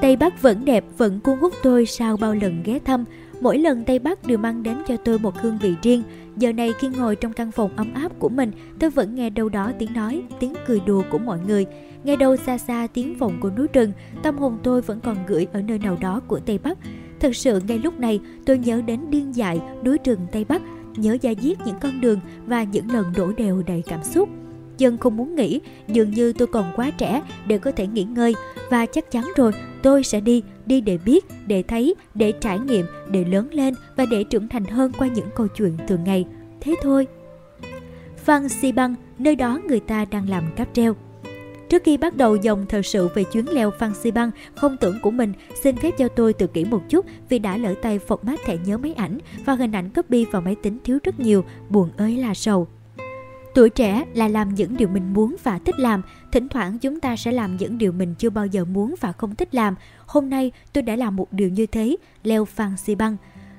Tây 0.00 0.16
bắc 0.16 0.42
vẫn 0.42 0.64
đẹp, 0.64 0.84
vẫn 0.98 1.20
cuốn 1.20 1.38
hút 1.38 1.52
tôi 1.62 1.86
sau 1.86 2.16
bao 2.16 2.34
lần 2.34 2.62
ghé 2.64 2.78
thăm. 2.84 3.04
Mỗi 3.40 3.58
lần 3.58 3.84
tây 3.84 3.98
bắc 3.98 4.26
đều 4.26 4.38
mang 4.38 4.62
đến 4.62 4.76
cho 4.88 4.96
tôi 4.96 5.18
một 5.18 5.34
hương 5.40 5.58
vị 5.58 5.74
riêng. 5.82 6.02
Giờ 6.36 6.52
này 6.52 6.72
khi 6.80 6.88
ngồi 6.88 7.16
trong 7.16 7.32
căn 7.32 7.52
phòng 7.52 7.70
ấm 7.76 7.94
áp 7.94 8.18
của 8.18 8.28
mình, 8.28 8.50
tôi 8.78 8.90
vẫn 8.90 9.14
nghe 9.14 9.30
đâu 9.30 9.48
đó 9.48 9.72
tiếng 9.78 9.92
nói, 9.92 10.22
tiếng 10.40 10.54
cười 10.66 10.80
đùa 10.86 11.02
của 11.10 11.18
mọi 11.18 11.38
người. 11.46 11.66
Nghe 12.04 12.16
đâu 12.16 12.36
xa 12.36 12.58
xa 12.58 12.86
tiếng 12.94 13.16
vọng 13.18 13.38
của 13.40 13.50
núi 13.56 13.66
rừng, 13.72 13.92
tâm 14.22 14.38
hồn 14.38 14.58
tôi 14.62 14.82
vẫn 14.82 15.00
còn 15.00 15.16
gửi 15.26 15.46
ở 15.52 15.62
nơi 15.62 15.78
nào 15.78 15.96
đó 16.00 16.20
của 16.26 16.40
Tây 16.40 16.58
Bắc. 16.58 16.78
Thật 17.20 17.36
sự 17.36 17.60
ngay 17.68 17.78
lúc 17.78 18.00
này 18.00 18.20
tôi 18.46 18.58
nhớ 18.58 18.82
đến 18.86 19.00
điên 19.10 19.36
dại 19.36 19.60
núi 19.84 19.98
rừng 20.04 20.20
Tây 20.32 20.44
Bắc, 20.44 20.62
nhớ 20.96 21.16
da 21.20 21.30
diết 21.40 21.58
những 21.66 21.76
con 21.80 22.00
đường 22.00 22.20
và 22.46 22.62
những 22.62 22.90
lần 22.90 23.12
đổ 23.16 23.32
đèo 23.36 23.62
đầy 23.66 23.82
cảm 23.86 24.02
xúc. 24.02 24.28
Dân 24.78 24.98
không 24.98 25.16
muốn 25.16 25.34
nghĩ, 25.34 25.60
dường 25.88 26.10
như 26.10 26.32
tôi 26.32 26.48
còn 26.48 26.72
quá 26.76 26.90
trẻ 26.90 27.22
để 27.46 27.58
có 27.58 27.70
thể 27.70 27.86
nghỉ 27.86 28.02
ngơi 28.02 28.34
và 28.70 28.86
chắc 28.86 29.10
chắn 29.10 29.24
rồi 29.36 29.52
tôi 29.82 30.04
sẽ 30.04 30.20
đi, 30.20 30.42
đi 30.66 30.80
để 30.80 30.98
biết, 31.04 31.24
để 31.46 31.62
thấy, 31.62 31.94
để 32.14 32.32
trải 32.40 32.58
nghiệm, 32.58 32.86
để 33.10 33.24
lớn 33.24 33.48
lên 33.52 33.74
và 33.96 34.06
để 34.10 34.24
trưởng 34.24 34.48
thành 34.48 34.64
hơn 34.64 34.92
qua 34.98 35.08
những 35.08 35.28
câu 35.34 35.46
chuyện 35.46 35.76
thường 35.88 36.04
ngày. 36.04 36.26
Thế 36.60 36.74
thôi. 36.82 37.06
Phan 38.16 38.48
Xi 38.48 38.72
Băng, 38.72 38.94
nơi 39.18 39.36
đó 39.36 39.60
người 39.68 39.80
ta 39.80 40.04
đang 40.04 40.28
làm 40.28 40.44
cáp 40.56 40.68
treo. 40.72 40.94
Trước 41.68 41.82
khi 41.84 41.96
bắt 41.96 42.16
đầu 42.16 42.36
dòng 42.36 42.66
thời 42.68 42.82
sự 42.82 43.08
về 43.14 43.24
chuyến 43.24 43.48
leo 43.48 43.70
Phan 43.70 43.94
Xi 43.94 44.10
Băng 44.10 44.30
không 44.54 44.76
tưởng 44.76 44.98
của 45.02 45.10
mình, 45.10 45.32
xin 45.62 45.76
phép 45.76 45.90
cho 45.98 46.08
tôi 46.08 46.32
tự 46.32 46.46
kỷ 46.46 46.64
một 46.64 46.82
chút 46.88 47.06
vì 47.28 47.38
đã 47.38 47.56
lỡ 47.56 47.74
tay 47.82 48.00
format 48.08 48.36
thẻ 48.44 48.56
nhớ 48.56 48.78
máy 48.78 48.94
ảnh 48.94 49.18
và 49.44 49.54
hình 49.54 49.72
ảnh 49.72 49.90
copy 49.90 50.24
vào 50.24 50.42
máy 50.42 50.56
tính 50.62 50.78
thiếu 50.84 50.98
rất 51.02 51.20
nhiều, 51.20 51.44
buồn 51.68 51.90
ơi 51.96 52.16
là 52.16 52.34
sầu. 52.34 52.68
Tuổi 53.54 53.70
trẻ 53.70 54.04
là 54.14 54.28
làm 54.28 54.54
những 54.54 54.76
điều 54.76 54.88
mình 54.88 55.12
muốn 55.12 55.36
và 55.42 55.58
thích 55.58 55.78
làm, 55.78 56.02
thỉnh 56.32 56.48
thoảng 56.48 56.78
chúng 56.78 57.00
ta 57.00 57.16
sẽ 57.16 57.32
làm 57.32 57.56
những 57.56 57.78
điều 57.78 57.92
mình 57.92 58.14
chưa 58.18 58.30
bao 58.30 58.46
giờ 58.46 58.64
muốn 58.64 58.94
và 59.00 59.12
không 59.12 59.34
thích 59.34 59.54
làm. 59.54 59.74
Hôm 60.06 60.30
nay 60.30 60.52
tôi 60.72 60.82
đã 60.82 60.96
làm 60.96 61.16
một 61.16 61.32
điều 61.32 61.48
như 61.48 61.66
thế, 61.66 61.96
leo 62.22 62.44
Phan 62.44 62.76
Xi 62.76 62.94
Băng. 62.94 63.16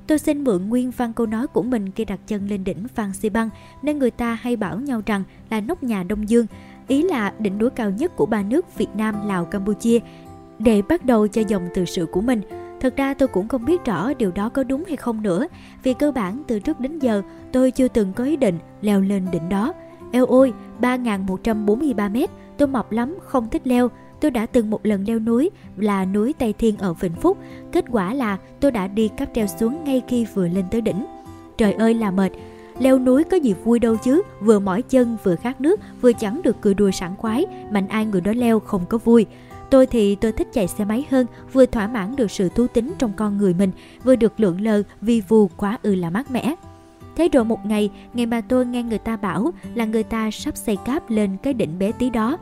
Tôi 0.07 0.19
xin 0.19 0.43
mượn 0.43 0.69
nguyên 0.69 0.91
văn 0.91 1.13
câu 1.13 1.25
nói 1.25 1.47
của 1.47 1.63
mình 1.63 1.91
khi 1.91 2.05
đặt 2.05 2.19
chân 2.27 2.47
lên 2.49 2.63
đỉnh 2.63 2.87
Phan 2.87 3.13
Xi 3.13 3.29
Băng, 3.29 3.49
nên 3.81 3.99
người 3.99 4.11
ta 4.11 4.33
hay 4.33 4.55
bảo 4.55 4.79
nhau 4.79 5.01
rằng 5.05 5.23
là 5.49 5.61
nóc 5.61 5.83
nhà 5.83 6.03
Đông 6.03 6.29
Dương, 6.29 6.45
ý 6.87 7.01
là 7.03 7.33
đỉnh 7.39 7.57
núi 7.57 7.69
cao 7.69 7.89
nhất 7.89 8.15
của 8.15 8.25
ba 8.25 8.43
nước 8.43 8.77
Việt 8.77 8.95
Nam, 8.95 9.27
Lào, 9.27 9.45
Campuchia, 9.45 9.99
để 10.59 10.81
bắt 10.81 11.05
đầu 11.05 11.27
cho 11.27 11.41
dòng 11.47 11.67
tự 11.73 11.85
sự 11.85 12.05
của 12.05 12.21
mình. 12.21 12.41
Thật 12.79 12.95
ra 12.95 13.13
tôi 13.13 13.27
cũng 13.27 13.47
không 13.47 13.65
biết 13.65 13.85
rõ 13.85 14.13
điều 14.13 14.31
đó 14.31 14.49
có 14.49 14.63
đúng 14.63 14.83
hay 14.87 14.95
không 14.95 15.21
nữa, 15.21 15.47
vì 15.83 15.93
cơ 15.93 16.11
bản 16.11 16.43
từ 16.47 16.59
trước 16.59 16.79
đến 16.79 16.99
giờ 16.99 17.21
tôi 17.51 17.71
chưa 17.71 17.87
từng 17.87 18.13
có 18.13 18.23
ý 18.23 18.35
định 18.35 18.59
leo 18.81 19.01
lên 19.01 19.25
đỉnh 19.31 19.49
đó. 19.49 19.73
Eo 20.11 20.25
ôi, 20.25 20.53
3.143 20.81 22.11
mét, 22.11 22.29
tôi 22.57 22.67
mập 22.67 22.91
lắm, 22.91 23.17
không 23.21 23.49
thích 23.49 23.67
leo. 23.67 23.89
Tôi 24.19 24.31
đã 24.31 24.45
từng 24.45 24.69
một 24.69 24.85
lần 24.85 25.03
leo 25.07 25.19
núi 25.19 25.49
là 25.77 26.05
núi 26.05 26.33
Tây 26.33 26.53
Thiên 26.53 26.77
ở 26.77 26.93
Vĩnh 26.93 27.15
Phúc. 27.15 27.37
Kết 27.71 27.85
quả 27.91 28.13
là 28.13 28.37
tôi 28.59 28.71
đã 28.71 28.87
đi 28.87 29.07
cáp 29.07 29.29
treo 29.33 29.47
xuống 29.47 29.83
ngay 29.83 30.01
khi 30.07 30.25
vừa 30.33 30.47
lên 30.47 30.65
tới 30.71 30.81
đỉnh. 30.81 31.05
Trời 31.57 31.73
ơi 31.73 31.93
là 31.93 32.11
mệt, 32.11 32.31
leo 32.79 32.99
núi 32.99 33.23
có 33.23 33.37
gì 33.37 33.53
vui 33.63 33.79
đâu 33.79 33.95
chứ, 33.95 34.21
vừa 34.41 34.59
mỏi 34.59 34.81
chân 34.81 35.17
vừa 35.23 35.35
khát 35.35 35.61
nước, 35.61 35.79
vừa 36.01 36.13
chẳng 36.13 36.41
được 36.43 36.61
cười 36.61 36.73
đùa 36.73 36.91
sảng 36.91 37.15
khoái, 37.15 37.45
mạnh 37.71 37.87
ai 37.87 38.05
người 38.05 38.21
đó 38.21 38.31
leo 38.35 38.59
không 38.59 38.85
có 38.89 38.97
vui. 38.97 39.25
Tôi 39.69 39.85
thì 39.85 40.15
tôi 40.15 40.31
thích 40.31 40.47
chạy 40.53 40.67
xe 40.67 40.85
máy 40.85 41.05
hơn, 41.11 41.25
vừa 41.53 41.65
thỏa 41.65 41.87
mãn 41.87 42.15
được 42.15 42.31
sự 42.31 42.49
thú 42.49 42.67
tính 42.67 42.93
trong 42.97 43.13
con 43.17 43.37
người 43.37 43.53
mình, 43.53 43.71
vừa 44.03 44.15
được 44.15 44.39
lượn 44.39 44.61
lờ 44.61 44.83
vì 45.01 45.21
vù 45.27 45.47
quá 45.57 45.77
ư 45.83 45.95
là 45.95 46.09
mát 46.09 46.31
mẻ. 46.31 46.55
Thế 47.15 47.27
rồi 47.27 47.45
một 47.45 47.65
ngày, 47.65 47.89
ngày 48.13 48.25
mà 48.25 48.41
tôi 48.41 48.65
nghe 48.65 48.83
người 48.83 48.97
ta 48.97 49.17
bảo 49.17 49.51
là 49.75 49.85
người 49.85 50.03
ta 50.03 50.31
sắp 50.31 50.57
xây 50.57 50.75
cáp 50.85 51.09
lên 51.09 51.37
cái 51.43 51.53
đỉnh 51.53 51.79
bé 51.79 51.91
tí 51.91 52.09
đó. 52.09 52.37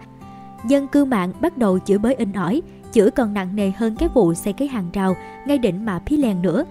Dân 0.67 0.87
cư 0.87 1.05
mạng 1.05 1.33
bắt 1.41 1.57
đầu 1.57 1.79
chửi 1.79 1.97
bới 1.97 2.15
in 2.15 2.33
ỏi, 2.33 2.61
chửi 2.91 3.11
còn 3.11 3.33
nặng 3.33 3.55
nề 3.55 3.71
hơn 3.71 3.95
cái 3.95 4.09
vụ 4.13 4.33
xây 4.33 4.53
cái 4.53 4.67
hàng 4.67 4.89
rào 4.93 5.15
ngay 5.45 5.57
đỉnh 5.57 5.85
mà 5.85 5.99
Pí 6.05 6.17
Lèn 6.17 6.41
nữa. 6.41 6.65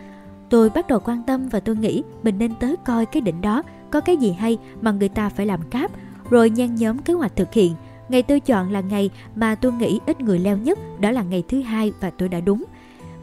Tôi 0.52 0.70
bắt 0.70 0.88
đầu 0.88 1.00
quan 1.04 1.22
tâm 1.22 1.48
và 1.48 1.60
tôi 1.60 1.76
nghĩ 1.76 2.02
mình 2.22 2.38
nên 2.38 2.54
tới 2.54 2.76
coi 2.84 3.06
cái 3.06 3.20
đỉnh 3.20 3.40
đó 3.40 3.62
có 3.90 4.00
cái 4.00 4.16
gì 4.16 4.32
hay 4.32 4.58
mà 4.80 4.90
người 4.90 5.08
ta 5.08 5.28
phải 5.28 5.46
làm 5.46 5.60
cáp, 5.70 5.90
rồi 6.30 6.50
nhan 6.50 6.74
nhóm 6.74 6.98
kế 6.98 7.12
hoạch 7.12 7.36
thực 7.36 7.52
hiện. 7.52 7.74
Ngày 8.08 8.22
tôi 8.22 8.40
chọn 8.40 8.72
là 8.72 8.80
ngày 8.80 9.10
mà 9.34 9.54
tôi 9.54 9.72
nghĩ 9.72 10.00
ít 10.06 10.20
người 10.20 10.38
leo 10.38 10.56
nhất, 10.56 10.78
đó 11.00 11.10
là 11.10 11.22
ngày 11.22 11.42
thứ 11.48 11.62
hai 11.62 11.92
và 12.00 12.10
tôi 12.10 12.28
đã 12.28 12.40
đúng. 12.40 12.64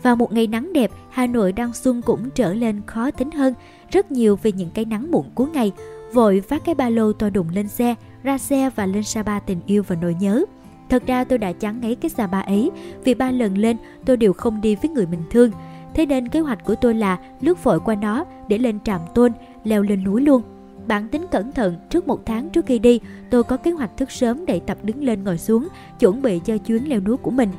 Vào 0.04 0.16
một 0.16 0.34
ngày 0.34 0.48
nắng 0.48 0.74
đẹp, 0.74 0.92
Hà 1.10 1.28
Nội 1.28 1.52
đang 1.52 1.74
xuân 1.74 2.02
cũng 2.02 2.30
trở 2.30 2.54
lên 2.54 2.82
khó 2.86 3.12
tính 3.12 3.32
hơn 3.32 3.54
rất 3.92 4.12
nhiều 4.12 4.40
vì 4.44 4.52
những 4.52 4.70
cái 4.70 4.86
nắng 4.86 5.12
muộn 5.12 5.26
cuối 5.36 5.48
ngày. 5.54 5.72
Vội 6.14 6.44
vác 6.50 6.66
cái 6.66 6.76
ba 6.76 6.90
lô 6.90 7.14
to 7.14 7.30
đùng 7.30 7.50
lên 7.50 7.68
xe, 7.68 7.96
ra 8.24 8.38
xe 8.38 8.70
và 8.76 8.86
lên 8.86 9.04
Sapa 9.04 9.40
tình 9.40 9.60
yêu 9.66 9.84
và 9.88 9.96
nỗi 10.02 10.16
nhớ. 10.20 10.46
Thật 10.90 11.08
ra 11.08 11.24
tôi 11.24 11.38
đã 11.38 11.52
chán 11.52 11.82
ngấy 11.82 11.96
cái 11.96 12.10
Sapa 12.10 12.42
ấy 12.42 12.72
vì 13.04 13.14
ba 13.14 13.32
lần 13.32 13.58
lên 13.58 13.78
tôi 14.06 14.18
đều 14.18 14.34
không 14.34 14.62
đi 14.62 14.76
với 14.76 14.92
người 14.92 15.06
mình 15.06 15.24
thương. 15.32 15.52
Thế 15.94 16.06
nên 16.06 16.28
kế 16.28 16.40
hoạch 16.40 16.66
của 16.66 16.76
tôi 16.76 16.94
là 16.94 17.18
lướt 17.42 17.64
vội 17.64 17.80
qua 17.80 17.96
nó 17.96 18.26
để 18.48 18.58
lên 18.58 18.80
trạm 18.80 19.02
tôn, 19.16 19.32
leo 19.64 19.82
lên 19.82 20.04
núi 20.04 20.22
luôn. 20.22 20.42
Bản 20.88 21.08
tính 21.08 21.26
cẩn 21.32 21.52
thận, 21.52 21.76
trước 21.90 22.08
một 22.08 22.26
tháng 22.26 22.50
trước 22.50 22.66
khi 22.66 22.80
đi, 22.80 23.00
tôi 23.30 23.44
có 23.44 23.58
kế 23.58 23.72
hoạch 23.72 23.98
thức 23.98 24.12
sớm 24.12 24.46
để 24.46 24.60
tập 24.60 24.78
đứng 24.84 25.04
lên 25.04 25.24
ngồi 25.24 25.38
xuống, 25.38 25.68
chuẩn 26.00 26.22
bị 26.22 26.40
cho 26.40 26.58
chuyến 26.58 26.90
leo 26.90 27.00
núi 27.00 27.18
của 27.18 27.32
mình. 27.32 27.50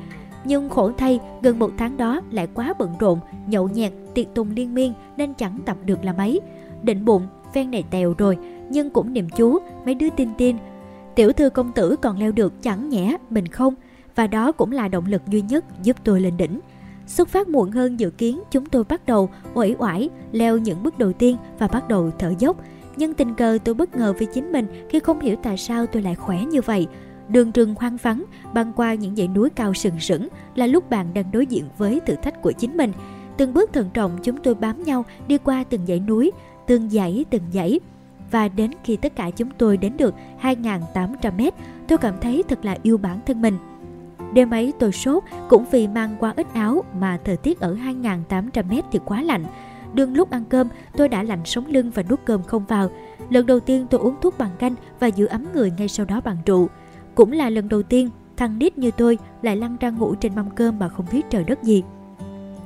Nhưng 0.45 0.69
khổ 0.69 0.91
thay, 0.97 1.19
gần 1.41 1.59
một 1.59 1.71
tháng 1.77 1.97
đó 1.97 2.21
lại 2.31 2.47
quá 2.53 2.73
bận 2.79 2.89
rộn, 2.99 3.19
nhậu 3.47 3.67
nhẹt, 3.67 3.93
tiệc 4.13 4.33
tùng 4.33 4.51
liên 4.55 4.73
miên 4.73 4.93
nên 5.17 5.33
chẳng 5.33 5.59
tập 5.65 5.77
được 5.85 6.03
là 6.03 6.13
mấy. 6.13 6.39
Định 6.83 7.05
bụng, 7.05 7.27
phen 7.53 7.71
này 7.71 7.83
tèo 7.91 8.13
rồi, 8.17 8.37
nhưng 8.69 8.89
cũng 8.89 9.13
niềm 9.13 9.29
chú, 9.29 9.57
mấy 9.85 9.95
đứa 9.95 10.09
tin 10.09 10.29
tin. 10.37 10.57
Tiểu 11.15 11.31
thư 11.31 11.49
công 11.49 11.71
tử 11.71 11.95
còn 11.95 12.19
leo 12.19 12.31
được 12.31 12.63
chẳng 12.63 12.89
nhẽ, 12.89 13.17
mình 13.29 13.47
không. 13.47 13.73
Và 14.15 14.27
đó 14.27 14.51
cũng 14.51 14.71
là 14.71 14.87
động 14.87 15.05
lực 15.05 15.21
duy 15.27 15.41
nhất 15.41 15.65
giúp 15.83 15.97
tôi 16.03 16.21
lên 16.21 16.37
đỉnh. 16.37 16.59
Xuất 17.11 17.29
phát 17.29 17.47
muộn 17.47 17.71
hơn 17.71 17.99
dự 17.99 18.09
kiến, 18.09 18.41
chúng 18.51 18.65
tôi 18.65 18.83
bắt 18.83 19.05
đầu 19.05 19.29
uể 19.53 19.75
oải 19.77 20.09
leo 20.31 20.57
những 20.57 20.83
bước 20.83 20.97
đầu 20.97 21.13
tiên 21.13 21.37
và 21.59 21.67
bắt 21.67 21.87
đầu 21.87 22.11
thở 22.19 22.33
dốc. 22.39 22.57
Nhưng 22.95 23.13
tình 23.13 23.35
cờ 23.35 23.57
tôi 23.63 23.75
bất 23.75 23.95
ngờ 23.95 24.13
với 24.17 24.27
chính 24.33 24.51
mình 24.51 24.67
khi 24.89 24.99
không 24.99 25.19
hiểu 25.19 25.35
tại 25.43 25.57
sao 25.57 25.85
tôi 25.85 26.01
lại 26.01 26.15
khỏe 26.15 26.45
như 26.45 26.61
vậy. 26.61 26.87
Đường 27.29 27.51
rừng 27.51 27.75
hoang 27.79 27.97
vắng, 27.97 28.23
băng 28.53 28.73
qua 28.73 28.93
những 28.93 29.15
dãy 29.15 29.27
núi 29.27 29.49
cao 29.49 29.73
sừng 29.73 29.99
sững 29.99 30.27
là 30.55 30.67
lúc 30.67 30.89
bạn 30.89 31.13
đang 31.13 31.31
đối 31.31 31.45
diện 31.45 31.63
với 31.77 31.99
thử 31.99 32.15
thách 32.15 32.41
của 32.41 32.51
chính 32.51 32.77
mình. 32.77 32.91
Từng 33.37 33.53
bước 33.53 33.73
thận 33.73 33.89
trọng 33.93 34.17
chúng 34.23 34.37
tôi 34.37 34.55
bám 34.55 34.83
nhau 34.83 35.05
đi 35.27 35.37
qua 35.37 35.63
từng 35.63 35.85
dãy 35.87 35.99
núi, 35.99 36.31
từng 36.67 36.89
dãy 36.89 37.25
từng 37.29 37.43
dãy. 37.53 37.79
Và 38.31 38.47
đến 38.47 38.71
khi 38.83 38.95
tất 38.95 39.15
cả 39.15 39.29
chúng 39.29 39.49
tôi 39.57 39.77
đến 39.77 39.97
được 39.97 40.15
2.800 40.41 41.35
mét, 41.37 41.53
tôi 41.87 41.97
cảm 41.97 42.13
thấy 42.21 42.43
thật 42.47 42.65
là 42.65 42.77
yêu 42.83 42.97
bản 42.97 43.19
thân 43.25 43.41
mình. 43.41 43.57
Đêm 44.33 44.49
ấy 44.49 44.73
tôi 44.79 44.91
sốt 44.91 45.23
cũng 45.49 45.65
vì 45.71 45.87
mang 45.87 46.15
qua 46.19 46.33
ít 46.35 46.47
áo 46.53 46.83
mà 46.99 47.19
thời 47.23 47.37
tiết 47.37 47.59
ở 47.59 47.75
2.800 47.75 48.63
mét 48.69 48.85
thì 48.91 48.99
quá 49.05 49.21
lạnh. 49.21 49.45
Đương 49.93 50.13
lúc 50.13 50.29
ăn 50.29 50.43
cơm, 50.49 50.67
tôi 50.97 51.09
đã 51.09 51.23
lạnh 51.23 51.45
sống 51.45 51.65
lưng 51.67 51.91
và 51.95 52.03
nuốt 52.09 52.19
cơm 52.25 52.43
không 52.43 52.65
vào. 52.65 52.89
Lần 53.29 53.45
đầu 53.45 53.59
tiên 53.59 53.87
tôi 53.89 54.01
uống 54.01 54.15
thuốc 54.21 54.37
bằng 54.37 54.51
canh 54.59 54.75
và 54.99 55.07
giữ 55.07 55.25
ấm 55.25 55.45
người 55.53 55.71
ngay 55.77 55.87
sau 55.87 56.05
đó 56.05 56.21
bằng 56.21 56.37
rượu. 56.45 56.69
Cũng 57.15 57.31
là 57.31 57.49
lần 57.49 57.69
đầu 57.69 57.83
tiên 57.83 58.09
thằng 58.37 58.59
nít 58.59 58.77
như 58.77 58.91
tôi 58.91 59.17
lại 59.41 59.55
lăn 59.55 59.77
ra 59.79 59.89
ngủ 59.89 60.15
trên 60.15 60.35
mâm 60.35 60.49
cơm 60.49 60.79
mà 60.79 60.89
không 60.89 61.05
biết 61.11 61.29
trời 61.29 61.43
đất 61.43 61.63
gì. 61.63 61.83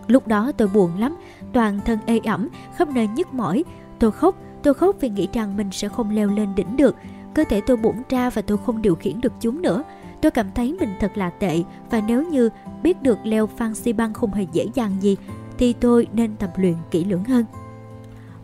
Lúc 0.07 0.27
đó 0.27 0.51
tôi 0.57 0.67
buồn 0.67 0.91
lắm, 0.99 1.15
toàn 1.53 1.79
thân 1.85 1.99
ê 2.05 2.19
ẩm, 2.19 2.49
khắp 2.75 2.89
nơi 2.89 3.07
nhức 3.07 3.33
mỏi. 3.33 3.63
Tôi 3.99 4.11
khóc, 4.11 4.35
tôi 4.63 4.73
khóc 4.73 4.95
vì 4.99 5.09
nghĩ 5.09 5.27
rằng 5.33 5.57
mình 5.57 5.69
sẽ 5.71 5.89
không 5.89 6.15
leo 6.15 6.27
lên 6.29 6.55
đỉnh 6.55 6.77
được. 6.77 6.95
Cơ 7.33 7.43
thể 7.49 7.61
tôi 7.61 7.77
bụng 7.77 8.01
ra 8.09 8.29
và 8.29 8.41
tôi 8.41 8.57
không 8.65 8.81
điều 8.81 8.95
khiển 8.95 9.21
được 9.21 9.33
chúng 9.39 9.61
nữa. 9.61 9.83
Tôi 10.25 10.31
cảm 10.31 10.51
thấy 10.55 10.75
mình 10.79 10.89
thật 10.99 11.17
là 11.17 11.29
tệ 11.29 11.63
và 11.89 12.01
nếu 12.07 12.23
như 12.23 12.49
biết 12.83 13.01
được 13.01 13.17
leo 13.23 13.47
Phan 13.47 13.75
Xi 13.75 13.93
Băng 13.93 14.13
không 14.13 14.33
hề 14.33 14.45
dễ 14.51 14.67
dàng 14.73 14.91
gì 14.99 15.17
thì 15.57 15.73
tôi 15.73 16.07
nên 16.13 16.35
tập 16.35 16.53
luyện 16.57 16.73
kỹ 16.91 17.03
lưỡng 17.05 17.23
hơn. 17.23 17.45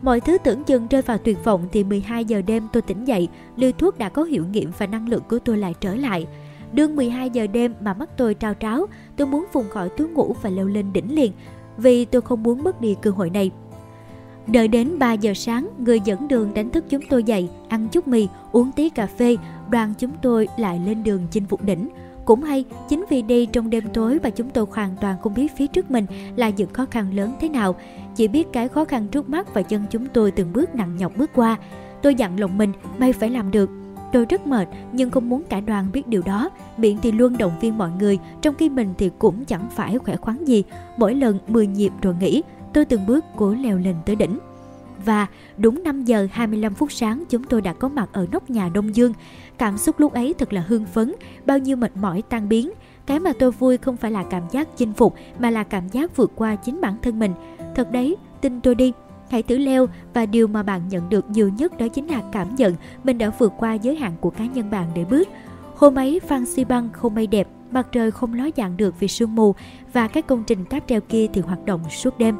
Mọi 0.01 0.19
thứ 0.19 0.37
tưởng 0.37 0.63
chừng 0.63 0.87
rơi 0.87 1.01
vào 1.01 1.17
tuyệt 1.17 1.43
vọng 1.43 1.67
thì 1.71 1.83
12 1.83 2.25
giờ 2.25 2.41
đêm 2.41 2.67
tôi 2.73 2.81
tỉnh 2.81 3.05
dậy, 3.05 3.27
liều 3.55 3.71
thuốc 3.71 3.97
đã 3.97 4.09
có 4.09 4.23
hiệu 4.23 4.45
nghiệm 4.45 4.71
và 4.77 4.87
năng 4.87 5.09
lượng 5.09 5.23
của 5.29 5.39
tôi 5.39 5.57
lại 5.57 5.73
trở 5.79 5.95
lại. 5.95 6.27
Đương 6.73 6.95
12 6.95 7.29
giờ 7.29 7.47
đêm 7.47 7.73
mà 7.81 7.93
mắt 7.93 8.09
tôi 8.17 8.33
trao 8.33 8.53
tráo, 8.53 8.85
tôi 9.17 9.27
muốn 9.27 9.45
vùng 9.53 9.69
khỏi 9.69 9.89
túi 9.89 10.07
ngủ 10.07 10.35
và 10.41 10.49
leo 10.49 10.67
lên 10.67 10.93
đỉnh 10.93 11.15
liền, 11.15 11.31
vì 11.77 12.05
tôi 12.05 12.21
không 12.21 12.43
muốn 12.43 12.63
mất 12.63 12.81
đi 12.81 12.95
cơ 13.01 13.11
hội 13.11 13.29
này. 13.29 13.51
Đợi 14.51 14.67
đến 14.67 14.99
3 14.99 15.13
giờ 15.13 15.33
sáng, 15.33 15.69
người 15.77 15.99
dẫn 15.99 16.27
đường 16.27 16.53
đánh 16.53 16.69
thức 16.69 16.85
chúng 16.89 17.01
tôi 17.09 17.23
dậy, 17.23 17.49
ăn 17.69 17.87
chút 17.91 18.07
mì, 18.07 18.27
uống 18.51 18.71
tí 18.71 18.89
cà 18.89 19.07
phê, 19.07 19.37
đoàn 19.69 19.93
chúng 19.97 20.11
tôi 20.21 20.47
lại 20.57 20.79
lên 20.85 21.03
đường 21.03 21.27
chinh 21.31 21.45
phục 21.45 21.63
đỉnh. 21.63 21.89
Cũng 22.25 22.43
hay, 22.43 22.65
chính 22.89 23.05
vì 23.09 23.21
đi 23.21 23.45
trong 23.45 23.69
đêm 23.69 23.83
tối 23.93 24.19
và 24.19 24.29
chúng 24.29 24.49
tôi 24.49 24.65
hoàn 24.71 24.95
toàn 25.01 25.15
không 25.21 25.33
biết 25.33 25.57
phía 25.57 25.67
trước 25.67 25.91
mình 25.91 26.05
là 26.35 26.49
những 26.49 26.73
khó 26.73 26.85
khăn 26.91 27.13
lớn 27.13 27.33
thế 27.41 27.49
nào. 27.49 27.75
Chỉ 28.15 28.27
biết 28.27 28.47
cái 28.53 28.67
khó 28.67 28.85
khăn 28.85 29.07
trước 29.07 29.29
mắt 29.29 29.53
và 29.53 29.61
chân 29.61 29.85
chúng 29.89 30.05
tôi 30.05 30.31
từng 30.31 30.53
bước 30.53 30.75
nặng 30.75 30.97
nhọc 30.97 31.17
bước 31.17 31.29
qua. 31.35 31.57
Tôi 32.01 32.15
dặn 32.15 32.39
lòng 32.39 32.57
mình, 32.57 32.71
may 32.97 33.13
phải 33.13 33.29
làm 33.29 33.51
được. 33.51 33.69
Tôi 34.13 34.25
rất 34.25 34.47
mệt 34.47 34.67
nhưng 34.91 35.09
không 35.09 35.29
muốn 35.29 35.43
cả 35.49 35.59
đoàn 35.59 35.87
biết 35.93 36.07
điều 36.07 36.21
đó. 36.21 36.49
Miệng 36.77 36.97
thì 37.01 37.11
luôn 37.11 37.37
động 37.37 37.53
viên 37.61 37.77
mọi 37.77 37.89
người, 37.99 38.19
trong 38.41 38.55
khi 38.55 38.69
mình 38.69 38.93
thì 38.97 39.09
cũng 39.19 39.45
chẳng 39.45 39.69
phải 39.75 39.97
khỏe 39.97 40.15
khoắn 40.15 40.45
gì. 40.45 40.63
Mỗi 40.97 41.15
lần 41.15 41.39
10 41.47 41.67
nhịp 41.67 41.91
rồi 42.01 42.15
nghỉ, 42.19 42.43
tôi 42.73 42.85
từng 42.85 43.05
bước 43.05 43.25
cố 43.35 43.53
leo 43.53 43.77
lên 43.77 43.95
tới 44.05 44.15
đỉnh. 44.15 44.39
Và 45.05 45.27
đúng 45.57 45.83
5 45.83 46.03
giờ 46.03 46.27
25 46.31 46.73
phút 46.73 46.91
sáng 46.91 47.23
chúng 47.29 47.43
tôi 47.43 47.61
đã 47.61 47.73
có 47.73 47.89
mặt 47.89 48.09
ở 48.13 48.27
nóc 48.31 48.49
nhà 48.49 48.69
Đông 48.69 48.95
Dương. 48.95 49.13
Cảm 49.57 49.77
xúc 49.77 49.99
lúc 49.99 50.13
ấy 50.13 50.33
thật 50.37 50.53
là 50.53 50.63
hưng 50.67 50.85
phấn, 50.85 51.15
bao 51.45 51.57
nhiêu 51.57 51.77
mệt 51.77 51.97
mỏi 51.97 52.23
tan 52.29 52.49
biến. 52.49 52.71
Cái 53.05 53.19
mà 53.19 53.33
tôi 53.39 53.51
vui 53.51 53.77
không 53.77 53.97
phải 53.97 54.11
là 54.11 54.23
cảm 54.23 54.43
giác 54.51 54.77
chinh 54.77 54.93
phục 54.93 55.15
mà 55.39 55.49
là 55.49 55.63
cảm 55.63 55.87
giác 55.87 56.17
vượt 56.17 56.31
qua 56.35 56.55
chính 56.55 56.81
bản 56.81 56.95
thân 57.01 57.19
mình. 57.19 57.31
Thật 57.75 57.91
đấy, 57.91 58.15
tin 58.41 58.61
tôi 58.61 58.75
đi, 58.75 58.93
hãy 59.29 59.43
thử 59.43 59.57
leo 59.57 59.87
và 60.13 60.25
điều 60.25 60.47
mà 60.47 60.63
bạn 60.63 60.81
nhận 60.89 61.09
được 61.09 61.29
nhiều 61.29 61.49
nhất 61.49 61.77
đó 61.77 61.87
chính 61.87 62.07
là 62.07 62.21
cảm 62.31 62.55
nhận 62.55 62.75
mình 63.03 63.17
đã 63.17 63.31
vượt 63.39 63.53
qua 63.57 63.73
giới 63.73 63.95
hạn 63.95 64.13
của 64.21 64.29
cá 64.29 64.45
nhân 64.45 64.69
bạn 64.71 64.87
để 64.95 65.05
bước. 65.05 65.27
Hôm 65.75 65.95
ấy 65.95 66.19
Phan 66.19 66.45
Xi 66.45 66.63
Băng 66.63 66.89
không 66.93 67.15
mây 67.15 67.27
đẹp, 67.27 67.47
mặt 67.71 67.87
trời 67.91 68.11
không 68.11 68.33
ló 68.33 68.49
dạng 68.57 68.77
được 68.77 68.99
vì 68.99 69.07
sương 69.07 69.35
mù 69.35 69.55
và 69.93 70.07
các 70.07 70.27
công 70.27 70.43
trình 70.47 70.65
cáp 70.65 70.87
treo 70.87 71.01
kia 71.01 71.27
thì 71.33 71.41
hoạt 71.41 71.65
động 71.65 71.81
suốt 71.89 72.17
đêm. 72.17 72.35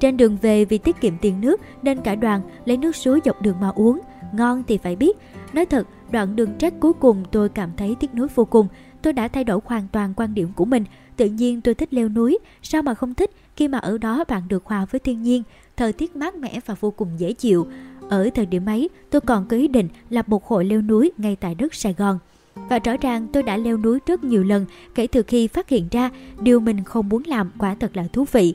Trên 0.00 0.16
đường 0.16 0.36
về 0.42 0.64
vì 0.64 0.78
tiết 0.78 1.00
kiệm 1.00 1.18
tiền 1.18 1.40
nước 1.40 1.60
nên 1.82 2.00
cả 2.00 2.14
đoàn 2.14 2.40
lấy 2.64 2.76
nước 2.76 2.96
suối 2.96 3.20
dọc 3.24 3.42
đường 3.42 3.56
mà 3.60 3.68
uống. 3.68 4.00
Ngon 4.32 4.62
thì 4.68 4.78
phải 4.78 4.96
biết. 4.96 5.16
Nói 5.52 5.66
thật, 5.66 5.86
đoạn 6.10 6.36
đường 6.36 6.58
trek 6.58 6.74
cuối 6.80 6.92
cùng 6.92 7.24
tôi 7.30 7.48
cảm 7.48 7.70
thấy 7.76 7.96
tiếc 8.00 8.14
nuối 8.14 8.28
vô 8.34 8.44
cùng. 8.44 8.68
Tôi 9.02 9.12
đã 9.12 9.28
thay 9.28 9.44
đổi 9.44 9.60
hoàn 9.64 9.88
toàn 9.92 10.14
quan 10.16 10.34
điểm 10.34 10.48
của 10.56 10.64
mình. 10.64 10.84
Tự 11.16 11.26
nhiên 11.26 11.60
tôi 11.60 11.74
thích 11.74 11.94
leo 11.94 12.08
núi, 12.08 12.38
sao 12.62 12.82
mà 12.82 12.94
không 12.94 13.14
thích 13.14 13.30
khi 13.56 13.68
mà 13.68 13.78
ở 13.78 13.98
đó 13.98 14.24
bạn 14.28 14.42
được 14.48 14.64
hòa 14.64 14.84
với 14.90 14.98
thiên 14.98 15.22
nhiên, 15.22 15.42
thời 15.76 15.92
tiết 15.92 16.16
mát 16.16 16.34
mẻ 16.34 16.60
và 16.66 16.74
vô 16.80 16.90
cùng 16.90 17.08
dễ 17.18 17.32
chịu. 17.32 17.66
Ở 18.08 18.30
thời 18.34 18.46
điểm 18.46 18.66
ấy, 18.66 18.88
tôi 19.10 19.20
còn 19.20 19.46
có 19.46 19.56
ý 19.56 19.68
định 19.68 19.88
lập 20.10 20.28
một 20.28 20.46
hội 20.46 20.64
leo 20.64 20.82
núi 20.82 21.12
ngay 21.18 21.36
tại 21.36 21.54
đất 21.54 21.74
Sài 21.74 21.92
Gòn. 21.92 22.18
Và 22.54 22.78
rõ 22.78 22.96
ràng 22.96 23.26
tôi 23.32 23.42
đã 23.42 23.56
leo 23.56 23.76
núi 23.76 23.98
rất 24.06 24.24
nhiều 24.24 24.44
lần 24.44 24.66
kể 24.94 25.06
từ 25.06 25.22
khi 25.22 25.48
phát 25.48 25.68
hiện 25.68 25.88
ra 25.90 26.10
điều 26.40 26.60
mình 26.60 26.84
không 26.84 27.08
muốn 27.08 27.22
làm 27.26 27.50
quả 27.58 27.74
thật 27.80 27.96
là 27.96 28.04
thú 28.12 28.24
vị. 28.32 28.54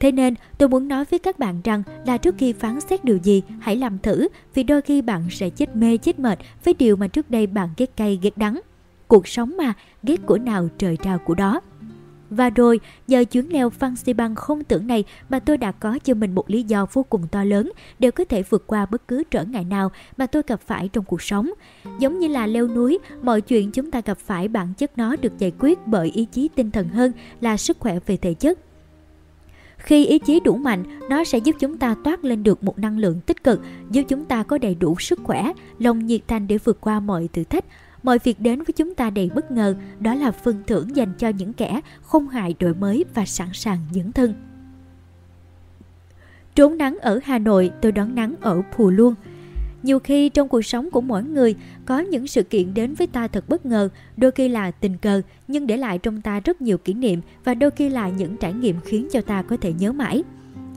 Thế 0.00 0.12
nên 0.12 0.34
tôi 0.58 0.68
muốn 0.68 0.88
nói 0.88 1.04
với 1.04 1.18
các 1.18 1.38
bạn 1.38 1.60
rằng 1.64 1.82
là 2.06 2.16
trước 2.16 2.34
khi 2.38 2.52
phán 2.52 2.80
xét 2.80 3.04
điều 3.04 3.16
gì 3.16 3.42
hãy 3.60 3.76
làm 3.76 3.98
thử 3.98 4.28
vì 4.54 4.62
đôi 4.62 4.82
khi 4.82 5.02
bạn 5.02 5.22
sẽ 5.30 5.50
chết 5.50 5.76
mê 5.76 5.96
chết 5.96 6.18
mệt 6.18 6.38
với 6.64 6.74
điều 6.74 6.96
mà 6.96 7.06
trước 7.06 7.30
đây 7.30 7.46
bạn 7.46 7.68
ghét 7.76 7.96
cay 7.96 8.18
ghét 8.22 8.38
đắng. 8.38 8.60
Cuộc 9.08 9.28
sống 9.28 9.56
mà, 9.56 9.72
ghét 10.02 10.26
của 10.26 10.38
nào 10.38 10.68
trời 10.78 10.96
trao 10.96 11.18
của 11.18 11.34
đó. 11.34 11.60
Và 12.30 12.50
rồi, 12.50 12.80
giờ 13.06 13.24
chuyến 13.24 13.52
leo 13.52 13.70
Phan 13.70 13.96
Xi 13.96 14.12
Băng 14.12 14.34
không 14.34 14.64
tưởng 14.64 14.86
này 14.86 15.04
mà 15.28 15.38
tôi 15.38 15.56
đã 15.56 15.72
có 15.72 15.98
cho 16.04 16.14
mình 16.14 16.34
một 16.34 16.50
lý 16.50 16.62
do 16.62 16.86
vô 16.92 17.02
cùng 17.02 17.28
to 17.30 17.44
lớn 17.44 17.72
đều 17.98 18.12
có 18.12 18.24
thể 18.24 18.42
vượt 18.42 18.66
qua 18.66 18.86
bất 18.86 19.08
cứ 19.08 19.22
trở 19.30 19.44
ngại 19.44 19.64
nào 19.64 19.90
mà 20.16 20.26
tôi 20.26 20.42
gặp 20.46 20.60
phải 20.66 20.88
trong 20.88 21.04
cuộc 21.04 21.22
sống. 21.22 21.50
Giống 21.98 22.18
như 22.18 22.28
là 22.28 22.46
leo 22.46 22.68
núi, 22.68 22.98
mọi 23.22 23.40
chuyện 23.40 23.70
chúng 23.70 23.90
ta 23.90 24.00
gặp 24.04 24.18
phải 24.18 24.48
bản 24.48 24.74
chất 24.74 24.98
nó 24.98 25.16
được 25.16 25.38
giải 25.38 25.52
quyết 25.58 25.86
bởi 25.86 26.10
ý 26.10 26.24
chí 26.24 26.48
tinh 26.54 26.70
thần 26.70 26.88
hơn 26.88 27.12
là 27.40 27.56
sức 27.56 27.76
khỏe 27.80 27.98
về 28.06 28.16
thể 28.16 28.34
chất. 28.34 28.58
Khi 29.84 30.06
ý 30.06 30.18
chí 30.18 30.40
đủ 30.40 30.56
mạnh, 30.56 30.84
nó 31.08 31.24
sẽ 31.24 31.38
giúp 31.38 31.56
chúng 31.60 31.78
ta 31.78 31.94
toát 32.04 32.24
lên 32.24 32.42
được 32.42 32.64
một 32.64 32.78
năng 32.78 32.98
lượng 32.98 33.20
tích 33.20 33.44
cực, 33.44 33.60
giúp 33.90 34.02
chúng 34.08 34.24
ta 34.24 34.42
có 34.42 34.58
đầy 34.58 34.74
đủ 34.74 34.96
sức 34.98 35.20
khỏe, 35.24 35.52
lòng 35.78 36.06
nhiệt 36.06 36.20
thành 36.28 36.46
để 36.46 36.58
vượt 36.58 36.80
qua 36.80 37.00
mọi 37.00 37.28
thử 37.32 37.44
thách, 37.44 37.64
mọi 38.02 38.18
việc 38.18 38.40
đến 38.40 38.58
với 38.58 38.72
chúng 38.76 38.94
ta 38.94 39.10
đầy 39.10 39.30
bất 39.34 39.50
ngờ, 39.50 39.74
đó 40.00 40.14
là 40.14 40.30
phần 40.30 40.62
thưởng 40.66 40.96
dành 40.96 41.12
cho 41.18 41.28
những 41.28 41.52
kẻ 41.52 41.80
không 42.02 42.28
ngại 42.32 42.54
đổi 42.58 42.74
mới 42.74 43.04
và 43.14 43.24
sẵn 43.24 43.48
sàng 43.52 43.78
dấn 43.94 44.12
thân. 44.12 44.34
Trốn 46.54 46.78
nắng 46.78 46.98
ở 47.02 47.20
Hà 47.24 47.38
Nội, 47.38 47.70
tôi 47.82 47.92
đón 47.92 48.14
nắng 48.14 48.34
ở 48.40 48.62
Phù 48.76 48.90
Luông. 48.90 49.14
Nhiều 49.84 49.98
khi 49.98 50.28
trong 50.28 50.48
cuộc 50.48 50.62
sống 50.62 50.90
của 50.90 51.00
mỗi 51.00 51.22
người 51.22 51.54
có 51.86 51.98
những 51.98 52.26
sự 52.26 52.42
kiện 52.42 52.74
đến 52.74 52.94
với 52.94 53.06
ta 53.06 53.28
thật 53.28 53.48
bất 53.48 53.66
ngờ, 53.66 53.88
đôi 54.16 54.30
khi 54.30 54.48
là 54.48 54.70
tình 54.70 54.98
cờ 54.98 55.22
nhưng 55.48 55.66
để 55.66 55.76
lại 55.76 55.98
trong 55.98 56.20
ta 56.20 56.40
rất 56.40 56.62
nhiều 56.62 56.78
kỷ 56.78 56.94
niệm 56.94 57.20
và 57.44 57.54
đôi 57.54 57.70
khi 57.70 57.88
là 57.88 58.08
những 58.08 58.36
trải 58.36 58.52
nghiệm 58.52 58.76
khiến 58.84 59.08
cho 59.12 59.20
ta 59.20 59.42
có 59.42 59.56
thể 59.60 59.72
nhớ 59.72 59.92
mãi. 59.92 60.22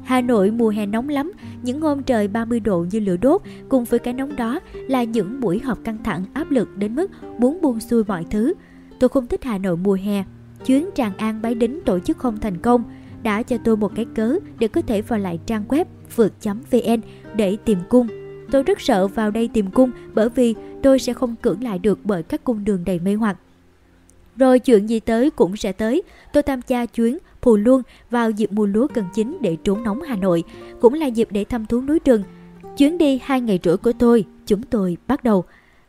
Hà 0.04 0.22
Nội 0.22 0.52
mùa 0.52 0.70
hè 0.70 0.86
nóng 0.86 1.10
lắm, 1.10 1.32
những 1.64 1.82
hôm 1.82 2.04
trời 2.04 2.28
30 2.28 2.60
độ 2.60 2.86
như 2.92 3.00
lửa 3.00 3.18
đốt, 3.18 3.42
cùng 3.70 3.84
với 3.84 4.00
cái 4.00 4.14
nóng 4.14 4.36
đó 4.36 4.60
là 4.74 5.04
những 5.04 5.40
buổi 5.40 5.60
họp 5.60 5.84
căng 5.84 6.04
thẳng 6.04 6.26
áp 6.34 6.52
lực 6.52 6.78
đến 6.78 6.96
mức 6.96 7.12
muốn 7.38 7.62
buông 7.62 7.80
xuôi 7.80 8.04
mọi 8.08 8.26
thứ. 8.30 8.54
Tôi 9.00 9.10
không 9.10 9.28
thích 9.28 9.44
Hà 9.44 9.58
Nội 9.58 9.78
mùa 9.78 9.98
hè. 10.04 10.24
Chuyến 10.66 10.90
Tràng 10.96 11.18
An 11.18 11.42
Bái 11.42 11.56
Đính 11.56 11.80
tổ 11.86 12.00
chức 12.00 12.18
không 12.18 12.38
thành 12.40 12.58
công, 12.58 12.84
đã 13.24 13.44
cho 13.44 13.58
tôi 13.58 13.78
một 13.78 13.92
cái 13.96 14.06
cớ 14.16 14.36
để 14.60 14.68
có 14.68 14.82
thể 14.82 15.02
vào 15.02 15.20
lại 15.20 15.40
trang 15.46 15.64
web 15.68 15.86
vượt.vn 16.16 17.02
để 17.36 17.58
tìm 17.66 17.78
cung. 17.90 18.08
Tôi 18.52 18.64
rất 18.64 18.82
sợ 18.82 19.08
vào 19.08 19.32
đây 19.32 19.50
tìm 19.54 19.72
cung 19.72 19.92
bởi 20.14 20.30
vì 20.30 20.56
tôi 20.84 21.00
sẽ 21.00 21.14
không 21.14 21.36
cưỡng 21.42 21.64
lại 21.64 21.80
được 21.80 22.00
bởi 22.04 22.24
các 22.24 22.44
cung 22.44 22.66
đường 22.66 22.84
đầy 22.86 23.00
mê 23.00 23.16
hoặc. 23.16 23.38
Rồi 24.38 24.60
chuyện 24.60 24.88
gì 24.88 25.00
tới 25.00 25.30
cũng 25.30 25.58
sẽ 25.58 25.72
tới. 25.72 26.02
Tôi 26.34 26.44
tham 26.44 26.60
gia 26.68 26.86
chuyến 26.86 27.18
Phù 27.42 27.58
Luông 27.58 27.82
vào 28.10 28.32
dịp 28.32 28.52
mùa 28.52 28.66
lúa 28.66 28.88
cần 28.88 29.06
chín 29.14 29.38
để 29.42 29.58
trốn 29.64 29.84
nóng 29.84 30.02
Hà 30.02 30.16
Nội, 30.16 30.44
cũng 30.82 30.94
là 30.94 31.06
dịp 31.06 31.28
để 31.32 31.44
thăm 31.44 31.66
thú 31.66 31.82
núi 31.82 32.00
rừng. 32.06 32.24
Chuyến 32.78 32.98
đi 32.98 33.20
hai 33.24 33.42
ngày 33.42 33.60
rưỡi 33.64 33.78
của 33.78 33.94
tôi, 34.00 34.26
chúng 34.46 34.64
tôi 34.64 34.98
bắt 35.08 35.24
đầu. 35.24 35.44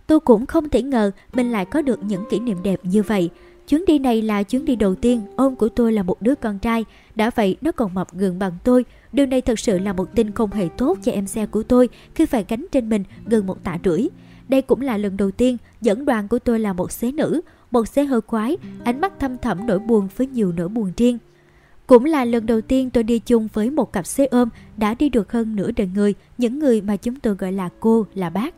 Tôi 0.07 0.21
cũng 0.21 0.47
không 0.47 0.69
thể 0.69 0.83
ngờ 0.83 1.11
mình 1.33 1.53
lại 1.53 1.65
có 1.65 1.83
được 1.83 2.03
những 2.03 2.25
kỷ 2.31 2.41
niệm 2.41 2.57
đẹp 2.63 2.81
như 2.83 3.03
vậy. 3.03 3.31
Chuyến 3.69 3.85
đi 3.85 3.99
này 3.99 4.23
là 4.23 4.43
chuyến 4.43 4.65
đi 4.65 4.77
đầu 4.77 4.95
tiên, 4.95 5.23
ôm 5.37 5.57
của 5.57 5.69
tôi 5.69 5.93
là 5.93 6.03
một 6.03 6.23
đứa 6.23 6.35
con 6.35 6.59
trai. 6.59 6.85
Đã 7.15 7.31
vậy 7.35 7.57
nó 7.61 7.73
còn 7.73 7.95
mập 7.95 8.15
gần 8.15 8.39
bằng 8.39 8.53
tôi. 8.65 8.85
Điều 9.13 9.27
này 9.27 9.41
thật 9.41 9.59
sự 9.59 9.79
là 9.79 9.93
một 9.93 10.15
tin 10.15 10.31
không 10.31 10.51
hề 10.51 10.69
tốt 10.77 10.99
cho 11.03 11.13
em 11.13 11.27
xe 11.27 11.47
của 11.47 11.63
tôi 11.63 11.89
khi 12.15 12.27
phải 12.27 12.45
gánh 12.49 12.67
trên 12.73 12.89
mình 12.89 13.05
gần 13.27 13.47
một 13.47 13.65
tạ 13.65 13.79
rưỡi. 13.85 14.09
Đây 14.49 14.63
cũng 14.63 14.81
là 14.81 14.97
lần 14.97 15.17
đầu 15.17 15.31
tiên 15.31 15.57
dẫn 15.81 16.05
đoàn 16.05 16.29
của 16.29 16.39
tôi 16.39 16.59
là 16.61 16.73
một 16.73 16.93
xế 16.93 17.13
nữ, 17.13 17.41
một 17.71 17.89
xế 17.89 18.05
hơi 18.05 18.21
quái, 18.21 18.57
ánh 18.85 19.01
mắt 19.01 19.21
thâm 19.21 19.39
thẳm 19.39 19.67
nỗi 19.67 19.79
buồn 19.79 20.09
với 20.17 20.27
nhiều 20.27 20.53
nỗi 20.53 20.69
buồn 20.69 20.93
riêng. 20.97 21.19
Cũng 21.87 22.05
là 22.05 22.25
lần 22.25 22.47
đầu 22.47 22.61
tiên 22.61 22.91
tôi 22.91 23.03
đi 23.03 23.19
chung 23.19 23.49
với 23.53 23.71
một 23.71 23.93
cặp 23.93 24.07
xe 24.07 24.27
ôm 24.27 24.49
đã 24.77 24.95
đi 24.95 25.09
được 25.09 25.33
hơn 25.33 25.57
nửa 25.57 25.71
đời 25.77 25.89
người, 25.95 26.15
những 26.39 26.59
người 26.59 26.81
mà 26.81 26.97
chúng 26.97 27.17
tôi 27.17 27.35
gọi 27.35 27.53
là 27.53 27.69
cô, 27.81 28.07
là 28.15 28.31
bác. 28.31 28.55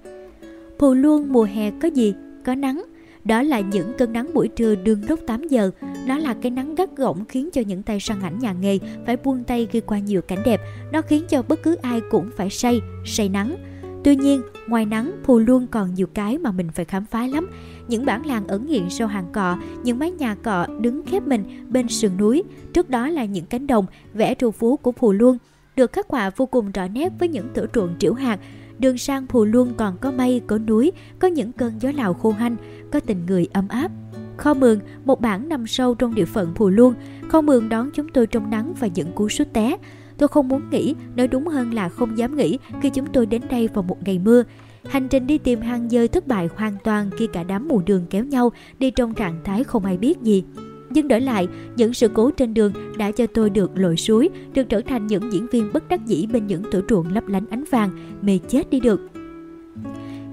Phù 0.78 0.94
luôn 0.94 1.32
mùa 1.32 1.44
hè 1.44 1.70
có 1.70 1.88
gì? 1.88 2.14
Có 2.44 2.54
nắng. 2.54 2.84
Đó 3.24 3.42
là 3.42 3.60
những 3.60 3.92
cơn 3.98 4.12
nắng 4.12 4.34
buổi 4.34 4.48
trưa 4.48 4.74
đương 4.74 5.00
lúc 5.08 5.20
8 5.26 5.48
giờ. 5.48 5.70
Nó 6.06 6.18
là 6.18 6.34
cái 6.34 6.50
nắng 6.50 6.74
gắt 6.74 6.96
gỏng 6.96 7.24
khiến 7.24 7.48
cho 7.52 7.60
những 7.60 7.82
tay 7.82 8.00
săn 8.00 8.22
ảnh 8.22 8.38
nhà 8.38 8.52
nghề 8.52 8.78
phải 9.06 9.16
buông 9.16 9.44
tay 9.44 9.68
ghi 9.72 9.80
qua 9.80 9.98
nhiều 9.98 10.22
cảnh 10.22 10.42
đẹp. 10.44 10.60
Nó 10.92 11.02
khiến 11.02 11.24
cho 11.28 11.42
bất 11.42 11.62
cứ 11.62 11.74
ai 11.74 12.00
cũng 12.10 12.30
phải 12.36 12.50
say, 12.50 12.80
say 13.04 13.28
nắng. 13.28 13.56
Tuy 14.04 14.16
nhiên, 14.16 14.42
ngoài 14.66 14.86
nắng, 14.86 15.12
Phù 15.24 15.38
luôn 15.38 15.66
còn 15.66 15.94
nhiều 15.94 16.06
cái 16.14 16.38
mà 16.38 16.52
mình 16.52 16.68
phải 16.74 16.84
khám 16.84 17.06
phá 17.06 17.26
lắm. 17.26 17.50
Những 17.88 18.04
bản 18.04 18.26
làng 18.26 18.46
ẩn 18.46 18.66
hiện 18.66 18.90
sau 18.90 19.08
hàng 19.08 19.26
cọ, 19.32 19.56
những 19.84 19.98
mái 19.98 20.10
nhà 20.10 20.34
cọ 20.34 20.66
đứng 20.80 21.02
khép 21.06 21.26
mình 21.26 21.44
bên 21.68 21.88
sườn 21.88 22.16
núi. 22.16 22.42
Trước 22.72 22.90
đó 22.90 23.08
là 23.08 23.24
những 23.24 23.46
cánh 23.46 23.66
đồng, 23.66 23.86
vẽ 24.14 24.34
trù 24.34 24.50
phú 24.50 24.76
của 24.76 24.92
Phù 24.92 25.12
luôn 25.12 25.38
được 25.76 25.92
khắc 25.92 26.08
họa 26.08 26.30
vô 26.36 26.46
cùng 26.46 26.72
rõ 26.72 26.88
nét 26.88 27.12
với 27.18 27.28
những 27.28 27.48
thửa 27.54 27.66
ruộng 27.74 27.94
triểu 27.98 28.14
hạt. 28.14 28.40
Đường 28.80 28.98
sang 28.98 29.26
Phù 29.26 29.44
luôn 29.44 29.72
còn 29.76 29.96
có 30.00 30.10
mây, 30.10 30.42
có 30.46 30.58
núi, 30.58 30.92
có 31.18 31.28
những 31.28 31.52
cơn 31.52 31.72
gió 31.80 31.90
lào 31.94 32.14
khô 32.14 32.32
hanh, 32.32 32.56
có 32.92 33.00
tình 33.00 33.26
người 33.26 33.48
ấm 33.52 33.68
áp. 33.68 33.90
Kho 34.36 34.54
Mường, 34.54 34.80
một 35.04 35.20
bản 35.20 35.48
nằm 35.48 35.66
sâu 35.66 35.94
trong 35.94 36.14
địa 36.14 36.24
phận 36.24 36.54
Phù 36.54 36.68
luông, 36.70 36.94
Kho 37.28 37.40
Mường 37.40 37.68
đón 37.68 37.90
chúng 37.94 38.08
tôi 38.08 38.26
trong 38.26 38.50
nắng 38.50 38.74
và 38.80 38.86
những 38.94 39.12
cú 39.12 39.28
sút 39.28 39.52
té. 39.52 39.76
Tôi 40.18 40.28
không 40.28 40.48
muốn 40.48 40.70
nghĩ, 40.70 40.94
nói 41.16 41.28
đúng 41.28 41.46
hơn 41.46 41.74
là 41.74 41.88
không 41.88 42.18
dám 42.18 42.36
nghĩ 42.36 42.58
khi 42.82 42.90
chúng 42.90 43.06
tôi 43.06 43.26
đến 43.26 43.42
đây 43.50 43.68
vào 43.68 43.82
một 43.82 43.96
ngày 44.04 44.18
mưa. 44.18 44.42
Hành 44.88 45.08
trình 45.08 45.26
đi 45.26 45.38
tìm 45.38 45.60
hang 45.60 45.90
dơi 45.90 46.08
thất 46.08 46.26
bại 46.26 46.48
hoàn 46.56 46.76
toàn 46.84 47.10
khi 47.18 47.26
cả 47.32 47.42
đám 47.42 47.68
mù 47.68 47.82
đường 47.86 48.06
kéo 48.10 48.24
nhau 48.24 48.52
đi 48.78 48.90
trong 48.90 49.14
trạng 49.14 49.40
thái 49.44 49.64
không 49.64 49.84
ai 49.84 49.96
biết 49.96 50.20
gì. 50.22 50.44
Nhưng 50.90 51.08
đổi 51.08 51.20
lại, 51.20 51.48
những 51.76 51.94
sự 51.94 52.08
cố 52.14 52.30
trên 52.30 52.54
đường 52.54 52.72
đã 52.98 53.10
cho 53.10 53.26
tôi 53.26 53.50
được 53.50 53.70
lội 53.74 53.96
suối, 53.96 54.28
được 54.54 54.68
trở 54.68 54.80
thành 54.80 55.06
những 55.06 55.32
diễn 55.32 55.46
viên 55.46 55.72
bất 55.72 55.88
đắc 55.88 56.06
dĩ 56.06 56.26
bên 56.26 56.46
những 56.46 56.62
thửa 56.72 56.82
ruộng 56.88 57.14
lấp 57.14 57.28
lánh 57.28 57.46
ánh 57.50 57.64
vàng, 57.70 57.90
mê 58.22 58.38
chết 58.48 58.70
đi 58.70 58.80
được. 58.80 59.00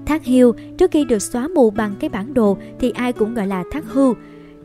Thác 0.06 0.24
Hiêu, 0.24 0.54
trước 0.78 0.90
khi 0.90 1.04
được 1.04 1.22
xóa 1.22 1.48
mù 1.48 1.70
bằng 1.70 1.94
cái 2.00 2.10
bản 2.10 2.34
đồ 2.34 2.58
thì 2.80 2.90
ai 2.90 3.12
cũng 3.12 3.34
gọi 3.34 3.46
là 3.46 3.64
Thác 3.70 3.84
Hưu. 3.92 4.14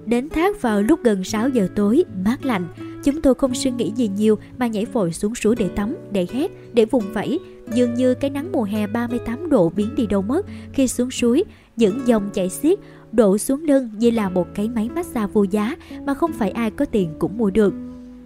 Đến 0.06 0.30
thác 0.30 0.62
vào 0.62 0.82
lúc 0.82 1.00
gần 1.04 1.24
6 1.24 1.50
giờ 1.50 1.68
tối, 1.76 2.04
mát 2.26 2.46
lạnh, 2.46 2.64
Chúng 3.04 3.22
tôi 3.22 3.34
không 3.36 3.54
suy 3.54 3.72
nghĩ 3.72 3.92
gì 3.96 4.10
nhiều 4.18 4.38
mà 4.58 4.68
nhảy 4.68 4.86
vội 4.86 5.14
xuống 5.14 5.36
suối 5.36 5.56
để 5.56 5.70
tắm, 5.70 5.96
để 6.12 6.28
hét, 6.32 6.52
để 6.74 6.86
vùng 6.86 7.14
vẫy. 7.14 7.40
Dường 7.74 7.94
như 7.94 8.14
cái 8.14 8.30
nắng 8.30 8.52
mùa 8.52 8.64
hè 8.64 8.88
38 8.88 9.50
độ 9.50 9.70
biến 9.70 9.96
đi 9.96 10.06
đâu 10.06 10.22
mất 10.22 10.46
khi 10.74 10.88
xuống 10.88 11.12
suối, 11.12 11.44
những 11.76 12.02
dòng 12.06 12.30
chảy 12.34 12.50
xiết 12.50 12.80
đổ 13.14 13.38
xuống 13.38 13.64
lưng 13.64 13.90
như 13.98 14.12
là 14.12 14.30
một 14.30 14.48
cái 14.56 14.70
máy 14.70 14.90
massage 14.96 15.32
vô 15.34 15.44
giá 15.44 15.76
mà 16.06 16.14
không 16.14 16.32
phải 16.34 16.52
ai 16.52 16.72
có 16.72 16.86
tiền 16.86 17.10
cũng 17.20 17.38
mua 17.38 17.50
được. 17.50 17.74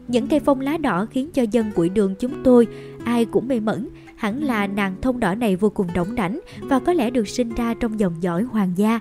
Những 0.07 0.27
cây 0.27 0.39
phong 0.39 0.61
lá 0.61 0.77
đỏ 0.77 1.05
khiến 1.05 1.29
cho 1.33 1.43
dân 1.51 1.71
bụi 1.75 1.89
đường 1.89 2.15
chúng 2.19 2.43
tôi, 2.43 2.67
ai 3.03 3.25
cũng 3.25 3.47
mê 3.47 3.59
mẩn. 3.59 3.89
Hẳn 4.15 4.43
là 4.43 4.67
nàng 4.67 4.95
thông 5.01 5.19
đỏ 5.19 5.35
này 5.35 5.55
vô 5.55 5.69
cùng 5.69 5.87
đỏng 5.95 6.15
đảnh 6.15 6.39
và 6.61 6.79
có 6.79 6.93
lẽ 6.93 7.09
được 7.09 7.27
sinh 7.27 7.49
ra 7.49 7.73
trong 7.73 7.99
dòng 7.99 8.13
dõi 8.21 8.43
hoàng 8.43 8.71
gia. 8.75 8.99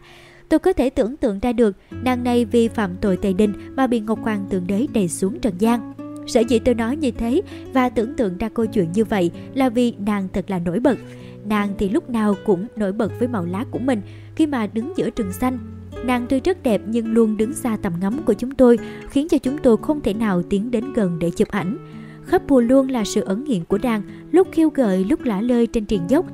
Tôi 0.49 0.59
có 0.59 0.73
thể 0.73 0.91
tưởng 0.91 1.17
tượng 1.17 1.39
ra 1.39 1.53
được, 1.53 1.77
nàng 1.91 2.25
này 2.25 2.45
vì 2.45 2.69
phạm 2.69 2.97
tội 3.01 3.17
tề 3.17 3.33
đình 3.33 3.53
mà 3.77 3.87
bị 3.87 4.01
Ngọc 4.01 4.19
Hoàng 4.23 4.47
tượng 4.51 4.67
đế 4.67 4.87
đè 4.93 5.07
xuống 5.07 5.39
trần 5.41 5.55
gian. 5.59 5.93
Sở 6.27 6.41
dĩ 6.41 6.59
tôi 6.59 6.75
nói 6.75 6.97
như 6.97 7.11
thế 7.11 7.43
và 7.73 7.89
tưởng 7.89 8.15
tượng 8.15 8.39
ra 8.39 8.49
câu 8.49 8.67
chuyện 8.67 8.93
như 8.93 9.05
vậy 9.05 9.31
là 9.55 9.69
vì 9.69 9.95
nàng 9.99 10.29
thật 10.33 10.51
là 10.51 10.59
nổi 10.59 10.81
bật. 10.81 10.99
Nàng 11.45 11.75
thì 11.79 11.89
lúc 11.89 12.11
nào 12.11 12.35
cũng 12.47 12.67
nổi 12.77 12.93
bật 12.93 13.13
với 13.19 13.29
màu 13.29 13.45
lá 13.45 13.65
của 13.71 13.79
mình 13.79 14.01
khi 14.37 14.47
mà 14.47 14.67
đứng 14.67 14.93
giữa 14.97 15.11
rừng 15.17 15.33
xanh. 15.33 15.76
Nàng 16.07 16.27
tuy 16.29 16.41
rất 16.41 16.63
đẹp 16.63 16.81
nhưng 16.87 17.15
luôn 17.15 17.37
đứng 17.37 17.53
xa 17.55 17.77
tầm 17.83 17.93
ngắm 18.01 18.23
của 18.27 18.35
chúng 18.35 18.51
tôi, 18.51 18.79
khiến 19.11 19.29
cho 19.29 19.39
chúng 19.39 19.59
tôi 19.59 19.77
không 19.83 20.01
thể 20.01 20.15
nào 20.15 20.43
tiến 20.43 20.71
đến 20.71 20.93
gần 20.93 21.19
để 21.19 21.31
chụp 21.31 21.49
ảnh. 21.49 21.77
Khắp 22.25 22.43
bùa 22.49 22.61
luôn 22.61 22.91
là 22.91 23.05
sự 23.05 23.21
ẩn 23.21 23.45
hiện 23.45 23.65
của 23.65 23.79
nàng, 23.79 24.03
lúc 24.31 24.49
khiêu 24.53 24.71
gợi, 24.75 25.05
lúc 25.05 25.25
lả 25.25 25.41
lơi 25.41 25.67
trên 25.67 25.85
triền 25.85 26.01
dốc. 26.09 26.27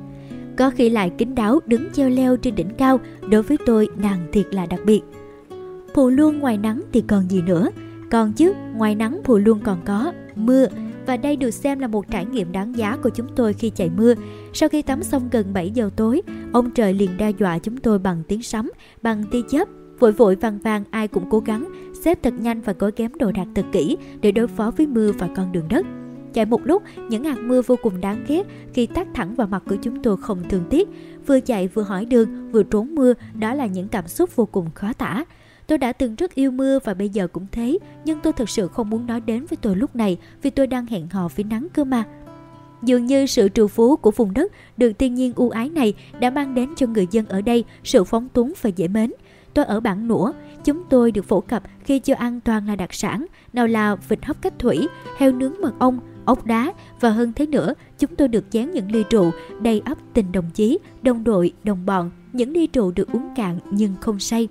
Có 0.57 0.69
khi 0.69 0.89
lại 0.89 1.11
kính 1.17 1.35
đáo 1.35 1.59
đứng 1.65 1.91
treo 1.93 2.09
leo 2.09 2.37
trên 2.37 2.55
đỉnh 2.55 2.69
cao, 2.77 2.99
đối 3.29 3.43
với 3.43 3.57
tôi 3.65 3.87
nàng 3.97 4.27
thiệt 4.31 4.53
là 4.53 4.65
đặc 4.65 4.79
biệt. 4.85 5.01
Phù 5.93 6.09
luôn 6.09 6.39
ngoài 6.39 6.57
nắng 6.57 6.81
thì 6.91 7.03
còn 7.07 7.29
gì 7.29 7.41
nữa, 7.41 7.69
còn 8.11 8.33
chứ 8.33 8.53
ngoài 8.75 8.95
nắng 8.95 9.21
Phù 9.23 9.37
luôn 9.37 9.59
còn 9.63 9.77
có 9.85 10.13
mưa 10.35 10.67
và 11.05 11.17
đây 11.17 11.35
được 11.35 11.51
xem 11.51 11.79
là 11.79 11.87
một 11.87 12.11
trải 12.11 12.25
nghiệm 12.25 12.51
đáng 12.51 12.77
giá 12.77 12.97
của 13.03 13.09
chúng 13.09 13.27
tôi 13.35 13.53
khi 13.53 13.69
chạy 13.69 13.89
mưa. 13.97 14.13
Sau 14.53 14.69
khi 14.69 14.81
tắm 14.81 15.03
xong 15.03 15.29
gần 15.31 15.53
7 15.53 15.71
giờ 15.71 15.89
tối, 15.95 16.21
ông 16.53 16.71
trời 16.71 16.93
liền 16.93 17.17
đe 17.17 17.31
dọa 17.39 17.59
chúng 17.59 17.77
tôi 17.77 17.99
bằng 17.99 18.23
tiếng 18.27 18.43
sấm, 18.43 18.71
bằng 19.01 19.23
tia 19.31 19.41
chớp. 19.49 19.67
Vội 19.99 20.11
vội 20.11 20.35
vàng 20.35 20.59
vàng 20.59 20.83
ai 20.91 21.07
cũng 21.07 21.29
cố 21.29 21.39
gắng 21.39 21.67
xếp 22.03 22.19
thật 22.23 22.33
nhanh 22.39 22.61
và 22.61 22.73
gói 22.73 22.91
ghém 22.95 23.11
đồ 23.19 23.31
đạc 23.31 23.47
thật 23.55 23.65
kỹ 23.71 23.97
để 24.21 24.31
đối 24.31 24.47
phó 24.47 24.71
với 24.77 24.87
mưa 24.87 25.11
và 25.11 25.29
con 25.35 25.51
đường 25.51 25.67
đất. 25.69 25.85
Chạy 26.33 26.45
một 26.45 26.61
lúc, 26.63 26.83
những 27.09 27.23
hạt 27.23 27.37
mưa 27.39 27.61
vô 27.61 27.75
cùng 27.81 28.01
đáng 28.01 28.23
ghét 28.27 28.47
khi 28.73 28.85
tác 28.85 29.07
thẳng 29.13 29.35
vào 29.35 29.47
mặt 29.47 29.63
của 29.69 29.75
chúng 29.81 30.03
tôi 30.03 30.17
không 30.17 30.43
thương 30.49 30.63
tiếc. 30.69 30.89
Vừa 31.27 31.39
chạy 31.39 31.67
vừa 31.67 31.83
hỏi 31.83 32.05
đường, 32.05 32.51
vừa 32.51 32.63
trốn 32.63 32.95
mưa, 32.95 33.13
đó 33.39 33.53
là 33.53 33.65
những 33.65 33.87
cảm 33.87 34.07
xúc 34.07 34.35
vô 34.35 34.45
cùng 34.45 34.71
khó 34.75 34.93
tả. 34.93 35.25
Tôi 35.67 35.77
đã 35.77 35.93
từng 35.93 36.15
rất 36.15 36.35
yêu 36.35 36.51
mưa 36.51 36.79
và 36.83 36.93
bây 36.93 37.09
giờ 37.09 37.27
cũng 37.27 37.45
thế, 37.51 37.77
nhưng 38.05 38.19
tôi 38.23 38.33
thực 38.33 38.49
sự 38.49 38.67
không 38.67 38.89
muốn 38.89 39.07
nói 39.07 39.21
đến 39.21 39.45
với 39.45 39.57
tôi 39.61 39.75
lúc 39.75 39.95
này 39.95 40.17
vì 40.41 40.49
tôi 40.49 40.67
đang 40.67 40.85
hẹn 40.85 41.09
hò 41.09 41.27
với 41.35 41.43
nắng 41.43 41.67
cơ 41.73 41.83
mà. 41.83 42.03
Dường 42.81 43.05
như 43.05 43.25
sự 43.25 43.49
trù 43.49 43.67
phú 43.67 43.95
của 43.95 44.11
vùng 44.11 44.33
đất 44.33 44.51
được 44.77 44.91
thiên 44.99 45.13
nhiên 45.13 45.33
ưu 45.35 45.49
ái 45.49 45.69
này 45.69 45.93
đã 46.19 46.29
mang 46.29 46.55
đến 46.55 46.69
cho 46.75 46.87
người 46.87 47.07
dân 47.11 47.25
ở 47.25 47.41
đây 47.41 47.63
sự 47.83 48.03
phóng 48.03 48.29
túng 48.29 48.53
và 48.61 48.69
dễ 48.75 48.87
mến. 48.87 49.11
Tôi 49.53 49.65
ở 49.65 49.79
bản 49.79 50.07
nũa, 50.07 50.31
chúng 50.63 50.83
tôi 50.89 51.11
được 51.11 51.25
phổ 51.25 51.41
cập 51.41 51.63
khi 51.83 51.99
cho 51.99 52.15
ăn 52.15 52.39
toàn 52.39 52.67
là 52.67 52.75
đặc 52.75 52.93
sản, 52.93 53.25
nào 53.53 53.67
là 53.67 53.95
vịt 53.95 54.25
hấp 54.25 54.41
cách 54.41 54.59
thủy, 54.59 54.87
heo 55.17 55.31
nướng 55.31 55.53
mật 55.61 55.73
ong, 55.79 55.99
ốc 56.25 56.45
đá 56.45 56.73
và 56.99 57.09
hơn 57.09 57.33
thế 57.33 57.45
nữa, 57.45 57.73
chúng 57.99 58.15
tôi 58.15 58.27
được 58.27 58.45
chén 58.49 58.71
những 58.71 58.91
ly 58.91 59.03
rượu 59.09 59.31
đầy 59.61 59.81
ắp 59.85 59.97
tình 60.13 60.31
đồng 60.31 60.49
chí, 60.53 60.79
đồng 61.01 61.23
đội, 61.23 61.53
đồng 61.63 61.85
bọn, 61.85 62.11
những 62.33 62.51
ly 62.51 62.67
rượu 62.73 62.91
được 62.91 63.11
uống 63.11 63.29
cạn 63.35 63.59
nhưng 63.71 63.93
không 64.01 64.19
say. 64.19 64.47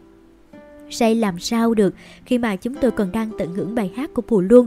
Say 0.93 1.15
làm 1.15 1.39
sao 1.39 1.75
được 1.75 1.95
khi 2.25 2.39
mà 2.39 2.57
chúng 2.57 2.75
tôi 2.75 2.91
còn 2.91 3.13
đang 3.13 3.31
tận 3.39 3.55
hưởng 3.55 3.75
bài 3.75 3.93
hát 3.97 4.15
của 4.15 4.23
Pù 4.23 4.41
Luân. 4.41 4.67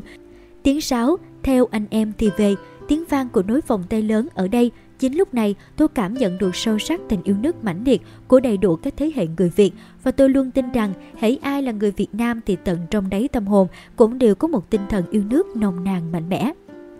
Tiếng 0.63 0.81
sáo, 0.81 1.17
theo 1.43 1.67
anh 1.71 1.85
em 1.89 2.13
thì 2.17 2.29
về, 2.37 2.55
tiếng 2.87 3.03
vang 3.09 3.29
của 3.29 3.43
nối 3.43 3.61
vòng 3.67 3.83
tay 3.89 4.01
lớn 4.01 4.27
ở 4.33 4.47
đây 4.47 4.71
Chính 4.99 5.17
lúc 5.17 5.33
này 5.33 5.55
tôi 5.75 5.87
cảm 5.87 6.13
nhận 6.13 6.37
được 6.37 6.55
sâu 6.55 6.79
sắc 6.79 7.01
tình 7.09 7.23
yêu 7.23 7.35
nước 7.41 7.63
mãnh 7.63 7.83
liệt 7.85 8.01
của 8.27 8.39
đầy 8.39 8.57
đủ 8.57 8.75
các 8.75 8.93
thế 8.97 9.11
hệ 9.15 9.27
người 9.37 9.51
Việt 9.55 9.73
và 10.03 10.11
tôi 10.11 10.29
luôn 10.29 10.51
tin 10.51 10.71
rằng 10.71 10.93
hãy 11.19 11.39
ai 11.41 11.61
là 11.61 11.71
người 11.71 11.91
Việt 11.91 12.07
Nam 12.13 12.41
thì 12.45 12.57
tận 12.63 12.79
trong 12.91 13.09
đáy 13.09 13.27
tâm 13.27 13.47
hồn 13.47 13.67
cũng 13.95 14.19
đều 14.19 14.35
có 14.35 14.47
một 14.47 14.69
tinh 14.69 14.81
thần 14.89 15.03
yêu 15.11 15.23
nước 15.29 15.55
nồng 15.55 15.83
nàn 15.83 16.11
mạnh 16.11 16.29
mẽ. 16.29 16.51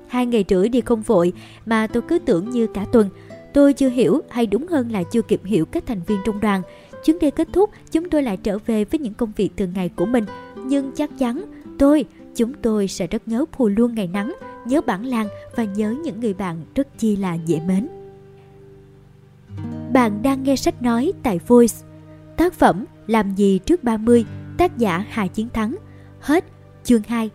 Hai 0.08 0.26
ngày 0.26 0.46
rưỡi 0.50 0.70
đi 0.70 0.82
không 0.82 1.02
vội 1.02 1.34
mà 1.66 1.88
tôi 1.88 2.04
cứ 2.08 2.20
tưởng 2.20 2.50
như 2.50 2.68
cả 2.68 2.86
tuần. 2.92 3.10
Tôi 3.54 3.74
chưa 3.74 3.90
hiểu 3.90 4.22
hay 4.30 4.46
đúng 4.46 4.68
hơn 4.68 4.92
là 4.92 5.04
chưa 5.04 5.22
kịp 5.22 5.42
hiểu 5.44 5.66
các 5.66 5.86
thành 5.86 6.02
viên 6.08 6.20
trong 6.26 6.40
đoàn. 6.40 6.62
Chuyến 7.06 7.20
đi 7.20 7.32
kết 7.32 7.48
thúc, 7.54 7.70
chúng 7.92 8.10
tôi 8.10 8.24
lại 8.24 8.38
trở 8.38 8.58
về 8.66 8.86
với 8.86 9.00
những 9.00 9.14
công 9.14 9.32
việc 9.36 9.50
thường 9.58 9.72
ngày 9.76 9.90
của 9.90 10.06
mình. 10.06 10.26
Nhưng 10.66 10.92
chắc 10.96 11.10
chắn, 11.18 11.46
tôi, 11.80 12.06
chúng 12.36 12.54
tôi 12.54 12.88
sẽ 12.88 13.08
rất 13.08 13.28
nhớ 13.28 13.46
phù 13.52 13.68
luôn 13.68 13.96
ngày 13.96 14.08
nắng, 14.08 14.36
nhớ 14.66 14.82
bản 14.82 15.06
làng 15.06 15.28
và 15.56 15.64
nhớ 15.64 15.96
những 16.04 16.20
người 16.20 16.34
bạn 16.34 16.66
rất 16.76 16.88
chi 16.98 17.16
là 17.16 17.34
dễ 17.34 17.60
mến. 17.68 17.88
Bạn 19.94 20.22
đang 20.24 20.44
nghe 20.44 20.56
sách 20.56 20.82
nói 20.82 21.14
tại 21.24 21.40
Voice. 21.48 21.76
Tác 22.38 22.54
phẩm 22.54 22.86
Làm 23.08 23.36
gì 23.36 23.60
trước 23.60 23.84
30, 23.84 24.26
tác 24.58 24.78
giả 24.78 25.06
Hà 25.10 25.28
Chiến 25.28 25.50
Thắng. 25.54 25.76
Hết 26.20 26.46
chương 26.84 27.02
2 27.08 27.30